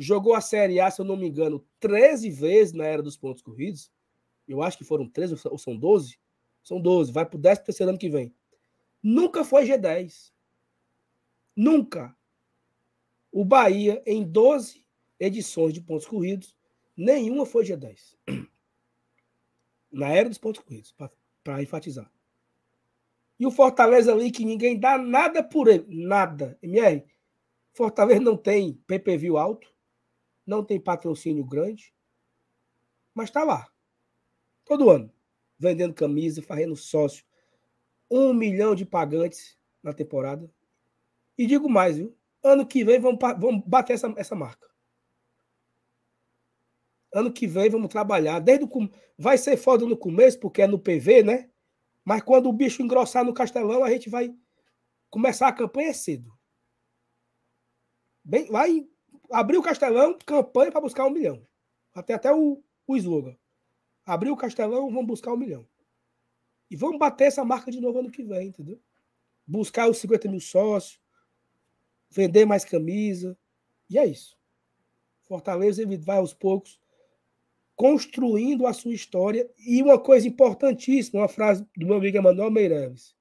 [0.00, 3.42] jogou a Série A, se eu não me engano, 13 vezes na era dos pontos
[3.42, 3.92] corridos.
[4.48, 6.18] Eu acho que foram 13 ou são 12.
[6.62, 8.34] São 12, vai para o 13 terceiro ano que vem.
[9.02, 10.32] Nunca foi G10.
[11.54, 12.16] Nunca.
[13.30, 14.84] O Bahia, em 12
[15.18, 16.56] edições de pontos corridos,
[16.96, 18.16] nenhuma foi G10.
[19.92, 20.94] Na era dos pontos corridos,
[21.44, 22.10] para enfatizar.
[23.38, 25.84] E o Fortaleza ali, que ninguém dá nada por ele.
[25.88, 26.58] Nada.
[26.62, 27.04] MR,
[27.72, 29.70] Fortaleza não tem PPV alto
[30.46, 31.94] não tem patrocínio grande,
[33.14, 33.68] mas está lá.
[34.64, 35.12] Todo ano.
[35.58, 37.24] Vendendo camisa, fazendo sócio.
[38.10, 40.50] Um milhão de pagantes na temporada.
[41.36, 42.16] E digo mais, viu?
[42.42, 44.68] Ano que vem vamos, vamos bater essa, essa marca.
[47.12, 48.38] Ano que vem vamos trabalhar.
[48.40, 48.68] Desde o,
[49.18, 51.50] vai ser foda no começo, porque é no PV, né?
[52.04, 54.34] Mas quando o bicho engrossar no Castelão, a gente vai
[55.10, 56.32] começar a campanha cedo.
[58.24, 58.88] Bem, vai
[59.30, 61.46] abriu o Castelão, campanha para buscar um milhão.
[61.94, 63.36] Até até o, o slogan.
[64.04, 65.66] Abriu o Castelão, vamos buscar um milhão.
[66.70, 68.80] E vamos bater essa marca de novo ano que vem, entendeu?
[69.46, 71.00] Buscar os 50 mil sócios,
[72.10, 73.36] vender mais camisa.
[73.88, 74.38] E é isso.
[75.22, 76.80] Fortaleza ele vai aos poucos
[77.74, 79.50] construindo a sua história.
[79.58, 83.16] E uma coisa importantíssima, uma frase do meu amigo Emanuel Meireles.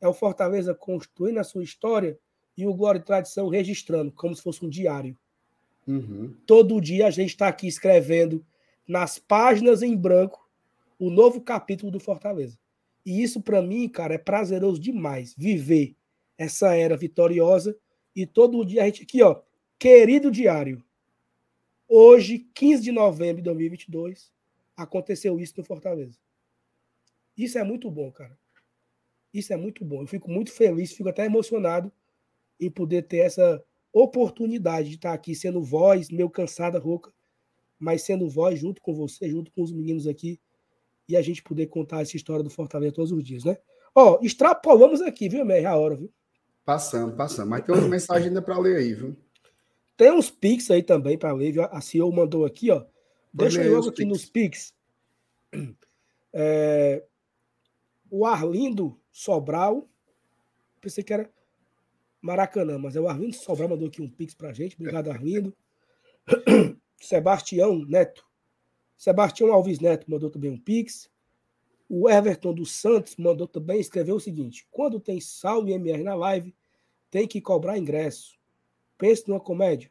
[0.00, 2.18] É o Fortaleza construindo a sua história
[2.56, 5.18] e o Glória e Tradição registrando, como se fosse um diário.
[5.88, 6.34] Uhum.
[6.46, 8.44] Todo dia a gente está aqui escrevendo
[8.86, 10.46] nas páginas em branco
[10.98, 12.58] o novo capítulo do Fortaleza.
[13.06, 15.34] E isso, para mim, cara, é prazeroso demais.
[15.34, 15.96] Viver
[16.36, 17.74] essa era vitoriosa
[18.14, 19.40] e todo dia a gente aqui, ó,
[19.78, 20.84] querido diário.
[21.88, 24.30] Hoje, 15 de novembro de 2022,
[24.76, 26.18] aconteceu isso no Fortaleza.
[27.34, 28.36] Isso é muito bom, cara.
[29.32, 30.02] Isso é muito bom.
[30.02, 31.90] Eu fico muito feliz, fico até emocionado
[32.60, 37.12] em poder ter essa oportunidade de estar aqui sendo voz, meio cansada, rouca,
[37.78, 40.40] mas sendo voz junto com você, junto com os meninos aqui,
[41.08, 43.56] e a gente poder contar essa história do Fortaleza todos os dias, né?
[43.94, 46.12] Ó, extrapolamos aqui, viu, Mer, a hora, viu?
[46.64, 47.48] Passando, passando.
[47.48, 49.16] Mas tem uma mensagem ainda para ler aí, viu?
[49.96, 51.64] Tem uns pics aí também para ler, viu?
[51.64, 52.84] A CEO mandou aqui, ó.
[53.32, 54.74] Deixa eu logo aqui nos pics.
[56.32, 57.02] É,
[58.10, 59.88] o Arlindo Sobral,
[60.80, 61.30] pensei que era
[62.20, 64.76] Maracanã, mas é o Arlindo Sobral mandou aqui um pix pra gente.
[64.76, 65.54] Obrigado, Arlindo.
[67.00, 68.26] Sebastião Neto.
[68.96, 71.08] Sebastião Alves Neto mandou também um pix.
[71.88, 76.14] O Everton dos Santos mandou também, escreveu o seguinte: quando tem sal e MR na
[76.14, 76.54] live,
[77.10, 78.36] tem que cobrar ingresso.
[78.98, 79.90] Pense numa comédia.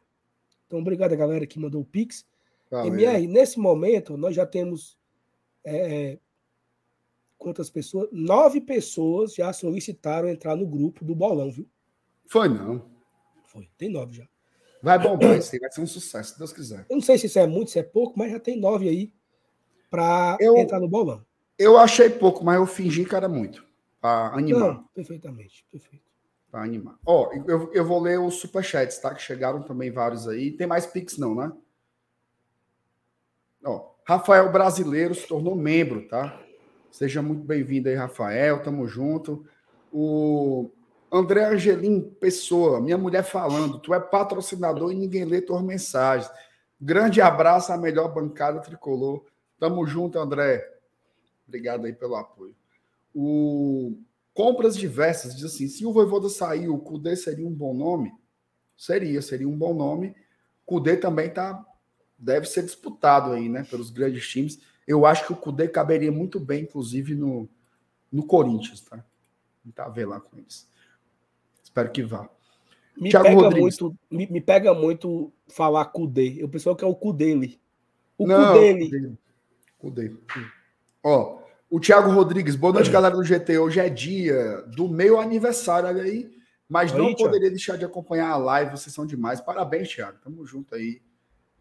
[0.66, 2.26] Então, obrigado a galera que mandou o Pix.
[2.70, 2.92] Valeu.
[2.92, 4.98] MR, nesse momento, nós já temos
[5.64, 6.18] é, é,
[7.38, 8.08] quantas pessoas?
[8.12, 11.66] Nove pessoas já solicitaram entrar no grupo do bolão, viu?
[12.28, 12.84] Foi não.
[13.46, 14.28] Foi, tem nove já.
[14.82, 16.86] Vai bombar isso aí, vai ser um sucesso, se Deus quiser.
[16.88, 19.12] Eu não sei se isso é muito, se é pouco, mas já tem nove aí
[19.90, 21.24] para entrar no bolão.
[21.58, 23.66] Eu achei pouco, mas eu fingi que era muito.
[24.00, 24.60] Para animar.
[24.60, 26.04] Não, perfeitamente, perfeito.
[26.50, 26.96] Para animar.
[27.04, 29.12] Ó, eu, eu vou ler os superchats, tá?
[29.12, 30.52] Que chegaram também vários aí.
[30.52, 31.52] Tem mais Pix, não, né?
[33.64, 36.40] Ó, Rafael Brasileiro se tornou membro, tá?
[36.90, 38.62] Seja muito bem-vindo aí, Rafael.
[38.62, 39.44] Tamo junto.
[39.92, 40.70] O
[41.10, 46.30] André Angelim Pessoa, minha mulher falando, tu é patrocinador e ninguém lê tuas mensagens.
[46.80, 49.24] Grande abraço à melhor bancada tricolor.
[49.58, 50.64] Tamo junto, André.
[51.46, 52.54] Obrigado aí pelo apoio.
[53.14, 53.98] O
[54.34, 58.12] Compras Diversas diz assim: se o Voivoda sair, o Cudê seria um bom nome?
[58.76, 60.14] Seria, seria um bom nome.
[60.64, 61.66] Cudê também tá,
[62.16, 64.60] deve ser disputado aí, né, pelos grandes times.
[64.86, 67.48] Eu acho que o Cudê caberia muito bem, inclusive, no,
[68.12, 69.04] no Corinthians, tá?
[69.64, 70.68] Tentar tá ver lá com eles.
[71.78, 72.28] Espero que vá.
[72.96, 73.80] Me Thiago pega Rodrigues.
[73.80, 76.36] muito, me, me, pega muito falar Cudê.
[76.38, 77.60] Eu pessoal que é o Cudele.
[78.16, 79.08] O Não, Cudele.
[79.78, 80.12] Cudê.
[81.04, 81.38] Ó,
[81.70, 83.58] o Thiago Rodrigues, boa noite, galera do GT.
[83.58, 86.36] Hoje é dia do meu aniversário, olha aí.
[86.68, 89.40] Mas não poderia deixar de acompanhar a live, vocês são demais.
[89.40, 90.18] Parabéns, Thiago.
[90.22, 91.00] Tamo junto aí.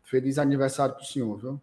[0.04, 1.62] Feliz aniversário pro senhor, viu?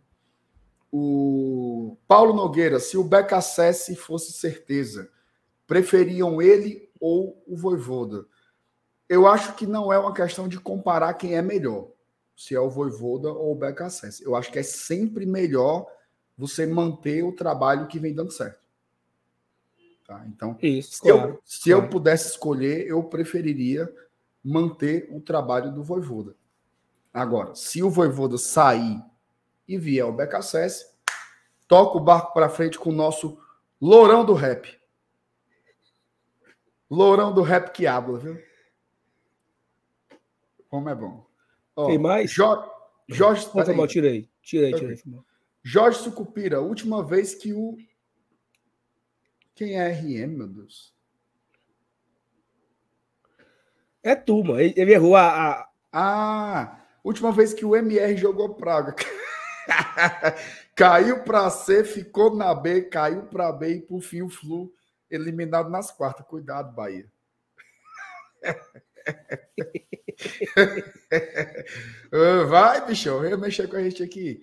[0.93, 5.11] O Paulo Nogueira, se o BKSS fosse certeza,
[5.67, 8.25] preferiam ele ou o Voivoda?
[9.09, 11.89] Eu acho que não é uma questão de comparar quem é melhor,
[12.37, 14.23] se é o Voivoda ou o BKSS.
[14.23, 15.87] Eu acho que é sempre melhor
[16.37, 18.65] você manter o trabalho que vem dando certo.
[20.07, 20.25] Tá?
[20.27, 21.85] Então, Isso, se, claro, eu, se claro.
[21.85, 23.93] eu pudesse escolher, eu preferiria
[24.43, 26.35] manter o trabalho do Voivoda.
[27.13, 29.03] Agora, se o Voivoda sair
[29.67, 30.93] e vier o BKSS,
[31.67, 33.39] toca o barco para frente com o nosso
[33.81, 34.79] lourão do rap.
[36.91, 38.39] Lourão do rap que habla, viu?
[40.75, 41.25] Como é bom.
[41.77, 42.33] Ó, Tem mais?
[42.33, 42.69] Jo
[43.07, 43.49] Jorge.
[43.49, 44.29] Tá mal, tirei.
[44.43, 45.01] Tirei, tirei.
[45.63, 47.77] Jorge Sucupira, última vez que o.
[49.55, 50.93] Quem é RM, meu Deus?
[54.03, 54.61] É turma.
[54.61, 55.29] Ele errou a.
[55.29, 55.71] a...
[55.93, 56.85] Ah!
[57.05, 58.97] Última vez que o MR jogou praga.
[60.75, 64.75] caiu para C, ficou na B, caiu para B e por fim o Flu
[65.09, 66.27] eliminado nas quartas.
[66.27, 67.09] Cuidado, Bahia.
[72.49, 74.41] Vai, bichão, vem mexer com a gente aqui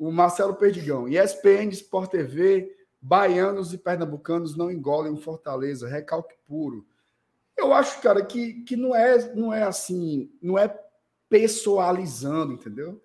[0.00, 1.06] o Marcelo Perdigão.
[1.06, 6.86] ESPN, Sport TV, baianos e pernambucanos não engolem Fortaleza, recalque puro.
[7.54, 10.74] Eu acho, cara, que, que não, é, não é assim, não é
[11.28, 13.02] pessoalizando, entendeu?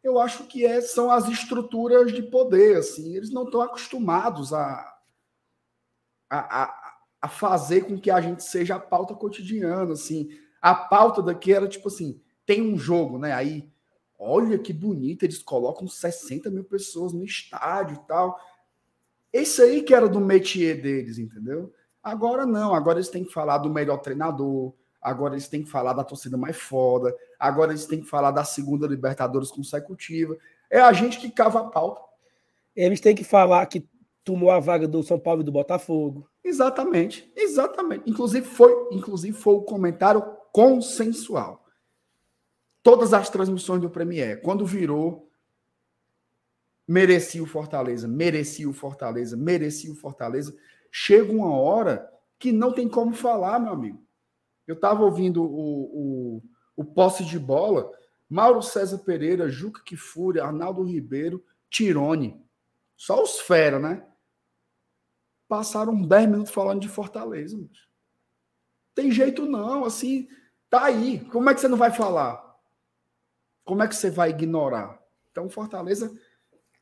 [0.00, 4.96] Eu acho que é, são as estruturas de poder, assim, eles não estão acostumados a,
[6.30, 6.81] a, a,
[7.22, 10.28] a fazer com que a gente seja a pauta cotidiana, assim.
[10.60, 13.32] A pauta daqui era tipo assim, tem um jogo, né?
[13.32, 13.70] Aí,
[14.18, 18.36] olha que bonito, eles colocam 60 mil pessoas no estádio e tal.
[19.32, 21.72] Esse aí que era do métier deles, entendeu?
[22.02, 25.92] Agora não, agora eles têm que falar do melhor treinador, agora eles têm que falar
[25.92, 30.36] da torcida mais foda, agora eles têm que falar da segunda Libertadores consecutiva.
[30.68, 32.00] É a gente que cava a pauta.
[32.74, 33.88] Eles têm que falar que
[34.24, 36.28] tomou a vaga do São Paulo e do Botafogo.
[36.44, 38.08] Exatamente, exatamente.
[38.10, 40.22] Inclusive foi, inclusive foi o comentário
[40.52, 41.64] consensual.
[42.82, 45.30] Todas as transmissões do Premier, quando virou,
[46.86, 50.54] merecia o Fortaleza, merecia o Fortaleza, merecia o Fortaleza.
[50.90, 54.04] Chega uma hora que não tem como falar, meu amigo.
[54.66, 56.42] Eu estava ouvindo o, o,
[56.76, 57.90] o posse de bola,
[58.28, 62.42] Mauro César Pereira, Juca Kifuri, Arnaldo Ribeiro, Tirone.
[62.96, 64.04] Só os fera, né?
[65.52, 67.58] Passaram 10 minutos falando de Fortaleza.
[67.58, 67.86] Mas.
[68.94, 70.26] Tem jeito não, assim,
[70.70, 71.20] tá aí.
[71.26, 72.58] Como é que você não vai falar?
[73.62, 74.98] Como é que você vai ignorar?
[75.30, 76.10] Então, Fortaleza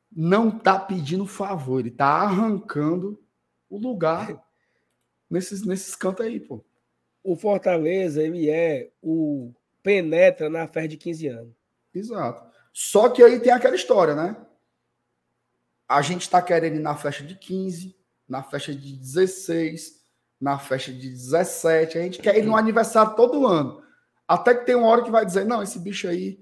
[0.08, 3.20] não tá pedindo favor, ele tá arrancando
[3.68, 4.40] o lugar
[5.28, 6.64] nesses, nesses cantos aí, pô.
[7.24, 11.54] O Fortaleza, ele é o penetra na festa de 15 anos.
[11.92, 12.48] Exato.
[12.72, 14.36] Só que aí tem aquela história, né?
[15.88, 17.98] A gente está querendo ir na festa de 15,
[18.30, 20.00] na festa de 16,
[20.40, 21.98] na festa de 17.
[21.98, 23.82] A gente quer ir no aniversário todo ano.
[24.26, 26.38] Até que tem uma hora que vai dizer: não, esse bicho aí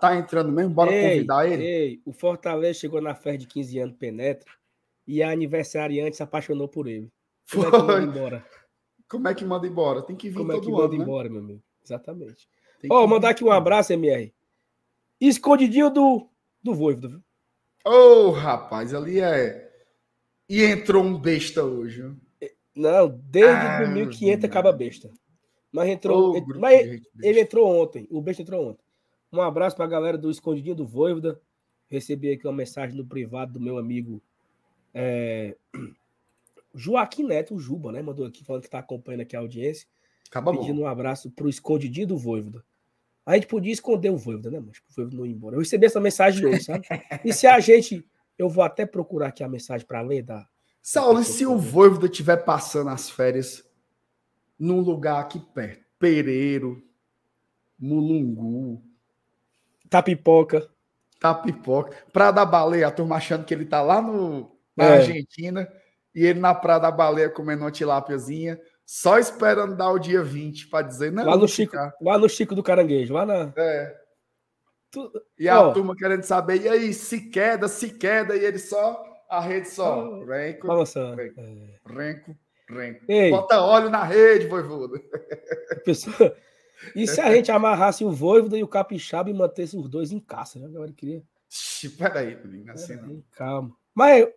[0.00, 1.64] tá entrando mesmo, bora ei, convidar ele.
[1.64, 4.50] Ei, o Fortaleza chegou na festa de 15 anos, penetra,
[5.06, 7.10] e a aniversariante se apaixonou por ele.
[7.50, 7.78] Como Foi.
[7.78, 8.46] é que manda embora?
[9.08, 10.02] Como é que manda embora?
[10.02, 11.02] Tem que vir Como todo é que manda né?
[11.02, 11.62] embora, meu amigo?
[11.82, 12.48] Exatamente.
[12.90, 14.32] Ó, oh, mandar aqui um abraço, MR.
[15.20, 16.28] Escondidinho do,
[16.62, 17.22] do Voivoda, viu?
[17.86, 19.67] Ô, oh, rapaz, ali é.
[20.48, 22.10] E entrou um besta hoje.
[22.74, 25.10] Não, desde ah, 1500 acaba besta.
[25.70, 26.36] Mas entrou.
[26.36, 28.06] Oh, mas ele, ele entrou ontem.
[28.10, 28.84] O besta entrou ontem.
[29.32, 31.40] Um abraço para a galera do Escondidinho do Voivoda.
[31.88, 34.22] Recebi aqui uma mensagem no privado do meu amigo
[34.94, 35.56] é...
[36.74, 38.02] Joaquim Neto, o Juba, né?
[38.02, 39.86] Mandou aqui falando que está acompanhando aqui a audiência.
[40.30, 40.82] Acaba pedindo bom.
[40.82, 42.62] um abraço para o Escondidinho do Voivoda.
[43.24, 45.56] A gente podia esconder o Voivoda, né, mas o Voivoda não ir embora.
[45.56, 46.86] Eu recebi essa mensagem hoje, sabe?
[47.24, 48.06] E se a gente.
[48.38, 50.46] Eu vou até procurar aqui a mensagem para ler da.
[50.80, 53.68] Saulo, e se o Voivoda estiver passando as férias
[54.58, 55.84] num lugar aqui perto?
[55.98, 56.82] Pereiro,
[57.78, 58.82] Mulungu.
[59.90, 60.68] Tapipoca.
[61.18, 61.96] Tapipoca.
[62.12, 64.96] Praia da Baleia, a turma achando que ele tá lá no, na é.
[64.98, 65.68] Argentina
[66.14, 70.68] e ele na Praia da Baleia comendo uma tilápiazinha só esperando dar o dia 20
[70.68, 71.24] para dizer não.
[71.24, 73.52] Lá no, Chico, lá no Chico do Caranguejo, lá na.
[73.54, 74.07] É.
[74.90, 75.12] Tu...
[75.38, 75.72] E a oh.
[75.72, 80.02] turma querendo saber, e aí, se queda, se queda, e ele só, a rede só.
[80.02, 80.24] Oh.
[80.24, 81.16] Renco, Balançando.
[81.16, 81.78] Renco, é.
[81.86, 82.36] renco,
[82.68, 83.04] renco.
[83.08, 83.30] Ei.
[83.30, 85.00] Bota óleo na rede, voivoda.
[85.84, 86.36] Pessoa...
[86.94, 90.20] E se a gente amarrasse o voivoda e o capixaba e mantesse os dois em
[90.20, 90.66] caça, né?
[90.66, 91.22] Agora queria.
[91.98, 93.22] Peraí, não assim não.
[93.32, 93.76] Calma.
[93.94, 94.28] Mas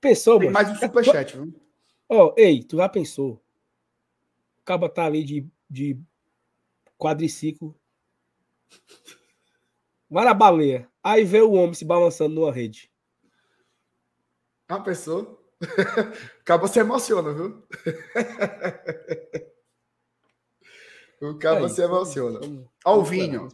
[0.00, 1.54] pensou, Tem mais um superchat, viu?
[2.08, 3.40] Ó, oh, ei, tu já pensou?
[4.68, 5.98] caba tá ali de, de
[6.98, 7.74] quadriciclo.
[10.10, 10.88] Vai na baleia.
[11.02, 12.90] Aí vê o homem se balançando numa rede.
[14.68, 15.38] A pessoa.
[16.40, 17.66] Acaba se emociona, viu?
[21.20, 22.40] o cabo se emociona.
[22.84, 23.48] Alvinho.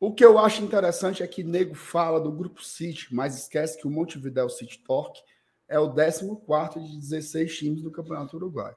[0.00, 3.86] O que eu acho interessante é que nego fala do grupo City, mas esquece que
[3.86, 5.20] o Montevideo City Torque
[5.68, 8.74] é o 14 de 16 times do Campeonato Uruguai.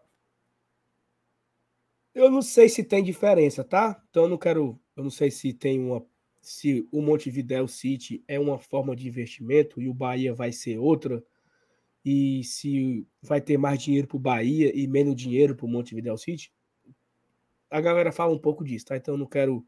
[2.13, 4.03] Eu não sei se tem diferença, tá?
[4.09, 4.79] Então eu não quero.
[4.95, 6.05] Eu não sei se tem uma.
[6.41, 11.23] Se o Montevideo City é uma forma de investimento e o Bahia vai ser outra.
[12.03, 16.17] E se vai ter mais dinheiro para o Bahia e menos dinheiro para o Montevideo
[16.17, 16.51] City.
[17.69, 18.97] A galera fala um pouco disso, tá?
[18.97, 19.65] Então eu não quero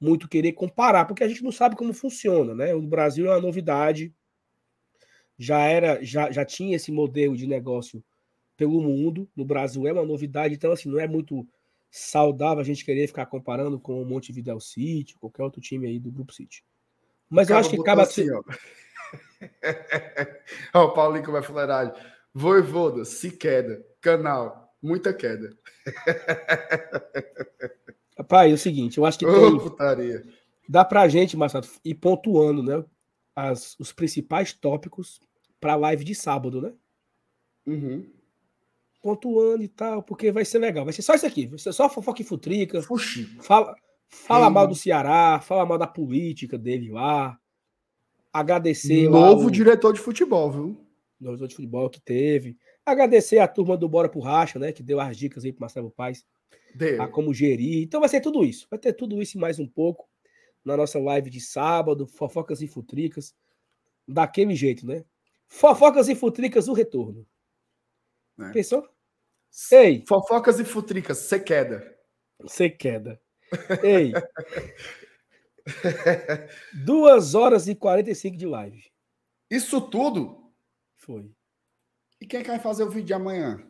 [0.00, 2.74] muito querer comparar, porque a gente não sabe como funciona, né?
[2.74, 4.12] O Brasil é uma novidade.
[5.38, 8.04] Já era, já, já tinha esse modelo de negócio
[8.56, 9.28] pelo mundo.
[9.36, 11.46] No Brasil é uma novidade, então assim, não é muito
[11.96, 16.12] saudável a gente querer ficar comparando com o Montevideo City, qualquer outro time aí do
[16.12, 16.62] Grupo City.
[17.28, 18.42] Mas eu acho que acaba assim, ó.
[20.74, 21.94] ó, o Paulinho vai fuleiragem.
[22.34, 23.84] Voivoda, se queda.
[24.00, 25.56] Canal, muita queda.
[28.18, 30.22] Rapaz, é o seguinte, eu acho que tem, putaria.
[30.68, 32.84] dá pra gente, Marcelo, ir pontuando, né?
[33.34, 35.20] As, os principais tópicos
[35.60, 36.72] para a live de sábado, né?
[37.66, 38.15] Uhum
[39.06, 40.84] pontuando e tal, porque vai ser legal.
[40.84, 42.82] Vai ser só isso aqui, vai ser só fofoca e futrica.
[43.40, 43.76] Fala,
[44.08, 47.38] fala mal do Ceará, fala mal da política dele lá.
[48.32, 49.08] Agradecer.
[49.08, 50.66] Novo diretor de futebol, viu?
[51.20, 52.56] Novo diretor de futebol que teve.
[52.84, 54.72] Agradecer a turma do Bora pro Racha, né?
[54.72, 56.26] Que deu as dicas aí pro Marcelo Paz.
[56.74, 57.00] Deu.
[57.00, 57.84] A como gerir.
[57.84, 58.66] Então vai ser tudo isso.
[58.68, 60.08] Vai ter tudo isso e mais um pouco.
[60.66, 63.32] na nossa live de sábado, fofocas e futricas,
[64.06, 65.04] daquele jeito, né?
[65.46, 67.24] Fofocas e futricas, o retorno.
[68.40, 68.50] É.
[68.50, 68.86] Pensou?
[69.72, 71.96] Ei, Fofocas e futricas, você queda.
[72.40, 73.20] você queda.
[73.82, 74.12] Ei.
[76.84, 78.84] Duas horas e 45 de live.
[79.50, 80.52] Isso tudo.
[80.96, 81.30] Foi.
[82.20, 83.66] E quem é que vai fazer o vídeo de amanhã?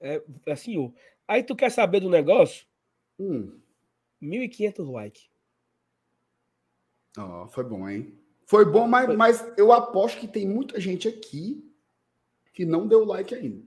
[0.00, 0.90] É, assim, ó.
[1.28, 2.66] Aí tu quer saber do negócio?
[3.18, 3.60] Hum.
[4.22, 5.28] 1.500 likes.
[7.18, 8.18] Ó, foi bom, hein?
[8.46, 9.16] Foi bom, mas, Foi.
[9.16, 11.68] mas eu aposto que tem muita gente aqui
[12.52, 13.65] que não deu like ainda.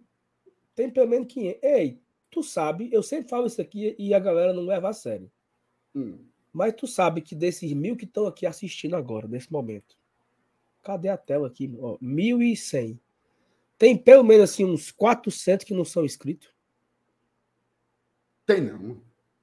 [0.80, 1.62] Tem pelo menos 500.
[1.62, 2.00] Ei,
[2.32, 5.30] tu sabe, eu sempre falo isso aqui e a galera não leva a sério.
[5.94, 6.20] Hum.
[6.54, 9.98] Mas tu sabe que desses mil que estão aqui assistindo agora, nesse momento.
[10.82, 11.70] Cadê a tela aqui?
[11.82, 12.98] Ó, 1.100.
[13.78, 16.50] Tem pelo menos assim uns 400 que não são inscritos?
[18.46, 19.02] Tem não.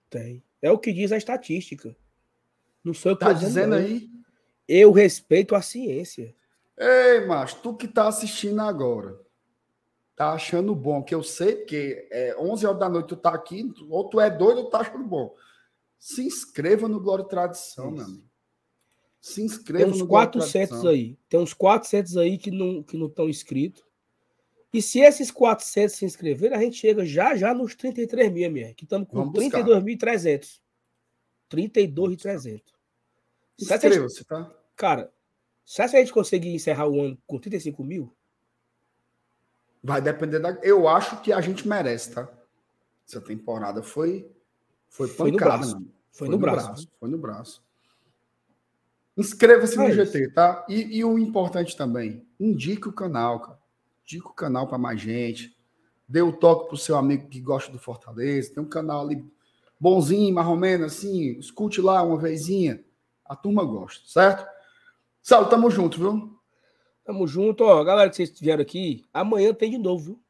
[0.08, 0.42] Tem.
[0.62, 1.94] É o que diz a estatística.
[2.82, 3.76] Não sou eu que Tá dizendo não.
[3.76, 4.08] aí?
[4.66, 6.34] Eu respeito a ciência.
[6.78, 9.20] Ei, macho, tu que tá assistindo agora,
[10.16, 13.70] tá achando bom, que eu sei que é 11 horas da noite tu tá aqui,
[13.88, 15.34] ou tu é doido ou tá achando bom.
[15.98, 18.10] Se inscreva no Glória e Tradição, meu Isso.
[18.10, 18.26] amigo.
[19.20, 20.90] Se inscreva Tem uns no Glória e 400 Tradição.
[20.90, 21.18] aí.
[21.28, 23.84] Tem uns 400 aí que não que não estão inscritos.
[24.72, 28.74] E se esses 400 se inscreverem, a gente chega já já nos 33 mil, MR,
[28.74, 29.64] que estamos com Vamos buscar.
[29.64, 30.60] 32.300.
[31.50, 32.62] 32.300.
[33.58, 34.54] Se essa gente- Inscreva-se, tá?
[34.76, 35.12] Cara,
[35.64, 38.14] se a gente conseguir encerrar o ano com 35 mil,
[39.82, 40.50] Vai depender da.
[40.62, 42.28] Eu acho que a gente merece, tá?
[43.08, 44.30] Essa temporada foi.
[44.88, 45.74] Foi Foi no pancada, braço.
[45.74, 45.92] mano.
[46.10, 46.88] foi, no braço.
[46.98, 47.62] Foi no braço.
[49.16, 50.64] Inscreva-se no É GT, tá?
[50.68, 53.58] E, e o importante também, indique o canal, cara.
[54.04, 55.56] Indique o canal para mais gente.
[56.08, 58.52] Dê o toque pro seu amigo que gosta do Fortaleza.
[58.54, 59.24] Tem um canal ali
[59.80, 61.38] bonzinho, mais ou menos, assim.
[61.38, 62.84] Escute lá uma vezinha.
[63.24, 64.46] A turma gosta, certo?
[65.22, 66.35] Saulo, tamo junto, viu?
[67.06, 67.82] Tamo junto, ó.
[67.84, 70.20] Galera que vocês vieram aqui, amanhã tem de novo, viu?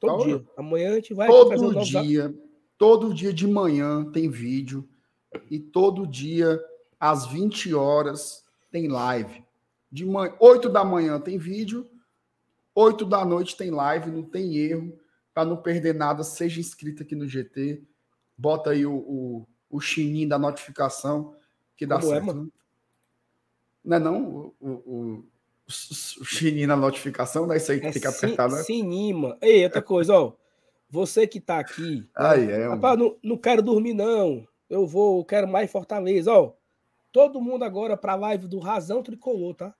[0.00, 0.44] Todo Tá, dia.
[0.56, 2.34] Amanhã a gente vai aqui fazer um Todo novo dia,
[2.76, 4.86] todo dia de manhã tem vídeo
[5.50, 6.60] e todo dia
[6.98, 9.44] às 20 horas tem live.
[9.90, 11.88] De manhã, 8 da manhã tem vídeo,
[12.74, 14.98] 8 da noite tem live, não tem erro.
[15.32, 17.82] Para não perder nada, seja inscrito aqui no GT.
[18.36, 21.34] Bota aí o, o, o chininho da notificação
[21.76, 22.26] que dá Como é, certo.
[22.26, 22.42] mano?
[22.44, 22.50] né?
[23.84, 24.54] Não é não?
[24.60, 25.24] O, o,
[25.68, 28.62] o, o chininho da notificação, não é isso aí que É que sim, apertar, né?
[28.62, 29.36] Sinima.
[29.40, 30.32] Ei, outra coisa, ó.
[30.88, 32.00] Você que tá aqui.
[32.00, 32.06] né?
[32.14, 32.68] Aí é.
[32.68, 34.46] Rapaz, não, não quero dormir, não.
[34.70, 36.32] Eu vou, eu quero mais Fortaleza.
[36.32, 36.52] Ó,
[37.12, 39.74] todo mundo agora pra live do Razão Tricolor, tá?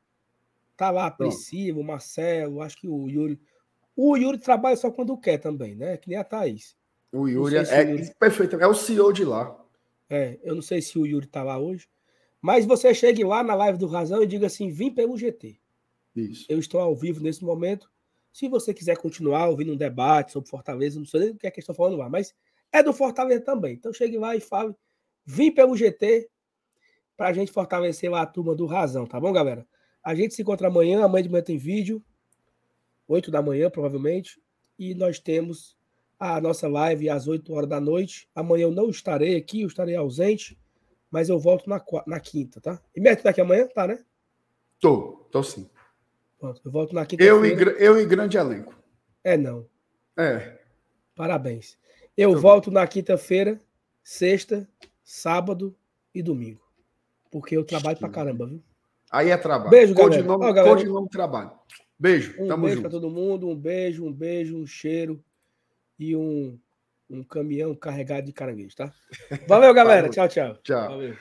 [0.76, 1.10] Tá lá.
[1.10, 3.40] Priscila, o Marcelo, acho que o Yuri.
[3.94, 5.96] O Yuri trabalha só quando quer também, né?
[5.96, 6.76] Que nem a Thaís.
[7.12, 9.56] O Yuri sei se é, o Yuri- perfeito, é o CEO de lá.
[10.10, 11.88] É, eu não sei se o Yuri tá lá hoje.
[12.42, 15.58] Mas você chegue lá na live do Razão e diga assim: vim pelo GT.
[16.16, 16.46] Isso.
[16.48, 17.90] Eu estou ao vivo nesse momento.
[18.32, 21.50] Se você quiser continuar ouvindo um debate sobre Fortaleza, não sei nem o que é
[21.50, 22.34] que estão falando lá, mas
[22.72, 23.74] é do Fortaleza também.
[23.74, 24.74] Então chegue lá e fale,
[25.24, 26.28] vim pelo GT
[27.16, 29.66] para a gente fortalecer lá a turma do Razão, tá bom, galera?
[30.04, 32.04] A gente se encontra amanhã, amanhã de manhã tem vídeo,
[33.08, 34.40] 8 da manhã, provavelmente,
[34.78, 35.76] e nós temos
[36.18, 38.28] a nossa live às 8 horas da noite.
[38.34, 40.58] Amanhã eu não estarei aqui, eu estarei ausente,
[41.10, 42.80] mas eu volto na, na quinta, tá?
[42.94, 43.66] E Beto tá aqui amanhã?
[43.68, 44.04] Tá, né?
[44.80, 45.68] Tô, tô sim.
[46.38, 48.74] Pronto, eu volto na Eu e, eu e grande elenco.
[49.24, 49.66] É, não.
[50.16, 50.58] É.
[51.14, 51.78] Parabéns.
[52.16, 53.60] Eu Muito volto na quinta-feira,
[54.02, 54.68] sexta,
[55.02, 55.74] sábado
[56.14, 56.60] e domingo.
[57.30, 58.62] Porque eu trabalho pra caramba, viu?
[59.10, 59.70] Aí é trabalho.
[59.70, 60.16] Beijo, galera.
[60.16, 60.76] Codinome, Ó, galera.
[60.76, 61.52] codinome trabalho.
[61.98, 62.34] Beijo.
[62.38, 62.82] Um Tamo beijo junto.
[62.82, 65.22] pra todo mundo, um beijo, um beijo, um cheiro
[65.98, 66.58] e um,
[67.08, 68.92] um caminhão carregado de caranguejo, tá?
[69.48, 70.08] Valeu, galera.
[70.08, 70.56] Tchau, tchau.
[70.62, 70.88] Tchau.
[70.88, 71.16] Valeu.